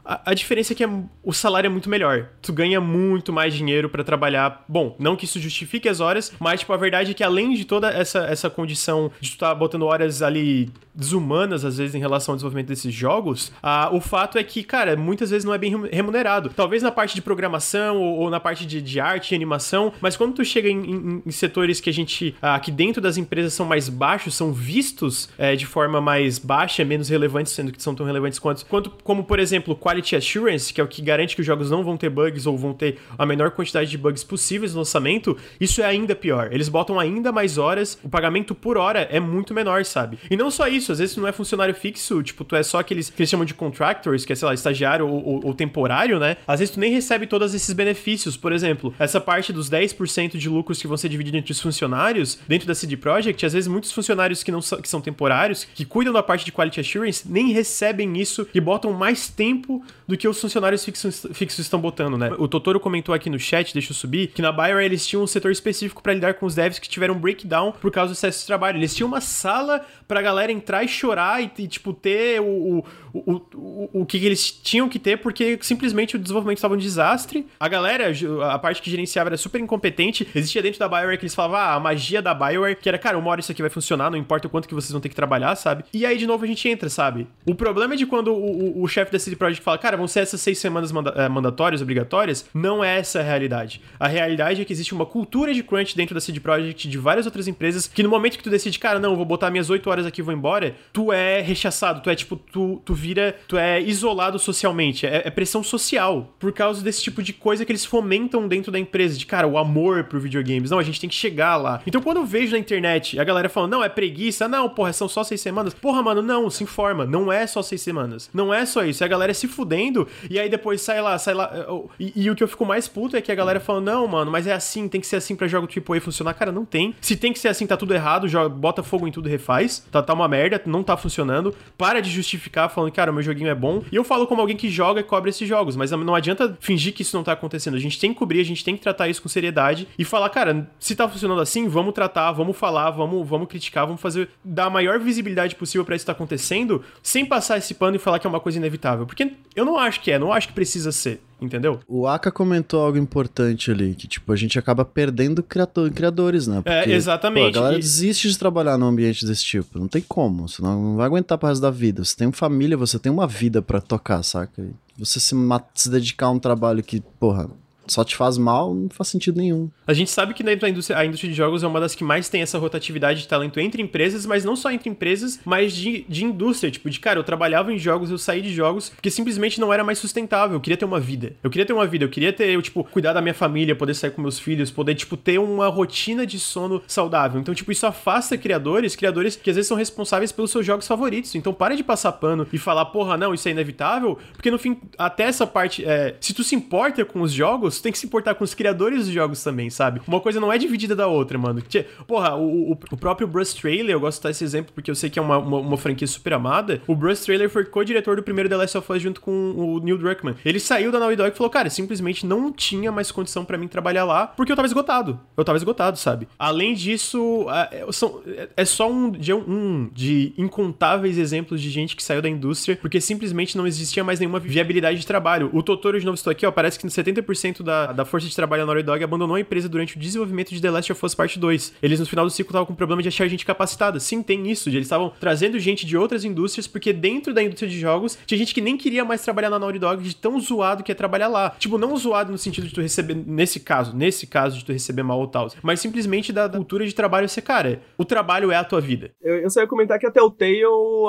a, 0.06 0.32
a, 0.32 0.34
diferença 0.34 0.74
é 0.74 0.76
que 0.76 0.84
é, 0.84 0.89
o 1.24 1.34
salário 1.34 1.68
é 1.68 1.70
muito 1.70 1.89
melhor. 1.89 2.30
Tu 2.41 2.51
ganha 2.51 2.82
muito 2.82 3.32
mais 3.32 3.54
dinheiro 3.54 3.89
para 3.89 4.04
trabalhar. 4.04 4.64
Bom, 4.68 4.95
não 4.99 5.16
que 5.16 5.26
isso 5.26 5.39
justifique 5.39 5.88
as 5.88 5.99
horas, 5.99 6.34
mas, 6.39 6.62
tipo, 6.62 6.74
a 6.74 6.78
verdade 6.78 7.12
é 7.12 7.14
que 7.14 7.24
além 7.24 7.54
de 7.54 7.66
toda 7.66 7.89
essa, 7.89 8.20
essa 8.26 8.49
condição 8.49 9.12
de 9.20 9.32
tu 9.32 9.38
tá 9.38 9.54
botando 9.54 9.84
horas 9.84 10.22
ali 10.22 10.72
desumanas, 10.93 11.66
às 11.66 11.78
vezes, 11.78 11.95
em 11.95 11.99
relação 11.99 12.34
ao 12.34 12.36
desenvolvimento 12.36 12.68
desses 12.68 12.93
jogos, 12.93 13.51
a, 13.62 13.89
o 13.93 13.99
fato 13.99 14.38
é 14.38 14.43
que, 14.43 14.64
cara, 14.64 14.95
muitas 14.95 15.30
vezes 15.30 15.45
não 15.45 15.54
é 15.54 15.58
bem 15.58 15.74
remunerado. 15.91 16.51
Talvez 16.56 16.84
na 16.84 16.91
parte 16.91 17.16
de 17.16 17.22
programação 17.22 17.97
ou, 17.97 18.20
ou 18.20 18.30
na 18.30 18.39
parte 18.39 18.66
de, 18.66 18.82
de, 18.82 18.99
arte 18.99 19.32
e 19.32 19.36
animação, 19.36 19.93
mas 19.99 20.16
quando 20.16 20.36
tu 20.36 20.45
chega 20.45 20.70
em, 20.70 20.80
em, 20.80 21.24
em 21.26 21.32
setores 21.32 21.80
que 21.80 21.89
a 21.89 21.93
gente, 21.93 22.36
aqui 22.41 22.72
dentro 22.72 23.01
das 23.01 23.18
empresas, 23.18 23.54
são 23.54 23.66
mais 23.66 23.89
baixos, 23.89 24.36
são 24.36 24.54
vistos 24.54 25.30
é, 25.38 25.56
de 25.56 25.66
forma 25.66 25.99
mais 25.99 26.38
baixa, 26.38 26.86
menos 26.86 27.10
relevantes, 27.10 27.54
sendo 27.54 27.72
que 27.72 27.82
são 27.82 27.95
tão 27.95 28.06
relevantes 28.06 28.38
quanto, 28.38 28.66
quanto 28.66 28.89
como, 29.04 29.24
por 29.24 29.39
exemplo, 29.39 29.76
quality 29.94 30.16
assurance, 30.16 30.74
que 30.74 30.82
é 30.82 30.84
o 30.84 30.88
que 30.88 31.02
garante 31.02 31.36
que 31.36 31.41
os 31.41 31.48
jogos 31.48 31.70
não 31.70 31.84
vão 31.84 31.96
ter 31.96 32.10
bugs 32.10 32.48
ou 32.48 32.58
vão 32.58 32.74
ter 32.74 32.98
a 33.18 33.26
menor 33.26 33.52
quantidade 33.52 33.89
de 33.89 33.98
bugs 33.98 34.24
possíveis 34.24 34.74
no 34.74 34.80
lançamento, 34.80 35.38
isso 35.60 35.82
é 35.82 35.86
ainda 35.86 36.16
pior. 36.16 36.50
Eles 36.52 36.68
botam 36.68 37.00
ainda 37.00 37.32
mais 37.32 37.58
horas, 37.58 37.98
o 38.04 38.10
pagamento 38.10 38.56
por 38.56 38.78
hora 38.78 39.08
é 39.12 39.20
muito 39.20 39.54
menor, 39.54 39.86
sabe? 39.86 40.18
E 40.30 40.36
não 40.36 40.50
só 40.50 40.68
isso, 40.68 40.91
às 40.91 41.00
vezes 41.00 41.16
não 41.16 41.28
é 41.28 41.32
funcionário 41.32 41.76
fixo, 41.76 42.24
tipo, 42.24 42.44
tu 42.44 42.56
é 42.56 42.64
só 42.64 42.80
aqueles 42.80 43.10
que 43.10 43.22
eles 43.22 43.30
chamam 43.30 43.46
de 43.46 43.54
contractors, 43.54 44.26
que 44.26 44.34
é, 44.34 44.36
sei 44.36 44.48
lá, 44.48 44.54
estagiário 44.54 45.08
ou, 45.08 45.26
ou, 45.26 45.46
ou 45.48 45.54
temporário, 45.54 46.20
né? 46.20 46.38
Às 46.48 46.60
vezes 46.60 46.74
tu 46.74 46.80
nem 46.80 46.91
recebe 46.91 47.28
todos 47.28 47.54
esses 47.54 47.74
benefícios. 47.74 48.36
Por 48.36 48.52
exemplo, 48.52 48.94
essa 48.98 49.22
parte 49.22 49.54
dos 49.54 49.70
10% 49.70 50.38
de 50.38 50.50
lucros 50.50 50.82
que 50.82 50.88
vão 50.88 50.98
ser 50.98 51.10
divididos 51.10 51.39
entre 51.39 51.52
os 51.52 51.60
funcionários 51.60 52.39
dentro 52.48 52.68
da 52.68 52.74
CD 52.74 52.98
Projekt, 52.98 53.46
às 53.46 53.54
vezes 53.54 53.68
muitos 53.68 53.91
funcionários 53.91 54.44
que 54.44 54.52
não 54.52 54.62
são, 54.62 54.82
que 54.82 54.89
são 54.89 55.02
temporários, 55.02 55.68
que 55.76 55.86
cuidam 55.86 56.14
da 56.14 56.24
parte 56.24 56.46
de 56.46 56.52
quality 56.52 56.80
assurance, 56.80 57.30
nem 57.30 57.52
recebem 57.52 58.20
isso 58.20 58.48
e 58.54 58.60
botam 58.60 58.94
mais 58.94 59.30
tempo 59.30 59.83
do 60.08 60.18
que 60.18 60.28
os 60.28 60.40
funcionários 60.40 60.84
fixos, 60.84 61.26
fixos 61.34 61.60
estão 61.60 61.80
botando, 61.80 62.18
né? 62.18 62.32
O 62.38 62.48
Totoro 62.48 62.80
comentou 62.80 63.14
aqui 63.14 63.30
no 63.30 63.40
chat, 63.40 63.74
deixa 63.74 63.92
eu 63.92 63.96
subir, 63.96 64.28
que 64.28 64.42
na 64.42 64.52
Bioware 64.52 64.86
eles 64.86 65.06
tinham 65.06 65.24
um 65.24 65.28
setor 65.28 65.52
específico 65.52 66.02
para 66.02 66.14
lidar 66.14 66.34
com 66.36 66.46
os 66.46 66.56
devs 66.56 66.80
que 66.80 66.90
tiveram 66.90 67.16
breakdown 67.16 67.72
por 67.72 67.92
causa 67.92 68.14
do 68.14 68.16
excesso 68.16 68.42
de 68.42 68.48
trabalho. 68.48 68.78
Eles 68.78 68.96
tinham 68.96 69.08
uma 69.08 69.22
sala 69.22 69.86
pra 70.08 70.22
galera 70.22 70.52
entrar 70.52 70.84
e 70.84 70.88
chorar 70.88 71.42
e, 71.42 71.52
e 71.58 71.68
tipo, 71.68 71.94
ter 71.94 72.42
o, 72.42 72.46
o, 72.46 72.86
o, 73.14 73.41
o, 73.53 73.89
o 74.01 74.05
que 74.05 74.18
eles 74.18 74.51
tinham 74.51 74.89
que 74.89 74.97
ter, 74.97 75.18
porque 75.18 75.59
simplesmente 75.61 76.16
o 76.16 76.20
desenvolvimento 76.20 76.57
estava 76.57 76.74
um 76.74 76.78
desastre. 76.78 77.45
A 77.59 77.68
galera, 77.68 78.11
a 78.51 78.57
parte 78.57 78.82
que 78.82 78.89
gerenciava 78.89 79.30
era 79.30 79.38
super 79.38 79.61
incompetente. 79.61 80.28
Existia 80.34 80.61
dentro 80.61 80.80
da 80.80 80.88
Bioware 80.88 81.18
que 81.18 81.24
eles 81.24 81.36
falavam, 81.36 81.57
ah, 81.57 81.74
a 81.76 81.80
magia 81.80 82.22
da 82.22 82.34
Bioware, 82.34 82.76
que 82.76 82.89
era, 82.89 82.97
cara, 82.97 83.18
uma 83.18 83.30
hora 83.30 83.39
isso 83.39 83.51
aqui 83.51 83.61
vai 83.61 83.70
funcionar, 83.70 84.09
não 84.09 84.18
importa 84.18 84.47
o 84.47 84.49
quanto 84.49 84.68
que 84.68 84.74
vocês 84.74 84.91
vão 84.91 84.99
ter 84.99 85.09
que 85.09 85.16
trabalhar, 85.16 85.55
sabe? 85.55 85.84
E 85.93 86.05
aí, 86.05 86.18
de 86.18 86.26
novo, 86.26 86.43
a 86.43 86.47
gente 86.47 86.68
entra, 86.68 86.89
sabe? 86.89 87.28
O 87.45 87.53
problema 87.53 87.93
é 87.93 87.97
de 87.97 88.05
quando 88.05 88.34
o, 88.34 88.80
o, 88.80 88.84
o 88.84 88.88
chefe 88.88 89.11
da 89.11 89.20
CD 89.20 89.36
Projekt 89.36 89.64
fala, 89.64 89.78
cara, 89.78 89.95
vão 89.95 90.07
ser 90.07 90.22
essas 90.22 90.41
seis 90.41 90.57
semanas 90.57 90.91
manda 90.91 91.11
é, 91.11 91.30
mandatórias, 91.30 91.82
obrigatórias, 91.82 92.45
não 92.53 92.84
é 92.84 92.99
essa 92.99 93.20
a 93.20 93.24
realidade. 93.24 93.82
A 93.99 94.07
realidade 94.07 94.61
é 94.61 94.66
que 94.66 94.74
existe 94.74 94.93
uma 94.93 95.05
cultura 95.05 95.53
de 95.53 95.61
crunch 95.61 95.95
dentro 95.95 96.16
da 96.16 96.22
CD 96.22 96.39
Projekt 96.39 96.88
de 96.88 96.97
várias 96.97 97.26
outras 97.26 97.47
empresas 97.47 97.88
que 97.88 98.01
no 98.01 98.09
momento 98.09 98.38
que 98.38 98.43
tu 98.43 98.49
decide, 98.49 98.80
cara, 98.80 98.99
não, 98.99 99.16
vou 99.16 99.26
botar 99.26 99.51
minhas 99.51 99.70
oito 99.70 99.89
horas 99.89 100.05
aqui 100.05 100.22
e 100.22 100.24
vou 100.24 100.34
embora, 100.34 100.76
tu 100.91 101.11
é 101.11 101.41
rechaçado, 101.41 102.01
tu 102.01 102.09
é 102.09 102.16
tipo, 102.16 102.36
tu, 102.36 102.82
tu 102.84 102.93
vira, 103.04 103.36
tu 103.49 103.58
é 103.58 103.82
isolado 103.82 104.39
socialmente, 104.39 105.06
é, 105.06 105.24
é 105.26 105.30
pressão 105.30 105.62
social, 105.62 106.34
por 106.39 106.54
causa 106.54 106.82
desse 106.82 107.04
tipo 107.04 107.22
de 107.22 107.34
coisa 107.34 107.66
que 107.66 107.72
eles 107.74 107.84
fomentam 107.84 108.47
dentro 108.47 108.72
da 108.72 108.80
empresa, 108.80 109.18
de 109.18 109.26
cara, 109.26 109.45
o 109.45 109.58
amor 109.58 110.06
por 110.06 110.22
videogames, 110.22 110.72
não, 110.72 110.80
a 110.80 110.84
gente 110.84 111.01
tem 111.01 111.10
que 111.10 111.16
chegar 111.16 111.58
lá. 111.58 111.82
Então 111.86 112.01
quando 112.01 112.18
eu 112.18 112.26
vejo 112.26 112.54
na 112.54 112.58
internet 112.58 113.20
a 113.20 113.24
galera 113.26 113.49
falando, 113.49 113.72
não, 113.72 113.84
é 113.84 113.89
preguiça, 113.89 114.47
não, 114.47 114.70
porra, 114.70 114.93
são 114.93 115.10
só 115.10 115.22
seis 115.22 115.41
semanas, 115.41 115.74
porra, 115.74 116.01
mano, 116.01 116.22
não, 116.22 116.49
se 116.49 116.64
informa, 116.64 117.06
não 117.06 117.30
é 117.32 117.45
só 117.45 117.62
seis 117.62 117.82
semanas, 117.82 118.30
não 118.34 118.54
é 118.54 118.66
só 118.66 118.86
isso, 118.86 119.04
é 119.04 119.06
a 119.06 119.10
galera 119.10 119.34
se 119.34 119.49
fudendo 119.49 120.08
e 120.30 120.39
aí 120.39 120.47
depois 120.47 120.82
sai 120.82 121.01
lá, 121.01 121.18
sai 121.18 121.34
lá, 121.34 121.51
e, 121.99 122.14
e 122.16 122.30
o 122.30 122.36
que 122.36 122.43
eu 122.43 122.47
fico 122.47 122.66
mais 122.66 122.88
puto 122.88 123.18
é 123.18 123.22
que 123.22 123.32
a 123.32 123.36
galera 123.36 123.60
fala, 123.60 123.82
não, 123.82 124.08
mano, 124.08 124.32
mas 124.32 124.47
é 124.47 124.54
assim, 124.54 124.88
tem 124.88 125.01
que 125.01 125.08
ser 125.08 125.18
assim 125.18 125.36
pra 125.36 125.45
jogo 125.45 125.68
AAA 125.68 125.99
funcionar, 125.99 126.34
cara, 126.36 126.51
não 126.51 126.64
tem. 126.64 126.95
Se 127.01 127.18
tem 127.18 127.34
que 127.34 127.39
ser 127.39 127.49
assim, 127.49 127.68
tá 127.68 127.76
tudo 127.76 127.93
errado, 127.93 128.30
joga, 128.30 128.47
bota 128.47 128.82
fogo 128.82 129.08
em 129.08 129.12
tudo 129.12 129.28
e 129.28 129.32
refaz, 129.32 129.86
tá, 129.91 130.01
tá 130.01 130.14
uma 130.14 130.28
merda, 130.28 130.62
não 130.66 130.84
tá 130.84 130.95
funcionando, 130.95 131.54
para 131.78 132.01
de 132.01 132.10
justificar 132.10 132.70
falando, 132.70 132.91
cara, 132.94 133.12
o 133.12 133.14
meu 133.14 133.24
joguinho 133.24 133.50
é 133.50 133.56
bom. 133.56 133.84
E 133.91 133.96
eu 133.96 134.04
falo 134.04 134.26
como 134.28 134.39
alguém 134.39 134.56
que 134.56 134.70
joga 134.70 135.02
e 135.02 135.04
cobre 135.04 135.30
esses 135.30 135.48
jogos, 135.48 135.76
mas 135.76 135.91
não 135.91 136.16
adianta 136.16 136.58
fingir 136.60 136.94
que 136.94 137.02
isso 137.02 137.16
não 137.16 137.24
tá 137.24 137.34
acontecendo. 137.34 137.76
A 137.76 137.80
gente 137.80 138.00
tem 138.00 138.14
que 138.14 138.20
cobrir, 138.20 138.39
a 138.39 138.46
gente 138.46 138.64
tem 138.64 138.76
que 138.76 138.82
tratar 138.82 139.10
isso 139.10 139.22
com 139.22 139.30
seriedade 139.30 139.88
e 139.98 140.06
falar, 140.06 140.30
cara, 140.30 140.70
se 140.80 140.96
tá 140.96 141.08
funcionando 141.10 141.41
assim, 141.41 141.68
vamos 141.68 141.94
tratar, 141.94 142.32
vamos 142.32 142.56
falar, 142.56 142.91
vamos, 142.91 143.28
vamos 143.28 143.48
criticar, 143.48 143.86
vamos 143.86 144.02
fazer, 144.02 144.30
dar 144.44 144.66
a 144.66 144.70
maior 144.70 145.00
visibilidade 145.00 145.56
possível 145.56 145.84
para 145.84 145.96
isso 145.96 146.06
tá 146.06 146.12
acontecendo, 146.12 146.84
sem 147.02 147.26
passar 147.26 147.58
esse 147.58 147.74
pano 147.74 147.96
e 147.96 148.00
falar 148.00 148.20
que 148.20 148.28
é 148.28 148.30
uma 148.30 148.39
coisa 148.39 148.58
inevitável. 148.58 149.06
Porque 149.06 149.34
eu 149.56 149.66
não 149.66 149.78
acho 149.78 150.02
que 150.02 150.12
é, 150.12 150.20
não 150.20 150.32
acho 150.32 150.48
que 150.48 150.54
precisa 150.54 150.91
ser 150.91 151.22
entendeu? 151.44 151.80
O 151.88 152.08
Aka 152.08 152.32
comentou 152.32 152.82
algo 152.82 152.98
importante 152.98 153.72
ali, 153.72 153.96
que 153.96 154.08
tipo, 154.08 154.32
a 154.32 154.36
gente 154.36 154.58
acaba 154.58 154.84
perdendo 154.86 155.44
criador, 155.44 155.91
criadores, 155.91 156.48
né? 156.48 156.62
Porque, 156.62 156.70
é, 156.70 156.91
exatamente. 156.91 157.54
Pô, 157.54 157.60
a 157.60 157.62
galera 157.62 157.80
desiste 157.80 158.30
de 158.30 158.38
trabalhar 158.38 158.78
num 158.78 158.88
ambiente 158.88 159.26
desse 159.26 159.44
tipo, 159.44 159.80
não 159.80 159.88
tem 159.88 160.02
como, 160.02 160.48
você 160.48 160.62
não 160.62 160.96
vai 160.96 161.06
aguentar 161.06 161.38
pro 161.38 161.48
resto 161.50 161.62
da 161.62 161.72
vida. 161.72 162.04
Você 162.04 162.16
tem 162.16 162.32
família, 162.32 162.78
você 162.78 162.98
tem 162.98 163.12
uma 163.12 163.28
vida 163.28 163.62
para 163.62 163.82
tocar, 163.82 164.24
saca? 164.24 164.66
Você 164.98 165.20
se, 165.20 165.36
se 165.74 165.89
dedicar 165.89 166.28
a 166.28 166.32
um 166.32 166.39
trabalho 166.39 166.84
que, 166.84 167.02
porra, 167.20 167.50
só 167.88 168.04
te 168.04 168.16
faz 168.16 168.38
mal, 168.38 168.74
não 168.74 168.90
faz 168.90 169.10
sentido 169.10 169.38
nenhum. 169.38 169.70
A 169.86 169.94
gente 169.94 170.10
sabe 170.10 170.34
que 170.34 170.44
dentro 170.44 170.62
da 170.62 170.70
indústria, 170.70 170.98
a 170.98 171.06
indústria 171.06 171.30
de 171.30 171.36
jogos 171.36 171.64
é 171.64 171.68
uma 171.68 171.80
das 171.80 171.96
que 171.96 172.04
mais 172.04 172.30
tem 172.30 172.42
essa 172.42 172.58
rotatividade 172.58 173.22
de 173.22 173.28
talento 173.28 173.60
entre 173.60 173.82
empresas, 173.82 174.26
mas 174.26 174.46
não 174.46 174.56
só 174.56 174.72
entre 174.72 174.90
empresas, 174.90 175.40
mas 175.46 175.74
de, 175.74 176.06
de 176.08 176.24
indústria. 176.24 176.72
Tipo, 176.72 176.90
de 176.90 177.00
cara, 177.00 177.20
eu 177.20 177.24
trabalhava 177.24 177.74
em 177.74 177.78
jogos, 177.78 178.10
eu 178.10 178.18
saí 178.18 178.42
de 178.42 178.54
jogos 178.54 178.90
porque 178.90 179.12
simplesmente 179.12 179.60
não 179.60 179.74
era 179.74 179.84
mais 179.84 180.00
sustentável. 180.00 180.56
Eu 180.56 180.62
queria 180.62 180.78
ter 180.78 180.86
uma 180.86 181.00
vida. 181.00 181.34
Eu 181.44 181.50
queria 181.50 181.66
ter 181.66 181.74
uma 181.74 181.86
vida, 181.86 182.06
eu 182.06 182.10
queria 182.10 182.32
ter, 182.32 182.50
eu, 182.50 182.62
tipo, 182.62 182.84
cuidar 182.84 183.14
da 183.14 183.22
minha 183.22 183.34
família, 183.34 183.76
poder 183.76 183.94
sair 183.94 184.12
com 184.12 184.22
meus 184.22 184.40
filhos, 184.40 184.72
poder, 184.72 184.96
tipo, 184.96 185.18
ter 185.18 185.40
uma 185.40 185.68
rotina 185.68 186.26
de 186.26 186.40
sono 186.40 186.82
saudável. 186.88 187.40
Então, 187.40 187.54
tipo, 187.54 187.72
isso 187.72 187.86
afasta 187.86 188.38
criadores, 188.38 188.96
criadores 188.96 189.36
que 189.36 189.50
às 189.50 189.56
vezes 189.56 189.68
são 189.68 189.78
responsáveis 189.78 190.32
pelos 190.32 190.52
seus 190.52 190.66
jogos 190.66 190.88
favoritos. 190.88 191.36
Então, 191.36 191.54
para 191.54 191.76
de 191.76 191.84
passar 191.84 192.14
pano 192.14 192.48
e 192.52 192.58
falar, 192.58 192.86
porra, 192.86 193.18
não, 193.18 193.34
isso 193.34 193.48
é 193.48 193.52
inevitável, 193.52 194.18
porque 194.34 194.50
no 194.50 194.58
fim, 194.58 194.78
até 194.98 195.24
essa 195.24 195.46
parte, 195.46 195.84
é, 195.86 196.16
se 196.20 196.34
tu 196.34 196.44
se 196.44 196.56
importa 196.56 197.04
com 197.04 197.22
os 197.22 197.32
jogos, 197.32 197.80
tem 197.84 197.92
que 197.92 198.00
se 198.00 198.06
importar 198.06 198.34
com 198.36 198.44
os 198.44 198.54
criadores 198.54 199.06
dos 199.06 199.14
jogos 199.14 199.44
também, 199.44 199.70
sabe? 199.70 200.02
Uma 200.08 200.20
coisa 200.20 200.40
não 200.40 200.52
é 200.52 200.58
dividida 200.58 200.96
da 200.96 201.08
outra, 201.08 201.38
mano. 201.38 201.62
Porra, 202.08 202.36
o, 202.36 202.72
o, 202.72 202.78
o 202.92 202.98
próprio 202.98 203.28
Bruce 203.28 203.56
Trailer, 203.56 203.96
eu 203.96 204.00
gosto 204.00 204.20
de 204.20 204.24
dar 204.24 204.32
esse 204.32 204.44
exemplo 204.44 204.72
porque 204.74 204.90
eu 204.90 204.96
sei 204.96 205.10
que 205.10 205.20
é 205.20 205.22
uma, 205.22 205.38
uma, 205.38 205.58
uma 205.58 205.78
franquia 205.78 206.08
super 206.08 206.34
amada. 206.34 206.82
O 206.88 206.96
Bruce 206.96 207.26
Trailer 207.26 207.50
foi 207.50 207.66
co-diretor 207.66 208.16
do 208.16 208.24
primeiro 208.24 208.50
The 208.50 208.58
Last 208.58 208.78
of 208.78 208.92
Us 208.92 209.02
junto 209.02 209.22
com 209.22 209.32
o 209.32 209.80
Neil 209.80 209.98
Druckmann. 209.98 210.36
Ele 210.46 210.60
saiu 210.60 210.92
da 210.92 211.00
Naughty 211.00 211.16
Dog 211.18 211.30
e 211.34 211.38
falou, 211.38 211.50
cara, 211.50 211.70
simplesmente 211.70 212.26
não 212.26 212.52
tinha 212.52 212.92
mais 212.92 213.12
condição 213.12 213.44
para 213.44 213.58
mim 213.58 213.68
trabalhar 213.68 214.06
lá 214.06 214.28
porque 214.28 214.52
eu 214.52 214.56
tava 214.56 214.68
esgotado. 214.68 215.20
Eu 215.36 215.44
tava 215.44 215.58
esgotado, 215.58 215.98
sabe? 215.98 216.28
Além 216.40 216.74
disso, 216.74 217.48
é, 217.72 217.86
são, 217.92 218.22
é 218.56 218.66
só 218.66 218.90
um 218.90 219.12
de, 219.12 219.34
um 219.34 219.90
de 219.92 220.34
incontáveis 220.38 221.18
exemplos 221.18 221.62
de 221.62 221.70
gente 221.70 221.96
que 221.96 222.04
saiu 222.04 222.22
da 222.22 222.30
indústria 222.30 222.78
porque 222.78 223.02
simplesmente 223.02 223.58
não 223.58 223.68
existia 223.68 224.04
mais 224.04 224.20
nenhuma 224.20 224.40
viabilidade 224.40 225.00
de 225.00 225.08
trabalho. 225.08 225.50
O 225.54 225.62
Totoro, 225.62 226.00
de 226.00 226.06
novo, 226.06 226.16
estou 226.16 226.32
aqui, 226.32 226.46
ó, 226.46 226.52
parece 226.52 226.80
que 226.80 226.86
70% 226.94 227.62
da, 227.64 227.91
da 227.91 228.05
força 228.05 228.28
de 228.28 228.36
trabalho 228.36 228.64
da 228.64 228.68
Naughty 228.68 228.84
Dog 228.84 229.03
abandonou 229.03 229.36
a 229.36 229.39
empresa 229.39 229.70
durante 229.70 229.95
o 229.95 229.99
desenvolvimento 229.99 230.49
de 230.49 230.61
The 230.61 230.70
Last 230.70 230.91
of 230.91 231.05
Us 231.05 231.16
Part 231.16 231.39
2. 231.39 231.74
Eles 231.82 231.99
no 231.99 232.05
final 232.05 232.26
do 232.26 232.32
ciclo 232.32 232.49
estavam 232.51 232.66
com 232.66 232.76
problema 232.76 233.01
de 233.01 233.07
achar 233.07 233.28
gente 233.28 233.45
capacitada. 233.45 233.99
Sim, 233.99 234.22
tem 234.22 234.49
isso. 234.49 234.70
Eles 234.70 234.84
estavam 234.84 235.11
trazendo 235.20 235.57
gente 235.59 235.86
de 235.86 235.97
outras 235.97 236.26
indústrias, 236.26 236.68
porque 236.68 236.93
dentro 236.93 237.34
da 237.34 237.41
indústria 237.41 237.70
de 237.70 237.80
jogos 237.80 238.18
tinha 238.26 238.38
gente 238.38 238.53
que 238.53 238.61
nem 238.61 238.78
queria 238.78 239.05
mais 239.05 239.22
trabalhar 239.22 239.49
na 239.49 239.59
Naughty 239.59 239.80
Dog 239.80 240.03
de 240.03 240.16
tão 240.16 240.39
zoado 240.39 240.84
que 240.84 240.91
é 240.91 240.95
trabalhar 240.95 241.28
lá. 241.28 241.51
Tipo, 241.57 241.78
não 241.78 241.95
zoado 241.97 242.32
no 242.32 242.38
sentido 242.38 242.68
de 242.68 242.74
tu 242.74 242.82
receber, 242.82 243.16
nesse 243.16 243.59
caso, 243.59 243.95
nesse 243.95 244.28
caso 244.28 244.57
de 244.57 244.66
tu 244.66 244.72
receber 244.72 245.03
mal 245.03 245.20
ou 245.20 245.28
tal, 245.28 245.49
mas 245.61 245.80
simplesmente 245.80 246.32
da, 246.32 246.47
da 246.47 246.57
cultura 246.57 246.86
de 246.86 246.93
trabalho 246.93 247.28
ser, 247.28 247.41
cara, 247.41 247.82
o 247.97 248.05
trabalho 248.05 248.51
é 248.51 248.55
a 248.55 248.64
tua 248.64 248.82
vida. 248.82 249.11
Eu, 249.22 249.38
eu 249.39 249.49
só 249.49 249.61
ia 249.61 249.68
comentar 249.68 249.99
que 249.99 250.05
a 250.05 250.11
Telltale, 250.11 250.61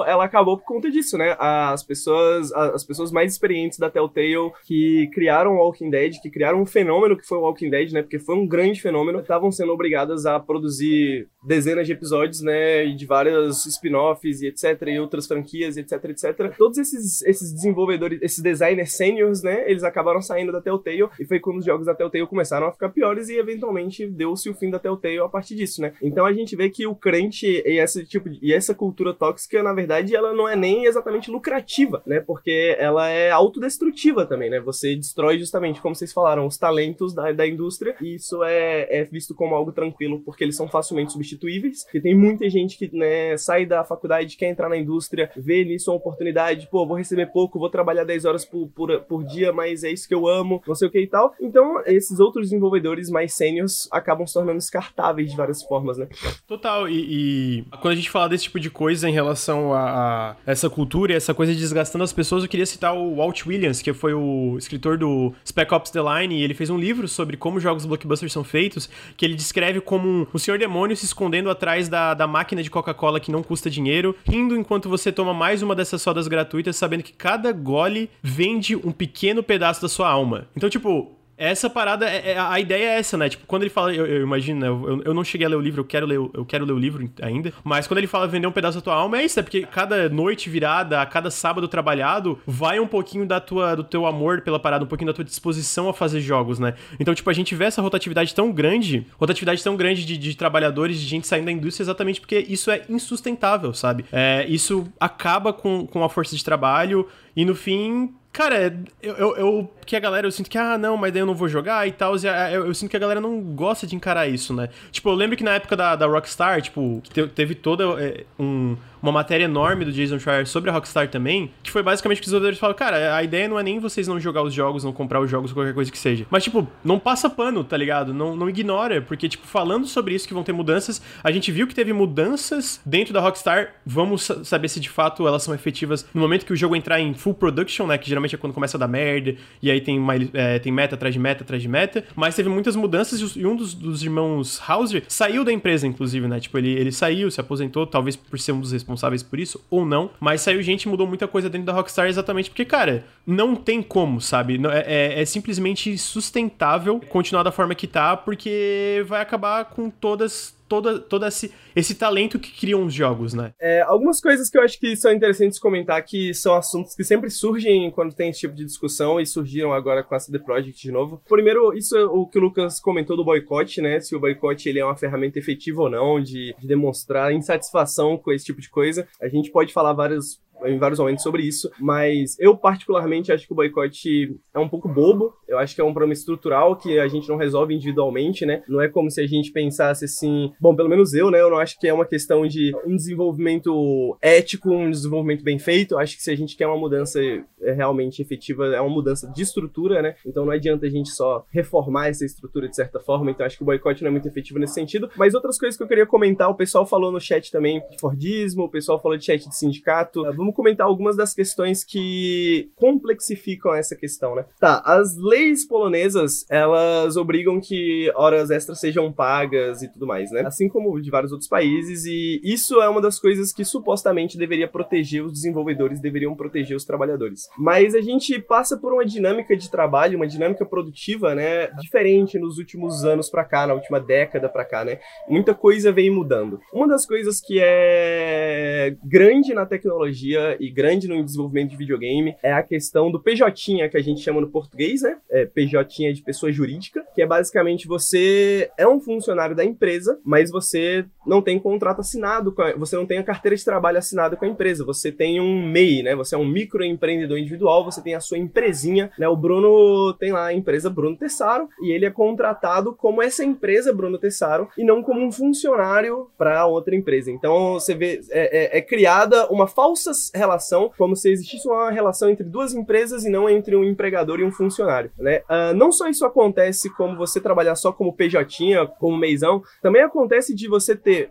ela 0.06 0.24
acabou 0.24 0.58
por 0.58 0.64
conta 0.64 0.90
disso, 0.90 1.16
né? 1.16 1.36
As 1.38 1.82
pessoas, 1.82 2.52
as 2.52 2.84
pessoas 2.84 3.10
mais 3.10 3.32
experientes 3.32 3.78
da 3.78 3.90
Telltale 3.90 4.52
que 4.66 5.08
criaram 5.12 5.52
o 5.52 5.56
Walking 5.56 5.90
Dead, 5.90 6.14
que 6.20 6.30
criaram 6.30 6.43
um 6.52 6.66
fenômeno 6.66 7.16
que 7.16 7.26
foi 7.26 7.38
o 7.38 7.42
Walking 7.42 7.70
Dead, 7.70 7.92
né? 7.92 8.02
Porque 8.02 8.18
foi 8.18 8.34
um 8.34 8.46
grande 8.46 8.82
fenômeno, 8.82 9.20
estavam 9.20 9.52
sendo 9.52 9.72
obrigadas 9.72 10.26
a 10.26 10.40
produzir 10.40 11.28
dezenas 11.46 11.86
de 11.86 11.92
episódios, 11.92 12.42
né? 12.42 12.84
E 12.84 12.94
de 12.94 13.06
vários 13.06 13.64
spin-offs 13.66 14.42
e 14.42 14.48
etc. 14.48 14.82
E 14.88 14.98
outras 14.98 15.26
franquias 15.26 15.76
e 15.76 15.80
etc, 15.80 16.04
etc. 16.06 16.54
Todos 16.58 16.78
esses, 16.78 17.22
esses 17.22 17.52
desenvolvedores, 17.52 18.18
esses 18.20 18.42
designers 18.42 18.96
seniors, 18.96 19.42
né? 19.42 19.64
Eles 19.70 19.84
acabaram 19.84 20.20
saindo 20.20 20.52
da 20.52 20.60
Telltale 20.60 21.08
e 21.20 21.24
foi 21.24 21.38
quando 21.38 21.58
os 21.58 21.64
jogos 21.64 21.86
da 21.86 21.94
Telltale 21.94 22.26
começaram 22.26 22.66
a 22.66 22.72
ficar 22.72 22.88
piores 22.88 23.28
e 23.28 23.36
eventualmente 23.36 24.06
deu-se 24.06 24.48
o 24.48 24.54
fim 24.54 24.70
da 24.70 24.78
Telltale 24.78 25.18
a 25.18 25.28
partir 25.28 25.54
disso, 25.54 25.80
né? 25.80 25.92
Então 26.02 26.26
a 26.26 26.32
gente 26.32 26.56
vê 26.56 26.68
que 26.70 26.86
o 26.86 26.94
crunch 26.94 27.46
e 27.46 27.78
esse 27.78 28.04
tipo 28.04 28.28
e 28.42 28.52
essa 28.52 28.74
cultura 28.74 29.14
tóxica, 29.14 29.62
na 29.62 29.72
verdade, 29.72 30.14
ela 30.14 30.32
não 30.32 30.48
é 30.48 30.56
nem 30.56 30.86
exatamente 30.86 31.30
lucrativa, 31.30 32.02
né? 32.06 32.20
Porque 32.20 32.76
ela 32.78 33.08
é 33.08 33.30
autodestrutiva 33.30 34.26
também, 34.26 34.50
né? 34.50 34.60
Você 34.60 34.96
destrói 34.96 35.38
justamente, 35.38 35.80
como 35.80 35.94
vocês 35.94 36.12
falaram, 36.12 36.33
os 36.42 36.56
talentos 36.56 37.14
da, 37.14 37.32
da 37.32 37.46
indústria 37.46 37.94
e 38.00 38.14
isso 38.14 38.42
é, 38.42 38.86
é 38.90 39.04
visto 39.04 39.34
como 39.34 39.54
algo 39.54 39.72
tranquilo 39.72 40.20
porque 40.20 40.44
eles 40.44 40.56
são 40.56 40.68
facilmente 40.68 41.12
substituíveis. 41.12 41.86
E 41.92 42.00
tem 42.00 42.14
muita 42.14 42.48
gente 42.48 42.76
que 42.76 42.94
né, 42.96 43.36
sai 43.36 43.66
da 43.66 43.84
faculdade, 43.84 44.36
quer 44.36 44.48
entrar 44.48 44.68
na 44.68 44.76
indústria, 44.76 45.30
vê 45.36 45.64
nisso 45.64 45.90
uma 45.90 45.96
oportunidade, 45.96 46.68
pô, 46.70 46.86
vou 46.86 46.96
receber 46.96 47.26
pouco, 47.26 47.58
vou 47.58 47.68
trabalhar 47.68 48.04
10 48.04 48.24
horas 48.24 48.44
por, 48.44 48.68
por, 48.68 49.00
por 49.02 49.24
dia, 49.24 49.52
mas 49.52 49.84
é 49.84 49.90
isso 49.90 50.08
que 50.08 50.14
eu 50.14 50.26
amo, 50.26 50.62
não 50.66 50.74
sei 50.74 50.88
o 50.88 50.90
que 50.90 51.00
e 51.00 51.06
tal. 51.06 51.34
Então, 51.40 51.82
esses 51.86 52.18
outros 52.20 52.48
desenvolvedores 52.48 53.10
mais 53.10 53.34
sênios 53.34 53.88
acabam 53.90 54.26
se 54.26 54.34
tornando 54.34 54.58
descartáveis 54.58 55.30
de 55.30 55.36
várias 55.36 55.62
formas, 55.62 55.98
né? 55.98 56.08
Total, 56.46 56.88
e, 56.88 57.60
e, 57.60 57.64
quando 57.80 57.92
a 57.92 57.96
gente 57.96 58.10
fala 58.10 58.28
desse 58.28 58.44
tipo 58.44 58.60
de 58.60 58.70
coisa 58.70 59.08
em 59.08 59.12
relação 59.12 59.72
a, 59.72 60.30
a 60.30 60.36
essa 60.46 60.70
cultura 60.70 61.12
e 61.12 61.16
essa 61.16 61.34
coisa 61.34 61.54
desgastando 61.54 62.04
as 62.04 62.12
pessoas, 62.12 62.42
eu 62.42 62.48
queria 62.48 62.66
citar 62.66 62.96
o 62.96 63.16
Walt 63.16 63.46
Williams, 63.46 63.82
que 63.82 63.92
foi 63.92 64.14
o 64.14 64.56
escritor 64.58 64.98
do 64.98 65.32
Spec 65.46 65.72
Ops 65.72 65.90
The 65.90 66.00
Line 66.00 66.23
online, 66.24 66.42
ele 66.42 66.54
fez 66.54 66.70
um 66.70 66.78
livro 66.78 67.06
sobre 67.06 67.36
como 67.36 67.60
jogos 67.60 67.86
blockbusters 67.86 68.32
são 68.32 68.42
feitos, 68.42 68.88
que 69.16 69.24
ele 69.24 69.34
descreve 69.34 69.80
como 69.80 70.08
um, 70.08 70.26
o 70.32 70.38
senhor 70.38 70.58
demônio 70.58 70.96
se 70.96 71.04
escondendo 71.04 71.50
atrás 71.50 71.88
da, 71.88 72.14
da 72.14 72.26
máquina 72.26 72.62
de 72.62 72.70
Coca-Cola 72.70 73.20
que 73.20 73.30
não 73.30 73.42
custa 73.42 73.70
dinheiro, 73.70 74.16
rindo 74.24 74.56
enquanto 74.56 74.88
você 74.88 75.12
toma 75.12 75.32
mais 75.32 75.62
uma 75.62 75.74
dessas 75.74 76.02
sodas 76.02 76.26
gratuitas, 76.26 76.76
sabendo 76.76 77.02
que 77.02 77.12
cada 77.12 77.52
gole 77.52 78.10
vende 78.22 78.74
um 78.74 78.90
pequeno 78.90 79.42
pedaço 79.42 79.82
da 79.82 79.88
sua 79.88 80.08
alma. 80.08 80.48
Então, 80.56 80.68
tipo, 80.68 81.16
essa 81.36 81.68
parada, 81.68 82.08
é, 82.08 82.32
é, 82.32 82.38
a 82.38 82.58
ideia 82.60 82.84
é 82.84 82.98
essa, 82.98 83.16
né? 83.16 83.28
Tipo, 83.28 83.46
quando 83.46 83.62
ele 83.62 83.70
fala, 83.70 83.92
eu, 83.92 84.06
eu 84.06 84.22
imagino, 84.22 84.60
né? 84.60 84.68
Eu, 84.68 85.02
eu, 85.04 85.14
não 85.14 85.24
cheguei 85.24 85.46
a 85.46 85.50
ler 85.50 85.56
o 85.56 85.60
livro, 85.60 85.80
eu 85.80 85.84
quero 85.84 86.06
ler, 86.06 86.16
eu 86.16 86.44
quero 86.44 86.64
ler 86.64 86.72
o 86.72 86.78
livro 86.78 87.08
ainda, 87.20 87.52
mas 87.64 87.86
quando 87.86 87.98
ele 87.98 88.06
fala 88.06 88.26
vender 88.26 88.46
um 88.46 88.52
pedaço 88.52 88.78
da 88.78 88.82
tua 88.82 88.94
alma, 88.94 89.18
é 89.18 89.24
isso, 89.24 89.40
é 89.40 89.42
porque 89.42 89.62
cada 89.62 90.08
noite 90.08 90.48
virada, 90.48 91.04
cada 91.06 91.30
sábado 91.30 91.66
trabalhado, 91.66 92.38
vai 92.46 92.78
um 92.78 92.86
pouquinho 92.86 93.26
da 93.26 93.40
tua, 93.40 93.74
do 93.74 93.84
teu 93.84 94.06
amor 94.06 94.42
pela 94.42 94.60
parada, 94.60 94.84
um 94.84 94.88
pouquinho 94.88 95.08
da 95.08 95.14
tua 95.14 95.24
disposição 95.24 95.88
a 95.88 95.94
fazer 95.94 96.20
jogos, 96.20 96.58
né? 96.58 96.74
Então, 97.00 97.14
tipo, 97.14 97.28
a 97.28 97.34
gente 97.34 97.54
vê 97.54 97.64
essa 97.64 97.82
rotatividade 97.82 98.34
tão 98.34 98.52
grande, 98.52 99.06
rotatividade 99.18 99.62
tão 99.62 99.76
grande 99.76 100.04
de, 100.04 100.16
de 100.16 100.36
trabalhadores, 100.36 101.00
de 101.00 101.06
gente 101.06 101.26
saindo 101.26 101.46
da 101.46 101.52
indústria, 101.52 101.84
exatamente 101.84 102.20
porque 102.20 102.38
isso 102.48 102.70
é 102.70 102.82
insustentável, 102.88 103.74
sabe? 103.74 104.04
É, 104.12 104.46
isso 104.48 104.86
acaba 105.00 105.52
com, 105.52 105.86
com 105.86 106.04
a 106.04 106.08
força 106.08 106.36
de 106.36 106.44
trabalho 106.44 107.08
e 107.36 107.44
no 107.44 107.54
fim 107.54 108.14
Cara, 108.34 108.76
eu, 109.00 109.14
eu, 109.14 109.36
eu, 109.36 109.74
que 109.86 109.94
a 109.94 110.00
galera, 110.00 110.26
eu 110.26 110.32
sinto 110.32 110.50
que, 110.50 110.58
ah, 110.58 110.76
não, 110.76 110.96
mas 110.96 111.12
daí 111.12 111.22
eu 111.22 111.26
não 111.26 111.36
vou 111.36 111.48
jogar 111.48 111.86
e 111.86 111.92
tal. 111.92 112.16
Eu, 112.52 112.66
eu, 112.66 112.74
sinto 112.74 112.90
que 112.90 112.96
a 112.96 112.98
galera 112.98 113.20
não 113.20 113.40
gosta 113.40 113.86
de 113.86 113.94
encarar 113.94 114.26
isso, 114.26 114.52
né? 114.52 114.70
Tipo, 114.90 115.10
eu 115.10 115.14
lembro 115.14 115.36
que 115.36 115.44
na 115.44 115.52
época 115.52 115.76
da, 115.76 115.94
da 115.94 116.04
Rockstar, 116.04 116.60
tipo, 116.60 117.00
teve 117.32 117.54
toda 117.54 117.84
é, 118.02 118.24
um 118.36 118.76
uma 119.04 119.12
matéria 119.12 119.44
enorme 119.44 119.84
do 119.84 119.92
Jason 119.92 120.18
Schreier 120.18 120.46
sobre 120.46 120.70
a 120.70 120.72
Rockstar 120.72 121.08
também, 121.08 121.50
que 121.62 121.70
foi 121.70 121.82
basicamente 121.82 122.18
que 122.18 122.22
os 122.22 122.28
desenvolvedores 122.28 122.58
falaram, 122.58 122.78
cara, 122.78 123.16
a 123.16 123.22
ideia 123.22 123.46
não 123.46 123.58
é 123.58 123.62
nem 123.62 123.78
vocês 123.78 124.08
não 124.08 124.18
jogar 124.18 124.42
os 124.42 124.54
jogos, 124.54 124.82
não 124.82 124.94
comprar 124.94 125.20
os 125.20 125.30
jogos, 125.30 125.52
qualquer 125.52 125.74
coisa 125.74 125.92
que 125.92 125.98
seja. 125.98 126.26
Mas, 126.30 126.42
tipo, 126.42 126.66
não 126.82 126.98
passa 126.98 127.28
pano, 127.28 127.62
tá 127.62 127.76
ligado? 127.76 128.14
Não, 128.14 128.34
não 128.34 128.48
ignora, 128.48 129.02
porque, 129.02 129.28
tipo, 129.28 129.46
falando 129.46 129.86
sobre 129.86 130.14
isso 130.14 130.26
que 130.26 130.32
vão 130.32 130.42
ter 130.42 130.52
mudanças, 130.52 131.02
a 131.22 131.30
gente 131.30 131.52
viu 131.52 131.66
que 131.66 131.74
teve 131.74 131.92
mudanças 131.92 132.80
dentro 132.84 133.12
da 133.12 133.20
Rockstar, 133.20 133.74
vamos 133.84 134.30
saber 134.42 134.68
se 134.68 134.80
de 134.80 134.88
fato 134.88 135.28
elas 135.28 135.42
são 135.42 135.54
efetivas 135.54 136.06
no 136.14 136.20
momento 136.20 136.46
que 136.46 136.52
o 136.54 136.56
jogo 136.56 136.74
entrar 136.74 136.98
em 136.98 137.12
full 137.12 137.34
production, 137.34 137.86
né, 137.86 137.98
que 137.98 138.08
geralmente 138.08 138.34
é 138.34 138.38
quando 138.38 138.54
começa 138.54 138.78
a 138.78 138.80
dar 138.80 138.88
merda, 138.88 139.34
e 139.60 139.70
aí 139.70 139.82
tem, 139.82 139.98
uma, 139.98 140.14
é, 140.32 140.58
tem 140.58 140.72
meta 140.72 140.94
atrás 140.94 141.12
de 141.12 141.20
meta 141.20 141.44
atrás 141.44 141.60
de 141.60 141.68
meta, 141.68 142.04
mas 142.16 142.34
teve 142.34 142.48
muitas 142.48 142.74
mudanças 142.74 143.20
e 143.36 143.46
um 143.46 143.54
dos, 143.54 143.74
dos 143.74 144.02
irmãos 144.02 144.62
Hauser 144.66 145.04
saiu 145.08 145.44
da 145.44 145.52
empresa, 145.52 145.86
inclusive, 145.86 146.26
né, 146.26 146.40
tipo, 146.40 146.56
ele, 146.56 146.70
ele 146.70 146.90
saiu, 146.90 147.30
se 147.30 147.38
aposentou, 147.38 147.86
talvez 147.86 148.16
por 148.16 148.38
ser 148.38 148.52
um 148.52 148.60
dos 148.60 148.72
responsáveis 148.72 148.93
responsáveis 148.94 149.22
por 149.22 149.38
isso 149.38 149.60
ou 149.68 149.84
não, 149.84 150.10
mas 150.18 150.40
saiu 150.40 150.62
gente 150.62 150.88
mudou 150.88 151.06
muita 151.06 151.28
coisa 151.28 151.50
dentro 151.50 151.66
da 151.66 151.72
Rockstar 151.72 152.06
exatamente 152.06 152.48
porque, 152.48 152.64
cara, 152.64 153.04
não 153.26 153.54
tem 153.54 153.82
como, 153.82 154.20
sabe? 154.20 154.60
É, 154.68 155.16
é, 155.18 155.22
é 155.22 155.24
simplesmente 155.24 155.96
sustentável 155.98 157.00
continuar 157.08 157.42
da 157.42 157.52
forma 157.52 157.74
que 157.74 157.86
tá, 157.86 158.16
porque 158.16 159.04
vai 159.06 159.20
acabar 159.20 159.66
com 159.66 159.90
todas 159.90 160.54
todo, 160.68 161.00
todo 161.00 161.26
esse, 161.26 161.52
esse 161.74 161.94
talento 161.94 162.38
que 162.38 162.52
criam 162.52 162.84
os 162.84 162.94
jogos, 162.94 163.34
né? 163.34 163.52
É, 163.60 163.82
algumas 163.82 164.20
coisas 164.20 164.48
que 164.48 164.58
eu 164.58 164.62
acho 164.62 164.78
que 164.78 164.96
são 164.96 165.12
interessantes 165.12 165.58
comentar, 165.58 166.02
que 166.04 166.32
são 166.34 166.54
assuntos 166.54 166.94
que 166.94 167.04
sempre 167.04 167.30
surgem 167.30 167.90
quando 167.90 168.14
tem 168.14 168.30
esse 168.30 168.40
tipo 168.40 168.54
de 168.54 168.64
discussão 168.64 169.20
e 169.20 169.26
surgiram 169.26 169.72
agora 169.72 170.02
com 170.02 170.14
a 170.14 170.18
CD 170.18 170.38
Projekt 170.38 170.80
de 170.80 170.92
novo. 170.92 171.22
Primeiro, 171.28 171.76
isso 171.76 171.96
é 171.96 172.04
o 172.04 172.26
que 172.26 172.38
o 172.38 172.42
Lucas 172.42 172.80
comentou 172.80 173.16
do 173.16 173.24
boicote, 173.24 173.80
né? 173.80 174.00
Se 174.00 174.14
o 174.14 174.20
boicote 174.20 174.68
ele 174.68 174.80
é 174.80 174.84
uma 174.84 174.96
ferramenta 174.96 175.38
efetiva 175.38 175.82
ou 175.82 175.90
não 175.90 176.20
de, 176.20 176.54
de 176.58 176.66
demonstrar 176.66 177.32
insatisfação 177.32 178.16
com 178.16 178.32
esse 178.32 178.44
tipo 178.44 178.60
de 178.60 178.70
coisa. 178.70 179.06
A 179.20 179.28
gente 179.28 179.50
pode 179.50 179.72
falar 179.72 179.92
várias 179.92 180.44
em 180.64 180.78
vários 180.78 180.98
momentos 180.98 181.22
sobre 181.22 181.42
isso, 181.42 181.70
mas 181.78 182.38
eu 182.38 182.56
particularmente 182.56 183.32
acho 183.32 183.46
que 183.46 183.52
o 183.52 183.56
boicote 183.56 184.36
é 184.52 184.58
um 184.58 184.68
pouco 184.68 184.88
bobo. 184.88 185.34
Eu 185.48 185.58
acho 185.58 185.74
que 185.74 185.80
é 185.80 185.84
um 185.84 185.92
problema 185.92 186.12
estrutural 186.12 186.76
que 186.76 186.98
a 186.98 187.08
gente 187.08 187.28
não 187.28 187.36
resolve 187.36 187.74
individualmente, 187.74 188.46
né? 188.46 188.62
Não 188.68 188.80
é 188.80 188.88
como 188.88 189.10
se 189.10 189.20
a 189.20 189.26
gente 189.26 189.52
pensasse 189.52 190.04
assim, 190.04 190.52
bom, 190.60 190.74
pelo 190.74 190.88
menos 190.88 191.12
eu, 191.14 191.30
né? 191.30 191.40
Eu 191.40 191.50
não 191.50 191.58
acho 191.64 191.78
que 191.78 191.88
é 191.88 191.92
uma 191.92 192.06
questão 192.06 192.46
de 192.46 192.72
um 192.86 192.94
desenvolvimento 192.94 194.16
ético, 194.22 194.70
um 194.70 194.90
desenvolvimento 194.90 195.42
bem 195.42 195.58
feito. 195.58 195.98
Acho 195.98 196.16
que 196.16 196.22
se 196.22 196.30
a 196.30 196.36
gente 196.36 196.56
quer 196.56 196.66
uma 196.66 196.78
mudança 196.78 197.20
é, 197.20 197.72
realmente 197.72 198.22
efetiva, 198.22 198.66
é 198.66 198.80
uma 198.80 198.90
mudança 198.90 199.26
de 199.34 199.42
estrutura, 199.42 200.00
né? 200.00 200.14
Então 200.24 200.44
não 200.44 200.52
adianta 200.52 200.86
a 200.86 200.90
gente 200.90 201.10
só 201.10 201.44
reformar 201.50 202.08
essa 202.08 202.24
estrutura 202.24 202.68
de 202.68 202.76
certa 202.76 203.00
forma. 203.00 203.30
Então 203.30 203.44
acho 203.44 203.56
que 203.56 203.62
o 203.62 203.66
boicote 203.66 204.02
não 204.02 204.08
é 204.08 204.12
muito 204.12 204.28
efetivo 204.28 204.58
nesse 204.58 204.74
sentido. 204.74 205.10
Mas 205.16 205.34
outras 205.34 205.58
coisas 205.58 205.76
que 205.76 205.82
eu 205.82 205.88
queria 205.88 206.06
comentar, 206.06 206.48
o 206.48 206.54
pessoal 206.54 206.86
falou 206.86 207.10
no 207.10 207.20
chat 207.20 207.50
também 207.50 207.82
de 207.90 207.98
Fordismo, 207.98 208.64
o 208.64 208.70
pessoal 208.70 209.00
falou 209.00 209.16
de 209.16 209.24
chat 209.24 209.48
de 209.48 209.56
sindicato. 209.56 210.22
Vamos 210.34 210.54
comentar 210.54 210.86
algumas 210.86 211.16
das 211.16 211.34
questões 211.34 211.82
que 211.82 212.70
complexificam 212.76 213.74
essa 213.74 213.96
questão, 213.96 214.34
né? 214.34 214.44
Tá, 214.60 214.82
as 214.84 215.16
leis 215.16 215.66
polonesas, 215.66 216.44
elas 216.50 217.16
obrigam 217.16 217.60
que 217.60 218.12
horas 218.14 218.50
extras 218.50 218.78
sejam 218.78 219.12
pagas 219.12 219.82
e 219.82 219.88
tudo 219.88 220.06
mais, 220.06 220.30
né? 220.30 220.42
Assim 220.42 220.68
como 220.68 221.00
de 221.00 221.10
vários 221.10 221.32
outros 221.32 221.48
países, 221.54 222.04
e 222.04 222.40
isso 222.42 222.82
é 222.82 222.88
uma 222.88 223.00
das 223.00 223.16
coisas 223.16 223.52
que 223.52 223.64
supostamente 223.64 224.36
deveria 224.36 224.66
proteger 224.66 225.24
os 225.24 225.30
desenvolvedores, 225.30 226.00
deveriam 226.00 226.34
proteger 226.34 226.76
os 226.76 226.84
trabalhadores. 226.84 227.42
Mas 227.56 227.94
a 227.94 228.00
gente 228.00 228.40
passa 228.40 228.76
por 228.76 228.92
uma 228.92 229.04
dinâmica 229.04 229.56
de 229.56 229.70
trabalho, 229.70 230.16
uma 230.16 230.26
dinâmica 230.26 230.66
produtiva, 230.66 231.32
né, 231.32 231.68
diferente 231.80 232.40
nos 232.40 232.58
últimos 232.58 233.04
anos 233.04 233.30
para 233.30 233.44
cá, 233.44 233.68
na 233.68 233.74
última 233.74 234.00
década 234.00 234.48
para 234.48 234.64
cá, 234.64 234.84
né? 234.84 234.98
Muita 235.28 235.54
coisa 235.54 235.92
vem 235.92 236.10
mudando. 236.10 236.58
Uma 236.72 236.88
das 236.88 237.06
coisas 237.06 237.40
que 237.40 237.60
é 237.62 238.96
grande 239.04 239.54
na 239.54 239.64
tecnologia 239.64 240.56
e 240.58 240.68
grande 240.68 241.06
no 241.06 241.22
desenvolvimento 241.22 241.70
de 241.70 241.76
videogame 241.76 242.34
é 242.42 242.52
a 242.52 242.64
questão 242.64 243.12
do 243.12 243.22
PJ, 243.22 243.88
que 243.88 243.96
a 243.96 244.02
gente 244.02 244.20
chama 244.20 244.40
no 244.40 244.50
português, 244.50 245.02
né? 245.02 245.18
É 245.30 245.46
PJ 245.46 246.12
de 246.12 246.22
pessoa 246.22 246.50
jurídica, 246.50 247.04
que 247.14 247.22
é 247.22 247.26
basicamente 247.26 247.86
você 247.86 248.72
é 248.76 248.88
um 248.88 248.98
funcionário 248.98 249.54
da 249.54 249.64
empresa, 249.64 250.18
mas 250.24 250.50
você 250.50 251.04
não 251.24 251.43
tem 251.44 251.58
contrato 251.58 252.00
assinado, 252.00 252.54
a, 252.58 252.76
você 252.76 252.96
não 252.96 253.06
tem 253.06 253.18
a 253.18 253.22
carteira 253.22 253.56
de 253.56 253.64
trabalho 253.64 253.98
assinada 253.98 254.36
com 254.36 254.44
a 254.44 254.48
empresa, 254.48 254.84
você 254.84 255.12
tem 255.12 255.40
um 255.40 255.66
MEI, 255.66 256.02
né? 256.02 256.16
Você 256.16 256.34
é 256.34 256.38
um 256.38 256.46
microempreendedor 256.46 257.38
individual, 257.38 257.84
você 257.84 258.02
tem 258.02 258.14
a 258.14 258.20
sua 258.20 258.38
empresinha, 258.38 259.10
né? 259.18 259.28
O 259.28 259.36
Bruno 259.36 260.12
tem 260.14 260.32
lá 260.32 260.46
a 260.46 260.52
empresa 260.54 260.90
Bruno 260.90 261.16
Tessaro 261.16 261.68
e 261.82 261.92
ele 261.92 262.06
é 262.06 262.10
contratado 262.10 262.94
como 262.94 263.22
essa 263.22 263.44
empresa 263.44 263.92
Bruno 263.92 264.18
Tessaro 264.18 264.68
e 264.76 264.84
não 264.84 265.02
como 265.02 265.24
um 265.24 265.30
funcionário 265.30 266.28
para 266.36 266.66
outra 266.66 266.96
empresa. 266.96 267.30
Então 267.30 267.74
você 267.74 267.94
vê 267.94 268.20
é, 268.30 268.76
é, 268.76 268.78
é 268.78 268.80
criada 268.80 269.46
uma 269.48 269.66
falsa 269.66 270.10
relação, 270.34 270.90
como 270.96 271.14
se 271.14 271.30
existisse 271.30 271.68
uma 271.68 271.90
relação 271.90 272.30
entre 272.30 272.44
duas 272.44 272.74
empresas 272.74 273.24
e 273.24 273.30
não 273.30 273.48
entre 273.48 273.76
um 273.76 273.84
empregador 273.84 274.40
e 274.40 274.44
um 274.44 274.50
funcionário, 274.50 275.10
né? 275.18 275.42
Uh, 275.50 275.74
não 275.76 275.92
só 275.92 276.08
isso 276.08 276.24
acontece 276.24 276.90
como 276.90 277.16
você 277.16 277.40
trabalhar 277.40 277.74
só 277.74 277.92
como 277.92 278.12
PJ, 278.12 278.86
como 278.98 279.16
meizão, 279.16 279.62
também 279.82 280.02
acontece 280.02 280.54
de 280.54 280.68
você 280.68 280.96
ter 280.96 281.30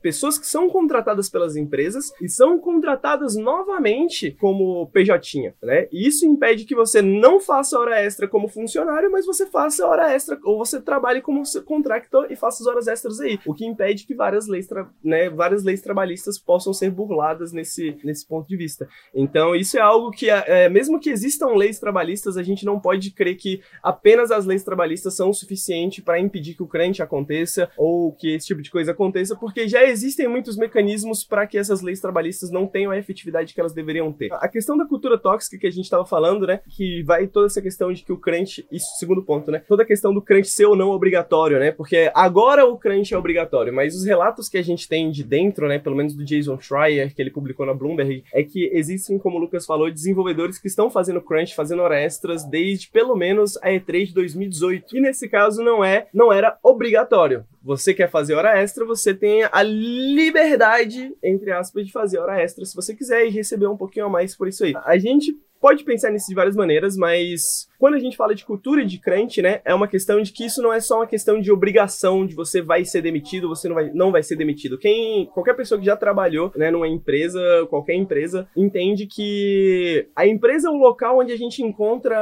pessoas 0.01 0.37
que 0.37 0.47
são 0.47 0.69
contratadas 0.69 1.29
pelas 1.29 1.55
empresas 1.55 2.11
e 2.21 2.27
são 2.27 2.59
contratadas 2.59 3.35
novamente 3.35 4.35
como 4.39 4.87
PJ, 4.87 5.53
né? 5.61 5.87
E 5.91 6.07
isso 6.07 6.25
impede 6.25 6.65
que 6.65 6.75
você 6.75 7.01
não 7.01 7.39
faça 7.39 7.77
hora 7.77 8.01
extra 8.01 8.27
como 8.27 8.47
funcionário, 8.47 9.11
mas 9.11 9.25
você 9.25 9.45
faça 9.45 9.85
hora 9.85 10.11
extra 10.11 10.39
ou 10.43 10.57
você 10.57 10.81
trabalhe 10.81 11.21
como 11.21 11.43
contractor 11.65 12.27
e 12.29 12.35
faça 12.35 12.63
as 12.63 12.67
horas 12.67 12.87
extras 12.87 13.19
aí, 13.19 13.39
o 13.45 13.53
que 13.53 13.65
impede 13.65 14.05
que 14.05 14.15
várias 14.15 14.47
leis, 14.47 14.67
né, 15.03 15.29
várias 15.29 15.63
leis 15.63 15.81
trabalhistas 15.81 16.37
possam 16.37 16.73
ser 16.73 16.89
burladas 16.91 17.51
nesse, 17.51 17.97
nesse 18.03 18.27
ponto 18.27 18.47
de 18.47 18.57
vista. 18.57 18.87
Então, 19.13 19.55
isso 19.55 19.77
é 19.77 19.81
algo 19.81 20.11
que, 20.11 20.29
é, 20.29 20.69
mesmo 20.69 20.99
que 20.99 21.09
existam 21.09 21.47
leis 21.55 21.79
trabalhistas, 21.79 22.37
a 22.37 22.43
gente 22.43 22.65
não 22.65 22.79
pode 22.79 23.11
crer 23.11 23.35
que 23.35 23.61
apenas 23.83 24.31
as 24.31 24.45
leis 24.45 24.63
trabalhistas 24.63 25.15
são 25.15 25.29
o 25.29 25.33
suficiente 25.33 26.01
para 26.01 26.19
impedir 26.19 26.55
que 26.55 26.63
o 26.63 26.67
crunch 26.67 27.01
aconteça 27.01 27.69
ou 27.77 28.13
que 28.13 28.35
esse 28.35 28.47
tipo 28.47 28.61
de 28.61 28.71
coisa 28.71 28.91
aconteça, 28.91 29.35
porque 29.35 29.67
já 29.67 29.83
existem 29.91 30.27
muitos 30.27 30.57
mecanismos 30.57 31.23
para 31.23 31.45
que 31.45 31.57
essas 31.57 31.81
leis 31.81 31.99
trabalhistas 31.99 32.49
não 32.49 32.65
tenham 32.65 32.91
a 32.91 32.97
efetividade 32.97 33.53
que 33.53 33.59
elas 33.59 33.73
deveriam 33.73 34.11
ter. 34.11 34.33
A 34.33 34.47
questão 34.47 34.77
da 34.77 34.85
cultura 34.85 35.17
tóxica 35.17 35.57
que 35.57 35.67
a 35.67 35.71
gente 35.71 35.85
estava 35.85 36.05
falando, 36.05 36.47
né, 36.47 36.61
que 36.69 37.03
vai 37.03 37.27
toda 37.27 37.47
essa 37.47 37.61
questão 37.61 37.91
de 37.91 38.03
que 38.03 38.11
o 38.11 38.17
crunch, 38.17 38.65
isso 38.71 38.87
segundo 38.97 39.21
ponto, 39.21 39.51
né, 39.51 39.61
toda 39.67 39.83
a 39.83 39.85
questão 39.85 40.13
do 40.13 40.21
crunch 40.21 40.49
ser 40.49 40.65
ou 40.65 40.75
não 40.75 40.89
obrigatório, 40.89 41.59
né, 41.59 41.71
porque 41.71 42.11
agora 42.15 42.65
o 42.65 42.77
crunch 42.77 43.13
é 43.13 43.17
obrigatório, 43.17 43.73
mas 43.73 43.95
os 43.95 44.05
relatos 44.05 44.49
que 44.49 44.57
a 44.57 44.63
gente 44.63 44.87
tem 44.87 45.11
de 45.11 45.23
dentro, 45.23 45.67
né, 45.67 45.77
pelo 45.77 45.95
menos 45.95 46.15
do 46.15 46.23
Jason 46.23 46.59
Schreier, 46.59 47.13
que 47.13 47.21
ele 47.21 47.31
publicou 47.31 47.65
na 47.65 47.73
Bloomberg, 47.73 48.23
é 48.33 48.43
que 48.43 48.69
existem, 48.73 49.17
como 49.17 49.37
o 49.37 49.39
Lucas 49.39 49.65
falou, 49.65 49.91
desenvolvedores 49.91 50.57
que 50.57 50.67
estão 50.67 50.89
fazendo 50.89 51.21
crunch, 51.21 51.55
fazendo 51.55 51.81
hora 51.81 51.99
extras 51.99 52.43
desde 52.43 52.89
pelo 52.89 53.15
menos 53.15 53.57
a 53.57 53.69
E3 53.69 54.07
de 54.07 54.13
2018. 54.13 54.97
E 54.97 55.01
nesse 55.01 55.27
caso 55.27 55.63
não 55.63 55.83
é, 55.83 56.07
não 56.13 56.31
era 56.31 56.57
obrigatório. 56.63 57.45
Você 57.63 57.93
quer 57.93 58.09
fazer 58.09 58.33
hora 58.33 58.57
extra, 58.57 58.83
você 58.83 59.13
tem 59.13 59.43
a 59.51 59.61
liberdade, 59.61 61.15
entre 61.21 61.51
aspas, 61.51 61.85
de 61.85 61.91
fazer 61.91 62.17
hora 62.17 62.41
extra 62.41 62.65
se 62.65 62.75
você 62.75 62.95
quiser 62.95 63.25
e 63.25 63.29
receber 63.29 63.67
um 63.67 63.77
pouquinho 63.77 64.07
a 64.07 64.09
mais 64.09 64.35
por 64.35 64.47
isso 64.47 64.63
aí. 64.63 64.73
A 64.83 64.97
gente 64.97 65.37
pode 65.61 65.83
pensar 65.83 66.09
nisso 66.09 66.27
de 66.27 66.35
várias 66.35 66.55
maneiras, 66.55 66.97
mas 66.97 67.69
quando 67.77 67.93
a 67.93 67.99
gente 67.99 68.17
fala 68.17 68.33
de 68.33 68.43
cultura 68.43 68.83
de 68.83 68.97
crunch, 68.97 69.41
né, 69.41 69.61
é 69.63 69.73
uma 69.73 69.87
questão 69.87 70.21
de 70.21 70.31
que 70.31 70.45
isso 70.45 70.61
não 70.61 70.73
é 70.73 70.79
só 70.79 70.97
uma 70.97 71.07
questão 71.07 71.39
de 71.39 71.51
obrigação 71.51 72.25
de 72.25 72.35
você 72.35 72.61
vai 72.61 72.83
ser 72.83 73.01
demitido, 73.01 73.47
você 73.47 73.67
não 73.67 73.75
vai, 73.75 73.91
não 73.93 74.11
vai 74.11 74.23
ser 74.23 74.35
demitido. 74.35 74.77
Quem, 74.77 75.27
qualquer 75.27 75.55
pessoa 75.55 75.79
que 75.79 75.85
já 75.85 75.95
trabalhou, 75.95 76.51
né, 76.55 76.71
numa 76.71 76.87
empresa, 76.87 77.39
qualquer 77.69 77.95
empresa, 77.95 78.47
entende 78.57 79.05
que 79.05 80.07
a 80.15 80.25
empresa 80.25 80.67
é 80.67 80.71
o 80.71 80.77
local 80.77 81.19
onde 81.19 81.31
a 81.31 81.37
gente 81.37 81.61
encontra 81.61 82.17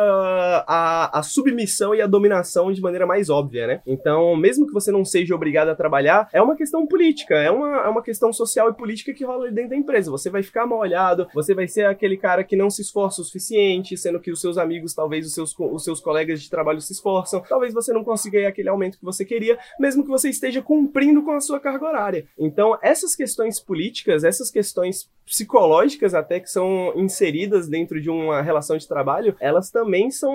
a, 0.67 1.19
a 1.19 1.23
submissão 1.23 1.95
e 1.95 2.01
a 2.01 2.07
dominação 2.07 2.71
de 2.71 2.81
maneira 2.81 3.05
mais 3.05 3.29
óbvia, 3.29 3.67
né? 3.67 3.81
Então, 3.87 4.35
mesmo 4.35 4.67
que 4.67 4.73
você 4.73 4.91
não 4.91 5.05
seja 5.05 5.33
obrigado 5.33 5.69
a 5.69 5.75
trabalhar, 5.75 6.27
é 6.33 6.41
uma 6.41 6.55
questão 6.55 6.85
política, 6.85 7.35
é 7.35 7.49
uma, 7.49 7.77
é 7.85 7.87
uma 7.87 8.03
questão 8.03 8.33
social 8.33 8.69
e 8.69 8.73
política 8.73 9.13
que 9.13 9.23
rola 9.23 9.49
dentro 9.49 9.71
da 9.71 9.75
empresa. 9.75 10.11
Você 10.11 10.29
vai 10.29 10.43
ficar 10.43 10.65
mal 10.65 10.79
olhado, 10.79 11.27
você 11.33 11.53
vai 11.53 11.67
ser 11.67 11.85
aquele 11.85 12.17
cara 12.17 12.43
que 12.43 12.55
não 12.55 12.69
se 12.69 12.81
esforça 12.81 13.28
suficiente, 13.29 13.97
sendo 13.97 14.19
que 14.19 14.31
os 14.31 14.41
seus 14.41 14.57
amigos, 14.57 14.93
talvez 14.93 15.25
os 15.25 15.33
seus 15.33 15.55
os 15.57 15.83
seus 15.83 15.99
colegas 15.99 16.41
de 16.41 16.49
trabalho 16.49 16.81
se 16.81 16.93
esforçam, 16.93 17.41
talvez 17.47 17.73
você 17.73 17.93
não 17.93 18.03
consiga 18.03 18.47
aquele 18.47 18.69
aumento 18.69 18.97
que 18.97 19.05
você 19.05 19.23
queria, 19.23 19.57
mesmo 19.79 20.03
que 20.03 20.09
você 20.09 20.29
esteja 20.29 20.61
cumprindo 20.61 21.23
com 21.23 21.31
a 21.31 21.39
sua 21.39 21.59
carga 21.59 21.85
horária. 21.85 22.27
Então, 22.37 22.77
essas 22.81 23.15
questões 23.15 23.59
políticas, 23.59 24.23
essas 24.23 24.51
questões 24.51 25.09
psicológicas 25.29 26.15
até 26.15 26.39
que 26.39 26.49
são 26.49 26.91
inseridas 26.95 27.67
dentro 27.67 28.01
de 28.01 28.09
uma 28.09 28.41
relação 28.41 28.77
de 28.77 28.87
trabalho, 28.87 29.35
elas 29.39 29.69
também 29.69 30.09
são 30.09 30.31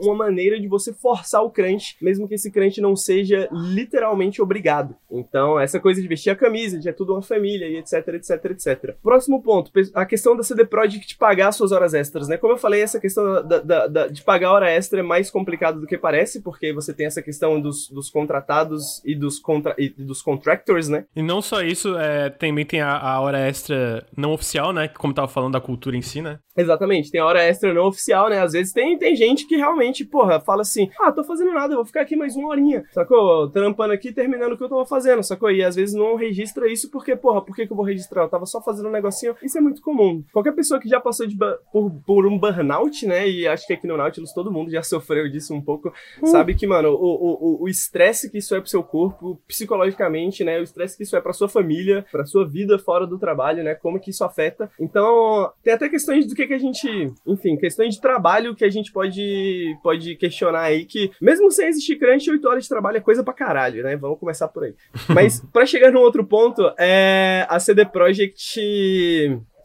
uma 0.00 0.14
maneira 0.14 0.58
de 0.58 0.66
você 0.66 0.92
forçar 0.92 1.42
o 1.42 1.50
crunch, 1.50 1.96
mesmo 2.00 2.26
que 2.26 2.34
esse 2.34 2.50
crunch 2.50 2.80
não 2.80 2.96
seja 2.96 3.48
literalmente 3.52 4.40
obrigado. 4.40 4.96
Então, 5.10 5.60
essa 5.60 5.78
coisa 5.78 6.00
de 6.00 6.08
vestir 6.08 6.30
a 6.30 6.36
camisa, 6.36 6.78
de 6.78 6.88
é 6.88 6.92
tudo 6.92 7.12
uma 7.12 7.22
família 7.22 7.66
e 7.66 7.76
etc, 7.76 8.08
etc, 8.08 8.44
etc. 8.46 8.96
Próximo 9.02 9.42
ponto, 9.42 9.70
a 9.94 10.06
questão 10.06 10.36
da 10.36 10.42
CD 10.42 10.64
Projekt 10.64 11.16
pagar 11.16 11.52
suas 11.52 11.72
horas 11.72 11.92
extras, 11.94 12.28
né? 12.28 12.36
Como 12.36 12.54
eu 12.54 12.58
falei, 12.58 12.80
essa 12.80 12.98
questão 12.98 13.46
da, 13.46 13.58
da, 13.60 13.86
da, 13.86 14.06
de 14.08 14.22
pagar 14.22 14.52
hora 14.52 14.70
extra 14.70 15.00
é 15.00 15.02
mais 15.02 15.30
complicado 15.30 15.80
do 15.80 15.86
que 15.86 15.98
parece, 15.98 16.40
porque 16.40 16.72
você 16.72 16.94
tem 16.94 17.06
essa 17.06 17.22
questão 17.22 17.60
dos, 17.60 17.88
dos 17.88 18.08
contratados 18.08 19.02
e 19.04 19.14
dos, 19.14 19.38
contra, 19.38 19.74
e 19.78 19.90
dos 19.90 20.22
contractors, 20.22 20.88
né? 20.88 21.04
E 21.14 21.22
não 21.22 21.42
só 21.42 21.62
isso, 21.62 21.96
é, 21.98 22.30
também 22.30 22.64
tem 22.64 22.80
a, 22.80 22.96
a 22.96 23.20
hora 23.20 23.38
extra 23.38 24.06
não 24.22 24.32
oficial, 24.32 24.72
né? 24.72 24.88
Como 24.88 25.12
tava 25.12 25.28
falando 25.28 25.52
da 25.52 25.60
cultura 25.60 25.96
em 25.96 26.02
si, 26.02 26.22
né? 26.22 26.38
Exatamente, 26.56 27.10
tem 27.10 27.20
hora 27.20 27.42
extra 27.42 27.72
não 27.72 27.86
oficial, 27.86 28.28
né? 28.28 28.40
Às 28.40 28.52
vezes 28.52 28.72
tem, 28.72 28.98
tem 28.98 29.16
gente 29.16 29.46
que 29.46 29.56
realmente, 29.56 30.04
porra, 30.04 30.40
fala 30.40 30.62
assim: 30.62 30.90
ah, 31.00 31.10
tô 31.10 31.24
fazendo 31.24 31.52
nada, 31.52 31.72
eu 31.72 31.78
vou 31.78 31.84
ficar 31.84 32.02
aqui 32.02 32.14
mais 32.14 32.36
uma 32.36 32.48
horinha, 32.48 32.84
sacou? 32.92 33.50
Trampando 33.50 33.92
aqui, 33.92 34.12
terminando 34.12 34.52
o 34.52 34.56
que 34.56 34.64
eu 34.64 34.68
tava 34.68 34.86
fazendo, 34.86 35.22
sacou? 35.22 35.50
E 35.50 35.62
às 35.62 35.76
vezes 35.76 35.94
não 35.94 36.14
registra 36.14 36.70
isso 36.70 36.90
porque, 36.90 37.16
porra, 37.16 37.42
por 37.42 37.54
que, 37.56 37.66
que 37.66 37.72
eu 37.72 37.76
vou 37.76 37.84
registrar? 37.84 38.22
Eu 38.22 38.28
tava 38.28 38.46
só 38.46 38.62
fazendo 38.62 38.88
um 38.88 38.92
negocinho. 38.92 39.34
Isso 39.42 39.58
é 39.58 39.60
muito 39.60 39.82
comum. 39.82 40.22
Qualquer 40.32 40.52
pessoa 40.52 40.78
que 40.78 40.88
já 40.88 41.00
passou 41.00 41.26
de 41.26 41.36
por, 41.72 41.90
por 42.06 42.26
um 42.26 42.38
burnout, 42.38 43.06
né? 43.06 43.28
E 43.28 43.48
acho 43.48 43.66
que 43.66 43.72
aqui 43.72 43.86
no 43.86 43.96
Nautilus 43.96 44.32
todo 44.32 44.52
mundo 44.52 44.70
já 44.70 44.82
sofreu 44.84 45.28
disso 45.30 45.54
um 45.54 45.60
pouco, 45.60 45.88
uh. 46.22 46.26
sabe 46.26 46.54
que, 46.54 46.66
mano, 46.66 46.96
o 47.00 47.68
estresse 47.68 48.30
que 48.30 48.38
isso 48.38 48.54
é 48.54 48.60
pro 48.60 48.68
seu 48.68 48.82
corpo, 48.82 49.40
psicologicamente, 49.48 50.44
né? 50.44 50.60
O 50.60 50.62
estresse 50.62 50.96
que 50.96 51.02
isso 51.02 51.16
é 51.16 51.20
pra 51.20 51.32
sua 51.32 51.48
família, 51.48 52.04
pra 52.12 52.24
sua 52.24 52.46
vida 52.46 52.78
fora 52.78 53.06
do 53.06 53.18
trabalho, 53.18 53.64
né? 53.64 53.74
Como 53.74 53.98
que 53.98 54.11
isso 54.12 54.24
afeta. 54.24 54.70
Então, 54.78 55.50
tem 55.62 55.72
até 55.72 55.88
questões 55.88 56.26
do 56.26 56.34
que, 56.34 56.46
que 56.46 56.54
a 56.54 56.58
gente. 56.58 57.12
Enfim, 57.26 57.56
questões 57.56 57.94
de 57.94 58.00
trabalho 58.00 58.54
que 58.54 58.64
a 58.64 58.70
gente 58.70 58.92
pode, 58.92 59.76
pode 59.82 60.16
questionar 60.16 60.62
aí, 60.62 60.84
que 60.84 61.10
mesmo 61.20 61.50
sem 61.50 61.68
existir 61.68 61.96
crunch, 61.96 62.30
8 62.30 62.48
horas 62.48 62.62
de 62.64 62.68
trabalho 62.68 62.98
é 62.98 63.00
coisa 63.00 63.24
pra 63.24 63.34
caralho, 63.34 63.82
né? 63.82 63.96
Vamos 63.96 64.18
começar 64.18 64.48
por 64.48 64.64
aí. 64.64 64.74
Mas, 65.08 65.40
para 65.52 65.66
chegar 65.66 65.90
num 65.90 66.00
outro 66.00 66.24
ponto, 66.24 66.62
é 66.78 67.46
a 67.48 67.58
CD 67.58 67.84
Projekt 67.84 68.60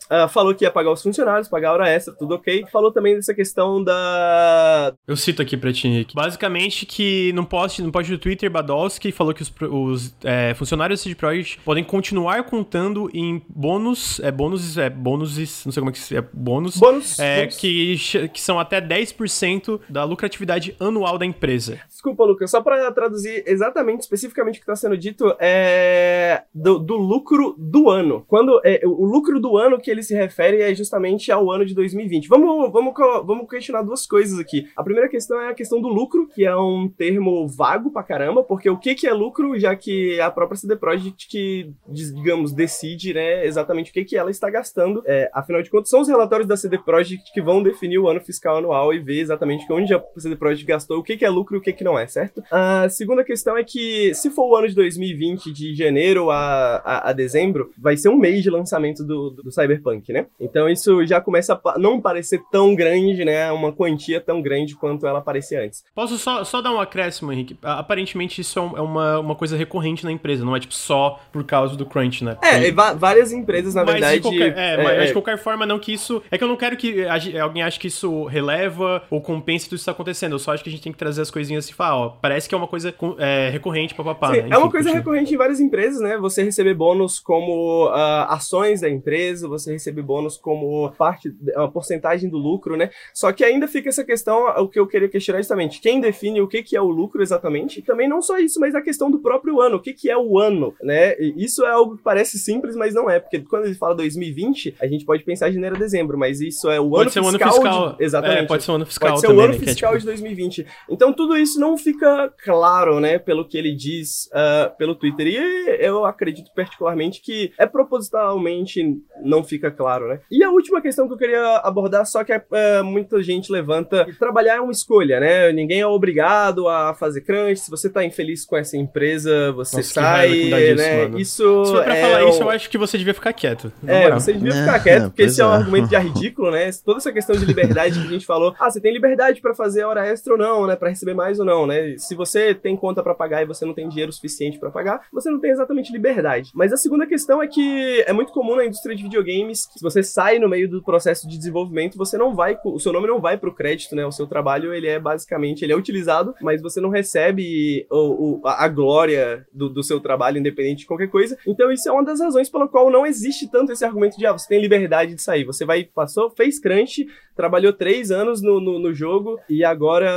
Uh, 0.09 0.27
falou 0.29 0.55
que 0.55 0.63
ia 0.63 0.71
pagar 0.71 0.91
os 0.91 1.01
funcionários, 1.01 1.47
pagar 1.47 1.69
a 1.69 1.73
hora 1.73 1.89
extra, 1.89 2.13
tudo 2.13 2.35
ok. 2.35 2.65
Falou 2.71 2.91
também 2.91 3.15
dessa 3.15 3.33
questão 3.33 3.83
da. 3.83 4.93
Eu 5.07 5.15
cito 5.15 5.41
aqui 5.41 5.57
pra 5.57 5.71
ti. 5.73 6.07
Basicamente, 6.13 6.85
que 6.85 7.31
no 7.33 7.45
post, 7.45 7.81
no 7.81 7.91
post 7.91 8.11
do 8.11 8.17
Twitter, 8.17 8.49
Badowski 8.49 9.11
falou 9.11 9.33
que 9.33 9.43
os, 9.43 9.53
os 9.61 10.15
é, 10.23 10.53
funcionários 10.53 10.99
da 10.99 11.03
CD 11.03 11.15
Projekt 11.15 11.59
podem 11.63 11.83
continuar 11.83 12.43
contando 12.43 13.09
em 13.13 13.41
bônus. 13.49 14.19
É 14.21 14.31
bônus, 14.31 14.77
é 14.77 14.89
bônus, 14.89 15.37
não 15.65 15.71
sei 15.71 15.81
como 15.81 15.89
é 15.89 15.93
que 15.93 16.15
é 16.15 16.21
bônus. 16.33 16.77
Bônus. 16.77 17.19
É, 17.19 17.41
bônus. 17.41 17.57
Que, 17.57 17.97
que 18.29 18.41
são 18.41 18.59
até 18.59 18.81
10% 18.81 19.79
da 19.89 20.03
lucratividade 20.03 20.75
anual 20.79 21.17
da 21.17 21.25
empresa. 21.25 21.79
Desculpa, 21.87 22.23
Lucas, 22.23 22.49
só 22.51 22.61
pra 22.61 22.91
traduzir 22.91 23.43
exatamente, 23.45 24.01
especificamente 24.01 24.57
o 24.57 24.59
que 24.61 24.65
tá 24.65 24.75
sendo 24.75 24.97
dito, 24.97 25.35
é 25.39 26.43
do, 26.53 26.79
do 26.79 26.95
lucro 26.95 27.55
do 27.57 27.89
ano. 27.89 28.23
Quando 28.27 28.61
é, 28.63 28.81
o 28.85 29.05
lucro 29.05 29.39
do 29.39 29.57
ano 29.57 29.79
que 29.79 29.89
ele 29.89 29.96
se 30.03 30.15
refere 30.15 30.61
é 30.61 30.73
justamente 30.73 31.31
ao 31.31 31.51
ano 31.51 31.65
de 31.65 31.73
2020. 31.73 32.27
Vamos, 32.27 32.71
vamos, 32.71 32.93
vamos 33.25 33.49
questionar 33.49 33.81
duas 33.81 34.05
coisas 34.05 34.39
aqui. 34.39 34.67
A 34.75 34.83
primeira 34.83 35.09
questão 35.09 35.39
é 35.39 35.49
a 35.49 35.53
questão 35.53 35.81
do 35.81 35.87
lucro, 35.87 36.27
que 36.27 36.45
é 36.45 36.55
um 36.55 36.87
termo 36.87 37.47
vago 37.47 37.91
pra 37.91 38.03
caramba, 38.03 38.43
porque 38.43 38.69
o 38.69 38.77
que, 38.77 38.95
que 38.95 39.07
é 39.07 39.13
lucro, 39.13 39.57
já 39.59 39.75
que 39.75 40.19
a 40.19 40.29
própria 40.29 40.57
CD 40.57 40.75
Projekt 40.75 41.27
que, 41.27 41.71
digamos, 41.87 42.51
decide 42.53 43.13
né, 43.13 43.45
exatamente 43.45 43.91
o 43.91 43.93
que, 43.93 44.05
que 44.05 44.17
ela 44.17 44.31
está 44.31 44.49
gastando. 44.49 45.01
É, 45.05 45.29
afinal 45.33 45.61
de 45.61 45.69
contas, 45.69 45.89
são 45.89 46.01
os 46.01 46.07
relatórios 46.07 46.47
da 46.47 46.57
CD 46.57 46.77
Projekt 46.77 47.31
que 47.33 47.41
vão 47.41 47.61
definir 47.63 47.99
o 47.99 48.07
ano 48.07 48.21
fiscal 48.21 48.57
anual 48.57 48.93
e 48.93 48.99
ver 48.99 49.19
exatamente 49.19 49.65
onde 49.71 49.93
a 49.93 50.03
CD 50.17 50.35
Projekt 50.35 50.65
gastou, 50.65 50.99
o 50.99 51.03
que, 51.03 51.17
que 51.17 51.25
é 51.25 51.29
lucro 51.29 51.55
e 51.55 51.59
o 51.59 51.61
que, 51.61 51.73
que 51.73 51.83
não 51.83 51.97
é, 51.97 52.07
certo? 52.07 52.43
A 52.51 52.89
segunda 52.89 53.23
questão 53.23 53.57
é 53.57 53.63
que, 53.63 54.13
se 54.13 54.29
for 54.29 54.49
o 54.49 54.55
ano 54.55 54.67
de 54.67 54.75
2020, 54.75 55.51
de 55.51 55.75
janeiro 55.75 56.29
a, 56.29 56.77
a, 56.77 57.09
a 57.09 57.13
dezembro, 57.13 57.71
vai 57.77 57.97
ser 57.97 58.09
um 58.09 58.17
mês 58.17 58.43
de 58.43 58.49
lançamento 58.49 59.03
do, 59.03 59.29
do 59.31 59.51
Cyberpunk 59.51 59.86
Cyberpunk, 59.87 60.11
né? 60.11 60.25
Então 60.39 60.67
isso 60.67 61.05
já 61.05 61.21
começa 61.21 61.59
a 61.65 61.79
não 61.79 62.01
parecer 62.01 62.41
tão 62.51 62.75
grande, 62.75 63.23
né? 63.23 63.51
Uma 63.51 63.71
quantia 63.71 64.19
tão 64.19 64.41
grande 64.41 64.75
quanto 64.75 65.07
ela 65.07 65.21
parecia 65.21 65.63
antes. 65.63 65.83
Posso 65.95 66.17
só, 66.17 66.43
só 66.43 66.61
dar 66.61 66.71
um 66.71 66.79
acréscimo, 66.79 67.31
Henrique? 67.31 67.57
Aparentemente 67.61 68.41
isso 68.41 68.59
é, 68.59 68.61
é 68.61 68.81
uma, 68.81 69.19
uma 69.19 69.35
coisa 69.35 69.55
recorrente 69.55 70.03
na 70.03 70.11
empresa, 70.11 70.43
não 70.43 70.55
é 70.55 70.59
tipo 70.59 70.73
só 70.73 71.19
por 71.31 71.43
causa 71.43 71.75
do 71.75 71.85
crunch, 71.85 72.23
né? 72.23 72.37
É, 72.41 72.71
várias 72.71 73.31
empresas, 73.31 73.73
na 73.73 73.83
mas 73.83 73.93
verdade. 73.93 74.15
De 74.15 74.21
qualquer, 74.21 74.57
é, 74.57 74.73
é, 74.73 74.83
mas 74.83 75.03
de 75.03 75.09
é. 75.09 75.13
qualquer 75.13 75.37
forma, 75.37 75.65
não 75.65 75.79
que 75.79 75.93
isso. 75.93 76.21
É 76.29 76.37
que 76.37 76.43
eu 76.43 76.47
não 76.47 76.57
quero 76.57 76.75
que 76.75 77.05
alguém 77.37 77.63
ache 77.63 77.79
que 77.79 77.87
isso 77.87 78.25
releva 78.25 79.03
ou 79.09 79.21
compense 79.21 79.65
tudo 79.65 79.75
isso 79.75 79.83
está 79.83 79.91
acontecendo. 79.91 80.33
Eu 80.33 80.39
só 80.39 80.53
acho 80.53 80.63
que 80.63 80.69
a 80.69 80.71
gente 80.71 80.81
tem 80.81 80.91
que 80.91 80.97
trazer 80.97 81.21
as 81.21 81.31
coisinhas 81.31 81.65
assim 81.65 81.73
e 81.73 81.75
falar, 81.75 81.95
ó, 81.95 82.09
parece 82.09 82.47
que 82.47 82.55
é 82.55 82.57
uma 82.57 82.67
coisa 82.67 82.93
é, 83.19 83.49
recorrente, 83.49 83.93
papapá. 83.95 84.33
Sim, 84.33 84.41
né? 84.41 84.49
é 84.51 84.57
uma 84.57 84.69
coisa 84.69 84.91
recorrente 84.91 85.33
em 85.33 85.37
várias 85.37 85.59
empresas, 85.59 86.01
né? 86.01 86.17
Você 86.17 86.43
receber 86.43 86.73
bônus 86.73 87.19
como 87.19 87.87
uh, 87.87 88.27
ações 88.29 88.81
da 88.81 88.89
empresa, 88.89 89.47
você 89.47 89.76
receber 89.77 90.01
bônus 90.01 90.37
como 90.37 90.91
parte, 90.91 91.33
uma 91.55 91.71
porcentagem 91.71 92.29
do 92.29 92.37
lucro, 92.37 92.75
né? 92.75 92.89
Só 93.13 93.31
que 93.31 93.43
ainda 93.43 93.67
fica 93.67 93.89
essa 93.89 94.03
questão, 94.03 94.47
o 94.57 94.67
que 94.67 94.79
eu 94.79 94.87
queria 94.87 95.09
questionar 95.09 95.39
justamente, 95.39 95.81
quem 95.81 95.99
define 95.99 96.41
o 96.41 96.47
que, 96.47 96.63
que 96.63 96.75
é 96.75 96.81
o 96.81 96.87
lucro 96.87 97.21
exatamente? 97.21 97.79
E 97.79 97.81
também 97.81 98.07
não 98.07 98.21
só 98.21 98.37
isso, 98.37 98.59
mas 98.59 98.75
a 98.75 98.81
questão 98.81 99.09
do 99.09 99.19
próprio 99.19 99.61
ano, 99.61 99.77
o 99.77 99.81
que, 99.81 99.93
que 99.93 100.09
é 100.09 100.17
o 100.17 100.39
ano, 100.39 100.73
né? 100.81 101.15
E 101.19 101.33
isso 101.37 101.65
é 101.65 101.71
algo 101.71 101.97
que 101.97 102.03
parece 102.03 102.37
simples, 102.37 102.75
mas 102.75 102.93
não 102.93 103.09
é, 103.09 103.19
porque 103.19 103.39
quando 103.39 103.65
ele 103.65 103.75
fala 103.75 103.95
2020, 103.95 104.75
a 104.79 104.87
gente 104.87 105.05
pode 105.05 105.23
pensar 105.23 105.51
janeiro 105.51 105.75
a 105.75 105.79
dezembro, 105.79 106.17
mas 106.17 106.41
isso 106.41 106.69
é 106.69 106.79
o 106.79 106.89
pode 106.89 107.01
ano 107.01 107.11
fiscal. 107.11 107.23
Ser 107.23 107.27
o 107.27 107.29
ano 107.29 107.53
fiscal. 107.53 107.95
De... 107.95 108.03
Exatamente. 108.03 108.39
É, 108.39 108.45
pode 108.45 108.63
ser 108.63 108.71
o 108.71 108.75
ano 108.75 108.85
fiscal 108.85 109.09
Pode 109.09 109.21
ser 109.21 109.27
também, 109.27 109.41
o 109.41 109.45
ano 109.45 109.53
né, 109.53 109.59
fiscal 109.59 109.93
é, 109.93 109.97
tipo... 109.97 109.99
de 109.99 110.05
2020. 110.05 110.67
Então 110.89 111.13
tudo 111.13 111.37
isso 111.37 111.59
não 111.59 111.77
fica 111.77 112.33
claro, 112.43 112.99
né, 112.99 113.19
pelo 113.19 113.47
que 113.47 113.57
ele 113.57 113.75
diz 113.75 114.27
uh, 114.27 114.75
pelo 114.77 114.95
Twitter. 114.95 115.27
E 115.27 115.37
eu 115.79 116.05
acredito 116.05 116.51
particularmente 116.55 117.21
que 117.21 117.51
é 117.57 117.65
propositalmente 117.65 118.97
não 119.23 119.43
fica 119.43 119.66
claro, 119.71 120.07
né? 120.07 120.19
E 120.31 120.43
a 120.43 120.49
última 120.49 120.81
questão 120.81 121.07
que 121.07 121.13
eu 121.13 121.17
queria 121.17 121.57
abordar, 121.57 122.05
só 122.05 122.23
que 122.23 122.31
é, 122.33 122.81
muita 122.81 123.21
gente 123.21 123.51
levanta. 123.51 124.07
Trabalhar 124.19 124.55
é 124.55 124.61
uma 124.61 124.71
escolha, 124.71 125.19
né? 125.19 125.51
Ninguém 125.51 125.81
é 125.81 125.87
obrigado 125.87 126.67
a 126.67 126.93
fazer 126.93 127.21
crunch. 127.21 127.61
Se 127.61 127.71
você 127.71 127.89
tá 127.89 128.03
infeliz 128.03 128.45
com 128.45 128.57
essa 128.57 128.77
empresa, 128.77 129.51
você 129.51 129.77
Nossa, 129.77 129.93
sai, 129.93 130.29
né? 130.75 131.05
Isso, 131.17 131.17
isso 131.17 131.65
Se 131.65 131.71
for 131.71 131.83
pra 131.83 131.95
é 131.95 132.01
falar 132.01 132.25
um... 132.25 132.29
isso, 132.29 132.43
eu 132.43 132.49
acho 132.49 132.69
que 132.69 132.77
você 132.77 132.97
devia 132.97 133.13
ficar 133.13 133.33
quieto. 133.33 133.71
É, 133.85 134.03
moral. 134.03 134.19
você 134.19 134.33
devia 134.33 134.53
ficar 134.53 134.79
quieto, 134.79 135.03
porque 135.05 135.23
esse 135.23 135.41
é 135.41 135.45
um 135.45 135.51
argumento 135.51 135.89
já 135.89 135.99
ridículo, 135.99 136.51
né? 136.51 136.69
Toda 136.83 136.97
essa 136.97 137.11
questão 137.11 137.35
de 137.35 137.45
liberdade 137.45 137.99
que 137.99 138.07
a 138.07 138.11
gente 138.11 138.25
falou. 138.25 138.53
Ah, 138.59 138.69
você 138.69 138.79
tem 138.79 138.93
liberdade 138.93 139.41
para 139.41 139.53
fazer 139.53 139.83
hora 139.83 140.05
extra 140.05 140.33
ou 140.33 140.39
não, 140.39 140.67
né? 140.67 140.75
Para 140.75 140.89
receber 140.89 141.13
mais 141.13 141.39
ou 141.39 141.45
não, 141.45 141.65
né? 141.65 141.95
Se 141.97 142.15
você 142.15 142.53
tem 142.53 142.75
conta 142.75 143.01
para 143.03 143.13
pagar 143.13 143.41
e 143.41 143.45
você 143.45 143.65
não 143.65 143.73
tem 143.73 143.87
dinheiro 143.87 144.11
suficiente 144.11 144.59
para 144.59 144.69
pagar, 144.69 145.01
você 145.11 145.29
não 145.29 145.39
tem 145.39 145.51
exatamente 145.51 145.91
liberdade. 145.91 146.51
Mas 146.53 146.73
a 146.73 146.77
segunda 146.77 147.05
questão 147.05 147.41
é 147.41 147.47
que 147.47 148.03
é 148.05 148.13
muito 148.13 148.31
comum 148.31 148.55
na 148.55 148.65
indústria 148.65 148.95
de 148.95 149.03
videogames 149.03 149.56
se 149.63 149.81
você 149.81 150.03
sai 150.03 150.39
no 150.39 150.49
meio 150.49 150.69
do 150.69 150.83
processo 150.83 151.27
de 151.27 151.37
desenvolvimento, 151.37 151.97
você 151.97 152.17
não 152.17 152.35
vai, 152.35 152.57
o 152.63 152.79
seu 152.79 152.93
nome 152.93 153.07
não 153.07 153.19
vai 153.19 153.37
pro 153.37 153.53
crédito, 153.53 153.95
né? 153.95 154.05
O 154.05 154.11
seu 154.11 154.27
trabalho, 154.27 154.73
ele 154.73 154.87
é 154.87 154.99
basicamente, 154.99 155.63
ele 155.63 155.73
é 155.73 155.75
utilizado, 155.75 156.33
mas 156.41 156.61
você 156.61 156.79
não 156.79 156.89
recebe 156.89 157.85
o, 157.89 158.39
o, 158.39 158.47
a 158.47 158.67
glória 158.67 159.45
do, 159.53 159.69
do, 159.69 159.83
seu 159.83 159.99
trabalho, 159.99 160.37
independente 160.37 160.79
de 160.79 160.85
qualquer 160.85 161.09
coisa. 161.09 161.37
Então 161.45 161.71
isso 161.71 161.87
é 161.87 161.91
uma 161.91 162.03
das 162.03 162.19
razões 162.19 162.49
pela 162.49 162.67
qual 162.67 162.89
não 162.89 163.05
existe 163.05 163.49
tanto 163.49 163.71
esse 163.71 163.85
argumento 163.85 164.17
de, 164.17 164.25
ah, 164.25 164.33
você 164.33 164.47
tem 164.47 164.61
liberdade 164.61 165.15
de 165.15 165.21
sair. 165.21 165.43
Você 165.45 165.65
vai, 165.65 165.83
passou, 165.83 166.29
fez 166.29 166.59
crunch, 166.59 167.07
trabalhou 167.37 167.71
três 167.71 168.09
anos 168.09 168.41
no, 168.41 168.59
no, 168.59 168.79
no 168.79 168.93
jogo 168.93 169.39
e 169.47 169.63
agora 169.63 170.11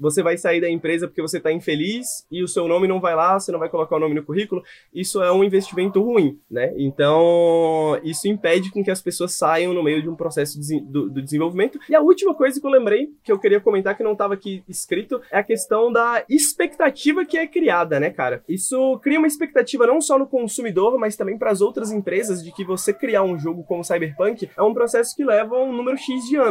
você 0.00 0.22
vai 0.22 0.38
sair 0.38 0.60
da 0.60 0.68
empresa 0.68 1.06
porque 1.06 1.20
você 1.20 1.38
tá 1.38 1.52
infeliz 1.52 2.26
e 2.30 2.42
o 2.42 2.48
seu 2.48 2.66
nome 2.66 2.88
não 2.88 2.98
vai 2.98 3.14
lá, 3.14 3.38
você 3.38 3.52
não 3.52 3.58
vai 3.58 3.68
colocar 3.68 3.96
o 3.96 4.00
nome 4.00 4.14
no 4.14 4.24
currículo. 4.24 4.62
Isso 4.92 5.22
é 5.22 5.30
um 5.30 5.44
investimento 5.44 6.02
ruim, 6.02 6.40
né? 6.50 6.72
Então, 6.78 8.00
isso 8.02 8.26
impede 8.26 8.72
com 8.72 8.82
que 8.82 8.90
as 8.90 9.02
pessoas 9.02 9.34
saiam 9.34 9.74
no 9.74 9.82
meio 9.82 10.02
de 10.02 10.08
um 10.08 10.16
processo 10.16 10.58
de, 10.58 10.80
do, 10.80 11.10
do 11.10 11.22
desenvolvimento. 11.22 11.78
E 11.88 11.94
a 11.94 12.00
última 12.00 12.34
coisa 12.34 12.58
que 12.58 12.66
eu 12.66 12.70
lembrei, 12.70 13.10
que 13.22 13.30
eu 13.30 13.38
queria 13.38 13.60
comentar 13.60 13.96
que 13.96 14.02
não 14.02 14.12
estava 14.12 14.34
aqui 14.34 14.64
escrito, 14.66 15.20
é 15.30 15.38
a 15.38 15.44
questão 15.44 15.92
da 15.92 16.24
expectativa 16.28 17.24
que 17.24 17.36
é 17.36 17.46
criada, 17.46 18.00
né, 18.00 18.08
cara? 18.08 18.42
Isso 18.48 18.98
cria 19.00 19.18
uma 19.18 19.28
expectativa 19.28 19.86
não 19.86 20.00
só 20.00 20.18
no 20.18 20.26
consumidor, 20.26 20.98
mas 20.98 21.16
também 21.16 21.36
para 21.36 21.50
as 21.50 21.60
outras 21.60 21.92
empresas 21.92 22.42
de 22.42 22.50
que 22.50 22.64
você 22.64 22.94
criar 22.94 23.22
um 23.22 23.38
jogo 23.38 23.62
como 23.64 23.84
Cyberpunk 23.84 24.48
é 24.56 24.62
um 24.62 24.72
processo 24.72 25.14
que 25.14 25.24
leva 25.24 25.54
um 25.56 25.72
número 25.72 25.98
X 25.98 26.24
de 26.24 26.36
anos 26.36 26.45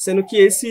sendo 0.00 0.24
que 0.24 0.38
esse, 0.38 0.66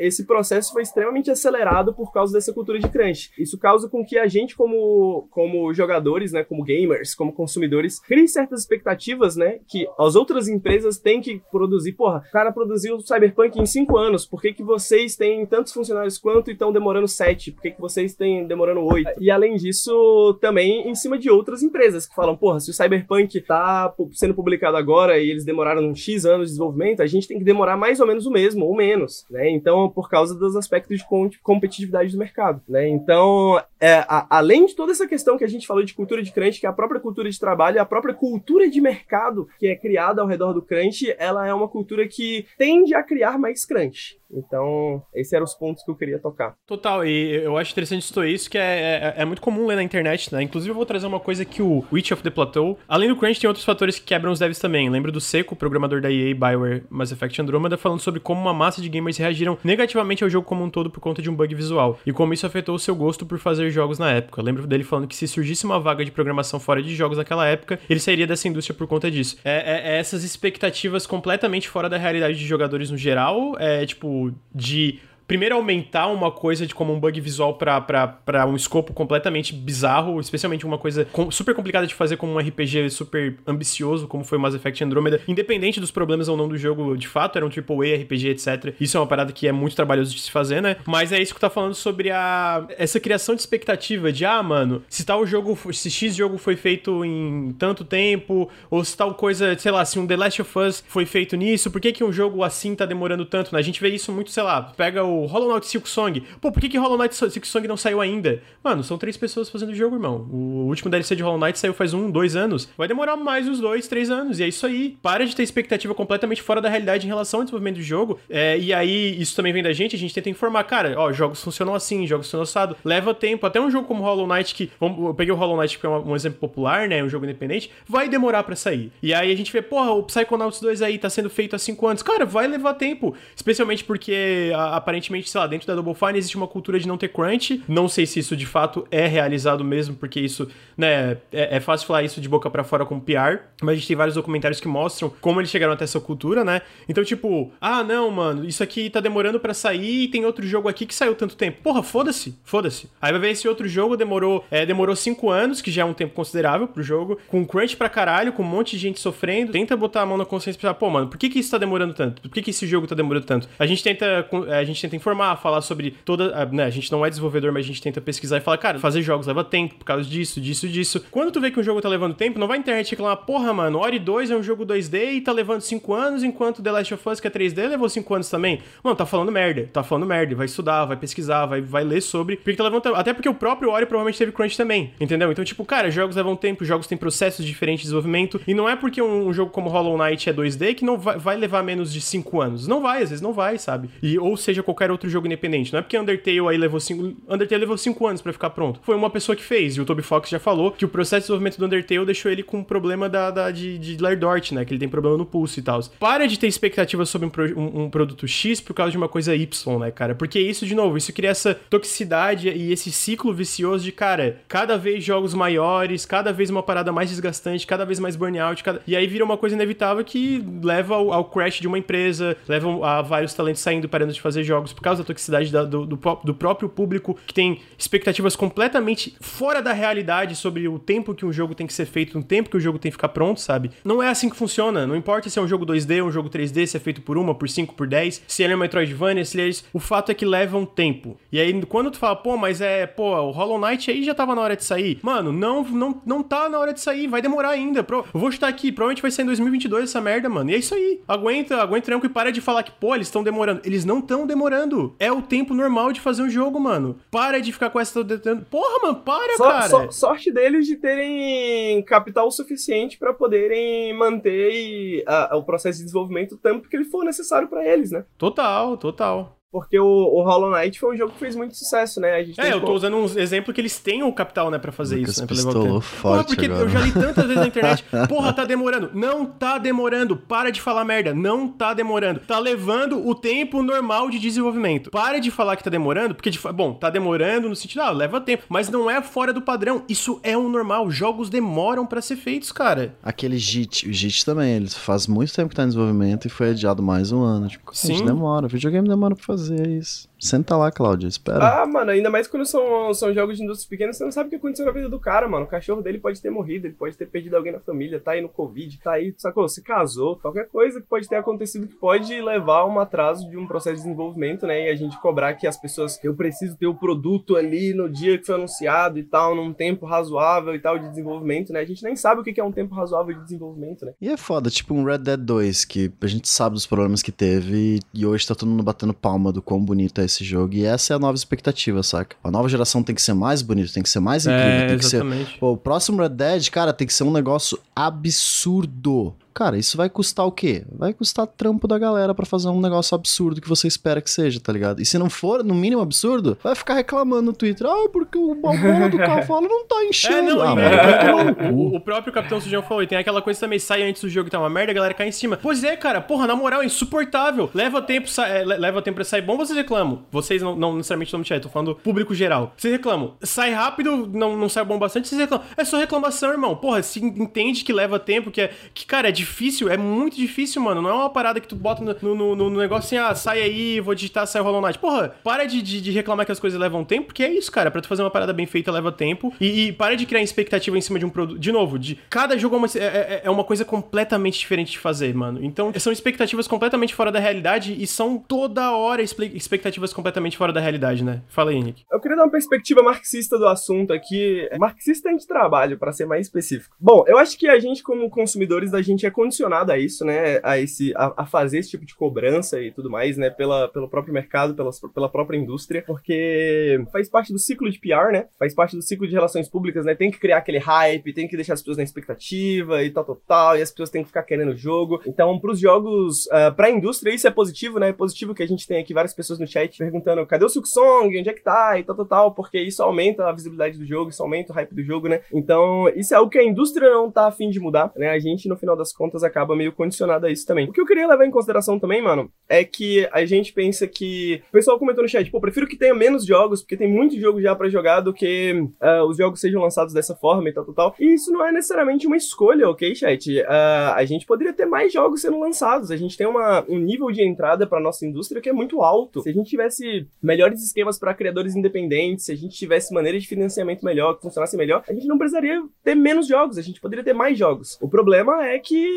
esse 0.00 0.24
processo 0.24 0.72
foi 0.72 0.80
extremamente 0.80 1.30
acelerado 1.30 1.92
por 1.92 2.10
causa 2.10 2.32
dessa 2.32 2.50
cultura 2.50 2.78
de 2.78 2.88
crunch. 2.88 3.30
Isso 3.38 3.58
causa 3.58 3.90
com 3.90 4.02
que 4.02 4.16
a 4.16 4.26
gente, 4.26 4.56
como, 4.56 5.28
como 5.30 5.74
jogadores, 5.74 6.32
né, 6.32 6.42
como 6.42 6.64
gamers, 6.64 7.14
como 7.14 7.30
consumidores, 7.30 8.00
crie 8.00 8.26
certas 8.26 8.62
expectativas, 8.62 9.36
né, 9.36 9.58
que 9.68 9.86
as 9.98 10.16
outras 10.16 10.48
empresas 10.48 10.96
têm 10.96 11.20
que 11.20 11.42
produzir. 11.52 11.92
Porra, 11.92 12.24
o 12.26 12.32
cara 12.32 12.50
produziu 12.52 12.96
o 12.96 13.00
Cyberpunk 13.02 13.60
em 13.60 13.66
cinco 13.66 13.98
anos, 13.98 14.24
por 14.24 14.40
que, 14.40 14.54
que 14.54 14.62
vocês 14.62 15.14
têm 15.14 15.44
tantos 15.44 15.74
funcionários 15.74 16.16
quanto 16.16 16.48
e 16.48 16.54
estão 16.54 16.72
demorando 16.72 17.06
sete? 17.06 17.52
Por 17.52 17.60
que, 17.60 17.72
que 17.72 17.80
vocês 17.80 18.14
têm 18.14 18.46
demorando 18.46 18.82
oito? 18.82 19.10
E 19.20 19.30
além 19.30 19.56
disso, 19.56 20.38
também 20.40 20.88
em 20.88 20.94
cima 20.94 21.18
de 21.18 21.28
outras 21.28 21.62
empresas 21.62 22.06
que 22.06 22.14
falam, 22.14 22.34
porra, 22.34 22.60
se 22.60 22.70
o 22.70 22.74
Cyberpunk 22.74 23.42
tá 23.42 23.94
sendo 24.12 24.32
publicado 24.32 24.78
agora 24.78 25.18
e 25.18 25.28
eles 25.28 25.44
demoraram 25.44 25.82
um 25.82 25.94
X 25.94 26.24
anos 26.24 26.46
de 26.46 26.52
desenvolvimento, 26.52 27.02
a 27.02 27.06
gente 27.06 27.28
tem 27.28 27.38
que 27.38 27.44
demorar 27.44 27.76
mais 27.76 28.00
ou 28.00 28.06
menos 28.06 28.09
o 28.26 28.30
mesmo, 28.30 28.64
ou 28.64 28.74
menos, 28.74 29.24
né? 29.30 29.48
Então, 29.50 29.88
por 29.88 30.08
causa 30.08 30.34
dos 30.34 30.56
aspectos 30.56 30.98
de 30.98 31.38
competitividade 31.42 32.12
do 32.12 32.18
mercado, 32.18 32.62
né? 32.68 32.88
Então, 32.88 33.60
é, 33.80 34.04
a, 34.08 34.26
além 34.38 34.66
de 34.66 34.74
toda 34.74 34.92
essa 34.92 35.06
questão 35.06 35.38
que 35.38 35.44
a 35.44 35.48
gente 35.48 35.66
falou 35.66 35.82
de 35.82 35.94
cultura 35.94 36.22
de 36.22 36.32
crunch, 36.32 36.60
que 36.60 36.66
é 36.66 36.68
a 36.68 36.72
própria 36.72 37.00
cultura 37.00 37.30
de 37.30 37.38
trabalho, 37.38 37.80
a 37.80 37.86
própria 37.86 38.14
cultura 38.14 38.68
de 38.68 38.80
mercado 38.80 39.48
que 39.58 39.66
é 39.66 39.76
criada 39.76 40.20
ao 40.20 40.28
redor 40.28 40.52
do 40.52 40.62
crunch, 40.62 41.14
ela 41.18 41.46
é 41.46 41.54
uma 41.54 41.68
cultura 41.68 42.06
que 42.06 42.46
tende 42.58 42.94
a 42.94 43.02
criar 43.02 43.38
mais 43.38 43.64
crunch. 43.64 44.19
Então, 44.32 45.02
esses 45.14 45.32
eram 45.32 45.44
os 45.44 45.54
pontos 45.54 45.82
que 45.82 45.90
eu 45.90 45.96
queria 45.96 46.18
tocar. 46.18 46.54
Total, 46.66 47.04
e 47.04 47.42
eu 47.42 47.56
acho 47.56 47.72
interessante 47.72 48.10
isso 48.32 48.50
que 48.50 48.58
é, 48.58 49.14
é, 49.16 49.22
é, 49.22 49.24
muito 49.24 49.42
comum 49.42 49.66
ler 49.66 49.76
na 49.76 49.82
internet, 49.82 50.32
né? 50.32 50.42
Inclusive, 50.42 50.70
eu 50.70 50.74
vou 50.74 50.86
trazer 50.86 51.06
uma 51.06 51.20
coisa 51.20 51.44
que 51.44 51.62
o 51.62 51.84
Witch 51.92 52.12
of 52.12 52.22
the 52.22 52.30
Plateau, 52.30 52.78
além 52.88 53.08
do 53.08 53.16
crunch, 53.16 53.40
tem 53.40 53.48
outros 53.48 53.64
fatores 53.64 53.98
que 53.98 54.04
quebram 54.04 54.32
os 54.32 54.38
devs 54.38 54.58
também. 54.58 54.88
Lembro 54.88 55.12
do 55.12 55.20
Seco, 55.20 55.56
programador 55.56 56.00
da 56.00 56.10
EA, 56.10 56.34
Bioware, 56.34 56.84
Mass 56.88 57.12
Effect 57.12 57.40
Andromeda, 57.40 57.76
falando 57.76 58.00
sobre 58.00 58.20
como 58.20 58.40
uma 58.40 58.54
massa 58.54 58.80
de 58.80 58.88
gamers 58.88 59.16
reagiram 59.16 59.58
negativamente 59.64 60.24
ao 60.24 60.30
jogo 60.30 60.46
como 60.46 60.64
um 60.64 60.70
todo 60.70 60.90
por 60.90 61.00
conta 61.00 61.20
de 61.20 61.30
um 61.30 61.34
bug 61.34 61.54
visual, 61.54 61.98
e 62.04 62.12
como 62.12 62.32
isso 62.32 62.46
afetou 62.46 62.74
o 62.74 62.78
seu 62.78 62.94
gosto 62.94 63.26
por 63.26 63.38
fazer 63.38 63.70
jogos 63.70 63.98
na 63.98 64.10
época. 64.10 64.42
Lembro 64.42 64.66
dele 64.66 64.84
falando 64.84 65.06
que 65.06 65.16
se 65.16 65.26
surgisse 65.26 65.64
uma 65.64 65.80
vaga 65.80 66.04
de 66.04 66.10
programação 66.10 66.60
fora 66.60 66.82
de 66.82 66.94
jogos 66.94 67.18
naquela 67.18 67.46
época, 67.46 67.78
ele 67.88 68.00
sairia 68.00 68.26
dessa 68.26 68.48
indústria 68.48 68.76
por 68.76 68.86
conta 68.86 69.10
disso. 69.10 69.38
É, 69.44 69.50
é, 69.50 69.94
é 69.94 69.98
essas 69.98 70.24
expectativas 70.24 71.06
completamente 71.06 71.68
fora 71.68 71.88
da 71.88 71.96
realidade 71.96 72.38
de 72.38 72.46
jogadores 72.46 72.90
no 72.90 72.96
geral, 72.96 73.56
é 73.58 73.84
tipo, 73.86 74.19
de 74.54 75.00
primeiro 75.30 75.54
aumentar 75.54 76.08
uma 76.08 76.28
coisa 76.32 76.66
de 76.66 76.74
como 76.74 76.92
um 76.92 76.98
bug 76.98 77.20
visual 77.20 77.54
para 77.54 78.44
um 78.48 78.56
escopo 78.56 78.92
completamente 78.92 79.54
bizarro, 79.54 80.18
especialmente 80.18 80.66
uma 80.66 80.76
coisa 80.76 81.04
com, 81.12 81.30
super 81.30 81.54
complicada 81.54 81.86
de 81.86 81.94
fazer 81.94 82.16
como 82.16 82.32
um 82.32 82.38
RPG 82.40 82.90
super 82.90 83.36
ambicioso, 83.46 84.08
como 84.08 84.24
foi 84.24 84.38
Mass 84.38 84.56
Effect 84.56 84.82
Andromeda, 84.82 85.20
independente 85.28 85.78
dos 85.78 85.92
problemas 85.92 86.26
ou 86.26 86.36
não 86.36 86.48
do 86.48 86.58
jogo, 86.58 86.96
de 86.96 87.06
fato, 87.06 87.36
era 87.36 87.46
um 87.46 87.48
AAA, 87.48 88.02
RPG, 88.02 88.30
etc. 88.30 88.74
Isso 88.80 88.96
é 88.96 89.00
uma 89.00 89.06
parada 89.06 89.30
que 89.32 89.46
é 89.46 89.52
muito 89.52 89.76
trabalhoso 89.76 90.12
de 90.12 90.20
se 90.20 90.32
fazer, 90.32 90.60
né? 90.60 90.78
Mas 90.84 91.12
é 91.12 91.22
isso 91.22 91.32
que 91.32 91.40
tá 91.40 91.48
falando 91.48 91.74
sobre 91.74 92.10
a 92.10 92.66
essa 92.76 92.98
criação 92.98 93.36
de 93.36 93.40
expectativa 93.40 94.10
de, 94.10 94.24
ah, 94.24 94.42
mano, 94.42 94.82
se 94.88 95.06
tal 95.06 95.24
jogo, 95.24 95.56
se 95.72 95.92
X 95.92 96.16
jogo 96.16 96.38
foi 96.38 96.56
feito 96.56 97.04
em 97.04 97.54
tanto 97.56 97.84
tempo, 97.84 98.50
ou 98.68 98.84
se 98.84 98.96
tal 98.96 99.14
coisa, 99.14 99.56
sei 99.56 99.70
lá, 99.70 99.84
se 99.84 99.96
um 99.96 100.08
The 100.08 100.16
Last 100.16 100.42
of 100.42 100.58
Us 100.58 100.84
foi 100.88 101.06
feito 101.06 101.36
nisso, 101.36 101.70
por 101.70 101.80
que 101.80 101.92
que 101.92 102.02
um 102.02 102.12
jogo 102.12 102.42
assim 102.42 102.74
tá 102.74 102.84
demorando 102.84 103.24
tanto, 103.24 103.52
né? 103.52 103.60
A 103.60 103.62
gente 103.62 103.80
vê 103.80 103.90
isso 103.90 104.10
muito, 104.10 104.32
sei 104.32 104.42
lá, 104.42 104.60
pega 104.76 105.04
o 105.04 105.19
Hollow 105.26 105.52
Knight 105.52 105.66
Silk 105.66 105.88
Song. 105.88 106.22
Pô, 106.40 106.52
por 106.52 106.60
que, 106.60 106.68
que 106.68 106.78
Hollow 106.78 106.98
Knight 106.98 107.14
Silk 107.14 107.46
Song 107.46 107.66
não 107.66 107.76
saiu 107.76 108.00
ainda? 108.00 108.42
Mano, 108.62 108.82
são 108.84 108.98
três 108.98 109.16
pessoas 109.16 109.48
fazendo 109.48 109.70
o 109.70 109.74
jogo, 109.74 109.96
irmão. 109.96 110.28
O 110.30 110.66
último 110.68 110.90
DLC 110.90 111.16
de 111.16 111.22
Hollow 111.22 111.38
Knight 111.38 111.58
saiu 111.58 111.74
faz 111.74 111.94
um, 111.94 112.10
dois 112.10 112.36
anos. 112.36 112.68
Vai 112.76 112.88
demorar 112.88 113.16
mais 113.16 113.48
uns 113.48 113.60
dois, 113.60 113.88
três 113.88 114.10
anos. 114.10 114.38
E 114.38 114.44
é 114.44 114.48
isso 114.48 114.66
aí. 114.66 114.96
Para 115.02 115.26
de 115.26 115.34
ter 115.34 115.42
expectativa 115.42 115.94
completamente 115.94 116.42
fora 116.42 116.60
da 116.60 116.68
realidade 116.68 117.06
em 117.06 117.08
relação 117.08 117.40
ao 117.40 117.44
desenvolvimento 117.44 117.76
do 117.76 117.82
jogo. 117.82 118.18
É, 118.28 118.58
e 118.58 118.72
aí, 118.72 119.20
isso 119.20 119.34
também 119.36 119.52
vem 119.52 119.62
da 119.62 119.72
gente. 119.72 119.96
A 119.96 119.98
gente 119.98 120.14
tenta 120.14 120.28
informar, 120.28 120.64
cara, 120.64 120.94
ó, 120.96 121.12
jogos 121.12 121.42
funcionam 121.42 121.74
assim, 121.74 122.06
jogos 122.06 122.26
funcionam 122.26 122.44
assado. 122.44 122.76
Leva 122.84 123.14
tempo. 123.14 123.46
Até 123.46 123.60
um 123.60 123.70
jogo 123.70 123.86
como 123.86 124.02
Hollow 124.02 124.26
Knight, 124.26 124.54
que. 124.54 124.70
Eu 124.80 125.14
peguei 125.14 125.32
o 125.32 125.36
Hollow 125.36 125.56
Knight 125.56 125.78
porque 125.78 125.86
é 125.86 125.90
um, 125.90 126.16
exemplo 126.16 126.38
popular, 126.38 126.88
né? 126.88 127.02
Um 127.02 127.08
jogo 127.08 127.24
independente. 127.24 127.70
Vai 127.86 128.08
demorar 128.08 128.42
para 128.42 128.56
sair. 128.56 128.92
E 129.02 129.12
aí 129.12 129.32
a 129.32 129.36
gente 129.36 129.52
vê, 129.52 129.62
porra, 129.62 129.92
o 129.92 130.02
Psychonauts 130.02 130.60
2 130.60 130.82
aí 130.82 130.98
tá 130.98 131.10
sendo 131.10 131.30
feito 131.30 131.56
há 131.56 131.58
cinco 131.58 131.86
anos. 131.86 132.02
Cara, 132.02 132.24
vai 132.24 132.46
levar 132.46 132.74
tempo. 132.74 133.14
Especialmente 133.34 133.84
porque, 133.84 134.52
aparentemente, 134.54 135.09
sei 135.24 135.40
lá, 135.40 135.46
dentro 135.46 135.66
da 135.66 135.74
Double 135.74 135.94
Fine 135.94 136.18
existe 136.18 136.36
uma 136.36 136.46
cultura 136.46 136.78
de 136.78 136.86
não 136.86 136.96
ter 136.96 137.08
crunch. 137.08 137.62
Não 137.68 137.88
sei 137.88 138.06
se 138.06 138.18
isso 138.20 138.36
de 138.36 138.46
fato 138.46 138.86
é 138.90 139.06
realizado 139.06 139.64
mesmo, 139.64 139.94
porque 139.96 140.20
isso, 140.20 140.48
né, 140.76 141.18
é, 141.32 141.56
é 141.56 141.60
fácil 141.60 141.86
falar 141.86 142.02
isso 142.02 142.20
de 142.20 142.28
boca 142.28 142.50
para 142.50 142.64
fora 142.64 142.84
com 142.84 143.00
PR, 143.00 143.40
mas 143.62 143.70
a 143.70 143.74
gente 143.74 143.88
tem 143.88 143.96
vários 143.96 144.14
documentários 144.14 144.60
que 144.60 144.68
mostram 144.68 145.12
como 145.20 145.40
eles 145.40 145.50
chegaram 145.50 145.72
até 145.72 145.84
essa 145.84 146.00
cultura, 146.00 146.44
né? 146.44 146.62
Então, 146.88 147.04
tipo, 147.04 147.50
ah, 147.60 147.82
não, 147.82 148.10
mano, 148.10 148.44
isso 148.44 148.62
aqui 148.62 148.90
tá 148.90 149.00
demorando 149.00 149.40
para 149.40 149.54
sair 149.54 150.04
e 150.04 150.08
tem 150.08 150.24
outro 150.24 150.46
jogo 150.46 150.68
aqui 150.68 150.86
que 150.86 150.94
saiu 150.94 151.14
tanto 151.14 151.36
tempo. 151.36 151.62
Porra, 151.62 151.82
foda-se, 151.82 152.38
foda-se. 152.44 152.88
Aí 153.00 153.12
vai 153.12 153.20
ver 153.20 153.30
esse 153.30 153.48
outro 153.48 153.68
jogo, 153.68 153.96
demorou, 153.96 154.44
é, 154.50 154.64
demorou 154.64 154.94
cinco 154.96 155.30
anos, 155.30 155.60
que 155.60 155.70
já 155.70 155.82
é 155.82 155.84
um 155.84 155.94
tempo 155.94 156.14
considerável 156.14 156.68
pro 156.68 156.82
jogo, 156.82 157.18
com 157.28 157.44
crunch 157.44 157.76
pra 157.76 157.88
caralho, 157.88 158.32
com 158.32 158.42
um 158.42 158.46
monte 158.46 158.72
de 158.72 158.78
gente 158.78 159.00
sofrendo. 159.00 159.52
Tenta 159.52 159.76
botar 159.76 160.02
a 160.02 160.06
mão 160.06 160.16
na 160.16 160.24
consciência 160.24 160.58
e 160.58 160.60
pensar, 160.60 160.74
pô, 160.74 160.90
mano, 160.90 161.08
por 161.08 161.18
que 161.18 161.28
que 161.28 161.38
isso 161.38 161.50
tá 161.50 161.58
demorando 161.58 161.94
tanto? 161.94 162.22
Por 162.22 162.30
que 162.30 162.42
que 162.42 162.50
esse 162.50 162.66
jogo 162.66 162.86
tá 162.86 162.94
demorando 162.94 163.26
tanto? 163.26 163.48
A 163.58 163.66
gente 163.66 163.82
tenta, 163.82 164.28
a 164.56 164.64
gente 164.64 164.80
tenta 164.80 164.96
informar, 165.00 165.36
falar 165.36 165.60
sobre 165.60 165.92
toda. 166.04 166.46
Né, 166.46 166.64
a 166.64 166.70
gente 166.70 166.90
não 166.92 167.04
é 167.04 167.08
desenvolvedor, 167.08 167.52
mas 167.52 167.64
a 167.64 167.68
gente 167.68 167.82
tenta 167.82 168.00
pesquisar 168.00 168.38
e 168.38 168.40
falar, 168.40 168.58
cara, 168.58 168.78
fazer 168.78 169.02
jogos 169.02 169.26
leva 169.26 169.42
tempo 169.42 169.74
por 169.76 169.84
causa 169.84 170.08
disso, 170.08 170.40
disso, 170.40 170.68
disso. 170.68 171.04
Quando 171.10 171.30
tu 171.30 171.40
vê 171.40 171.50
que 171.50 171.58
um 171.58 171.62
jogo 171.62 171.80
tá 171.80 171.88
levando 171.88 172.14
tempo, 172.14 172.38
não 172.38 172.46
vai 172.46 172.58
na 172.58 172.62
internet 172.62 172.90
reclamar, 172.90 173.16
porra, 173.18 173.52
mano, 173.52 173.78
Ori 173.78 173.98
2 173.98 174.30
é 174.30 174.36
um 174.36 174.42
jogo 174.42 174.64
2D 174.64 175.14
e 175.14 175.20
tá 175.20 175.32
levando 175.32 175.60
5 175.60 175.94
anos, 175.94 176.22
enquanto 176.22 176.62
The 176.62 176.70
Last 176.70 176.94
of 176.94 177.08
Us, 177.08 177.20
que 177.20 177.26
é 177.26 177.30
3D, 177.30 177.68
levou 177.68 177.88
5 177.88 178.14
anos 178.14 178.28
também. 178.28 178.60
Mano, 178.82 178.96
tá 178.96 179.06
falando 179.06 179.32
merda, 179.32 179.68
tá 179.72 179.82
falando 179.82 180.06
merda. 180.06 180.34
Vai 180.34 180.46
estudar, 180.46 180.84
vai 180.84 180.96
pesquisar, 180.96 181.46
vai, 181.46 181.60
vai 181.60 181.84
ler 181.84 182.00
sobre. 182.00 182.36
Porque 182.36 182.56
tá 182.56 182.64
levando. 182.64 182.94
Até 182.94 183.12
porque 183.12 183.28
o 183.28 183.34
próprio 183.34 183.70
Ori 183.70 183.86
provavelmente 183.86 184.18
teve 184.18 184.32
crunch 184.32 184.56
também, 184.56 184.92
entendeu? 185.00 185.30
Então, 185.32 185.44
tipo, 185.44 185.64
cara, 185.64 185.90
jogos 185.90 186.16
levam 186.16 186.36
tempo, 186.36 186.64
jogos 186.64 186.86
têm 186.86 186.98
processos 186.98 187.44
diferentes 187.44 187.82
de 187.82 187.86
desenvolvimento. 187.86 188.40
E 188.46 188.54
não 188.54 188.68
é 188.68 188.76
porque 188.76 189.00
um, 189.00 189.28
um 189.28 189.32
jogo 189.32 189.50
como 189.50 189.68
Hollow 189.68 189.96
Knight 189.96 190.28
é 190.28 190.32
2D 190.32 190.74
que 190.74 190.84
não 190.84 190.98
vai, 190.98 191.18
vai 191.18 191.36
levar 191.36 191.62
menos 191.62 191.92
de 191.92 192.00
5 192.00 192.40
anos. 192.40 192.66
Não 192.66 192.80
vai, 192.80 193.02
às 193.02 193.10
vezes 193.10 193.22
não 193.22 193.32
vai, 193.32 193.58
sabe? 193.58 193.90
E, 194.02 194.18
ou 194.18 194.36
seja, 194.36 194.62
qualquer 194.62 194.79
outro 194.88 195.10
jogo 195.10 195.26
independente. 195.26 195.72
Não 195.72 195.80
é 195.80 195.82
porque 195.82 195.98
Undertale 195.98 196.48
aí 196.48 196.56
levou 196.56 196.78
cinco. 196.78 197.16
Undertale 197.28 197.60
levou 197.60 197.76
5 197.76 198.06
anos 198.06 198.22
para 198.22 198.32
ficar 198.32 198.50
pronto. 198.50 198.80
Foi 198.82 198.94
uma 198.94 199.10
pessoa 199.10 199.34
que 199.34 199.42
fez. 199.42 199.76
E 199.76 199.80
o 199.80 199.84
Toby 199.84 200.02
Fox 200.02 200.28
já 200.28 200.38
falou 200.38 200.70
que 200.70 200.84
o 200.84 200.88
processo 200.88 201.20
de 201.20 201.22
desenvolvimento 201.22 201.58
do 201.58 201.66
Undertale 201.66 202.06
deixou 202.06 202.30
ele 202.30 202.42
com 202.42 202.58
um 202.58 202.64
problema 202.64 203.08
da, 203.08 203.30
da 203.30 203.50
de, 203.50 203.78
de 203.78 203.96
Lerdort, 203.96 204.52
né? 204.52 204.64
Que 204.64 204.72
ele 204.72 204.80
tem 204.80 204.88
problema 204.88 205.16
no 205.16 205.26
pulso 205.26 205.58
e 205.58 205.62
tal. 205.62 205.80
Para 205.98 206.26
de 206.26 206.38
ter 206.38 206.46
expectativa 206.46 207.04
sobre 207.04 207.26
um, 207.26 207.58
um, 207.58 207.82
um, 207.84 207.90
produto 207.90 208.26
X 208.26 208.60
por 208.60 208.74
causa 208.74 208.90
de 208.90 208.96
uma 208.96 209.08
coisa 209.08 209.34
Y, 209.34 209.78
né, 209.78 209.90
cara? 209.90 210.14
Porque 210.14 210.38
isso, 210.38 210.66
de 210.66 210.74
novo, 210.74 210.96
isso 210.96 211.12
cria 211.12 211.30
essa 211.30 211.54
toxicidade 211.54 212.48
e 212.48 212.72
esse 212.72 212.90
ciclo 212.90 213.32
vicioso 213.32 213.84
de, 213.84 213.92
cara, 213.92 214.40
cada 214.48 214.76
vez 214.76 215.02
jogos 215.02 215.34
maiores, 215.34 216.04
cada 216.04 216.32
vez 216.32 216.50
uma 216.50 216.62
parada 216.62 216.92
mais 216.92 217.10
desgastante, 217.10 217.66
cada 217.66 217.84
vez 217.84 217.98
mais 217.98 218.16
burnout, 218.16 218.62
cada... 218.62 218.80
e 218.86 218.94
aí 218.94 219.06
vira 219.06 219.24
uma 219.24 219.36
coisa 219.36 219.54
inevitável 219.54 220.04
que 220.04 220.44
leva 220.62 220.94
ao, 220.94 221.12
ao 221.12 221.24
crash 221.24 221.60
de 221.60 221.66
uma 221.66 221.78
empresa, 221.78 222.36
leva 222.48 222.86
a 222.86 223.02
vários 223.02 223.34
talentos 223.34 223.62
saindo 223.62 223.88
parando 223.88 224.12
de 224.12 224.20
fazer 224.20 224.44
jogos 224.44 224.69
por 224.74 224.82
causa 224.82 225.02
da 225.02 225.06
toxicidade 225.06 225.50
da, 225.50 225.64
do, 225.64 225.86
do, 225.86 225.98
do 226.24 226.34
próprio 226.34 226.68
público 226.68 227.16
que 227.26 227.34
tem 227.34 227.60
expectativas 227.76 228.34
completamente 228.34 229.14
fora 229.20 229.60
da 229.60 229.72
realidade 229.72 230.34
sobre 230.36 230.66
o 230.68 230.78
tempo 230.78 231.14
que 231.14 231.24
um 231.24 231.32
jogo 231.32 231.54
tem 231.54 231.66
que 231.66 231.72
ser 231.72 231.86
feito, 231.86 232.18
o 232.18 232.22
tempo 232.22 232.50
que 232.50 232.56
o 232.56 232.60
jogo 232.60 232.78
tem 232.78 232.90
que 232.90 232.96
ficar 232.96 233.08
pronto, 233.10 233.40
sabe? 233.40 233.70
Não 233.84 234.02
é 234.02 234.08
assim 234.08 234.28
que 234.28 234.36
funciona. 234.36 234.86
Não 234.86 234.96
importa 234.96 235.28
se 235.28 235.38
é 235.38 235.42
um 235.42 235.48
jogo 235.48 235.66
2D, 235.66 236.04
um 236.04 236.10
jogo 236.10 236.30
3D, 236.30 236.66
se 236.66 236.76
é 236.76 236.80
feito 236.80 237.02
por 237.02 237.18
uma, 237.18 237.34
por 237.34 237.48
5, 237.48 237.74
por 237.74 237.86
10, 237.86 238.22
se 238.26 238.42
ele 238.42 238.52
é 238.52 238.56
Metroidvania, 238.56 239.24
se 239.24 239.38
ele 239.40 239.50
é... 239.50 239.54
O 239.72 239.78
fato 239.78 240.10
é 240.10 240.14
que 240.14 240.24
leva 240.24 240.56
um 240.56 240.66
tempo. 240.66 241.18
E 241.30 241.38
aí, 241.38 241.60
quando 241.66 241.90
tu 241.90 241.98
fala, 241.98 242.16
pô, 242.16 242.36
mas 242.36 242.60
é, 242.60 242.86
pô, 242.86 243.14
o 243.16 243.30
Hollow 243.30 243.58
Knight 243.58 243.90
aí 243.90 244.02
já 244.02 244.14
tava 244.14 244.34
na 244.34 244.40
hora 244.40 244.56
de 244.56 244.64
sair. 244.64 244.98
Mano, 245.02 245.32
não, 245.32 245.62
não, 245.64 246.02
não 246.04 246.22
tá 246.22 246.48
na 246.48 246.58
hora 246.58 246.72
de 246.72 246.80
sair, 246.80 247.06
vai 247.06 247.20
demorar 247.20 247.50
ainda. 247.50 247.86
Eu 247.90 248.04
vou 248.12 248.30
chutar 248.30 248.48
aqui, 248.48 248.72
provavelmente 248.72 249.02
vai 249.02 249.10
ser 249.10 249.22
em 249.22 249.26
2022 249.26 249.84
essa 249.84 250.00
merda, 250.00 250.28
mano. 250.28 250.50
E 250.50 250.54
é 250.54 250.58
isso 250.58 250.74
aí. 250.74 251.00
Aguenta, 251.06 251.56
aguenta 251.56 251.90
tranco 251.90 252.06
e 252.06 252.08
para 252.08 252.30
de 252.30 252.40
falar 252.40 252.62
que, 252.62 252.70
pô, 252.70 252.94
eles 252.94 253.08
estão 253.08 253.22
demorando. 253.22 253.60
Eles 253.64 253.84
não 253.84 253.98
estão 253.98 254.26
demorando 254.26 254.59
demorando. 254.60 254.94
É 254.98 255.10
o 255.10 255.22
tempo 255.22 255.54
normal 255.54 255.92
de 255.92 256.00
fazer 256.00 256.22
um 256.22 256.30
jogo, 256.30 256.58
mano. 256.60 256.98
Para 257.10 257.40
de 257.40 257.52
ficar 257.52 257.70
com 257.70 257.80
essa. 257.80 258.04
Porra, 258.50 258.82
mano, 258.82 259.00
para, 259.00 259.36
so, 259.36 259.42
cara. 259.42 259.68
So, 259.68 259.92
sorte 259.92 260.32
deles 260.32 260.66
de 260.66 260.76
terem 260.76 261.82
capital 261.84 262.30
suficiente 262.30 262.98
para 262.98 263.12
poderem 263.12 263.96
manter 263.96 265.02
a, 265.06 265.36
o 265.36 265.44
processo 265.44 265.78
de 265.78 265.84
desenvolvimento 265.84 266.36
tanto 266.36 266.68
que 266.68 266.76
ele 266.76 266.84
for 266.84 267.04
necessário 267.04 267.48
para 267.48 267.66
eles, 267.66 267.90
né? 267.90 268.04
Total, 268.18 268.76
total. 268.76 269.39
Porque 269.52 269.78
o, 269.78 269.84
o, 269.84 270.22
Hollow 270.22 270.52
Knight 270.52 270.78
foi 270.78 270.94
um 270.94 270.96
jogo 270.96 271.12
que 271.12 271.18
fez 271.18 271.34
muito 271.34 271.56
sucesso, 271.56 272.00
né? 272.00 272.22
é, 272.38 272.52
eu 272.52 272.60
tô 272.60 272.66
como... 272.66 272.74
usando 272.74 272.96
um 272.96 273.04
exemplo 273.18 273.52
que 273.52 273.60
eles 273.60 273.80
têm 273.80 274.00
o 274.04 274.12
capital, 274.12 274.48
né, 274.48 274.58
pra 274.58 274.70
fazer 274.70 274.96
Lucas 274.96 275.10
isso, 275.10 275.20
né? 275.22 275.26
Pra 275.26 275.36
levar 275.36 275.80
forte 275.80 276.00
Porra, 276.00 276.24
porque 276.24 276.44
agora. 276.44 276.60
eu 276.62 276.68
já 276.68 276.80
li 276.80 276.92
tantas 276.92 277.24
vezes 277.24 277.36
na 277.36 277.46
internet, 277.48 277.84
porra, 278.08 278.32
tá 278.32 278.44
demorando. 278.44 278.90
Não 278.94 279.26
tá 279.26 279.58
demorando. 279.58 280.16
Para 280.16 280.50
de 280.52 280.60
falar 280.60 280.84
merda. 280.84 281.12
Não 281.12 281.48
tá 281.48 281.74
demorando. 281.74 282.20
Tá 282.20 282.38
levando 282.38 283.04
o 283.04 283.12
tempo 283.12 283.60
normal 283.60 284.08
de 284.08 284.20
desenvolvimento. 284.20 284.90
Para 284.90 285.18
de 285.18 285.32
falar 285.32 285.56
que 285.56 285.64
tá 285.64 285.70
demorando, 285.70 286.14
porque, 286.14 286.30
de, 286.30 286.38
bom, 286.54 286.74
tá 286.74 286.88
demorando 286.88 287.48
no 287.48 287.56
sentido, 287.56 287.80
ah, 287.80 287.90
leva 287.90 288.20
tempo. 288.20 288.44
Mas 288.48 288.68
não 288.68 288.88
é 288.88 289.02
fora 289.02 289.32
do 289.32 289.42
padrão. 289.42 289.82
Isso 289.88 290.20
é 290.22 290.36
o 290.36 290.42
um 290.42 290.48
normal. 290.48 290.88
Jogos 290.92 291.28
demoram 291.28 291.84
para 291.84 292.00
ser 292.00 292.16
feitos, 292.16 292.52
cara. 292.52 292.94
Aquele 293.02 293.36
JIT, 293.36 293.88
o 293.88 293.92
JIT 293.92 294.24
também, 294.24 294.54
ele 294.54 294.68
faz 294.68 295.08
muito 295.08 295.34
tempo 295.34 295.48
que 295.48 295.56
tá 295.56 295.64
em 295.64 295.68
desenvolvimento 295.68 296.26
e 296.26 296.28
foi 296.28 296.50
adiado 296.50 296.82
mais 296.82 297.10
um 297.10 297.22
ano. 297.22 297.48
Tipo, 297.48 297.76
Sim. 297.76 298.04
demora. 298.04 298.46
O 298.46 298.48
videogame 298.48 298.88
demora 298.88 299.16
pra 299.16 299.24
fazer 299.24 299.39
isso. 299.48 300.09
Senta 300.20 300.54
lá, 300.54 300.70
Cláudia, 300.70 301.08
espera. 301.08 301.62
Ah, 301.62 301.66
mano, 301.66 301.90
ainda 301.90 302.10
mais 302.10 302.28
quando 302.28 302.44
são, 302.44 302.92
são 302.92 303.12
jogos 303.14 303.38
de 303.38 303.42
indústria 303.42 303.70
pequena, 303.70 303.92
você 303.92 304.04
não 304.04 304.12
sabe 304.12 304.26
o 304.26 304.30
que 304.30 304.36
aconteceu 304.36 304.66
na 304.66 304.72
vida 304.72 304.88
do 304.88 305.00
cara, 305.00 305.26
mano. 305.26 305.46
O 305.46 305.48
cachorro 305.48 305.80
dele 305.80 305.98
pode 305.98 306.20
ter 306.20 306.28
morrido, 306.28 306.66
ele 306.66 306.74
pode 306.74 306.94
ter 306.94 307.06
perdido 307.06 307.36
alguém 307.36 307.52
na 307.52 307.60
família, 307.60 307.98
tá 307.98 308.12
aí 308.12 308.20
no 308.20 308.28
Covid, 308.28 308.78
tá 308.80 308.92
aí, 308.92 309.14
sacou? 309.16 309.48
Se 309.48 309.62
casou, 309.62 310.16
qualquer 310.16 310.46
coisa 310.48 310.78
que 310.78 310.86
pode 310.86 311.08
ter 311.08 311.16
acontecido 311.16 311.66
que 311.66 311.74
pode 311.74 312.20
levar 312.20 312.58
a 312.58 312.66
um 312.66 312.78
atraso 312.78 313.28
de 313.30 313.38
um 313.38 313.46
processo 313.46 313.76
de 313.76 313.82
desenvolvimento, 313.82 314.46
né? 314.46 314.66
E 314.66 314.70
a 314.70 314.76
gente 314.76 315.00
cobrar 315.00 315.32
que 315.34 315.46
as 315.46 315.56
pessoas, 315.56 315.98
eu 316.04 316.14
preciso 316.14 316.54
ter 316.54 316.66
o 316.66 316.74
produto 316.74 317.36
ali 317.36 317.72
no 317.72 317.88
dia 317.88 318.18
que 318.18 318.26
foi 318.26 318.34
anunciado 318.34 318.98
e 318.98 319.02
tal, 319.02 319.34
num 319.34 319.54
tempo 319.54 319.86
razoável 319.86 320.54
e 320.54 320.58
tal 320.58 320.78
de 320.78 320.88
desenvolvimento, 320.90 321.50
né? 321.50 321.60
A 321.60 321.64
gente 321.64 321.82
nem 321.82 321.96
sabe 321.96 322.20
o 322.20 322.24
que 322.24 322.38
é 322.38 322.44
um 322.44 322.52
tempo 322.52 322.74
razoável 322.74 323.14
de 323.14 323.24
desenvolvimento, 323.24 323.86
né? 323.86 323.94
E 323.98 324.10
é 324.10 324.18
foda, 324.18 324.50
tipo 324.50 324.74
um 324.74 324.84
Red 324.84 324.98
Dead 324.98 325.20
2, 325.20 325.64
que 325.64 325.90
a 326.02 326.06
gente 326.06 326.28
sabe 326.28 326.54
dos 326.54 326.66
problemas 326.66 327.02
que 327.02 327.10
teve 327.10 327.80
e 327.94 328.04
hoje 328.04 328.26
tá 328.26 328.34
todo 328.34 328.50
mundo 328.50 328.62
batendo 328.62 328.92
palma 328.92 329.32
do 329.32 329.40
quão 329.40 329.64
bonito 329.64 330.00
é 330.00 330.09
esse 330.10 330.24
jogo. 330.24 330.54
E 330.54 330.64
essa 330.64 330.92
é 330.92 330.96
a 330.96 330.98
nova 330.98 331.16
expectativa, 331.16 331.82
saca? 331.82 332.16
A 332.22 332.30
nova 332.30 332.48
geração 332.48 332.82
tem 332.82 332.94
que 332.94 333.02
ser 333.02 333.14
mais 333.14 333.42
bonito, 333.42 333.72
tem 333.72 333.82
que 333.82 333.88
ser 333.88 334.00
mais 334.00 334.26
incrível, 334.26 334.44
é, 334.44 334.66
tem 334.66 334.78
que 334.78 334.84
exatamente. 334.84 335.32
ser. 335.32 335.38
Pô, 335.38 335.52
o 335.52 335.56
próximo 335.56 336.00
Red 336.02 336.10
Dead, 336.10 336.48
cara, 336.50 336.72
tem 336.72 336.86
que 336.86 336.92
ser 336.92 337.04
um 337.04 337.12
negócio 337.12 337.58
absurdo. 337.74 339.14
Cara, 339.32 339.56
isso 339.56 339.76
vai 339.76 339.88
custar 339.88 340.26
o 340.26 340.32
quê? 340.32 340.64
Vai 340.70 340.92
custar 340.92 341.26
trampo 341.26 341.66
da 341.66 341.78
galera 341.78 342.14
para 342.14 342.26
fazer 342.26 342.48
um 342.48 342.60
negócio 342.60 342.94
absurdo 342.94 343.40
que 343.40 343.48
você 343.48 343.66
espera 343.66 344.00
que 344.00 344.10
seja, 344.10 344.40
tá 344.40 344.52
ligado? 344.52 344.80
E 344.80 344.84
se 344.84 344.98
não 344.98 345.08
for, 345.08 345.44
no 345.44 345.54
mínimo 345.54 345.80
absurdo, 345.80 346.36
vai 346.42 346.54
ficar 346.54 346.74
reclamando 346.74 347.22
no 347.22 347.32
Twitter. 347.32 347.66
Ah, 347.66 347.88
porque 347.92 348.18
o 348.18 348.34
bola 348.34 348.88
do 348.88 348.98
cavalo 348.98 349.48
não 349.48 349.66
tá 349.66 349.84
enchendo. 349.84 350.20
É, 350.20 350.22
não, 350.22 350.42
ah, 350.42 350.54
mano, 350.54 351.52
o, 351.52 351.76
o 351.76 351.80
próprio 351.80 352.12
Capitão 352.12 352.40
Sujão 352.40 352.62
falou, 352.62 352.82
e 352.82 352.86
tem 352.86 352.98
aquela 352.98 353.22
coisa 353.22 353.40
também, 353.40 353.58
sai 353.58 353.82
antes 353.82 354.02
do 354.02 354.08
jogo 354.08 354.24
que 354.24 354.30
tá 354.30 354.38
uma 354.38 354.50
merda, 354.50 354.72
a 354.72 354.74
galera 354.74 354.92
cai 354.92 355.08
em 355.08 355.12
cima. 355.12 355.38
Pois 355.40 355.64
é, 355.64 355.76
cara, 355.76 356.00
porra, 356.00 356.26
na 356.26 356.36
moral, 356.36 356.62
é 356.62 356.66
insuportável. 356.66 357.50
Leva 357.54 357.80
tempo, 357.80 358.08
é, 358.20 358.44
leva 358.44 358.82
tempo 358.82 358.96
pra 358.96 359.04
sair 359.04 359.22
bom, 359.22 359.36
vocês 359.36 359.56
reclamam. 359.56 360.02
Vocês 360.10 360.42
não, 360.42 360.54
não 360.56 360.76
necessariamente 360.76 361.08
estão 361.08 361.18
no 361.18 361.24
chat, 361.24 361.42
tô 361.42 361.48
falando 361.48 361.74
público 361.74 362.14
geral. 362.14 362.52
Vocês 362.56 362.72
reclamam. 362.72 363.14
Sai 363.22 363.52
rápido, 363.52 364.08
não, 364.12 364.36
não 364.36 364.48
sai 364.48 364.64
bom 364.64 364.78
bastante, 364.78 365.08
vocês 365.08 365.20
reclamam. 365.20 365.46
É 365.56 365.64
só 365.64 365.78
reclamação, 365.78 366.30
irmão. 366.30 366.56
Porra, 366.56 366.82
se 366.82 367.02
entende 367.02 367.64
que 367.64 367.72
leva 367.72 367.98
tempo, 367.98 368.30
que 368.30 368.42
é. 368.42 368.50
Que, 368.74 368.84
cara, 368.86 369.08
é 369.08 369.12
difícil, 369.20 369.68
é 369.68 369.76
muito 369.76 370.16
difícil, 370.16 370.60
mano. 370.62 370.82
Não 370.82 370.90
é 370.90 370.94
uma 370.94 371.10
parada 371.10 371.40
que 371.40 371.48
tu 371.48 371.56
bota 371.56 371.82
no, 371.82 372.14
no, 372.14 372.34
no, 372.34 372.50
no 372.50 372.58
negócio 372.58 372.86
assim, 372.86 372.96
ah, 372.96 373.14
sai 373.14 373.42
aí, 373.42 373.80
vou 373.80 373.94
digitar, 373.94 374.26
sai 374.26 374.40
o 374.40 374.44
Hollow 374.44 374.60
Knight. 374.60 374.78
Porra, 374.78 375.14
para 375.22 375.44
de, 375.44 375.62
de, 375.62 375.80
de, 375.80 375.90
reclamar 375.90 376.26
que 376.26 376.32
as 376.32 376.40
coisas 376.40 376.58
levam 376.58 376.84
tempo, 376.84 377.06
porque 377.06 377.22
é 377.22 377.32
isso, 377.32 377.50
cara. 377.52 377.70
Pra 377.70 377.80
tu 377.80 377.88
fazer 377.88 378.02
uma 378.02 378.10
parada 378.10 378.32
bem 378.32 378.46
feita 378.46 378.72
leva 378.72 378.90
tempo. 378.90 379.32
E, 379.40 379.66
e 379.66 379.72
para 379.72 379.94
de 379.96 380.06
criar 380.06 380.22
expectativa 380.22 380.76
em 380.76 380.80
cima 380.80 380.98
de 380.98 381.06
um 381.06 381.10
produto. 381.10 381.38
De 381.38 381.52
novo, 381.52 381.78
de 381.78 381.98
cada 382.08 382.36
jogo 382.38 382.56
é 382.56 382.58
uma, 382.58 382.68
é, 382.74 383.22
é 383.24 383.30
uma 383.30 383.44
coisa 383.44 383.64
completamente 383.64 384.38
diferente 384.38 384.72
de 384.72 384.78
fazer, 384.78 385.14
mano. 385.14 385.40
Então, 385.42 385.72
são 385.78 385.92
expectativas 385.92 386.48
completamente 386.48 386.94
fora 386.94 387.12
da 387.12 387.18
realidade 387.18 387.76
e 387.80 387.86
são 387.86 388.18
toda 388.18 388.72
hora 388.72 389.02
expectativas 389.02 389.92
completamente 389.92 390.36
fora 390.36 390.52
da 390.52 390.60
realidade, 390.60 391.04
né? 391.04 391.22
Fala 391.28 391.50
aí, 391.50 391.56
Henrique. 391.56 391.84
Eu 391.90 392.00
queria 392.00 392.16
dar 392.16 392.24
uma 392.24 392.30
perspectiva 392.30 392.82
marxista 392.82 393.38
do 393.38 393.46
assunto 393.46 393.92
aqui. 393.92 394.48
Marxista 394.58 395.14
de 395.14 395.26
trabalho, 395.26 395.78
para 395.78 395.92
ser 395.92 396.06
mais 396.06 396.26
específico. 396.26 396.74
Bom, 396.78 397.04
eu 397.06 397.18
acho 397.18 397.38
que 397.38 397.48
a 397.48 397.58
gente, 397.58 397.82
como 397.82 398.08
consumidores, 398.10 398.74
a 398.74 398.82
gente 398.82 399.06
é 399.10 399.12
condicionado 399.12 399.72
a 399.72 399.78
isso, 399.78 400.04
né? 400.04 400.40
A, 400.42 400.58
esse, 400.58 400.92
a, 400.96 401.12
a 401.18 401.26
fazer 401.26 401.58
esse 401.58 401.70
tipo 401.70 401.84
de 401.84 401.94
cobrança 401.94 402.60
e 402.60 402.70
tudo 402.70 402.90
mais, 402.90 403.16
né? 403.16 403.30
Pela, 403.30 403.68
pelo 403.68 403.88
próprio 403.88 404.14
mercado, 404.14 404.54
pela, 404.54 404.70
pela 404.94 405.08
própria 405.08 405.36
indústria, 405.36 405.84
porque 405.86 406.82
faz 406.92 407.08
parte 407.08 407.32
do 407.32 407.38
ciclo 407.38 407.70
de 407.70 407.78
PR, 407.78 408.12
né? 408.12 408.26
Faz 408.38 408.54
parte 408.54 408.76
do 408.76 408.82
ciclo 408.82 409.06
de 409.06 409.14
relações 409.14 409.48
públicas, 409.48 409.84
né? 409.84 409.94
Tem 409.94 410.10
que 410.10 410.18
criar 410.18 410.38
aquele 410.38 410.58
hype, 410.58 411.12
tem 411.12 411.28
que 411.28 411.36
deixar 411.36 411.54
as 411.54 411.60
pessoas 411.60 411.76
na 411.76 411.82
expectativa 411.82 412.82
e 412.82 412.90
tal, 412.90 413.04
tal, 413.04 413.16
tal, 413.26 413.56
e 413.56 413.62
as 413.62 413.70
pessoas 413.70 413.90
têm 413.90 414.02
que 414.02 414.08
ficar 414.08 414.22
querendo 414.22 414.52
o 414.52 414.56
jogo. 414.56 415.00
Então, 415.06 415.38
pros 415.38 415.58
jogos, 415.58 416.26
uh, 416.26 416.54
pra 416.54 416.70
indústria, 416.70 417.14
isso 417.14 417.26
é 417.26 417.30
positivo, 417.30 417.78
né? 417.78 417.90
É 417.90 417.92
positivo 417.92 418.34
que 418.34 418.42
a 418.42 418.48
gente 418.48 418.66
tem 418.66 418.78
aqui 418.78 418.94
várias 418.94 419.14
pessoas 419.14 419.38
no 419.38 419.46
chat 419.46 419.76
perguntando 419.76 420.26
cadê 420.26 420.44
o 420.44 420.48
Song, 420.48 421.18
onde 421.18 421.28
é 421.28 421.32
que 421.32 421.42
tá, 421.42 421.78
e 421.78 421.84
tal, 421.84 421.96
tal, 421.96 422.06
tal, 422.06 422.34
porque 422.34 422.60
isso 422.60 422.82
aumenta 422.82 423.28
a 423.28 423.32
visibilidade 423.32 423.78
do 423.78 423.84
jogo, 423.84 424.10
isso 424.10 424.22
aumenta 424.22 424.52
o 424.52 424.54
hype 424.54 424.74
do 424.74 424.82
jogo, 424.82 425.08
né? 425.08 425.20
Então, 425.32 425.88
isso 425.94 426.14
é 426.14 426.16
algo 426.16 426.30
que 426.30 426.38
a 426.38 426.44
indústria 426.44 426.90
não 426.90 427.10
tá 427.10 427.26
afim 427.26 427.50
de 427.50 427.58
mudar, 427.58 427.92
né? 427.96 428.10
A 428.10 428.18
gente, 428.18 428.48
no 428.48 428.56
final 428.56 428.76
das 428.76 428.92
contas, 429.00 429.24
acaba 429.24 429.56
meio 429.56 429.72
condicionado 429.72 430.26
a 430.26 430.30
isso 430.30 430.46
também. 430.46 430.68
O 430.68 430.72
que 430.72 430.80
eu 430.80 430.84
queria 430.84 431.08
levar 431.08 431.24
em 431.24 431.30
consideração 431.30 431.78
também, 431.78 432.02
mano, 432.02 432.30
é 432.46 432.62
que 432.62 433.08
a 433.10 433.24
gente 433.24 433.50
pensa 433.50 433.86
que. 433.86 434.42
O 434.50 434.52
pessoal 434.52 434.78
comentou 434.78 435.02
no 435.02 435.08
chat, 435.08 435.30
pô, 435.30 435.40
prefiro 435.40 435.66
que 435.66 435.76
tenha 435.76 435.94
menos 435.94 436.26
jogos, 436.26 436.60
porque 436.60 436.76
tem 436.76 436.86
muito 436.86 437.18
jogo 437.18 437.40
já 437.40 437.56
para 437.56 437.70
jogar 437.70 438.00
do 438.00 438.12
que 438.12 438.52
uh, 438.52 439.04
os 439.08 439.16
jogos 439.16 439.40
sejam 439.40 439.62
lançados 439.62 439.94
dessa 439.94 440.14
forma 440.14 440.50
e 440.50 440.52
tal, 440.52 440.66
tal, 440.66 440.74
tal. 440.74 440.94
E 441.00 441.14
isso 441.14 441.32
não 441.32 441.46
é 441.46 441.50
necessariamente 441.50 442.06
uma 442.06 442.16
escolha, 442.16 442.68
ok, 442.68 442.94
chat? 442.94 443.40
Uh, 443.40 443.94
a 443.94 444.04
gente 444.04 444.26
poderia 444.26 444.52
ter 444.52 444.66
mais 444.66 444.92
jogos 444.92 445.22
sendo 445.22 445.40
lançados. 445.40 445.90
A 445.90 445.96
gente 445.96 446.16
tem 446.16 446.26
uma, 446.26 446.62
um 446.68 446.78
nível 446.78 447.10
de 447.10 447.22
entrada 447.22 447.66
para 447.66 447.80
nossa 447.80 448.04
indústria 448.04 448.42
que 448.42 448.50
é 448.50 448.52
muito 448.52 448.82
alto. 448.82 449.22
Se 449.22 449.30
a 449.30 449.32
gente 449.32 449.48
tivesse 449.48 450.06
melhores 450.22 450.62
esquemas 450.62 450.98
para 450.98 451.14
criadores 451.14 451.56
independentes, 451.56 452.26
se 452.26 452.32
a 452.32 452.36
gente 452.36 452.54
tivesse 452.54 452.92
maneira 452.92 453.18
de 453.18 453.26
financiamento 453.26 453.82
melhor, 453.82 454.16
que 454.16 454.22
funcionasse 454.22 454.56
melhor, 454.56 454.82
a 454.86 454.92
gente 454.92 455.06
não 455.06 455.16
precisaria 455.16 455.62
ter 455.82 455.94
menos 455.94 456.26
jogos, 456.26 456.58
a 456.58 456.62
gente 456.62 456.80
poderia 456.80 457.04
ter 457.04 457.14
mais 457.14 457.38
jogos. 457.38 457.78
O 457.80 457.88
problema 457.88 458.46
é 458.46 458.58
que 458.58 458.89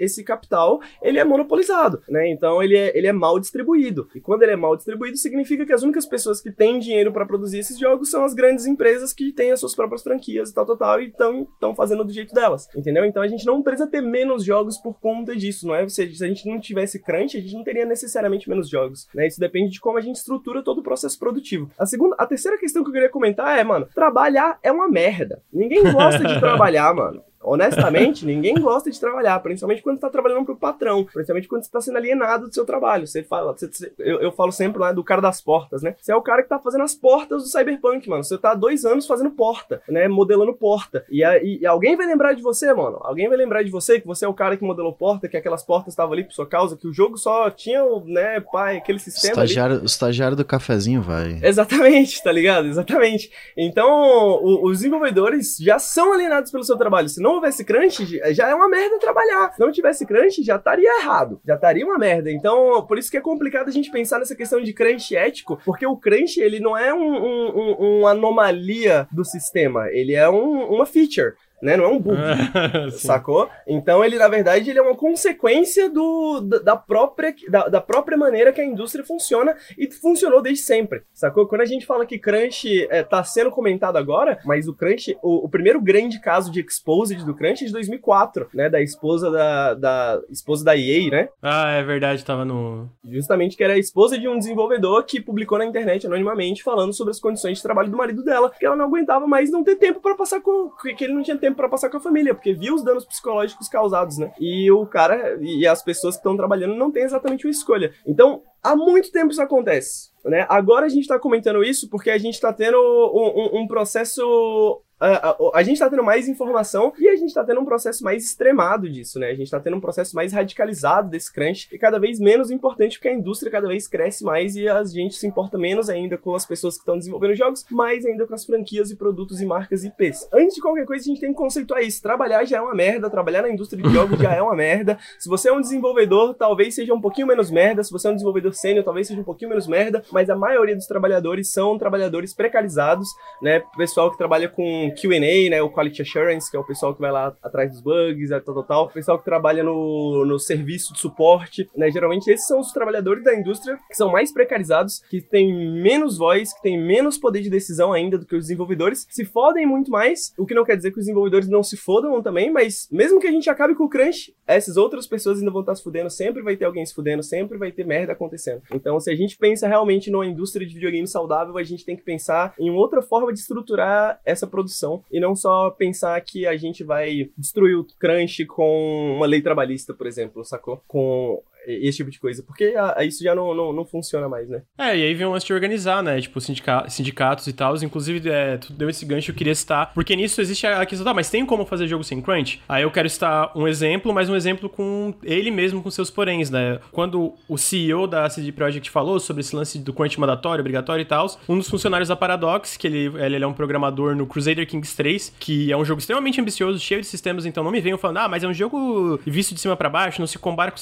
esse 0.00 0.22
capital, 0.24 0.80
ele 1.02 1.18
é 1.18 1.24
monopolizado, 1.24 2.02
né? 2.08 2.28
Então 2.28 2.62
ele 2.62 2.76
é, 2.76 2.96
ele 2.96 3.06
é 3.06 3.12
mal 3.12 3.38
distribuído. 3.38 4.08
E 4.14 4.20
quando 4.20 4.42
ele 4.42 4.52
é 4.52 4.56
mal 4.56 4.76
distribuído, 4.76 5.16
significa 5.16 5.64
que 5.66 5.72
as 5.72 5.82
únicas 5.82 6.06
pessoas 6.06 6.40
que 6.40 6.50
têm 6.50 6.78
dinheiro 6.78 7.12
para 7.12 7.26
produzir 7.26 7.58
esses 7.58 7.78
jogos 7.78 8.10
são 8.10 8.24
as 8.24 8.34
grandes 8.34 8.66
empresas 8.66 9.12
que 9.12 9.32
têm 9.32 9.52
as 9.52 9.60
suas 9.60 9.74
próprias 9.74 10.02
franquias 10.02 10.50
e 10.50 10.54
tal, 10.54 10.66
tal, 10.66 10.76
tal, 10.76 11.00
e 11.00 11.06
estão 11.06 11.74
fazendo 11.74 12.04
do 12.04 12.12
jeito 12.12 12.34
delas, 12.34 12.68
entendeu? 12.74 13.04
Então 13.04 13.22
a 13.22 13.28
gente 13.28 13.44
não 13.44 13.62
precisa 13.62 13.88
ter 13.88 14.00
menos 14.00 14.44
jogos 14.44 14.78
por 14.78 14.98
conta 15.00 15.34
disso, 15.34 15.66
não 15.66 15.74
é? 15.74 15.88
Se, 15.88 16.14
se 16.14 16.24
a 16.24 16.28
gente 16.28 16.48
não 16.48 16.60
tivesse 16.60 17.00
crunch, 17.02 17.36
a 17.36 17.40
gente 17.40 17.54
não 17.54 17.64
teria 17.64 17.84
necessariamente 17.84 18.48
menos 18.48 18.68
jogos, 18.68 19.08
né? 19.14 19.26
Isso 19.26 19.40
depende 19.40 19.70
de 19.70 19.80
como 19.80 19.98
a 19.98 20.00
gente 20.00 20.16
estrutura 20.16 20.62
todo 20.62 20.78
o 20.78 20.82
processo 20.82 21.18
produtivo. 21.18 21.70
A 21.78 21.86
segunda, 21.86 22.16
a 22.18 22.26
terceira 22.26 22.58
questão 22.58 22.82
que 22.82 22.90
eu 22.90 22.92
queria 22.92 23.08
comentar 23.08 23.58
é, 23.58 23.64
mano, 23.64 23.88
trabalhar 23.94 24.58
é 24.62 24.70
uma 24.70 24.88
merda. 24.88 25.42
Ninguém 25.52 25.82
gosta 25.92 26.24
de 26.24 26.38
trabalhar, 26.40 26.94
mano. 26.94 27.22
Honestamente, 27.44 28.24
ninguém 28.24 28.54
gosta 28.54 28.90
de 28.90 28.98
trabalhar, 28.98 29.38
principalmente 29.40 29.82
quando 29.82 29.96
está 29.96 30.08
trabalhando 30.08 30.44
para 30.44 30.54
o 30.54 30.56
patrão, 30.56 31.04
principalmente 31.04 31.48
quando 31.48 31.62
você 31.62 31.68
está 31.68 31.80
sendo 31.80 31.96
alienado 31.96 32.48
do 32.48 32.54
seu 32.54 32.64
trabalho. 32.64 33.06
Você 33.06 33.22
fala, 33.22 33.52
você, 33.52 33.68
você, 33.68 33.92
eu, 33.98 34.20
eu, 34.20 34.32
falo 34.32 34.52
sempre 34.52 34.80
lá 34.80 34.92
do 34.92 35.04
cara 35.04 35.20
das 35.20 35.40
portas, 35.40 35.82
né? 35.82 35.94
Você 36.00 36.12
é 36.12 36.16
o 36.16 36.22
cara 36.22 36.42
que 36.42 36.46
está 36.46 36.58
fazendo 36.58 36.84
as 36.84 36.94
portas 36.94 37.42
do 37.42 37.48
Cyberpunk, 37.48 38.08
mano. 38.08 38.24
Você 38.24 38.34
está 38.34 38.52
há 38.52 38.54
dois 38.54 38.84
anos 38.84 39.06
fazendo 39.06 39.30
porta, 39.30 39.82
né? 39.88 40.08
Modelando 40.08 40.52
porta. 40.52 41.04
E, 41.10 41.22
e, 41.24 41.60
e, 41.60 41.66
alguém 41.66 41.96
vai 41.96 42.06
lembrar 42.06 42.32
de 42.32 42.42
você, 42.42 42.72
mano. 42.72 42.98
Alguém 43.02 43.28
vai 43.28 43.36
lembrar 43.36 43.62
de 43.62 43.70
você 43.70 44.00
que 44.00 44.06
você 44.06 44.24
é 44.24 44.28
o 44.28 44.34
cara 44.34 44.56
que 44.56 44.64
modelou 44.64 44.92
porta, 44.92 45.28
que 45.28 45.36
aquelas 45.36 45.62
portas 45.62 45.92
estavam 45.92 46.12
ali 46.12 46.24
por 46.24 46.32
sua 46.32 46.46
causa, 46.46 46.76
que 46.76 46.86
o 46.86 46.92
jogo 46.92 47.16
só 47.16 47.50
tinha, 47.50 47.82
né, 48.04 48.40
pai, 48.40 48.76
aquele 48.76 48.98
sistema. 48.98 49.32
O 49.32 49.44
estagiário, 49.44 49.82
o 49.82 49.86
estagiário 49.86 50.36
do 50.36 50.44
cafezinho 50.44 51.02
vai. 51.02 51.38
Exatamente, 51.42 52.22
tá 52.22 52.30
ligado? 52.30 52.66
Exatamente. 52.66 53.30
Então, 53.56 53.90
o, 53.90 54.66
os 54.66 54.78
desenvolvedores 54.78 55.56
já 55.58 55.78
são 55.78 56.12
alienados 56.12 56.50
pelo 56.50 56.64
seu 56.64 56.76
trabalho. 56.76 57.08
Se 57.08 57.20
não 57.20 57.31
houvesse 57.34 57.64
crunch, 57.64 58.20
já 58.32 58.48
é 58.48 58.54
uma 58.54 58.68
merda 58.68 58.98
trabalhar. 58.98 59.52
Se 59.52 59.60
não 59.60 59.72
tivesse 59.72 60.06
crunch, 60.06 60.42
já 60.42 60.56
estaria 60.56 61.00
errado. 61.00 61.40
Já 61.46 61.54
estaria 61.54 61.84
uma 61.84 61.98
merda. 61.98 62.30
Então, 62.30 62.84
por 62.86 62.98
isso 62.98 63.10
que 63.10 63.16
é 63.16 63.20
complicado 63.20 63.68
a 63.68 63.72
gente 63.72 63.90
pensar 63.90 64.18
nessa 64.18 64.34
questão 64.36 64.60
de 64.60 64.72
crunch 64.72 65.14
ético, 65.14 65.60
porque 65.64 65.86
o 65.86 65.96
crunch, 65.96 66.40
ele 66.40 66.60
não 66.60 66.76
é 66.76 66.92
um, 66.92 67.00
um, 67.00 67.76
um, 67.80 67.98
uma 68.00 68.10
anomalia 68.10 69.06
do 69.10 69.24
sistema, 69.24 69.88
ele 69.90 70.14
é 70.14 70.28
uma 70.28 70.86
feature 70.86 71.34
né? 71.62 71.76
Não 71.76 71.84
é 71.84 71.88
um 71.88 71.98
bug, 72.00 72.18
sacou? 72.98 73.48
Então 73.66 74.04
ele, 74.04 74.18
na 74.18 74.26
verdade, 74.26 74.68
ele 74.68 74.78
é 74.80 74.82
uma 74.82 74.96
consequência 74.96 75.88
do, 75.88 76.40
da, 76.40 76.76
própria, 76.76 77.32
da, 77.48 77.68
da, 77.68 77.80
própria 77.80 78.18
maneira 78.18 78.52
que 78.52 78.60
a 78.60 78.64
indústria 78.64 79.04
funciona 79.04 79.56
e 79.78 79.90
funcionou 79.90 80.42
desde 80.42 80.64
sempre, 80.64 81.02
sacou? 81.14 81.46
Quando 81.46 81.60
a 81.60 81.66
gente 81.66 81.86
fala 81.86 82.04
que 82.04 82.18
crunch 82.18 82.86
é, 82.90 83.04
tá 83.04 83.22
sendo 83.22 83.50
comentado 83.50 83.96
agora, 83.96 84.40
mas 84.44 84.66
o 84.66 84.74
crunch, 84.74 85.16
o, 85.22 85.46
o 85.46 85.48
primeiro 85.48 85.80
grande 85.80 86.20
caso 86.20 86.50
de 86.50 86.60
exposed 86.60 87.24
do 87.24 87.34
crunch 87.34 87.62
é 87.62 87.66
de 87.66 87.72
2004, 87.72 88.48
né? 88.52 88.68
Da 88.68 88.82
esposa 88.82 89.30
da, 89.30 89.74
da 89.74 90.20
esposa 90.28 90.64
da 90.64 90.76
EA, 90.76 91.10
né? 91.10 91.28
Ah, 91.40 91.70
é 91.70 91.82
verdade, 91.84 92.24
tava 92.24 92.44
no... 92.44 92.90
Justamente 93.08 93.56
que 93.56 93.62
era 93.62 93.74
a 93.74 93.78
esposa 93.78 94.18
de 94.18 94.26
um 94.26 94.38
desenvolvedor 94.38 95.04
que 95.04 95.20
publicou 95.20 95.58
na 95.58 95.64
internet 95.64 96.06
anonimamente 96.06 96.62
falando 96.62 96.92
sobre 96.92 97.12
as 97.12 97.20
condições 97.20 97.58
de 97.58 97.62
trabalho 97.62 97.90
do 97.90 97.96
marido 97.96 98.24
dela, 98.24 98.50
que 98.58 98.66
ela 98.66 98.74
não 98.74 98.86
aguentava 98.86 99.26
mais 99.26 99.50
não 99.50 99.62
ter 99.62 99.76
tempo 99.76 100.00
para 100.00 100.16
passar 100.16 100.40
com... 100.40 100.70
que 100.96 101.04
ele 101.04 101.14
não 101.14 101.22
tinha 101.22 101.36
tempo 101.36 101.51
para 101.54 101.68
passar 101.68 101.90
com 101.90 101.96
a 101.96 102.00
família, 102.00 102.34
porque 102.34 102.52
viu 102.52 102.74
os 102.74 102.82
danos 102.82 103.04
psicológicos 103.04 103.68
causados, 103.68 104.18
né? 104.18 104.32
E 104.40 104.70
o 104.70 104.86
cara 104.86 105.38
e 105.40 105.66
as 105.66 105.82
pessoas 105.82 106.14
que 106.14 106.20
estão 106.20 106.36
trabalhando 106.36 106.74
não 106.74 106.90
têm 106.90 107.04
exatamente 107.04 107.46
uma 107.46 107.50
escolha. 107.50 107.92
Então, 108.06 108.42
há 108.62 108.76
muito 108.76 109.10
tempo 109.10 109.32
isso 109.32 109.42
acontece. 109.42 110.10
Né? 110.24 110.46
Agora 110.48 110.86
a 110.86 110.88
gente 110.88 111.02
está 111.02 111.18
comentando 111.18 111.64
isso 111.64 111.88
porque 111.88 112.10
a 112.10 112.18
gente 112.18 112.34
está 112.34 112.52
tendo 112.52 112.76
um, 112.78 113.58
um, 113.58 113.62
um 113.62 113.66
processo 113.66 114.82
a, 115.02 115.30
a, 115.30 115.36
a 115.54 115.62
gente 115.62 115.74
está 115.74 115.90
tendo 115.90 116.04
mais 116.04 116.28
informação 116.28 116.92
e 116.98 117.08
a 117.08 117.16
gente 117.16 117.28
está 117.28 117.42
tendo 117.44 117.60
um 117.60 117.64
processo 117.64 118.04
mais 118.04 118.24
extremado 118.24 118.88
disso, 118.88 119.18
né? 119.18 119.26
A 119.28 119.34
gente 119.34 119.44
está 119.44 119.58
tendo 119.58 119.76
um 119.76 119.80
processo 119.80 120.14
mais 120.14 120.32
radicalizado 120.32 121.10
desse 121.10 121.32
crunch 121.32 121.68
e 121.72 121.78
cada 121.78 121.98
vez 121.98 122.20
menos 122.20 122.50
importante 122.50 122.98
porque 122.98 123.08
a 123.08 123.12
indústria 123.12 123.50
cada 123.50 123.66
vez 123.66 123.88
cresce 123.88 124.22
mais 124.24 124.54
e 124.54 124.68
a 124.68 124.82
gente 124.84 125.16
se 125.16 125.26
importa 125.26 125.58
menos 125.58 125.90
ainda 125.90 126.16
com 126.16 126.34
as 126.34 126.46
pessoas 126.46 126.74
que 126.74 126.82
estão 126.82 126.96
desenvolvendo 126.96 127.34
jogos, 127.34 127.64
mais 127.70 128.06
ainda 128.06 128.26
com 128.26 128.34
as 128.34 128.44
franquias 128.44 128.90
e 128.90 128.96
produtos 128.96 129.40
e 129.40 129.46
marcas 129.46 129.84
IPs. 129.84 130.28
Antes 130.32 130.54
de 130.54 130.60
qualquer 130.60 130.86
coisa, 130.86 131.02
a 131.02 131.08
gente 131.08 131.20
tem 131.20 131.30
que 131.30 131.36
conceituar 131.36 131.82
isso. 131.82 132.00
Trabalhar 132.00 132.44
já 132.44 132.58
é 132.58 132.60
uma 132.60 132.74
merda, 132.74 133.10
trabalhar 133.10 133.42
na 133.42 133.50
indústria 133.50 133.82
de 133.82 133.90
jogos 133.90 134.18
já 134.20 134.32
é 134.32 134.40
uma 134.40 134.54
merda. 134.54 134.98
Se 135.18 135.28
você 135.28 135.48
é 135.48 135.52
um 135.52 135.60
desenvolvedor, 135.60 136.34
talvez 136.34 136.74
seja 136.74 136.94
um 136.94 137.00
pouquinho 137.00 137.26
menos 137.26 137.50
merda. 137.50 137.82
Se 137.82 137.90
você 137.90 138.06
é 138.06 138.10
um 138.10 138.14
desenvolvedor 138.14 138.54
sênior, 138.54 138.84
talvez 138.84 139.08
seja 139.08 139.20
um 139.20 139.24
pouquinho 139.24 139.48
menos 139.48 139.66
merda, 139.66 140.04
mas 140.12 140.30
a 140.30 140.36
maioria 140.36 140.76
dos 140.76 140.86
trabalhadores 140.86 141.50
são 141.50 141.76
trabalhadores 141.76 142.32
precarizados, 142.34 143.08
né? 143.40 143.62
Pessoal 143.76 144.10
que 144.10 144.16
trabalha 144.16 144.48
com 144.48 144.91
QA, 144.92 145.50
né? 145.50 145.62
O 145.62 145.70
Quality 145.70 146.02
Assurance, 146.02 146.50
que 146.50 146.56
é 146.56 146.60
o 146.60 146.64
pessoal 146.64 146.94
que 146.94 147.00
vai 147.00 147.10
lá 147.10 147.36
atrás 147.42 147.70
dos 147.72 147.80
bugs, 147.80 148.30
tal, 148.30 148.54
tal, 148.54 148.64
tal. 148.64 148.84
O 148.84 148.92
pessoal 148.92 149.18
que 149.18 149.24
trabalha 149.24 149.62
no, 149.62 150.24
no 150.24 150.38
serviço 150.38 150.92
de 150.92 151.00
suporte, 151.00 151.68
né? 151.76 151.90
Geralmente 151.90 152.30
esses 152.30 152.46
são 152.46 152.60
os 152.60 152.72
trabalhadores 152.72 153.24
da 153.24 153.34
indústria 153.34 153.78
que 153.88 153.96
são 153.96 154.10
mais 154.10 154.32
precarizados, 154.32 155.02
que 155.10 155.20
têm 155.20 155.52
menos 155.80 156.18
voz, 156.18 156.52
que 156.52 156.62
têm 156.62 156.80
menos 156.80 157.18
poder 157.18 157.42
de 157.42 157.50
decisão 157.50 157.92
ainda 157.92 158.18
do 158.18 158.26
que 158.26 158.36
os 158.36 158.44
desenvolvedores, 158.44 159.06
se 159.10 159.24
fodem 159.24 159.66
muito 159.66 159.90
mais, 159.90 160.32
o 160.38 160.46
que 160.46 160.54
não 160.54 160.64
quer 160.64 160.76
dizer 160.76 160.90
que 160.90 160.98
os 160.98 161.04
desenvolvedores 161.04 161.48
não 161.48 161.62
se 161.62 161.76
fodam 161.76 162.22
também, 162.22 162.50
mas 162.50 162.88
mesmo 162.90 163.20
que 163.20 163.26
a 163.26 163.30
gente 163.30 163.48
acabe 163.48 163.74
com 163.74 163.84
o 163.84 163.88
crunch, 163.88 164.34
essas 164.46 164.76
outras 164.76 165.06
pessoas 165.06 165.38
ainda 165.38 165.50
vão 165.50 165.60
estar 165.60 165.74
se 165.74 165.82
fudendo, 165.82 166.10
sempre 166.10 166.42
vai 166.42 166.56
ter 166.56 166.64
alguém 166.64 166.84
se 166.84 166.94
fudendo, 166.94 167.22
sempre 167.22 167.58
vai 167.58 167.72
ter 167.72 167.86
merda 167.86 168.12
acontecendo. 168.12 168.62
Então, 168.72 168.98
se 169.00 169.10
a 169.10 169.14
gente 169.14 169.36
pensa 169.36 169.68
realmente 169.68 170.10
numa 170.10 170.26
indústria 170.26 170.66
de 170.66 170.74
videogame 170.74 171.06
saudável, 171.06 171.56
a 171.56 171.62
gente 171.62 171.84
tem 171.84 171.96
que 171.96 172.02
pensar 172.02 172.54
em 172.58 172.70
outra 172.70 173.02
forma 173.02 173.32
de 173.32 173.38
estruturar 173.38 174.20
essa 174.24 174.46
produção 174.46 174.81
e 175.10 175.20
não 175.20 175.34
só 175.34 175.70
pensar 175.70 176.20
que 176.20 176.46
a 176.46 176.56
gente 176.56 176.82
vai 176.82 177.30
destruir 177.36 177.76
o 177.76 177.86
crunch 177.98 178.44
com 178.46 179.14
uma 179.16 179.26
lei 179.26 179.40
trabalhista, 179.40 179.94
por 179.94 180.06
exemplo, 180.06 180.44
sacou? 180.44 180.82
Com 180.86 181.42
esse 181.66 181.98
tipo 181.98 182.10
de 182.10 182.18
coisa, 182.18 182.42
porque 182.42 182.74
a, 182.76 182.98
a 182.98 183.04
isso 183.04 183.22
já 183.22 183.34
não, 183.34 183.54
não, 183.54 183.72
não, 183.72 183.84
funciona 183.84 184.28
mais, 184.28 184.48
né? 184.48 184.62
É, 184.78 184.96
e 184.96 185.02
aí 185.04 185.14
vem 185.14 185.26
um 185.26 185.30
lance 185.30 185.46
de 185.46 185.52
organizar, 185.52 186.02
né? 186.02 186.20
Tipo, 186.20 186.40
sindica 186.40 186.88
sindicatos 186.88 187.46
e 187.46 187.52
tal. 187.52 187.74
Inclusive, 187.82 188.28
é, 188.28 188.58
tu 188.58 188.72
deu 188.72 188.88
esse 188.88 189.04
gancho, 189.04 189.30
eu 189.30 189.34
queria 189.34 189.54
citar, 189.54 189.92
porque 189.94 190.14
nisso 190.16 190.40
existe 190.40 190.66
a 190.66 190.84
questão, 190.84 191.04
tá, 191.04 191.14
mas 191.14 191.30
tem 191.30 191.44
como 191.44 191.64
fazer 191.64 191.86
jogo 191.86 192.04
sem 192.04 192.20
crunch? 192.20 192.60
Aí 192.68 192.82
eu 192.82 192.90
quero 192.90 193.08
citar 193.08 193.56
um 193.56 193.66
exemplo, 193.66 194.12
mas 194.12 194.28
um 194.28 194.36
exemplo 194.36 194.68
com 194.68 195.14
ele 195.22 195.50
mesmo, 195.50 195.82
com 195.82 195.90
seus 195.90 196.10
poréns, 196.10 196.50
né? 196.50 196.78
Quando 196.90 197.34
o 197.48 197.56
CEO 197.56 198.06
da 198.06 198.28
CD 198.28 198.52
Projekt 198.52 198.90
falou 198.90 199.18
sobre 199.20 199.40
esse 199.40 199.54
lance 199.54 199.78
do 199.78 199.92
crunch 199.92 200.18
mandatório, 200.18 200.60
obrigatório 200.60 201.02
e 201.02 201.06
tal, 201.06 201.26
um 201.48 201.56
dos 201.56 201.68
funcionários 201.68 202.08
da 202.08 202.16
Paradox, 202.16 202.76
que 202.76 202.86
ele, 202.86 203.12
ele 203.18 203.44
é 203.44 203.46
um 203.46 203.52
programador 203.52 204.14
no 204.16 204.26
Crusader 204.26 204.66
Kings 204.66 204.96
3, 204.96 205.34
que 205.38 205.70
é 205.70 205.76
um 205.76 205.84
jogo 205.84 206.00
extremamente 206.00 206.40
ambicioso, 206.40 206.78
cheio 206.78 207.00
de 207.00 207.06
sistemas, 207.06 207.46
então 207.46 207.62
não 207.62 207.70
me 207.70 207.80
venham 207.80 207.98
falando, 207.98 208.18
ah, 208.18 208.28
mas 208.28 208.42
é 208.42 208.48
um 208.48 208.54
jogo 208.54 209.20
visto 209.24 209.54
de 209.54 209.60
cima 209.60 209.76
para 209.76 209.88
baixo, 209.88 210.20
não 210.20 210.26
se 210.26 210.38
compara 210.38 210.72
com, 210.72 210.78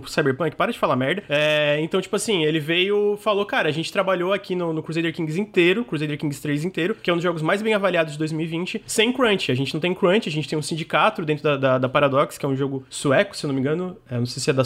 com 0.00 0.06
Cyberpunk, 0.22 0.56
para 0.56 0.72
de 0.72 0.78
falar 0.78 0.96
merda. 0.96 1.22
É, 1.28 1.78
então, 1.80 2.00
tipo 2.00 2.14
assim, 2.16 2.44
ele 2.44 2.60
veio, 2.60 3.16
falou, 3.18 3.44
cara, 3.44 3.68
a 3.68 3.72
gente 3.72 3.92
trabalhou 3.92 4.32
aqui 4.32 4.54
no, 4.54 4.72
no, 4.72 4.82
Crusader 4.82 5.12
Kings 5.12 5.40
inteiro, 5.40 5.84
Crusader 5.84 6.16
Kings 6.16 6.40
3 6.40 6.64
inteiro, 6.64 6.94
que 6.94 7.10
é 7.10 7.12
um 7.12 7.16
dos 7.16 7.22
jogos 7.22 7.42
mais 7.42 7.62
bem 7.62 7.74
avaliados 7.74 8.12
de 8.12 8.18
2020, 8.18 8.82
sem 8.86 9.12
crunch. 9.12 9.50
A 9.50 9.54
gente 9.54 9.74
não 9.74 9.80
tem 9.80 9.94
crunch, 9.94 10.28
a 10.28 10.32
gente 10.32 10.48
tem 10.48 10.58
um 10.58 10.62
sindicato 10.62 11.24
dentro 11.24 11.42
da, 11.42 11.56
da, 11.56 11.78
da 11.78 11.88
Paradox, 11.88 12.38
que 12.38 12.46
é 12.46 12.48
um 12.48 12.56
jogo 12.56 12.84
sueco, 12.88 13.36
se 13.36 13.44
eu 13.44 13.48
não 13.48 13.54
me 13.54 13.60
engano. 13.60 13.96
É, 14.10 14.18
não 14.18 14.26
sei 14.26 14.42
se 14.42 14.50
é 14.50 14.52
da. 14.52 14.62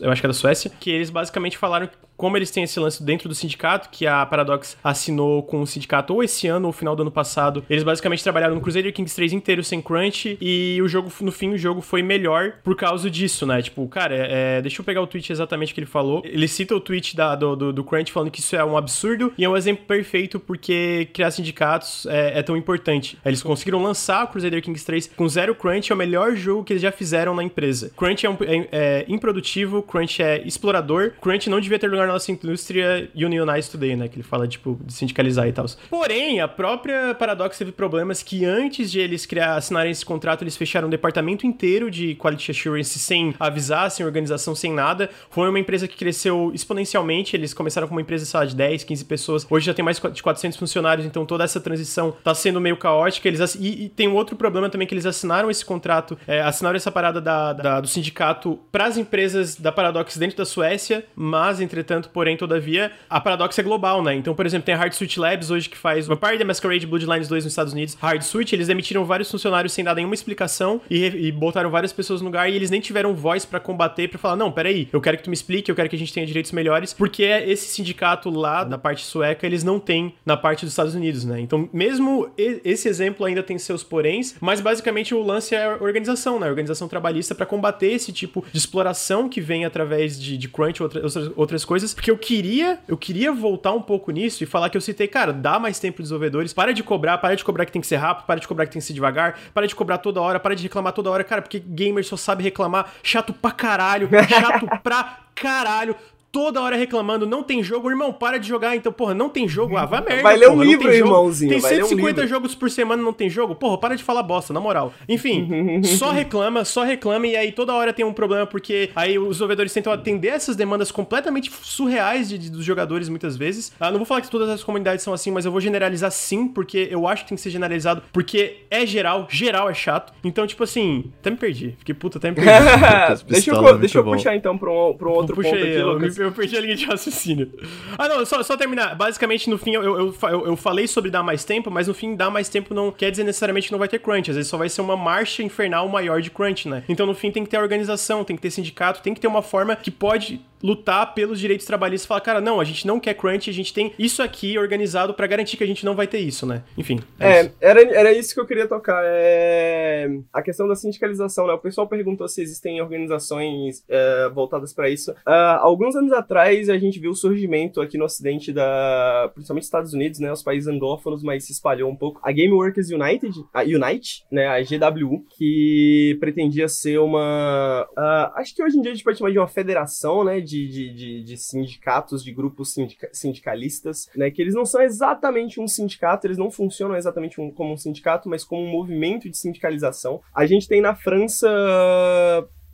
Eu 0.00 0.10
acho 0.10 0.20
que 0.20 0.26
é 0.26 0.28
da 0.28 0.34
Suécia. 0.34 0.70
Que 0.78 0.90
eles 0.90 1.10
basicamente 1.10 1.56
falaram 1.56 1.88
como 2.18 2.36
eles 2.36 2.50
têm 2.50 2.64
esse 2.64 2.78
lance 2.78 3.02
dentro 3.02 3.28
do 3.28 3.34
sindicato, 3.34 3.88
que 3.90 4.06
a 4.06 4.26
Paradox 4.26 4.76
assinou 4.82 5.42
com 5.44 5.62
o 5.62 5.66
sindicato 5.66 6.12
ou 6.12 6.22
esse 6.22 6.48
ano 6.48 6.66
ou 6.66 6.72
final 6.72 6.96
do 6.96 7.02
ano 7.02 7.12
passado, 7.12 7.64
eles 7.70 7.84
basicamente 7.84 8.22
trabalharam 8.24 8.56
no 8.56 8.60
Crusader 8.60 8.92
Kings 8.92 9.14
3 9.14 9.32
inteiro 9.32 9.62
sem 9.62 9.80
crunch 9.80 10.36
e 10.40 10.80
o 10.82 10.88
jogo, 10.88 11.10
no 11.20 11.30
fim, 11.30 11.50
o 11.50 11.58
jogo 11.58 11.80
foi 11.80 12.02
melhor 12.02 12.54
por 12.64 12.74
causa 12.74 13.08
disso, 13.08 13.46
né? 13.46 13.62
Tipo, 13.62 13.86
cara, 13.86 14.16
é, 14.16 14.60
deixa 14.60 14.80
eu 14.80 14.84
pegar 14.84 15.00
o 15.00 15.06
tweet 15.06 15.30
exatamente 15.30 15.72
que 15.72 15.78
ele 15.78 15.86
falou. 15.86 16.20
Ele 16.24 16.48
cita 16.48 16.74
o 16.74 16.80
tweet 16.80 17.16
da, 17.16 17.36
do, 17.36 17.54
do, 17.54 17.72
do, 17.72 17.84
crunch 17.84 18.10
falando 18.10 18.32
que 18.32 18.40
isso 18.40 18.56
é 18.56 18.64
um 18.64 18.76
absurdo 18.76 19.32
e 19.38 19.44
é 19.44 19.48
um 19.48 19.56
exemplo 19.56 19.84
perfeito 19.86 20.40
porque 20.40 21.08
criar 21.12 21.30
sindicatos 21.30 22.04
é, 22.06 22.40
é 22.40 22.42
tão 22.42 22.56
importante. 22.56 23.16
Eles 23.24 23.42
conseguiram 23.44 23.80
lançar 23.80 24.24
o 24.24 24.28
Crusader 24.28 24.60
Kings 24.60 24.84
3 24.84 25.12
com 25.16 25.28
zero 25.28 25.54
crunch, 25.54 25.92
é 25.92 25.94
o 25.94 25.98
melhor 25.98 26.34
jogo 26.34 26.64
que 26.64 26.72
eles 26.72 26.82
já 26.82 26.90
fizeram 26.90 27.32
na 27.32 27.44
empresa. 27.44 27.92
Crunch 27.96 28.26
é, 28.26 28.30
um, 28.30 28.36
é, 28.40 28.68
é 28.72 29.04
improdutivo, 29.08 29.82
crunch 29.82 30.20
é 30.20 30.42
explorador, 30.44 31.12
crunch 31.20 31.48
não 31.48 31.60
devia 31.60 31.78
ter 31.78 31.88
lugar 31.88 32.07
nossa 32.08 32.30
indústria 32.32 33.10
unionize 33.14 33.70
today, 33.70 33.96
né? 33.96 34.08
Que 34.08 34.16
ele 34.16 34.22
fala, 34.22 34.46
tipo, 34.46 34.78
de 34.84 34.92
sindicalizar 34.92 35.46
e 35.46 35.52
tal. 35.52 35.66
Porém, 35.88 36.40
a 36.40 36.48
própria 36.48 37.14
Paradox 37.14 37.56
teve 37.58 37.72
problemas 37.72 38.22
que 38.22 38.44
antes 38.44 38.90
de 38.90 39.00
eles 39.00 39.26
criar, 39.26 39.56
assinarem 39.56 39.92
esse 39.92 40.04
contrato, 40.04 40.42
eles 40.42 40.56
fecharam 40.56 40.88
um 40.88 40.90
departamento 40.90 41.46
inteiro 41.46 41.90
de 41.90 42.14
Quality 42.14 42.50
Assurance 42.50 42.98
sem 42.98 43.34
avisar, 43.38 43.90
sem 43.90 44.04
organização, 44.04 44.54
sem 44.54 44.72
nada. 44.72 45.10
Foi 45.30 45.48
uma 45.48 45.58
empresa 45.58 45.86
que 45.86 45.96
cresceu 45.96 46.50
exponencialmente. 46.54 47.36
Eles 47.36 47.52
começaram 47.52 47.86
com 47.86 47.94
uma 47.94 48.00
empresa, 48.00 48.24
sei 48.24 48.40
lá, 48.40 48.46
de 48.46 48.56
10, 48.56 48.84
15 48.84 49.04
pessoas. 49.04 49.46
Hoje 49.48 49.66
já 49.66 49.74
tem 49.74 49.84
mais 49.84 50.00
de 50.00 50.22
400 50.22 50.58
funcionários, 50.58 51.06
então 51.06 51.26
toda 51.26 51.44
essa 51.44 51.60
transição 51.60 52.16
tá 52.22 52.34
sendo 52.34 52.60
meio 52.60 52.76
caótica. 52.76 53.28
Eles 53.28 53.54
e, 53.56 53.84
e 53.84 53.88
tem 53.88 54.08
um 54.08 54.14
outro 54.14 54.36
problema 54.36 54.70
também 54.70 54.86
que 54.86 54.94
eles 54.94 55.06
assinaram 55.06 55.50
esse 55.50 55.64
contrato, 55.64 56.18
é, 56.26 56.40
assinaram 56.40 56.76
essa 56.76 56.90
parada 56.90 57.20
da, 57.20 57.52
da, 57.52 57.80
do 57.80 57.88
sindicato 57.88 58.58
para 58.70 58.86
as 58.86 58.96
empresas 58.96 59.56
da 59.56 59.72
Paradox 59.72 60.16
dentro 60.16 60.36
da 60.36 60.44
Suécia, 60.44 61.04
mas 61.14 61.60
entretanto 61.60 61.97
entanto, 61.98 62.10
porém, 62.10 62.36
todavia, 62.36 62.92
a 63.10 63.20
Paradox 63.20 63.58
é 63.58 63.62
global, 63.62 64.02
né? 64.02 64.14
Então, 64.14 64.34
por 64.34 64.46
exemplo, 64.46 64.66
tem 64.66 64.74
a 64.74 64.78
Hard 64.78 64.92
Switch 64.92 65.16
Labs 65.16 65.50
hoje 65.50 65.68
que 65.68 65.76
faz 65.76 66.08
uma 66.08 66.16
parte 66.16 66.38
da 66.38 66.44
Masquerade 66.44 66.86
Bloodlines 66.86 67.28
2 67.28 67.44
nos 67.44 67.52
Estados 67.52 67.72
Unidos. 67.72 67.96
Hard 68.00 68.22
Switch, 68.22 68.52
eles 68.52 68.68
demitiram 68.68 69.04
vários 69.04 69.30
funcionários 69.30 69.72
sem 69.72 69.84
dar 69.84 69.94
nenhuma 69.94 70.14
explicação 70.14 70.80
e, 70.88 71.04
e 71.04 71.32
botaram 71.32 71.70
várias 71.70 71.92
pessoas 71.92 72.20
no 72.20 72.26
lugar 72.26 72.50
e 72.50 72.54
eles 72.54 72.70
nem 72.70 72.80
tiveram 72.80 73.14
voz 73.14 73.44
para 73.44 73.60
combater, 73.60 74.08
para 74.08 74.18
falar, 74.18 74.36
não, 74.36 74.50
peraí, 74.50 74.88
eu 74.92 75.00
quero 75.00 75.16
que 75.16 75.24
tu 75.24 75.30
me 75.30 75.34
explique, 75.34 75.70
eu 75.70 75.74
quero 75.74 75.88
que 75.88 75.96
a 75.96 75.98
gente 75.98 76.12
tenha 76.12 76.26
direitos 76.26 76.52
melhores, 76.52 76.92
porque 76.92 77.22
esse 77.22 77.66
sindicato 77.68 78.30
lá 78.30 78.64
da 78.64 78.78
parte 78.78 79.04
sueca, 79.04 79.46
eles 79.46 79.64
não 79.64 79.80
têm 79.80 80.14
na 80.24 80.36
parte 80.36 80.64
dos 80.64 80.72
Estados 80.72 80.94
Unidos, 80.94 81.24
né? 81.24 81.40
Então, 81.40 81.68
mesmo 81.72 82.30
esse 82.36 82.88
exemplo 82.88 83.26
ainda 83.26 83.42
tem 83.42 83.58
seus 83.58 83.82
poréns, 83.82 84.36
mas 84.40 84.60
basicamente 84.60 85.14
o 85.14 85.22
lance 85.22 85.54
é 85.54 85.64
a 85.64 85.76
organização, 85.80 86.38
né? 86.38 86.46
A 86.46 86.50
organização 86.50 86.88
trabalhista 86.88 87.34
para 87.34 87.46
combater 87.46 87.92
esse 87.92 88.12
tipo 88.12 88.44
de 88.52 88.58
exploração 88.58 89.28
que 89.28 89.40
vem 89.40 89.64
através 89.64 90.20
de, 90.20 90.36
de 90.36 90.48
crunch 90.48 90.82
ou 90.82 90.88
outras, 90.88 91.30
outras 91.36 91.64
coisas, 91.64 91.87
porque 91.94 92.10
eu 92.10 92.18
queria, 92.18 92.78
eu 92.88 92.96
queria 92.96 93.32
voltar 93.32 93.72
um 93.72 93.82
pouco 93.82 94.10
nisso 94.10 94.42
e 94.42 94.46
falar 94.46 94.70
que 94.70 94.76
eu 94.76 94.80
citei, 94.80 95.08
cara, 95.08 95.32
dá 95.32 95.58
mais 95.58 95.78
tempo 95.78 95.96
pros 95.96 96.08
desenvolvedores, 96.08 96.52
para 96.52 96.72
de 96.72 96.82
cobrar, 96.82 97.18
para 97.18 97.34
de 97.34 97.44
cobrar 97.44 97.64
que 97.66 97.72
tem 97.72 97.80
que 97.80 97.86
ser 97.86 97.96
rápido, 97.96 98.26
para 98.26 98.40
de 98.40 98.48
cobrar 98.48 98.66
que 98.66 98.72
tem 98.72 98.80
que 98.80 98.86
ser 98.86 98.92
devagar, 98.92 99.38
para 99.52 99.66
de 99.66 99.74
cobrar 99.74 99.98
toda 99.98 100.20
hora, 100.20 100.38
para 100.40 100.54
de 100.54 100.62
reclamar 100.62 100.92
toda 100.92 101.10
hora, 101.10 101.24
cara, 101.24 101.42
porque 101.42 101.58
gamer 101.58 102.04
só 102.04 102.16
sabe 102.16 102.44
reclamar, 102.44 102.92
chato 103.02 103.32
pra 103.32 103.50
caralho, 103.50 104.08
chato 104.28 104.66
pra 104.82 105.18
caralho 105.34 105.96
toda 106.30 106.60
hora 106.60 106.76
reclamando, 106.76 107.26
não 107.26 107.42
tem 107.42 107.62
jogo, 107.62 107.88
irmão, 107.90 108.12
para 108.12 108.38
de 108.38 108.46
jogar, 108.46 108.76
então, 108.76 108.92
porra, 108.92 109.14
não 109.14 109.28
tem 109.28 109.48
jogo, 109.48 109.76
ah, 109.76 109.84
vai 109.84 110.00
merda. 110.00 110.22
Vai 110.22 110.36
ler 110.36 110.50
um 110.50 110.62
livro, 110.62 110.92
irmãozinho. 110.92 111.50
Tem 111.50 111.60
150 111.60 112.22
um 112.22 112.26
jogos 112.26 112.54
por 112.54 112.70
semana 112.70 113.02
não 113.02 113.12
tem 113.12 113.28
jogo, 113.30 113.54
porra, 113.54 113.78
para 113.78 113.96
de 113.96 114.02
falar 114.02 114.22
bosta, 114.22 114.52
na 114.52 114.60
moral. 114.60 114.92
Enfim, 115.08 115.82
só 115.84 116.10
reclama, 116.10 116.64
só 116.64 116.84
reclama 116.84 117.26
e 117.26 117.36
aí 117.36 117.52
toda 117.52 117.72
hora 117.72 117.92
tem 117.92 118.04
um 118.04 118.12
problema 118.12 118.46
porque 118.46 118.90
aí 118.94 119.18
os 119.18 119.28
desenvolvedores 119.28 119.72
tentam 119.72 119.92
atender 119.92 120.28
essas 120.28 120.56
demandas 120.56 120.90
completamente 120.90 121.50
surreais 121.62 122.28
de, 122.28 122.38
de, 122.38 122.50
dos 122.50 122.64
jogadores 122.64 123.08
muitas 123.08 123.36
vezes. 123.36 123.72
Ah, 123.80 123.90
não 123.90 123.98
vou 123.98 124.06
falar 124.06 124.20
que 124.20 124.30
todas 124.30 124.48
as 124.48 124.62
comunidades 124.62 125.02
são 125.02 125.14
assim, 125.14 125.30
mas 125.30 125.44
eu 125.44 125.52
vou 125.52 125.60
generalizar 125.60 126.10
sim, 126.10 126.48
porque 126.48 126.88
eu 126.90 127.06
acho 127.06 127.22
que 127.22 127.30
tem 127.30 127.36
que 127.36 127.42
ser 127.42 127.50
generalizado, 127.50 128.02
porque 128.12 128.64
é 128.70 128.84
geral, 128.84 129.26
geral 129.30 129.70
é 129.70 129.74
chato. 129.74 130.12
Então, 130.22 130.46
tipo 130.46 130.64
assim, 130.64 131.10
até 131.20 131.30
me 131.30 131.36
perdi. 131.36 131.74
Fiquei 131.78 131.94
puta, 131.94 132.18
até 132.18 132.30
me 132.30 132.36
perdi. 132.36 132.50
deixa 133.28 133.50
eu, 133.50 133.78
deixa 133.78 133.98
eu 133.98 134.04
puxar 134.04 134.36
então 134.36 134.58
pra 134.58 134.70
um, 134.70 134.94
pra 134.94 135.08
um 135.08 135.12
outro 135.12 135.36
ponto 135.36 135.54
aqui, 135.54 135.78
Lucas. 135.78 136.17
Eu 136.22 136.32
perdi 136.32 136.56
a 136.56 136.60
linha 136.60 136.76
de 136.76 136.84
raciocínio. 136.86 137.52
Ah, 137.96 138.08
não, 138.08 138.24
só, 138.24 138.42
só 138.42 138.56
terminar. 138.56 138.94
Basicamente, 138.94 139.48
no 139.48 139.58
fim, 139.58 139.72
eu, 139.72 139.82
eu, 139.82 140.14
eu, 140.22 140.46
eu 140.46 140.56
falei 140.56 140.86
sobre 140.86 141.10
dar 141.10 141.22
mais 141.22 141.44
tempo, 141.44 141.70
mas 141.70 141.88
no 141.88 141.94
fim, 141.94 142.16
dar 142.16 142.30
mais 142.30 142.48
tempo 142.48 142.74
não 142.74 142.90
quer 142.90 143.10
dizer 143.10 143.24
necessariamente 143.24 143.68
que 143.68 143.72
não 143.72 143.78
vai 143.78 143.88
ter 143.88 143.98
crunch. 143.98 144.30
Às 144.30 144.36
vezes 144.36 144.50
só 144.50 144.56
vai 144.56 144.68
ser 144.68 144.80
uma 144.80 144.96
marcha 144.96 145.42
infernal 145.42 145.88
maior 145.88 146.20
de 146.20 146.30
crunch, 146.30 146.68
né? 146.68 146.84
Então, 146.88 147.06
no 147.06 147.14
fim, 147.14 147.30
tem 147.30 147.44
que 147.44 147.50
ter 147.50 147.58
organização, 147.58 148.24
tem 148.24 148.36
que 148.36 148.42
ter 148.42 148.50
sindicato, 148.50 149.02
tem 149.02 149.14
que 149.14 149.20
ter 149.20 149.28
uma 149.28 149.42
forma 149.42 149.74
que 149.76 149.90
pode 149.90 150.40
lutar 150.62 151.14
pelos 151.14 151.38
direitos 151.38 151.66
trabalhistas 151.66 152.04
e 152.04 152.08
falar, 152.08 152.20
cara, 152.20 152.40
não, 152.40 152.60
a 152.60 152.64
gente 152.64 152.86
não 152.86 153.00
quer 153.00 153.14
crunch, 153.14 153.48
a 153.48 153.52
gente 153.52 153.72
tem 153.72 153.92
isso 153.98 154.22
aqui 154.22 154.58
organizado 154.58 155.14
para 155.14 155.26
garantir 155.26 155.56
que 155.56 155.64
a 155.64 155.66
gente 155.66 155.84
não 155.84 155.94
vai 155.94 156.06
ter 156.06 156.18
isso, 156.18 156.46
né? 156.46 156.62
Enfim. 156.76 157.00
É, 157.18 157.28
é 157.28 157.40
isso. 157.42 157.54
Era, 157.60 157.82
era 157.82 158.12
isso 158.12 158.34
que 158.34 158.40
eu 158.40 158.46
queria 158.46 158.66
tocar. 158.66 159.02
É... 159.04 160.08
A 160.32 160.42
questão 160.42 160.68
da 160.68 160.74
sindicalização, 160.74 161.46
né? 161.46 161.52
O 161.52 161.58
pessoal 161.58 161.86
perguntou 161.86 162.28
se 162.28 162.42
existem 162.42 162.80
organizações 162.80 163.84
é, 163.88 164.28
voltadas 164.30 164.72
para 164.72 164.88
isso. 164.88 165.10
Uh, 165.10 165.58
alguns 165.60 165.94
anos 165.96 166.12
atrás, 166.12 166.68
a 166.68 166.78
gente 166.78 166.98
viu 166.98 167.10
o 167.10 167.14
surgimento 167.14 167.80
aqui 167.80 167.98
no 167.98 168.04
ocidente 168.04 168.52
da... 168.52 169.30
principalmente 169.34 169.64
Estados 169.64 169.92
Unidos, 169.92 170.20
né? 170.20 170.32
Os 170.32 170.42
países 170.42 170.68
anglófonos, 170.68 171.22
mas 171.22 171.44
se 171.44 171.52
espalhou 171.52 171.90
um 171.90 171.96
pouco. 171.96 172.20
A 172.22 172.32
Game 172.32 172.52
Workers 172.52 172.90
United, 172.90 173.44
a 173.52 173.62
Unite, 173.62 174.24
né? 174.30 174.46
A 174.46 174.60
GWU, 174.60 175.24
que 175.36 176.16
pretendia 176.20 176.68
ser 176.68 176.98
uma... 176.98 177.86
Uh, 177.92 178.38
acho 178.38 178.54
que 178.54 178.62
hoje 178.62 178.78
em 178.78 178.82
dia 178.82 178.92
a 178.92 178.94
gente 178.94 179.04
pode 179.04 179.18
chamar 179.18 179.30
de 179.30 179.38
uma 179.38 179.48
federação, 179.48 180.24
né? 180.24 180.40
De, 180.48 180.68
de, 180.68 180.94
de, 180.94 181.22
de 181.22 181.36
sindicatos, 181.36 182.24
de 182.24 182.32
grupos 182.32 182.72
sindica 182.72 183.08
sindicalistas, 183.12 184.08
né? 184.16 184.30
Que 184.30 184.40
eles 184.40 184.54
não 184.54 184.64
são 184.64 184.80
exatamente 184.80 185.60
um 185.60 185.68
sindicato, 185.68 186.26
eles 186.26 186.38
não 186.38 186.50
funcionam 186.50 186.96
exatamente 186.96 187.40
um, 187.40 187.50
como 187.50 187.72
um 187.72 187.76
sindicato, 187.76 188.28
mas 188.28 188.44
como 188.44 188.62
um 188.62 188.70
movimento 188.70 189.28
de 189.28 189.36
sindicalização. 189.36 190.20
A 190.34 190.46
gente 190.46 190.66
tem 190.66 190.80
na 190.80 190.94
França. 190.94 191.48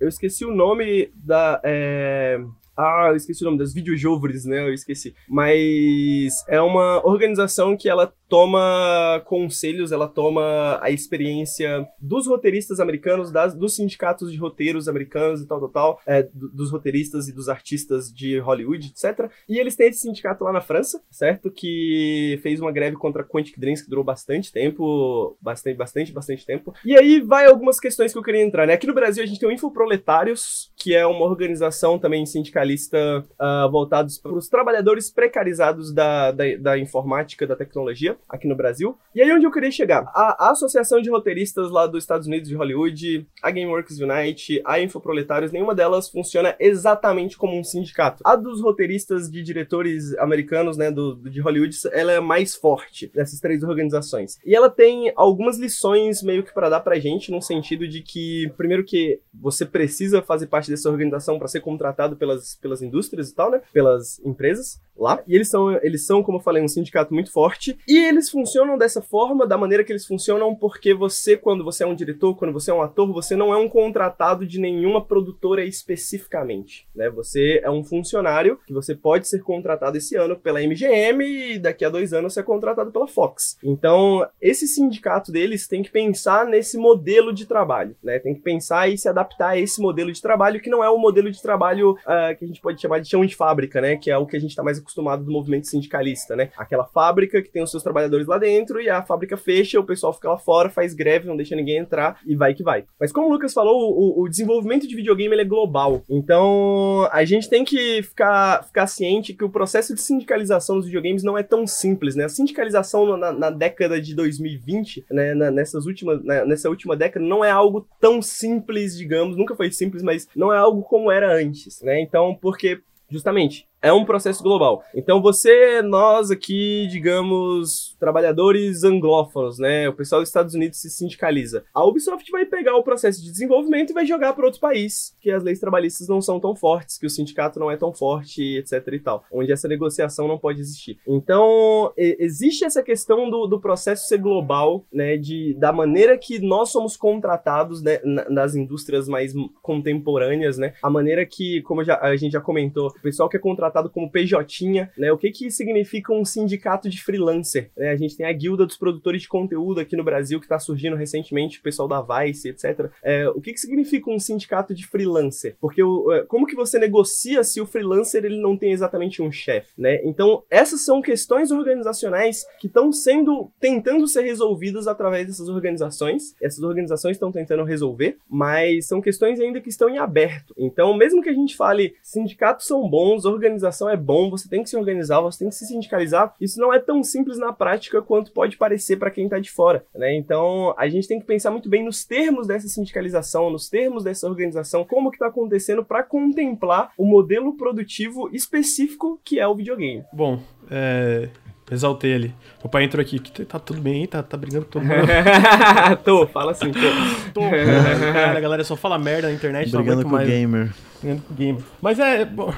Eu 0.00 0.08
esqueci 0.08 0.44
o 0.44 0.54
nome 0.54 1.10
da. 1.14 1.60
É... 1.64 2.40
Ah, 2.76 3.06
eu 3.10 3.16
esqueci 3.16 3.42
o 3.42 3.46
nome 3.46 3.58
das 3.58 3.72
videojovres, 3.72 4.44
né? 4.44 4.68
Eu 4.68 4.74
esqueci. 4.74 5.14
Mas 5.28 6.44
é 6.48 6.60
uma 6.60 7.06
organização 7.06 7.76
que 7.76 7.88
ela 7.88 8.12
toma 8.28 9.22
conselhos, 9.26 9.92
ela 9.92 10.08
toma 10.08 10.78
a 10.82 10.90
experiência 10.90 11.86
dos 12.00 12.26
roteiristas 12.26 12.80
americanos, 12.80 13.30
das, 13.30 13.54
dos 13.54 13.76
sindicatos 13.76 14.32
de 14.32 14.38
roteiros 14.38 14.88
americanos 14.88 15.42
e 15.42 15.46
tal, 15.46 15.60
tal, 15.60 15.68
tal, 15.68 16.00
é, 16.06 16.28
dos 16.32 16.70
roteiristas 16.70 17.28
e 17.28 17.32
dos 17.32 17.48
artistas 17.48 18.12
de 18.12 18.38
Hollywood, 18.38 18.88
etc. 18.88 19.30
E 19.48 19.58
eles 19.58 19.76
têm 19.76 19.88
esse 19.88 20.00
sindicato 20.00 20.44
lá 20.44 20.52
na 20.52 20.60
França, 20.60 21.02
certo? 21.10 21.50
Que 21.50 22.38
fez 22.42 22.60
uma 22.60 22.72
greve 22.72 22.96
contra 22.96 23.24
Quantic 23.24 23.58
Dreams 23.58 23.82
que 23.82 23.90
durou 23.90 24.04
bastante 24.04 24.52
tempo, 24.52 25.36
bastante, 25.40 25.76
bastante, 25.76 26.12
bastante 26.12 26.46
tempo. 26.46 26.74
E 26.84 26.96
aí 26.96 27.20
vai 27.20 27.46
algumas 27.46 27.78
questões 27.78 28.12
que 28.12 28.18
eu 28.18 28.22
queria 28.22 28.42
entrar, 28.42 28.66
né? 28.66 28.72
Aqui 28.72 28.86
no 28.86 28.94
Brasil 28.94 29.22
a 29.22 29.26
gente 29.26 29.38
tem 29.38 29.48
o 29.48 29.52
Infoproletários, 29.52 30.72
que 30.76 30.94
é 30.94 31.06
uma 31.06 31.24
organização 31.24 31.98
também 31.98 32.24
sindicalista 32.26 33.24
uh, 33.40 33.70
voltados 33.70 34.18
para 34.18 34.32
os 34.32 34.48
trabalhadores 34.48 35.10
precarizados 35.10 35.92
da, 35.92 36.30
da, 36.32 36.44
da 36.58 36.78
informática, 36.78 37.46
da 37.46 37.56
tecnologia 37.56 38.16
aqui 38.28 38.46
no 38.46 38.56
Brasil. 38.56 38.96
E 39.14 39.22
aí 39.22 39.32
onde 39.32 39.46
eu 39.46 39.50
queria 39.50 39.70
chegar? 39.70 40.10
A, 40.14 40.46
a 40.46 40.50
Associação 40.50 41.00
de 41.00 41.10
Roteiristas 41.10 41.70
lá 41.70 41.86
dos 41.86 42.04
Estados 42.04 42.26
Unidos 42.26 42.48
de 42.48 42.54
Hollywood, 42.54 43.26
a 43.42 43.50
Gameworks 43.50 43.98
Unite, 44.00 44.60
a 44.64 44.80
Infoproletários, 44.80 45.52
nenhuma 45.52 45.74
delas 45.74 46.08
funciona 46.08 46.56
exatamente 46.58 47.36
como 47.36 47.58
um 47.58 47.64
sindicato. 47.64 48.22
A 48.24 48.36
dos 48.36 48.60
roteiristas 48.60 49.30
de 49.30 49.42
diretores 49.42 50.16
americanos, 50.18 50.76
né, 50.76 50.90
do, 50.90 51.14
de 51.16 51.40
Hollywood, 51.40 51.76
ela 51.92 52.12
é 52.12 52.20
mais 52.20 52.54
forte 52.54 53.10
dessas 53.14 53.40
três 53.40 53.62
organizações. 53.62 54.38
E 54.44 54.54
ela 54.54 54.70
tem 54.70 55.12
algumas 55.16 55.58
lições 55.58 56.22
meio 56.22 56.42
que 56.42 56.52
para 56.52 56.68
dar 56.68 56.80
pra 56.80 56.98
gente, 56.98 57.30
no 57.30 57.40
sentido 57.40 57.86
de 57.86 58.02
que, 58.02 58.52
primeiro 58.56 58.84
que 58.84 59.20
você 59.32 59.64
precisa 59.64 60.22
fazer 60.22 60.46
parte 60.46 60.70
dessa 60.70 60.90
organização 60.90 61.38
para 61.38 61.48
ser 61.48 61.60
contratado 61.60 62.16
pelas, 62.16 62.56
pelas 62.56 62.82
indústrias 62.82 63.30
e 63.30 63.34
tal, 63.34 63.50
né, 63.50 63.60
pelas 63.72 64.20
empresas 64.24 64.80
lá. 64.96 65.22
E 65.26 65.34
eles 65.34 65.48
são, 65.48 65.72
eles 65.82 66.06
são, 66.06 66.22
como 66.22 66.38
eu 66.38 66.42
falei, 66.42 66.62
um 66.62 66.68
sindicato 66.68 67.12
muito 67.12 67.32
forte. 67.32 67.76
E 67.86 67.98
eles 67.98 68.30
funcionam 68.30 68.78
dessa 68.78 69.02
forma, 69.02 69.46
da 69.46 69.58
maneira 69.58 69.84
que 69.84 69.92
eles 69.92 70.06
funcionam, 70.06 70.54
porque 70.54 70.94
você, 70.94 71.36
quando 71.36 71.64
você 71.64 71.84
é 71.84 71.86
um 71.86 71.94
diretor, 71.94 72.36
quando 72.36 72.52
você 72.52 72.70
é 72.70 72.74
um 72.74 72.82
ator, 72.82 73.12
você 73.12 73.36
não 73.36 73.52
é 73.52 73.56
um 73.56 73.68
contratado 73.68 74.46
de 74.46 74.60
nenhuma 74.60 75.04
produtora 75.04 75.64
especificamente, 75.64 76.86
né? 76.94 77.10
Você 77.10 77.60
é 77.62 77.70
um 77.70 77.84
funcionário 77.84 78.58
que 78.66 78.72
você 78.72 78.94
pode 78.94 79.28
ser 79.28 79.42
contratado 79.42 79.96
esse 79.96 80.16
ano 80.16 80.36
pela 80.36 80.60
MGM 80.60 81.24
e 81.24 81.58
daqui 81.58 81.84
a 81.84 81.90
dois 81.90 82.12
anos 82.12 82.34
ser 82.34 82.42
contratado 82.44 82.90
pela 82.90 83.06
Fox. 83.06 83.58
Então, 83.62 84.26
esse 84.40 84.66
sindicato 84.66 85.32
deles 85.32 85.66
tem 85.66 85.82
que 85.82 85.90
pensar 85.90 86.46
nesse 86.46 86.78
modelo 86.78 87.32
de 87.32 87.46
trabalho, 87.46 87.96
né? 88.02 88.18
Tem 88.18 88.34
que 88.34 88.40
pensar 88.40 88.88
e 88.88 88.96
se 88.96 89.08
adaptar 89.08 89.50
a 89.50 89.58
esse 89.58 89.80
modelo 89.80 90.12
de 90.12 90.22
trabalho, 90.22 90.60
que 90.60 90.70
não 90.70 90.82
é 90.82 90.88
o 90.88 90.98
modelo 90.98 91.30
de 91.30 91.40
trabalho 91.40 91.92
uh, 91.92 92.36
que 92.38 92.44
a 92.44 92.48
gente 92.48 92.60
pode 92.60 92.80
chamar 92.80 93.00
de 93.00 93.08
chão 93.08 93.24
de 93.24 93.34
fábrica, 93.34 93.80
né? 93.80 93.96
Que 93.96 94.10
é 94.10 94.16
o 94.16 94.26
que 94.26 94.36
a 94.36 94.40
gente 94.40 94.50
está 94.50 94.62
mais 94.62 94.78
acostumado 94.84 95.24
do 95.24 95.32
movimento 95.32 95.66
sindicalista, 95.66 96.36
né? 96.36 96.50
Aquela 96.56 96.84
fábrica 96.84 97.42
que 97.42 97.50
tem 97.50 97.62
os 97.62 97.70
seus 97.70 97.82
trabalhadores 97.82 98.26
lá 98.26 98.38
dentro 98.38 98.80
e 98.80 98.88
a 98.88 99.02
fábrica 99.02 99.36
fecha, 99.36 99.80
o 99.80 99.84
pessoal 99.84 100.12
fica 100.12 100.28
lá 100.28 100.38
fora, 100.38 100.70
faz 100.70 100.94
greve, 100.94 101.26
não 101.26 101.36
deixa 101.36 101.56
ninguém 101.56 101.78
entrar 101.78 102.20
e 102.26 102.36
vai 102.36 102.54
que 102.54 102.62
vai. 102.62 102.84
Mas 103.00 103.10
como 103.10 103.28
o 103.28 103.32
Lucas 103.32 103.52
falou, 103.52 103.92
o, 103.92 104.22
o 104.22 104.28
desenvolvimento 104.28 104.86
de 104.86 104.94
videogame 104.94 105.34
é 105.34 105.44
global. 105.44 106.02
Então 106.08 107.08
a 107.10 107.24
gente 107.24 107.48
tem 107.48 107.64
que 107.64 108.02
ficar, 108.02 108.64
ficar 108.64 108.86
ciente 108.86 109.34
que 109.34 109.44
o 109.44 109.50
processo 109.50 109.94
de 109.94 110.00
sindicalização 110.00 110.76
dos 110.76 110.86
videogames 110.86 111.24
não 111.24 111.36
é 111.36 111.42
tão 111.42 111.66
simples, 111.66 112.14
né? 112.14 112.24
A 112.24 112.28
sindicalização 112.28 113.16
na, 113.16 113.32
na 113.32 113.50
década 113.50 114.00
de 114.00 114.14
2020, 114.14 115.06
né? 115.10 115.34
Na, 115.34 115.50
nessas 115.50 115.86
últimas, 115.86 116.22
na, 116.22 116.44
nessa 116.44 116.68
última 116.68 116.96
década, 116.96 117.24
não 117.24 117.44
é 117.44 117.50
algo 117.50 117.86
tão 118.00 118.20
simples, 118.20 118.96
digamos, 118.96 119.36
nunca 119.36 119.56
foi 119.56 119.70
simples, 119.70 120.02
mas 120.02 120.28
não 120.36 120.52
é 120.52 120.58
algo 120.58 120.82
como 120.82 121.10
era 121.10 121.34
antes, 121.34 121.80
né? 121.82 122.00
Então, 122.00 122.36
porque 122.40 122.80
justamente 123.10 123.66
é 123.84 123.92
um 123.92 124.04
processo 124.04 124.42
global. 124.42 124.82
Então 124.94 125.20
você, 125.20 125.82
nós 125.82 126.30
aqui, 126.30 126.88
digamos, 126.90 127.93
trabalhadores 128.04 128.84
anglófonos, 128.84 129.58
né? 129.58 129.88
O 129.88 129.92
pessoal 129.92 130.20
dos 130.20 130.28
Estados 130.28 130.54
Unidos 130.54 130.80
se 130.80 130.90
sindicaliza. 130.90 131.64
A 131.74 131.84
Ubisoft 131.84 132.30
vai 132.30 132.44
pegar 132.44 132.76
o 132.76 132.82
processo 132.82 133.22
de 133.22 133.30
desenvolvimento 133.30 133.90
e 133.90 133.94
vai 133.94 134.06
jogar 134.06 134.32
para 134.32 134.44
outros 134.44 134.60
países, 134.60 135.16
que 135.20 135.30
as 135.30 135.42
leis 135.42 135.58
trabalhistas 135.58 136.08
não 136.08 136.20
são 136.20 136.38
tão 136.38 136.54
fortes, 136.54 136.98
que 136.98 137.06
o 137.06 137.10
sindicato 137.10 137.58
não 137.58 137.70
é 137.70 137.76
tão 137.76 137.92
forte, 137.92 138.56
etc 138.58 138.86
e 138.92 138.98
tal, 138.98 139.24
onde 139.32 139.52
essa 139.52 139.68
negociação 139.68 140.28
não 140.28 140.38
pode 140.38 140.60
existir. 140.60 140.98
Então, 141.06 141.92
existe 141.96 142.64
essa 142.64 142.82
questão 142.82 143.28
do, 143.28 143.46
do 143.46 143.60
processo 143.60 144.06
ser 144.06 144.18
global, 144.18 144.84
né? 144.92 145.16
De, 145.16 145.54
da 145.58 145.72
maneira 145.72 146.16
que 146.16 146.38
nós 146.38 146.70
somos 146.70 146.96
contratados 146.96 147.82
né, 147.82 148.00
nas 148.04 148.54
indústrias 148.54 149.08
mais 149.08 149.32
contemporâneas, 149.60 150.58
né? 150.58 150.74
A 150.82 150.90
maneira 150.90 151.26
que, 151.26 151.60
como 151.62 151.82
já, 151.82 151.98
a 152.00 152.14
gente 152.16 152.32
já 152.32 152.40
comentou, 152.40 152.88
o 152.88 153.02
pessoal 153.02 153.28
que 153.28 153.36
é 153.36 153.40
contratado 153.40 153.64
tratado 153.64 153.90
como 153.90 154.10
PJ, 154.10 154.88
né? 154.96 155.12
O 155.12 155.18
que 155.18 155.30
que 155.30 155.50
significa 155.50 156.12
um 156.12 156.24
sindicato 156.24 156.88
de 156.88 157.02
freelancer? 157.02 157.70
Né? 157.76 157.93
A 157.94 157.96
gente 157.96 158.16
tem 158.16 158.26
a 158.26 158.32
guilda 158.32 158.66
dos 158.66 158.76
produtores 158.76 159.22
de 159.22 159.28
conteúdo 159.28 159.80
aqui 159.80 159.96
no 159.96 160.04
Brasil 160.04 160.40
que 160.40 160.46
está 160.46 160.58
surgindo 160.58 160.96
recentemente, 160.96 161.58
o 161.58 161.62
pessoal 161.62 161.88
da 161.88 162.02
Vice, 162.02 162.48
etc. 162.48 162.90
É, 163.02 163.28
o 163.28 163.40
que 163.40 163.52
que 163.52 163.60
significa 163.60 164.10
um 164.10 164.18
sindicato 164.18 164.74
de 164.74 164.86
freelancer? 164.86 165.56
Porque 165.60 165.82
o, 165.82 166.12
é, 166.12 166.24
como 166.24 166.46
que 166.46 166.56
você 166.56 166.78
negocia 166.78 167.44
se 167.44 167.60
o 167.60 167.66
freelancer 167.66 168.24
ele 168.24 168.40
não 168.40 168.56
tem 168.56 168.72
exatamente 168.72 169.22
um 169.22 169.30
chefe, 169.30 169.68
né? 169.78 170.00
Então 170.04 170.42
essas 170.50 170.84
são 170.84 171.00
questões 171.00 171.50
organizacionais 171.50 172.44
que 172.58 172.66
estão 172.66 172.92
sendo 172.92 173.50
tentando 173.60 174.06
ser 174.08 174.22
resolvidas 174.22 174.88
através 174.88 175.26
dessas 175.26 175.48
organizações. 175.48 176.34
Essas 176.42 176.62
organizações 176.62 177.16
estão 177.16 177.30
tentando 177.30 177.64
resolver, 177.64 178.18
mas 178.28 178.86
são 178.86 179.00
questões 179.00 179.38
ainda 179.40 179.60
que 179.60 179.68
estão 179.68 179.88
em 179.88 179.98
aberto. 179.98 180.52
Então 180.58 180.96
mesmo 180.96 181.22
que 181.22 181.28
a 181.28 181.34
gente 181.34 181.56
fale 181.56 181.94
sindicatos 182.02 182.66
são 182.66 182.88
bons, 182.88 183.24
organização 183.24 183.88
é 183.88 183.96
bom, 183.96 184.30
você 184.30 184.48
tem 184.48 184.62
que 184.62 184.70
se 184.70 184.76
organizar, 184.76 185.20
você 185.20 185.40
tem 185.40 185.48
que 185.48 185.54
se 185.54 185.66
sindicalizar. 185.66 186.34
Isso 186.40 186.58
não 186.58 186.72
é 186.72 186.78
tão 186.78 187.02
simples 187.02 187.38
na 187.38 187.52
prática 187.52 187.83
quanto 187.90 188.32
pode 188.32 188.56
parecer 188.56 188.96
para 188.96 189.10
quem 189.10 189.24
está 189.24 189.38
de 189.38 189.50
fora, 189.50 189.84
né? 189.94 190.14
Então, 190.16 190.74
a 190.76 190.88
gente 190.88 191.08
tem 191.08 191.20
que 191.20 191.26
pensar 191.26 191.50
muito 191.50 191.68
bem 191.68 191.84
nos 191.84 192.04
termos 192.04 192.46
dessa 192.46 192.68
sindicalização, 192.68 193.50
nos 193.50 193.68
termos 193.68 194.04
dessa 194.04 194.28
organização, 194.28 194.84
como 194.84 195.10
que 195.10 195.16
está 195.16 195.26
acontecendo 195.26 195.84
para 195.84 196.02
contemplar 196.02 196.92
o 196.96 197.04
modelo 197.04 197.56
produtivo 197.56 198.28
específico 198.32 199.20
que 199.24 199.38
é 199.38 199.46
o 199.46 199.54
videogame. 199.54 200.04
Bom, 200.12 200.40
é, 200.70 201.28
Exaltei 201.70 202.14
ali. 202.14 202.34
O 202.62 202.68
pai 202.68 202.84
entrou 202.84 203.00
aqui. 203.00 203.18
Tá 203.18 203.58
tudo 203.58 203.80
bem 203.80 204.02
aí? 204.02 204.06
Tá, 204.06 204.22
tá 204.22 204.36
brigando 204.36 204.66
com 204.66 204.72
todo 204.72 204.82
mundo? 204.82 205.06
tô, 206.04 206.26
fala 206.26 206.52
assim, 206.52 206.70
tô. 206.70 206.78
tô. 207.32 207.40
Cara, 207.40 208.36
a 208.36 208.40
galera 208.40 208.64
só 208.64 208.76
fala 208.76 208.98
merda 208.98 209.28
na 209.28 209.34
internet. 209.34 209.70
Brigando 209.70 210.04
com 210.04 210.14
o 210.14 210.18
gamer. 210.18 210.70
Com 211.04 211.52
o. 211.52 211.64
Mas 211.82 211.98
é, 211.98 212.24
bom, 212.24 212.52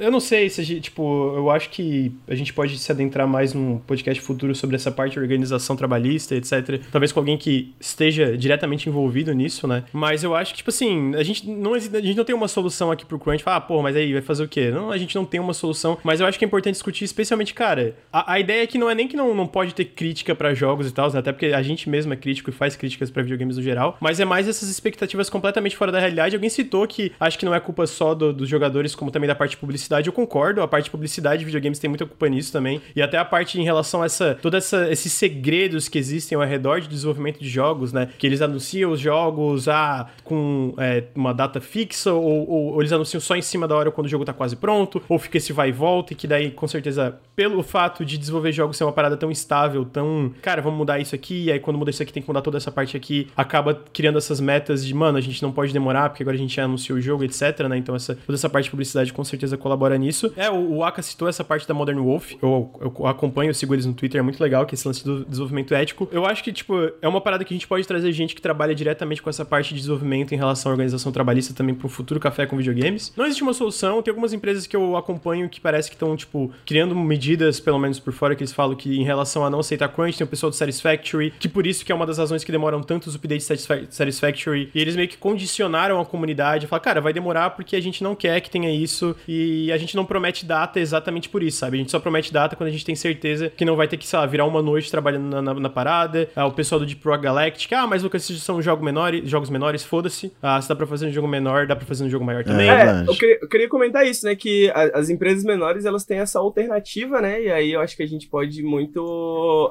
eu 0.00 0.10
não 0.10 0.20
sei 0.20 0.50
se 0.50 0.60
a 0.60 0.64
gente, 0.64 0.82
tipo, 0.82 1.34
eu 1.34 1.50
acho 1.50 1.70
que 1.70 2.12
a 2.28 2.34
gente 2.34 2.52
pode 2.52 2.78
se 2.78 2.92
adentrar 2.92 3.26
mais 3.26 3.54
num 3.54 3.78
podcast 3.78 4.22
futuro 4.22 4.54
sobre 4.54 4.76
essa 4.76 4.90
parte 4.90 5.14
de 5.14 5.20
organização 5.20 5.76
trabalhista, 5.76 6.34
etc. 6.34 6.80
Talvez 6.92 7.10
com 7.10 7.20
alguém 7.20 7.38
que 7.38 7.74
esteja 7.80 8.36
diretamente 8.36 8.88
envolvido 8.88 9.32
nisso, 9.32 9.66
né? 9.66 9.84
Mas 9.92 10.22
eu 10.22 10.34
acho 10.34 10.52
que, 10.52 10.58
tipo 10.58 10.70
assim, 10.70 11.14
a 11.14 11.22
gente 11.22 11.48
não, 11.48 11.74
a 11.74 11.78
gente 11.78 12.16
não 12.16 12.24
tem 12.24 12.34
uma 12.34 12.48
solução 12.48 12.90
aqui 12.90 13.06
pro 13.06 13.18
crunch. 13.18 13.42
Falar, 13.42 13.56
ah, 13.56 13.60
pô, 13.60 13.82
mas 13.82 13.96
aí 13.96 14.12
vai 14.12 14.22
fazer 14.22 14.44
o 14.44 14.48
quê? 14.48 14.70
Não, 14.70 14.90
a 14.90 14.98
gente 14.98 15.14
não 15.14 15.24
tem 15.24 15.40
uma 15.40 15.54
solução. 15.54 15.98
Mas 16.04 16.20
eu 16.20 16.26
acho 16.26 16.38
que 16.38 16.44
é 16.44 16.46
importante 16.46 16.74
discutir, 16.74 17.04
especialmente, 17.04 17.54
cara, 17.54 17.96
a, 18.12 18.34
a 18.34 18.40
ideia 18.40 18.62
é 18.62 18.66
que 18.66 18.78
não 18.78 18.90
é 18.90 18.94
nem 18.94 19.08
que 19.08 19.16
não, 19.16 19.34
não 19.34 19.46
pode 19.46 19.74
ter 19.74 19.86
crítica 19.86 20.34
para 20.34 20.52
jogos 20.54 20.88
e 20.88 20.92
tal, 20.92 21.10
né? 21.12 21.18
até 21.18 21.32
porque 21.32 21.46
a 21.46 21.62
gente 21.62 21.88
mesmo 21.88 22.12
é 22.12 22.16
crítico 22.16 22.50
e 22.50 22.52
faz 22.52 22.76
críticas 22.76 23.10
para 23.10 23.22
videogames 23.22 23.56
no 23.56 23.62
geral, 23.62 23.96
mas 24.00 24.20
é 24.20 24.24
mais 24.24 24.48
essas 24.48 24.68
expectativas 24.68 25.30
completamente 25.30 25.76
fora 25.76 25.90
da 25.90 25.98
realidade. 25.98 26.34
Alguém 26.34 26.50
citou 26.50 26.86
que 26.86 27.12
acho 27.18 27.38
que 27.38 27.44
não 27.44 27.54
é 27.54 27.60
culpa 27.60 27.85
só 27.86 28.14
do, 28.14 28.32
dos 28.32 28.48
jogadores, 28.48 28.94
como 28.94 29.10
também 29.10 29.28
da 29.28 29.34
parte 29.34 29.52
de 29.52 29.56
publicidade. 29.58 30.06
Eu 30.06 30.12
concordo, 30.12 30.62
a 30.62 30.68
parte 30.68 30.84
de 30.84 30.90
publicidade 30.90 31.40
de 31.40 31.44
videogames 31.44 31.78
tem 31.78 31.88
muita 31.88 32.06
culpa 32.06 32.28
nisso 32.28 32.52
também. 32.52 32.80
E 32.94 33.02
até 33.02 33.18
a 33.18 33.24
parte 33.24 33.60
em 33.60 33.64
relação 33.64 34.02
a 34.02 34.06
essa, 34.06 34.38
todos 34.40 34.58
essa, 34.58 34.90
esses 34.90 35.12
segredos 35.12 35.88
que 35.88 35.98
existem 35.98 36.36
ao 36.36 36.44
redor 36.44 36.80
de 36.80 36.88
desenvolvimento 36.88 37.38
de 37.38 37.48
jogos, 37.48 37.92
né? 37.92 38.08
Que 38.18 38.26
eles 38.26 38.42
anunciam 38.42 38.90
os 38.90 39.00
jogos 39.00 39.68
ah, 39.68 40.08
com 40.24 40.74
é, 40.78 41.04
uma 41.14 41.32
data 41.32 41.60
fixa, 41.60 42.12
ou, 42.12 42.48
ou, 42.48 42.72
ou, 42.72 42.80
eles 42.80 42.92
anunciam 42.92 43.20
só 43.20 43.36
em 43.36 43.42
cima 43.42 43.66
da 43.66 43.74
hora 43.74 43.90
quando 43.90 44.06
o 44.06 44.10
jogo 44.10 44.24
tá 44.24 44.32
quase 44.32 44.56
pronto, 44.56 45.02
ou 45.08 45.18
fica 45.18 45.38
esse 45.38 45.52
vai 45.52 45.68
e 45.68 45.72
volta, 45.72 46.12
e 46.12 46.16
que 46.16 46.26
daí, 46.26 46.50
com 46.50 46.66
certeza, 46.66 47.18
pelo 47.34 47.62
fato 47.62 48.04
de 48.04 48.18
desenvolver 48.18 48.52
jogos 48.52 48.76
ser 48.76 48.84
uma 48.84 48.92
parada 48.92 49.16
tão 49.16 49.30
estável, 49.30 49.84
tão. 49.84 50.32
Cara, 50.42 50.62
vamos 50.62 50.78
mudar 50.78 50.98
isso 50.98 51.14
aqui, 51.14 51.44
e 51.44 51.52
aí 51.52 51.60
quando 51.60 51.78
muda 51.78 51.90
isso 51.90 52.02
aqui 52.02 52.12
tem 52.12 52.22
que 52.22 52.28
mudar 52.28 52.42
toda 52.42 52.56
essa 52.56 52.70
parte 52.70 52.96
aqui, 52.96 53.28
acaba 53.36 53.74
criando 53.92 54.18
essas 54.18 54.40
metas 54.40 54.84
de, 54.84 54.94
mano, 54.94 55.18
a 55.18 55.20
gente 55.20 55.42
não 55.42 55.52
pode 55.52 55.72
demorar, 55.72 56.10
porque 56.10 56.22
agora 56.22 56.36
a 56.36 56.40
gente 56.40 56.54
já 56.54 56.64
anunciou 56.64 56.98
o 56.98 57.00
jogo, 57.00 57.24
etc, 57.24 57.60
né? 57.68 57.75
Então 57.76 57.94
essa, 57.94 58.14
toda 58.14 58.36
essa 58.36 58.48
parte 58.48 58.64
de 58.64 58.70
publicidade 58.70 59.12
com 59.12 59.24
certeza 59.24 59.56
colabora 59.56 59.96
nisso. 59.96 60.32
É, 60.36 60.50
o, 60.50 60.76
o 60.76 60.84
Aka 60.84 61.02
citou 61.02 61.28
essa 61.28 61.44
parte 61.44 61.66
da 61.66 61.74
Modern 61.74 61.98
Wolf, 61.98 62.32
eu, 62.42 62.70
eu 62.80 63.06
acompanho, 63.06 63.50
eu 63.50 63.54
sigo 63.54 63.74
eles 63.74 63.86
no 63.86 63.94
Twitter, 63.94 64.18
é 64.18 64.22
muito 64.22 64.40
legal 64.40 64.66
que 64.66 64.74
esse 64.74 64.86
lance 64.86 65.04
do 65.04 65.24
desenvolvimento 65.24 65.74
ético. 65.74 66.08
Eu 66.12 66.26
acho 66.26 66.42
que, 66.42 66.52
tipo, 66.52 66.74
é 67.00 67.08
uma 67.08 67.20
parada 67.20 67.44
que 67.44 67.52
a 67.52 67.56
gente 67.56 67.66
pode 67.66 67.86
trazer 67.86 68.12
gente 68.12 68.34
que 68.34 68.40
trabalha 68.40 68.74
diretamente 68.74 69.22
com 69.22 69.30
essa 69.30 69.44
parte 69.44 69.68
de 69.68 69.80
desenvolvimento 69.80 70.32
em 70.32 70.36
relação 70.36 70.70
à 70.70 70.72
organização 70.72 71.12
trabalhista 71.12 71.54
também 71.54 71.76
um 71.82 71.88
futuro 71.88 72.18
café 72.18 72.46
com 72.46 72.56
videogames. 72.56 73.12
Não 73.16 73.24
existe 73.24 73.42
uma 73.42 73.54
solução, 73.54 74.02
tem 74.02 74.10
algumas 74.10 74.32
empresas 74.32 74.66
que 74.66 74.74
eu 74.74 74.96
acompanho 74.96 75.48
que 75.48 75.60
parece 75.60 75.88
que 75.88 75.94
estão, 75.94 76.16
tipo, 76.16 76.50
criando 76.64 76.94
medidas, 76.94 77.60
pelo 77.60 77.78
menos 77.78 77.98
por 77.98 78.12
fora, 78.12 78.34
que 78.34 78.42
eles 78.42 78.52
falam 78.52 78.76
que 78.76 78.98
em 78.98 79.04
relação 79.04 79.44
a 79.44 79.50
não 79.50 79.60
aceitar 79.60 79.88
crunch, 79.88 80.18
tem 80.18 80.24
o 80.24 80.28
pessoal 80.28 80.50
do 80.50 80.56
Satisfactory, 80.56 81.32
que 81.38 81.48
por 81.48 81.66
isso 81.66 81.84
que 81.84 81.92
é 81.92 81.94
uma 81.94 82.06
das 82.06 82.18
razões 82.18 82.42
que 82.42 82.52
demoram 82.52 82.82
tantos 82.82 83.14
updates 83.14 83.46
Satisfactory, 83.90 84.70
e 84.74 84.80
eles 84.80 84.96
meio 84.96 85.08
que 85.08 85.16
condicionaram 85.16 86.00
a 86.00 86.04
comunidade, 86.04 86.66
falar, 86.66 86.80
cara, 86.80 87.00
vai 87.00 87.12
demorar 87.12 87.50
porque 87.56 87.74
a 87.74 87.80
gente 87.80 88.02
não 88.02 88.14
quer 88.14 88.40
que 88.40 88.50
tenha 88.50 88.70
isso, 88.70 89.16
e 89.26 89.72
a 89.72 89.78
gente 89.78 89.96
não 89.96 90.04
promete 90.04 90.44
data 90.44 90.78
exatamente 90.78 91.28
por 91.28 91.42
isso, 91.42 91.58
sabe? 91.58 91.76
A 91.76 91.80
gente 91.80 91.90
só 91.90 91.98
promete 91.98 92.32
data 92.32 92.54
quando 92.54 92.68
a 92.68 92.72
gente 92.72 92.84
tem 92.84 92.94
certeza 92.94 93.50
que 93.50 93.64
não 93.64 93.76
vai 93.76 93.88
ter 93.88 93.96
que, 93.96 94.06
sei 94.06 94.18
lá, 94.18 94.26
virar 94.26 94.44
uma 94.44 94.62
noite 94.62 94.90
trabalhando 94.90 95.28
na, 95.28 95.42
na, 95.42 95.54
na 95.54 95.70
parada. 95.70 96.28
Ah, 96.36 96.46
o 96.46 96.52
pessoal 96.52 96.78
do 96.78 96.86
Deep 96.86 97.02
Rock 97.04 97.22
Galactic, 97.22 97.72
ah, 97.72 97.86
mas 97.86 98.02
Lucas, 98.02 98.22
esses 98.22 98.42
são 98.42 98.60
jogos 98.60 98.84
menores, 98.84 99.28
jogos 99.28 99.50
menores, 99.50 99.84
foda-se. 99.84 100.32
Ah, 100.42 100.60
se 100.60 100.68
dá 100.68 100.76
pra 100.76 100.86
fazer 100.86 101.06
um 101.06 101.12
jogo 101.12 101.26
menor, 101.26 101.66
dá 101.66 101.74
pra 101.74 101.86
fazer 101.86 102.04
um 102.04 102.10
jogo 102.10 102.24
maior 102.24 102.44
também. 102.44 102.68
É, 102.68 103.04
eu 103.06 103.14
queria, 103.14 103.38
eu 103.40 103.48
queria 103.48 103.68
comentar 103.68 104.06
isso, 104.06 104.26
né? 104.26 104.34
Que 104.34 104.70
a, 104.70 104.98
as 104.98 105.08
empresas 105.08 105.44
menores, 105.44 105.84
elas 105.84 106.04
têm 106.04 106.18
essa 106.18 106.38
alternativa, 106.38 107.20
né? 107.20 107.42
E 107.42 107.50
aí 107.50 107.72
eu 107.72 107.80
acho 107.80 107.96
que 107.96 108.02
a 108.02 108.06
gente 108.06 108.28
pode 108.28 108.62
muito 108.62 109.02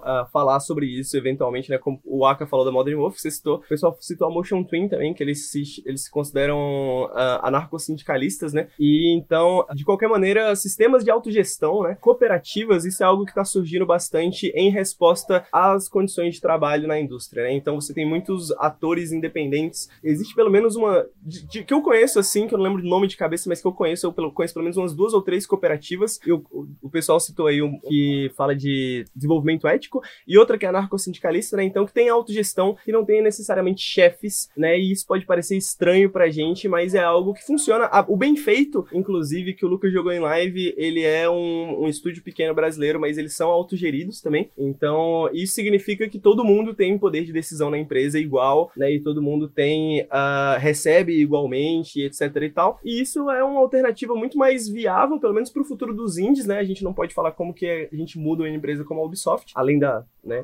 uh, 0.04 0.30
falar 0.32 0.60
sobre 0.60 0.86
isso 0.86 1.16
eventualmente, 1.16 1.70
né? 1.70 1.78
Como 1.78 2.00
o 2.04 2.26
Aka 2.26 2.48
falou 2.48 2.66
da 2.66 2.72
Modern 2.72 2.98
Wolf, 2.98 3.18
você 3.18 3.30
citou, 3.30 3.58
o 3.58 3.68
pessoal 3.68 3.96
citou 4.00 4.28
a 4.28 4.32
Motion 4.32 4.64
Twin 4.64 4.88
também, 4.88 5.14
que 5.14 5.24
eles 5.24 5.52
se, 5.52 5.64
eles 5.86 6.04
se 6.04 6.12
consideram 6.12 7.06
uh, 7.06 7.40
anarcossindicalistas, 7.76 8.54
né? 8.54 8.68
E 8.80 9.14
então, 9.16 9.66
de 9.74 9.84
qualquer 9.84 10.08
maneira, 10.08 10.56
sistemas 10.56 11.04
de 11.04 11.12
autogestão, 11.12 11.84
né? 11.84 11.98
Cooperativas, 12.00 12.86
isso 12.86 13.04
é 13.04 13.06
algo 13.06 13.26
que 13.26 13.32
está 13.32 13.44
surgindo 13.44 13.86
bastante 13.86 14.48
em 14.56 14.70
resposta 14.70 15.46
às 15.52 15.88
condições 15.88 16.36
de 16.36 16.42
trabalho 16.42 16.88
na 16.88 17.00
indústria, 17.00 17.44
né? 17.44 17.54
Então 17.54 17.80
você 17.80 17.94
tem 17.94 18.08
muitos 18.08 18.52
atores 18.54 19.12
independentes. 19.12 19.90
Existe 20.04 20.34
pelo 20.34 20.50
menos 20.50 20.76
uma. 20.76 21.06
De, 21.22 21.46
de, 21.46 21.64
que 21.64 21.74
eu 21.74 21.82
conheço, 21.82 22.20
assim, 22.20 22.48
que 22.48 22.54
eu 22.54 22.58
não 22.58 22.66
lembro 22.66 22.84
o 22.84 22.88
nome 22.90 23.08
de 23.08 23.18
cabeça, 23.18 23.50
mas 23.50 23.62
que 23.62 23.68
eu 23.68 23.74
conheço, 23.74 24.06
eu 24.06 24.14
pelo, 24.14 24.32
conheço 24.32 24.54
pelo 24.54 24.64
menos 24.64 24.78
umas 24.78 24.94
duas 24.94 25.14
ou 25.14 25.22
três 25.22 25.46
cooperativas. 25.46 26.20
E 26.26 26.32
o, 26.32 26.44
o 26.82 26.90
pessoal 26.90 27.20
citou 27.20 27.48
aí 27.48 27.62
um 27.62 27.80
que 27.80 28.32
fala 28.36 28.56
de 28.56 29.06
desenvolvimento 29.16 29.68
ético, 29.68 30.02
e 30.28 30.38
outra 30.38 30.58
que 30.58 30.66
é 30.66 30.70
anarcossindicalista, 30.70 31.58
né? 31.58 31.64
Então, 31.64 31.86
que 31.86 31.94
tem 31.94 32.10
autogestão, 32.10 32.78
que 32.84 32.92
não 32.92 33.06
tem 33.06 33.22
necessariamente 33.22 33.82
chefes, 33.82 34.50
né? 34.56 34.78
E 34.78 34.92
isso 34.92 35.06
pode 35.06 35.26
parecer 35.26 35.58
estranho 35.58 36.10
pra 36.10 36.30
gente, 36.30 36.68
mas 36.68 36.94
é 36.94 37.04
algo 37.04 37.34
que 37.34 37.46
funciona. 37.46 37.65
O 38.08 38.18
bem 38.18 38.36
feito, 38.36 38.86
inclusive, 38.94 39.54
que 39.54 39.66
o 39.66 39.70
Lucas 39.70 39.92
jogou 39.92 40.12
em 40.12 40.20
live, 40.20 40.74
ele 40.78 41.02
é 41.02 41.30
um, 41.30 41.84
um 41.84 41.88
estúdio 41.88 42.24
pequeno 42.24 42.54
brasileiro, 42.54 43.00
mas 43.00 43.18
eles 43.18 43.36
são 43.36 43.50
autogeridos 43.50 44.22
também. 44.22 44.50
Então, 44.58 45.30
isso 45.34 45.54
significa 45.54 46.08
que 46.08 46.20
todo 46.20 46.44
mundo 46.44 46.74
tem 46.74 46.98
poder 46.98 47.24
de 47.24 47.34
decisão 47.34 47.70
na 47.70 47.78
empresa 47.78 48.20
igual, 48.20 48.72
né? 48.76 48.92
E 48.92 49.00
todo 49.00 49.22
mundo 49.22 49.48
tem, 49.48 50.04
uh, 50.04 50.60
recebe 50.60 51.14
igualmente, 51.20 52.02
etc 52.02 52.36
e 52.42 52.50
tal. 52.50 52.80
E 52.84 53.02
isso 53.02 53.30
é 53.30 53.44
uma 53.44 53.60
alternativa 53.60 54.16
muito 54.16 54.38
mais 54.38 54.68
viável, 54.68 55.20
pelo 55.20 55.34
menos 55.34 55.50
para 55.50 55.62
o 55.62 55.66
futuro 55.66 55.94
dos 55.94 56.18
indies, 56.18 56.46
né? 56.46 56.60
A 56.60 56.64
gente 56.64 56.84
não 56.84 56.94
pode 56.94 57.14
falar 57.14 57.32
como 57.32 57.54
que 57.54 57.90
a 57.92 57.96
gente 57.96 58.18
muda 58.18 58.44
uma 58.44 58.50
empresa 58.50 58.84
como 58.84 59.02
a 59.02 59.06
Ubisoft, 59.06 59.52
além 59.56 59.80
da, 59.80 60.04
né, 60.24 60.44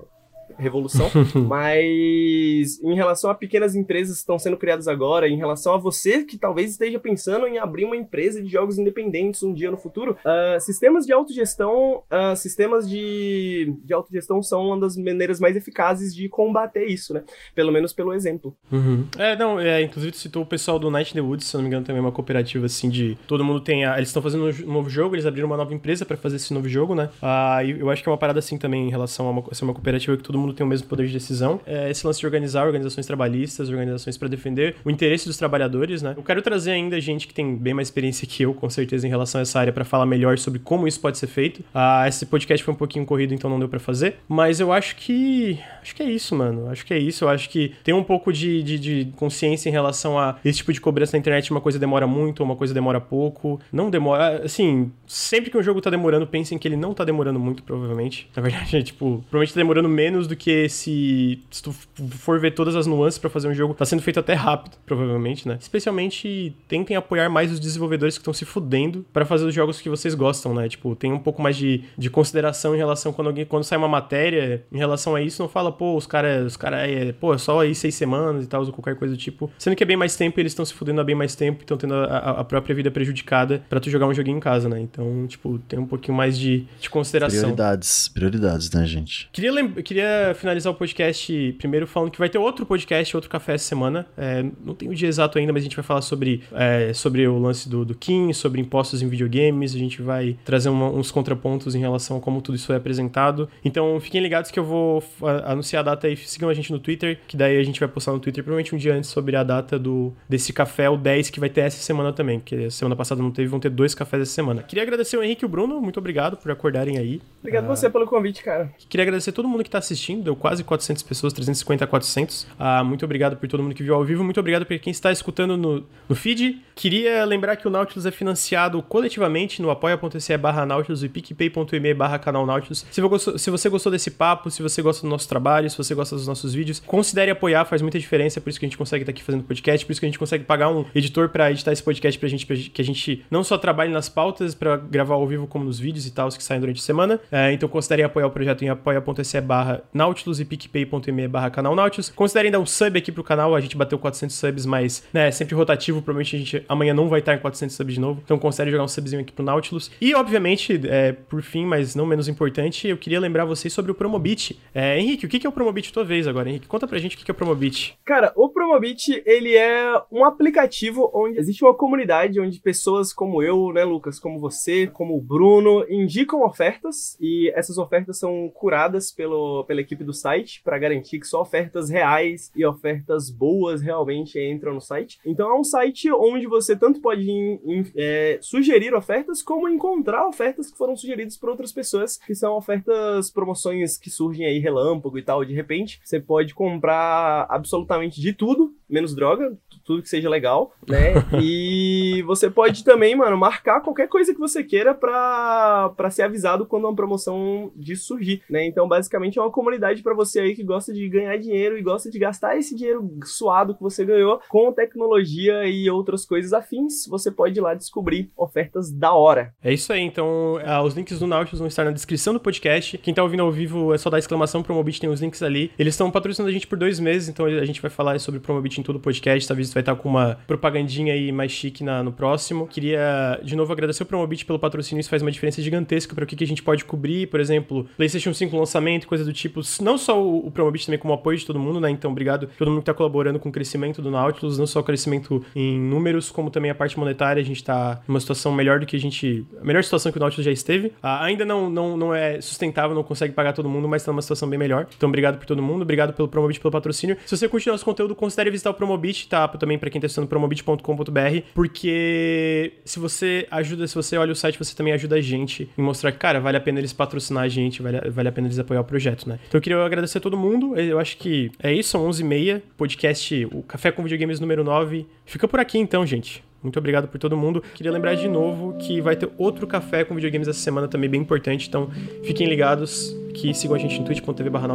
revolução, 0.58 1.10
mas 1.48 2.82
em 2.82 2.96
relação 2.96 3.30
a 3.30 3.36
pequenas 3.36 3.76
empresas 3.76 4.16
que 4.16 4.22
estão 4.22 4.40
sendo 4.40 4.58
criadas 4.58 4.88
agora, 4.88 5.28
em 5.28 5.38
relação 5.38 5.74
a 5.74 5.78
você 5.78 6.24
que 6.24 6.38
talvez 6.38 6.72
esteja 6.72 7.00
pensando 7.00 7.48
em 7.48 7.58
abrir 7.58 7.86
uma 7.86 7.96
empresa 7.96 8.42
de 8.42 8.50
jogos 8.50 8.78
independentes 8.78 9.44
um 9.44 9.54
dia 9.54 9.72
no 9.72 9.78
futuro, 9.78 10.18
uh, 10.26 10.60
sistemas 10.60 11.06
de 11.06 11.14
autogestão, 11.14 12.04
uh, 12.12 12.36
sistemas 12.36 12.90
de, 12.90 13.74
de 13.84 13.94
autogestão 13.94 14.42
são 14.42 14.68
uma 14.68 14.80
das 14.80 14.98
maneiras 14.98 15.40
mais 15.40 15.56
eficazes 15.56 16.14
de 16.14 16.28
combater 16.30 16.86
isso, 16.86 17.14
né? 17.14 17.24
Pelo 17.56 17.72
menos 17.72 17.94
pelo 17.94 18.14
exemplo. 18.14 18.56
Uhum. 18.72 19.06
É, 19.18 19.36
não, 19.36 19.60
é, 19.60 19.82
inclusive 19.82 20.12
tu 20.12 20.18
citou 20.18 20.44
o 20.44 20.46
pessoal 20.46 20.80
do 20.80 20.90
Night 20.90 21.12
in 21.12 21.16
the 21.16 21.22
Woods, 21.22 21.48
se 21.48 21.56
não 21.56 21.62
me 21.62 21.68
engano, 21.68 21.86
também 21.86 22.00
é 22.00 22.02
uma 22.02 22.12
cooperativa 22.12 22.66
assim 22.66 22.90
de 22.90 23.18
todo 23.28 23.44
mundo 23.44 23.62
tem, 23.62 23.86
a, 23.86 23.98
eles 23.98 24.10
estão 24.10 24.22
fazendo 24.22 24.46
um 24.46 24.74
novo 24.74 24.90
jogo, 24.90 25.16
eles 25.16 25.26
abriram 25.26 25.48
uma 25.48 25.58
nova 25.58 25.74
empresa 25.74 26.06
para 26.06 26.18
fazer 26.18 26.38
esse 26.38 26.54
novo 26.54 26.68
jogo, 26.68 26.96
né? 26.96 27.10
Uh, 27.22 27.80
eu 27.80 27.90
acho 27.90 28.04
que 28.04 28.10
é 28.10 28.12
uma 28.12 28.18
parada 28.18 28.40
assim 28.40 28.58
também 28.58 28.88
em 28.88 28.90
relação 28.90 29.28
a 29.28 29.32
uma, 29.32 29.54
ser 29.54 29.64
uma 29.64 29.74
cooperativa 29.74 30.16
que 30.18 30.24
todo 30.24 30.38
mundo 30.42 30.54
tem 30.54 30.66
o 30.66 30.70
mesmo 30.70 30.88
poder 30.88 31.08
de 31.08 31.14
decisão. 31.14 31.60
É 31.66 31.90
esse 31.90 32.06
lance 32.06 32.20
de 32.20 32.26
organizar 32.26 32.66
organizações 32.66 33.06
trabalhistas, 33.06 33.70
organizações 33.70 34.18
para 34.18 34.28
defender 34.28 34.76
o 34.84 34.90
interesse 34.90 35.28
dos 35.28 35.38
trabalhadores, 35.38 36.02
né? 36.02 36.14
Eu 36.18 36.24
quero 36.24 36.42
trazer 36.42 36.72
ainda 36.72 37.00
gente 37.00 37.28
que 37.28 37.34
tem 37.34 37.56
bem 37.56 37.74
mais 37.74 37.88
experiência 37.88 38.28
que 38.28 38.44
eu, 38.44 38.54
com 38.54 38.70
certeza, 38.70 39.06
em 39.06 39.10
relação 39.10 39.40
a 39.40 39.42
essa 39.44 39.60
área, 39.60 39.74
para 39.74 39.86
falar 39.86 40.06
melhor 40.06 40.38
sobre 40.38 40.60
como 40.60 40.88
isso 40.88 41.00
pode 41.00 41.18
ser 41.18 41.28
feito. 41.28 41.64
Ah, 41.74 42.06
esse 42.08 42.26
podcast 42.26 42.64
foi 42.64 42.74
um 42.74 42.78
pouquinho 42.78 43.06
corrido, 43.06 43.34
então 43.34 43.50
não 43.50 43.60
deu 43.60 43.70
para 43.70 43.80
fazer. 43.80 44.18
Mas 44.28 44.60
eu 44.60 44.72
acho 44.72 44.96
que. 44.96 45.60
Acho 45.82 45.96
que 45.96 46.04
é 46.04 46.10
isso, 46.10 46.36
mano. 46.36 46.70
Acho 46.70 46.86
que 46.86 46.94
é 46.94 47.00
isso. 47.00 47.26
Eu 47.26 47.30
acho 47.30 47.50
que 47.50 47.74
tem 47.84 47.94
um 47.94 48.04
pouco 48.04 48.32
de, 48.32 48.64
de, 48.64 48.80
de 48.80 49.12
consciência 49.16 49.70
em 49.70 49.72
relação 49.72 50.18
a 50.18 50.38
esse 50.44 50.60
tipo 50.60 50.74
de 50.74 50.82
cobrança 50.82 51.16
na 51.16 51.20
internet. 51.20 51.52
Uma 51.52 51.62
coisa 51.62 51.80
demora 51.80 52.08
muito, 52.08 52.44
uma 52.44 52.56
coisa 52.56 52.74
demora 52.74 53.00
pouco. 53.00 53.60
Não 53.72 53.90
demora. 53.90 54.44
Assim, 54.44 54.92
sempre 55.06 55.50
que 55.50 55.58
um 55.58 55.64
jogo 55.64 55.82
tá 55.82 55.90
demorando, 55.90 56.26
pensem 56.28 56.58
que 56.58 56.68
ele 56.68 56.78
não 56.78 56.94
tá 56.94 57.04
demorando 57.04 57.40
muito, 57.40 57.64
provavelmente. 57.64 58.30
Na 58.36 58.42
verdade, 58.42 58.76
é, 58.78 58.82
tipo, 58.82 59.24
provavelmente 59.30 59.54
tá 59.54 59.60
demorando 59.60 59.90
menos 59.90 60.28
do 60.32 60.36
que 60.36 60.68
se, 60.70 61.40
se 61.50 61.62
tu 61.62 61.72
for 61.72 62.40
ver 62.40 62.52
todas 62.52 62.76
as 62.76 62.88
nuances 62.88 63.18
para 63.18 63.30
fazer 63.30 63.48
um 63.48 63.54
jogo, 63.54 63.74
tá 63.74 63.86
sendo 63.86 64.02
feito 64.02 64.20
até 64.20 64.34
rápido, 64.34 64.78
provavelmente, 64.86 65.48
né? 65.48 65.58
Especialmente 65.60 66.56
tentem 66.68 66.96
apoiar 66.96 67.30
mais 67.30 67.52
os 67.52 67.60
desenvolvedores 67.60 68.16
que 68.16 68.22
estão 68.22 68.34
se 68.34 68.46
fudendo 68.46 69.06
para 69.14 69.26
fazer 69.26 69.46
os 69.46 69.54
jogos 69.54 69.80
que 69.80 69.90
vocês 69.90 70.16
gostam, 70.16 70.54
né? 70.54 70.68
Tipo, 70.68 70.96
tem 70.96 71.12
um 71.12 71.20
pouco 71.20 71.42
mais 71.42 71.56
de, 71.56 71.84
de 71.98 72.10
consideração 72.10 72.74
em 72.74 72.78
relação 72.78 73.14
quando 73.14 73.28
alguém 73.28 73.46
quando 73.46 73.64
sai 73.64 73.78
uma 73.78 73.88
matéria 73.88 74.64
em 74.72 74.78
relação 74.78 75.16
a 75.16 75.22
isso, 75.22 75.42
não 75.42 75.50
fala, 75.50 75.72
pô, 75.72 75.96
os 75.96 76.08
caras, 76.08 76.46
os 76.46 76.58
caras, 76.58 76.90
é, 76.90 77.12
pô, 77.12 77.34
é 77.34 77.38
só 77.38 77.60
aí 77.60 77.76
seis 77.76 77.96
semanas 77.96 78.46
e 78.46 78.48
tal, 78.48 78.64
ou 78.64 78.72
qualquer 78.72 78.96
coisa 78.96 79.14
do 79.14 79.18
tipo. 79.18 79.52
Sendo 79.58 79.76
que 79.76 79.84
é 79.84 79.86
bem 79.86 79.98
mais 79.98 80.16
tempo 80.16 80.40
e 80.40 80.42
eles 80.42 80.52
estão 80.52 80.66
se 80.66 80.74
fudendo 80.74 81.02
há 81.02 81.04
bem 81.04 81.16
mais 81.16 81.36
tempo 81.36 81.62
e 81.62 81.64
estão 81.64 81.78
tendo 81.78 81.96
a, 81.96 82.40
a, 82.40 82.44
própria 82.44 82.76
vida 82.76 82.90
prejudicada 82.90 83.62
para 83.70 83.80
tu 83.80 83.90
jogar 83.90 84.08
um 84.08 84.14
joguinho 84.14 84.38
em 84.38 84.40
casa, 84.40 84.70
né? 84.70 84.80
Então, 84.80 85.26
tipo, 85.28 85.60
tem 85.60 85.80
um 85.80 85.86
pouquinho 85.86 86.16
mais 86.16 86.38
de, 86.38 86.66
de 86.80 86.90
consideração. 86.90 87.40
Prioridades, 87.40 88.08
prioridades, 88.08 88.72
né, 88.72 88.86
gente? 88.86 89.30
Queria, 89.32 89.68
queria 89.84 90.21
finalizar 90.34 90.62
finalizar 90.62 90.72
o 90.72 90.76
podcast 90.76 91.56
primeiro 91.58 91.88
falando 91.88 92.12
que 92.12 92.20
vai 92.20 92.30
ter 92.30 92.38
outro 92.38 92.66
podcast, 92.66 93.16
outro 93.16 93.30
café 93.30 93.54
essa 93.54 93.66
semana. 93.66 94.06
É, 94.18 94.44
não 94.64 94.76
tem 94.76 94.90
o 94.90 94.94
dia 94.94 95.08
exato 95.08 95.38
ainda, 95.40 95.52
mas 95.52 95.62
a 95.62 95.64
gente 95.64 95.76
vai 95.76 95.84
falar 95.84 96.02
sobre, 96.02 96.44
é, 96.54 96.94
sobre 96.94 97.28
o 97.28 97.40
lance 97.40 97.68
do, 97.68 97.84
do 97.84 97.96
Kim, 97.96 98.32
sobre 98.34 98.62
impostos 98.62 99.02
em 99.02 99.08
videogames. 99.08 99.74
A 99.74 99.78
gente 99.78 100.02
vai 100.02 100.38
trazer 100.46 100.70
uma, 100.70 100.90
uns 100.90 101.12
contrapontos 101.12 101.74
em 101.74 101.80
relação 101.80 102.18
a 102.18 102.20
como 102.20 102.42
tudo 102.42 102.56
isso 102.56 102.68
foi 102.68 102.76
apresentado. 102.76 103.50
Então 103.64 104.00
fiquem 104.00 104.22
ligados 104.22 104.52
que 104.52 104.60
eu 104.60 104.64
vou 104.64 105.04
anunciar 105.46 105.82
a 105.82 105.84
data 105.84 106.08
aí. 106.08 106.16
Sigam 106.18 106.50
a 106.50 106.54
gente 106.54 106.72
no 106.72 106.80
Twitter, 106.80 107.20
que 107.28 107.36
daí 107.36 107.58
a 107.58 107.64
gente 107.64 107.80
vai 107.80 107.90
postar 107.90 108.12
no 108.12 108.20
Twitter 108.20 108.44
provavelmente 108.44 108.76
um 108.76 108.78
dia 108.78 108.94
antes 108.94 109.10
sobre 109.10 109.36
a 109.36 109.44
data 109.44 109.80
do, 109.80 110.14
desse 110.30 110.54
café, 110.54 110.90
o 110.90 110.98
10, 110.98 111.30
que 111.30 111.40
vai 111.40 111.50
ter 111.50 111.62
essa 111.62 111.82
semana 111.82 112.14
também. 112.14 112.40
Porque 112.40 112.70
semana 112.70 112.96
passada 112.96 113.22
não 113.22 113.32
teve, 113.32 113.48
vão 113.48 113.60
ter 113.60 113.70
dois 113.70 113.96
cafés 113.96 114.24
essa 114.24 114.34
semana. 114.34 114.64
Queria 114.64 114.84
agradecer 114.84 115.18
o 115.18 115.24
Henrique 115.24 115.44
e 115.44 115.48
o 115.48 115.50
Bruno. 115.50 115.82
Muito 115.82 115.98
obrigado 115.98 116.38
por 116.38 116.52
acordarem 116.52 116.98
aí. 116.98 117.22
Obrigado 117.40 117.66
uh, 117.66 117.68
você 117.68 117.90
pelo 117.90 118.06
convite, 118.06 118.44
cara. 118.44 118.72
Queria 118.90 119.04
agradecer 119.04 119.32
todo 119.32 119.48
mundo 119.48 119.64
que 119.64 119.70
tá 119.70 119.78
assistindo. 119.78 120.01
Deu 120.22 120.36
quase 120.36 120.64
400 120.64 121.04
pessoas, 121.04 121.34
350 121.34 121.84
a 121.84 121.88
400. 121.88 122.48
Ah, 122.58 122.84
muito 122.84 123.06
obrigado 123.06 123.38
por 123.38 123.48
todo 123.48 123.62
mundo 123.62 123.76
que 123.76 123.84
viu 123.84 123.96
ao 123.96 124.04
vivo. 124.04 124.24
Muito 124.24 124.40
obrigado 124.40 124.66
por 124.66 124.78
quem 124.80 124.92
está 124.92 125.12
escutando 125.12 125.58
no, 125.58 125.84
no 126.08 126.16
feed. 126.16 126.62
Queria 126.76 127.24
lembrar 127.26 127.56
que 127.58 127.68
o 127.68 127.72
Nautilus 127.72 128.06
é 128.06 128.12
financiado 128.12 128.82
coletivamente 128.82 129.62
no 129.62 129.70
apoia.se 129.70 130.36
barra 130.38 130.66
Nautilus 130.66 131.04
e 131.04 131.10
picpay.me 131.10 131.94
barra 131.94 132.18
canal 132.18 132.46
Nautilus. 132.46 132.86
Se, 132.90 133.02
se 133.38 133.50
você 133.50 133.70
gostou 133.70 133.92
desse 133.92 134.12
papo, 134.12 134.50
se 134.50 134.64
você 134.64 134.82
gosta 134.82 135.06
do 135.06 135.10
nosso 135.10 135.28
trabalho, 135.30 135.70
se 135.70 135.78
você 135.78 135.94
gosta 135.94 136.16
dos 136.16 136.28
nossos 136.28 136.54
vídeos, 136.54 136.80
considere 136.80 137.32
apoiar, 137.32 137.66
faz 137.66 137.82
muita 137.82 138.00
diferença. 138.00 138.42
Por 138.42 138.50
isso 138.50 138.60
que 138.60 138.66
a 138.66 138.70
gente 138.70 138.78
consegue 138.78 139.04
estar 139.04 139.12
aqui 139.12 139.22
fazendo 139.22 139.44
podcast, 139.44 139.86
por 139.86 139.92
isso 139.92 140.00
que 140.00 140.06
a 140.06 140.10
gente 140.10 140.20
consegue 140.20 140.44
pagar 140.44 140.70
um 140.70 140.86
editor 140.96 141.30
para 141.30 141.52
editar 141.52 141.72
esse 141.72 141.84
podcast 141.84 142.20
pra 142.20 142.30
gente, 142.30 142.46
pra 142.46 142.56
que 142.56 142.82
a 142.82 142.86
gente 142.86 143.24
não 143.30 143.44
só 143.44 143.58
trabalhe 143.58 143.92
nas 143.92 144.10
pautas 144.10 144.56
para 144.56 144.78
gravar 144.78 145.16
ao 145.16 145.28
vivo, 145.28 145.46
como 145.48 145.66
nos 145.66 145.80
vídeos 145.80 146.08
e 146.08 146.12
tal 146.12 146.30
que 146.30 146.44
saem 146.44 146.60
durante 146.60 146.80
a 146.80 146.84
semana. 146.84 147.20
É, 147.32 147.52
então 147.52 147.68
considere 147.68 148.04
apoiar 148.04 148.28
o 148.28 148.32
projeto 148.32 148.64
em 148.64 148.70
apoia.se 148.70 149.42
barra 149.42 149.84
Nautilus 149.94 150.40
e 150.40 150.46
picpay.me 150.46 151.28
barra 151.28 151.50
canal 151.50 151.76
Nautilus. 151.76 152.10
Considerem 152.10 152.52
dar 152.52 152.60
um 152.60 152.66
sub 152.66 152.98
aqui 152.98 153.12
pro 153.12 153.24
canal, 153.24 153.56
a 153.56 153.62
gente 153.62 153.76
bateu 153.76 154.00
400 154.00 154.36
subs, 154.36 154.66
mas 154.66 155.04
né, 155.14 155.28
é 155.28 155.32
sempre 155.32 155.56
rotativo, 155.56 156.02
provavelmente 156.02 156.36
a 156.36 156.40
gente 156.40 156.66
amanhã 156.68 156.94
não 156.94 157.08
vai 157.08 157.20
estar 157.20 157.36
em 157.36 157.40
400 157.40 157.76
subs 157.76 157.96
de 157.96 158.00
novo, 158.00 158.22
então 158.24 158.38
considere 158.40 158.72
jogar 158.72 158.84
um 158.84 158.88
subzinho 158.88 159.22
aqui 159.22 159.32
pro 159.32 159.44
Nautilus. 159.44 159.92
E, 160.00 160.14
obviamente, 160.16 160.80
é, 160.86 161.12
por 161.12 161.42
fim, 161.42 161.66
mas 161.66 161.96
não 161.96 162.06
menos 162.06 162.28
importante, 162.28 162.88
eu 162.88 162.98
queria 162.98 163.20
lembrar 163.20 163.46
vocês 163.46 163.74
sobre 163.74 163.92
o 163.92 163.96
Promobit. 163.96 164.60
É, 164.74 165.00
Henrique, 165.00 165.26
o 165.26 165.30
que 165.30 165.46
é 165.46 165.50
o 165.50 165.54
Promobit 165.54 165.92
tua 165.92 166.04
vez 166.04 166.28
agora, 166.28 166.50
Henrique? 166.50 166.68
Conta 166.68 166.88
pra 166.88 167.00
gente 167.00 167.16
o 167.16 167.20
que 167.20 167.30
é 167.30 167.34
o 167.34 167.36
Promobit. 167.36 167.98
Cara, 168.06 168.32
o 168.36 168.50
Promobit, 168.50 169.22
ele 169.26 169.56
é 169.56 170.02
um 170.12 170.24
aplicativo 170.24 171.12
onde 171.14 171.38
existe 171.38 171.64
uma 171.64 171.74
comunidade 171.74 172.40
onde 172.40 172.60
pessoas 172.60 173.14
como 173.14 173.42
eu, 173.42 173.72
né, 173.74 173.84
Lucas, 173.84 174.20
como 174.20 174.40
você, 174.40 174.88
como 174.88 175.18
o 175.18 175.22
Bruno, 175.22 175.86
indicam 175.90 176.44
ofertas 176.44 177.18
e 177.20 177.52
essas 177.56 177.78
ofertas 177.78 178.18
são 178.18 178.50
curadas 178.54 179.12
pelo, 179.12 179.64
pela 179.66 179.81
equipe 179.82 180.04
do 180.04 180.14
site 180.14 180.62
para 180.64 180.78
garantir 180.78 181.20
que 181.20 181.28
só 181.28 181.42
ofertas 181.42 181.90
reais 181.90 182.52
e 182.56 182.66
ofertas 182.66 183.30
boas 183.30 183.82
realmente 183.82 184.40
entram 184.40 184.74
no 184.74 184.82
site. 184.82 185.20
Então 185.26 185.50
é 185.50 185.60
um 185.60 185.64
site 185.64 186.12
onde 186.12 186.48
você 186.48 186.76
tanto 186.76 187.02
pode 187.02 187.30
in, 187.30 187.60
in, 187.66 187.86
é, 187.96 188.40
sugerir 188.42 188.94
ofertas 188.94 189.42
como 189.42 189.70
encontrar 189.70 190.28
ofertas 190.28 190.72
que 190.72 190.78
foram 190.78 190.96
sugeridas 190.96 191.38
por 191.38 191.50
outras 191.50 191.72
pessoas, 191.72 192.18
que 192.18 192.36
são 192.36 192.56
ofertas, 192.56 193.30
promoções 193.30 193.98
que 193.98 194.10
surgem 194.10 194.46
aí 194.46 194.60
relâmpago 194.60 195.18
e 195.18 195.24
tal, 195.24 195.44
de 195.44 195.54
repente. 195.54 196.00
Você 196.04 196.20
pode 196.20 196.54
comprar 196.54 197.46
absolutamente 197.50 198.22
de 198.22 198.34
tudo, 198.34 198.74
menos 198.90 199.16
droga, 199.16 199.58
tudo 199.84 200.02
que 200.02 200.10
seja 200.10 200.30
legal, 200.30 200.74
né? 200.88 201.14
e 201.42 202.24
você 202.26 202.50
pode 202.50 202.84
também, 202.84 203.16
mano, 203.16 203.38
marcar 203.38 203.82
qualquer 203.82 204.08
coisa 204.08 204.34
que 204.34 204.40
você 204.40 204.64
queira 204.64 204.94
pra, 204.94 206.10
ser 206.10 206.24
avisado 206.24 206.66
quando 206.66 206.86
uma 206.86 206.96
promoção 206.96 207.72
disso 207.76 208.06
surgir, 208.06 208.42
né? 208.50 208.66
Então, 208.66 208.88
basicamente, 208.88 209.40
é 209.40 209.42
uma 209.42 209.52
comunidade 209.52 210.02
para 210.02 210.14
você 210.14 210.40
aí 210.40 210.56
que 210.56 210.64
gosta 210.64 210.94
de 210.94 211.08
ganhar 211.08 211.38
dinheiro 211.38 211.78
e 211.78 211.82
gosta 211.82 212.10
de 212.10 212.20
gastar 212.20 212.58
esse 212.58 212.76
dinheiro 212.76 213.18
suado 213.24 213.76
que 213.76 213.82
você 213.82 214.04
ganhou 214.06 214.40
com 214.50 214.72
tecnologia 214.72 215.66
e 215.66 215.90
outras 215.90 216.26
coisas 216.26 216.54
afins. 216.54 217.08
Você 217.08 217.32
pode 217.32 217.58
ir 217.58 217.62
lá 217.62 217.74
descobrir 217.74 218.32
ofertas 218.36 218.92
da 218.92 219.14
hora. 219.14 219.54
É 219.64 219.74
isso 219.74 219.92
aí, 219.94 220.02
então 220.02 220.60
ah, 220.66 220.84
os 220.84 220.94
links 220.94 221.20
do 221.20 221.28
Nautilus 221.28 221.60
vão 221.60 221.68
estar 221.68 221.86
na 221.86 221.92
descrição 221.92 222.34
do 222.34 222.40
podcast. 222.40 222.98
Quem 222.98 223.14
tá 223.14 223.24
ouvindo 223.24 223.44
ao 223.44 223.52
vivo 223.52 223.94
é 223.94 223.98
só 223.98 224.10
dar 224.10 224.20
exclamação 224.20 224.64
Promobit, 224.64 225.00
tem 225.00 225.10
os 225.10 225.22
links 225.22 225.42
ali. 225.42 225.72
Eles 225.78 225.94
estão 225.94 226.12
patrocinando 226.12 226.50
a 226.50 226.54
gente 226.54 226.68
por 226.68 226.78
dois 226.78 227.00
meses, 227.00 227.30
então 227.30 227.46
a 227.46 227.66
gente 227.66 227.82
vai 227.82 227.92
falar 227.92 228.20
sobre 228.20 228.40
Promobit 228.40 228.80
em 228.80 228.84
todo 228.84 228.98
o 228.98 229.00
podcast. 229.00 229.48
Talvez 229.48 229.71
vai 229.74 229.82
estar 229.82 229.96
com 229.96 230.10
uma 230.10 230.38
propagandinha 230.48 231.14
aí 231.14 231.32
mais 231.32 231.52
chique 231.52 231.84
na, 231.84 232.04
no 232.04 232.12
próximo. 232.12 232.68
Queria, 232.68 233.40
de 233.44 233.56
novo, 233.56 233.72
agradecer 233.72 234.04
o 234.04 234.06
Promobit 234.06 234.46
pelo 234.46 234.60
patrocínio, 234.60 235.00
isso 235.00 235.10
faz 235.10 235.22
uma 235.22 235.32
diferença 235.32 235.62
gigantesca 235.62 236.14
para 236.14 236.24
o 236.24 236.28
que, 236.28 236.36
que 236.36 236.44
a 236.44 236.48
gente 236.48 236.64
pode 236.64 236.86
cobrir, 236.86 237.28
por 237.28 237.40
exemplo, 237.40 237.88
PlayStation 237.98 238.34
5 238.34 238.56
lançamento, 238.58 239.08
coisa 239.08 239.24
do 239.24 239.34
tipo. 239.34 239.62
Não 239.82 239.98
só 239.98 240.22
o, 240.22 240.48
o 240.48 240.52
Promobit, 240.52 240.86
também 240.86 241.00
como 241.00 241.14
apoio 241.14 241.38
de 241.38 241.46
todo 241.46 241.60
mundo, 241.60 241.80
né? 241.80 241.90
Então, 241.90 242.12
obrigado 242.12 242.48
todo 242.58 242.70
mundo 242.70 242.80
que 242.80 242.86
tá 242.86 242.94
colaborando 242.94 243.40
com 243.40 243.50
o 243.50 243.52
crescimento 243.52 244.02
do 244.02 244.12
Nautilus, 244.12 244.58
não 244.58 244.68
só 244.68 244.80
o 244.80 244.84
crescimento 244.84 245.44
em 245.56 245.80
números, 245.80 246.30
como 246.30 246.50
também 246.50 246.72
a 246.72 246.76
parte 246.76 246.98
monetária. 246.98 247.42
A 247.42 247.46
gente 247.46 247.64
tá 247.64 248.02
numa 248.08 248.20
situação 248.20 248.52
melhor 248.52 248.80
do 248.80 248.86
que 248.86 248.96
a 248.96 249.00
gente. 249.00 249.46
A 249.60 249.66
melhor 249.66 249.84
situação 249.84 250.12
que 250.12 250.18
o 250.18 250.22
Nautilus 250.22 250.46
já 250.46 250.52
esteve. 250.52 250.94
Ah, 251.02 251.24
ainda 251.24 251.46
não, 251.46 251.70
não, 251.70 251.98
não 251.98 252.16
é 252.16 252.40
sustentável, 252.42 252.96
não 252.96 253.04
consegue 253.04 253.34
pagar 253.34 253.54
todo 253.54 253.70
mundo, 253.70 253.88
mas 253.88 254.04
tá 254.04 254.12
numa 254.12 254.22
situação 254.22 254.50
bem 254.50 254.60
melhor. 254.60 254.88
Então, 254.96 255.10
obrigado 255.10 255.38
por 255.38 255.46
todo 255.46 255.62
mundo, 255.62 255.82
obrigado 255.82 256.14
pelo 256.14 256.28
Promobit 256.28 256.60
pelo 256.60 256.72
patrocínio. 256.72 257.18
Se 257.26 257.36
você 257.36 257.48
curte 257.48 257.68
nosso 257.70 257.86
conteúdo, 257.86 258.16
considere 258.16 258.50
visitar 258.50 258.70
o 258.70 258.74
Promobit, 258.74 259.28
tá? 259.28 259.48
Também 259.62 259.78
para 259.78 259.92
quem 259.92 260.02
tá 260.02 260.08
acessando 260.08 260.26
promobit.com.br, 260.26 261.42
porque 261.54 262.74
se 262.84 262.98
você 262.98 263.48
ajuda, 263.52 263.86
se 263.86 263.94
você 263.94 264.18
olha 264.18 264.32
o 264.32 264.36
site, 264.36 264.58
você 264.58 264.76
também 264.76 264.92
ajuda 264.92 265.18
a 265.18 265.22
gente 265.22 265.70
em 265.78 265.84
mostrar 265.84 266.12
que, 266.12 266.18
cara, 266.18 266.40
vale 266.40 266.58
a 266.58 266.60
pena 266.60 266.80
eles 266.80 266.92
patrocinar 266.92 267.44
a 267.44 267.48
gente, 267.48 267.80
vale, 267.80 268.10
vale 268.10 268.28
a 268.28 268.32
pena 268.32 268.48
eles 268.48 268.58
apoiar 268.58 268.82
o 268.82 268.84
projeto, 268.84 269.30
né? 269.30 269.38
Então 269.48 269.60
eu 269.60 269.62
queria 269.62 269.78
agradecer 269.86 270.18
a 270.18 270.22
todo 270.22 270.36
mundo, 270.36 270.76
eu 270.76 270.98
acho 270.98 271.16
que 271.18 271.52
é 271.62 271.72
isso, 271.72 271.92
são 271.92 272.10
11h30, 272.10 272.64
podcast, 272.76 273.48
o 273.54 273.62
Café 273.62 273.92
com 273.92 274.02
Videogames 274.02 274.40
número 274.40 274.64
9. 274.64 275.06
Fica 275.28 275.48
por 275.48 275.60
aqui 275.60 275.78
então, 275.78 276.04
gente. 276.08 276.44
Muito 276.64 276.80
obrigado 276.80 277.08
por 277.08 277.20
todo 277.20 277.38
mundo. 277.38 277.64
Queria 277.76 277.92
lembrar 277.92 278.16
de 278.16 278.28
novo 278.28 278.74
que 278.80 279.00
vai 279.00 279.16
ter 279.16 279.30
outro 279.38 279.68
café 279.68 280.04
com 280.04 280.16
videogames 280.16 280.48
essa 280.48 280.60
semana 280.60 280.88
também 280.88 281.08
bem 281.08 281.22
importante, 281.22 281.68
então 281.68 281.92
fiquem 282.24 282.48
ligados 282.48 283.16
que 283.36 283.54
sigam 283.54 283.76
a 283.76 283.80
gente 283.80 284.00
em 284.00 284.04
twitch.tv 284.04 284.50
barra 284.50 284.68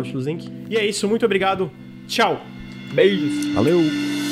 E 0.71 0.77
é 0.77 0.87
isso, 0.87 1.09
muito 1.09 1.25
obrigado. 1.27 1.73
Tchau. 2.07 2.41
Beijos. 2.95 3.53
Valeu. 3.55 4.16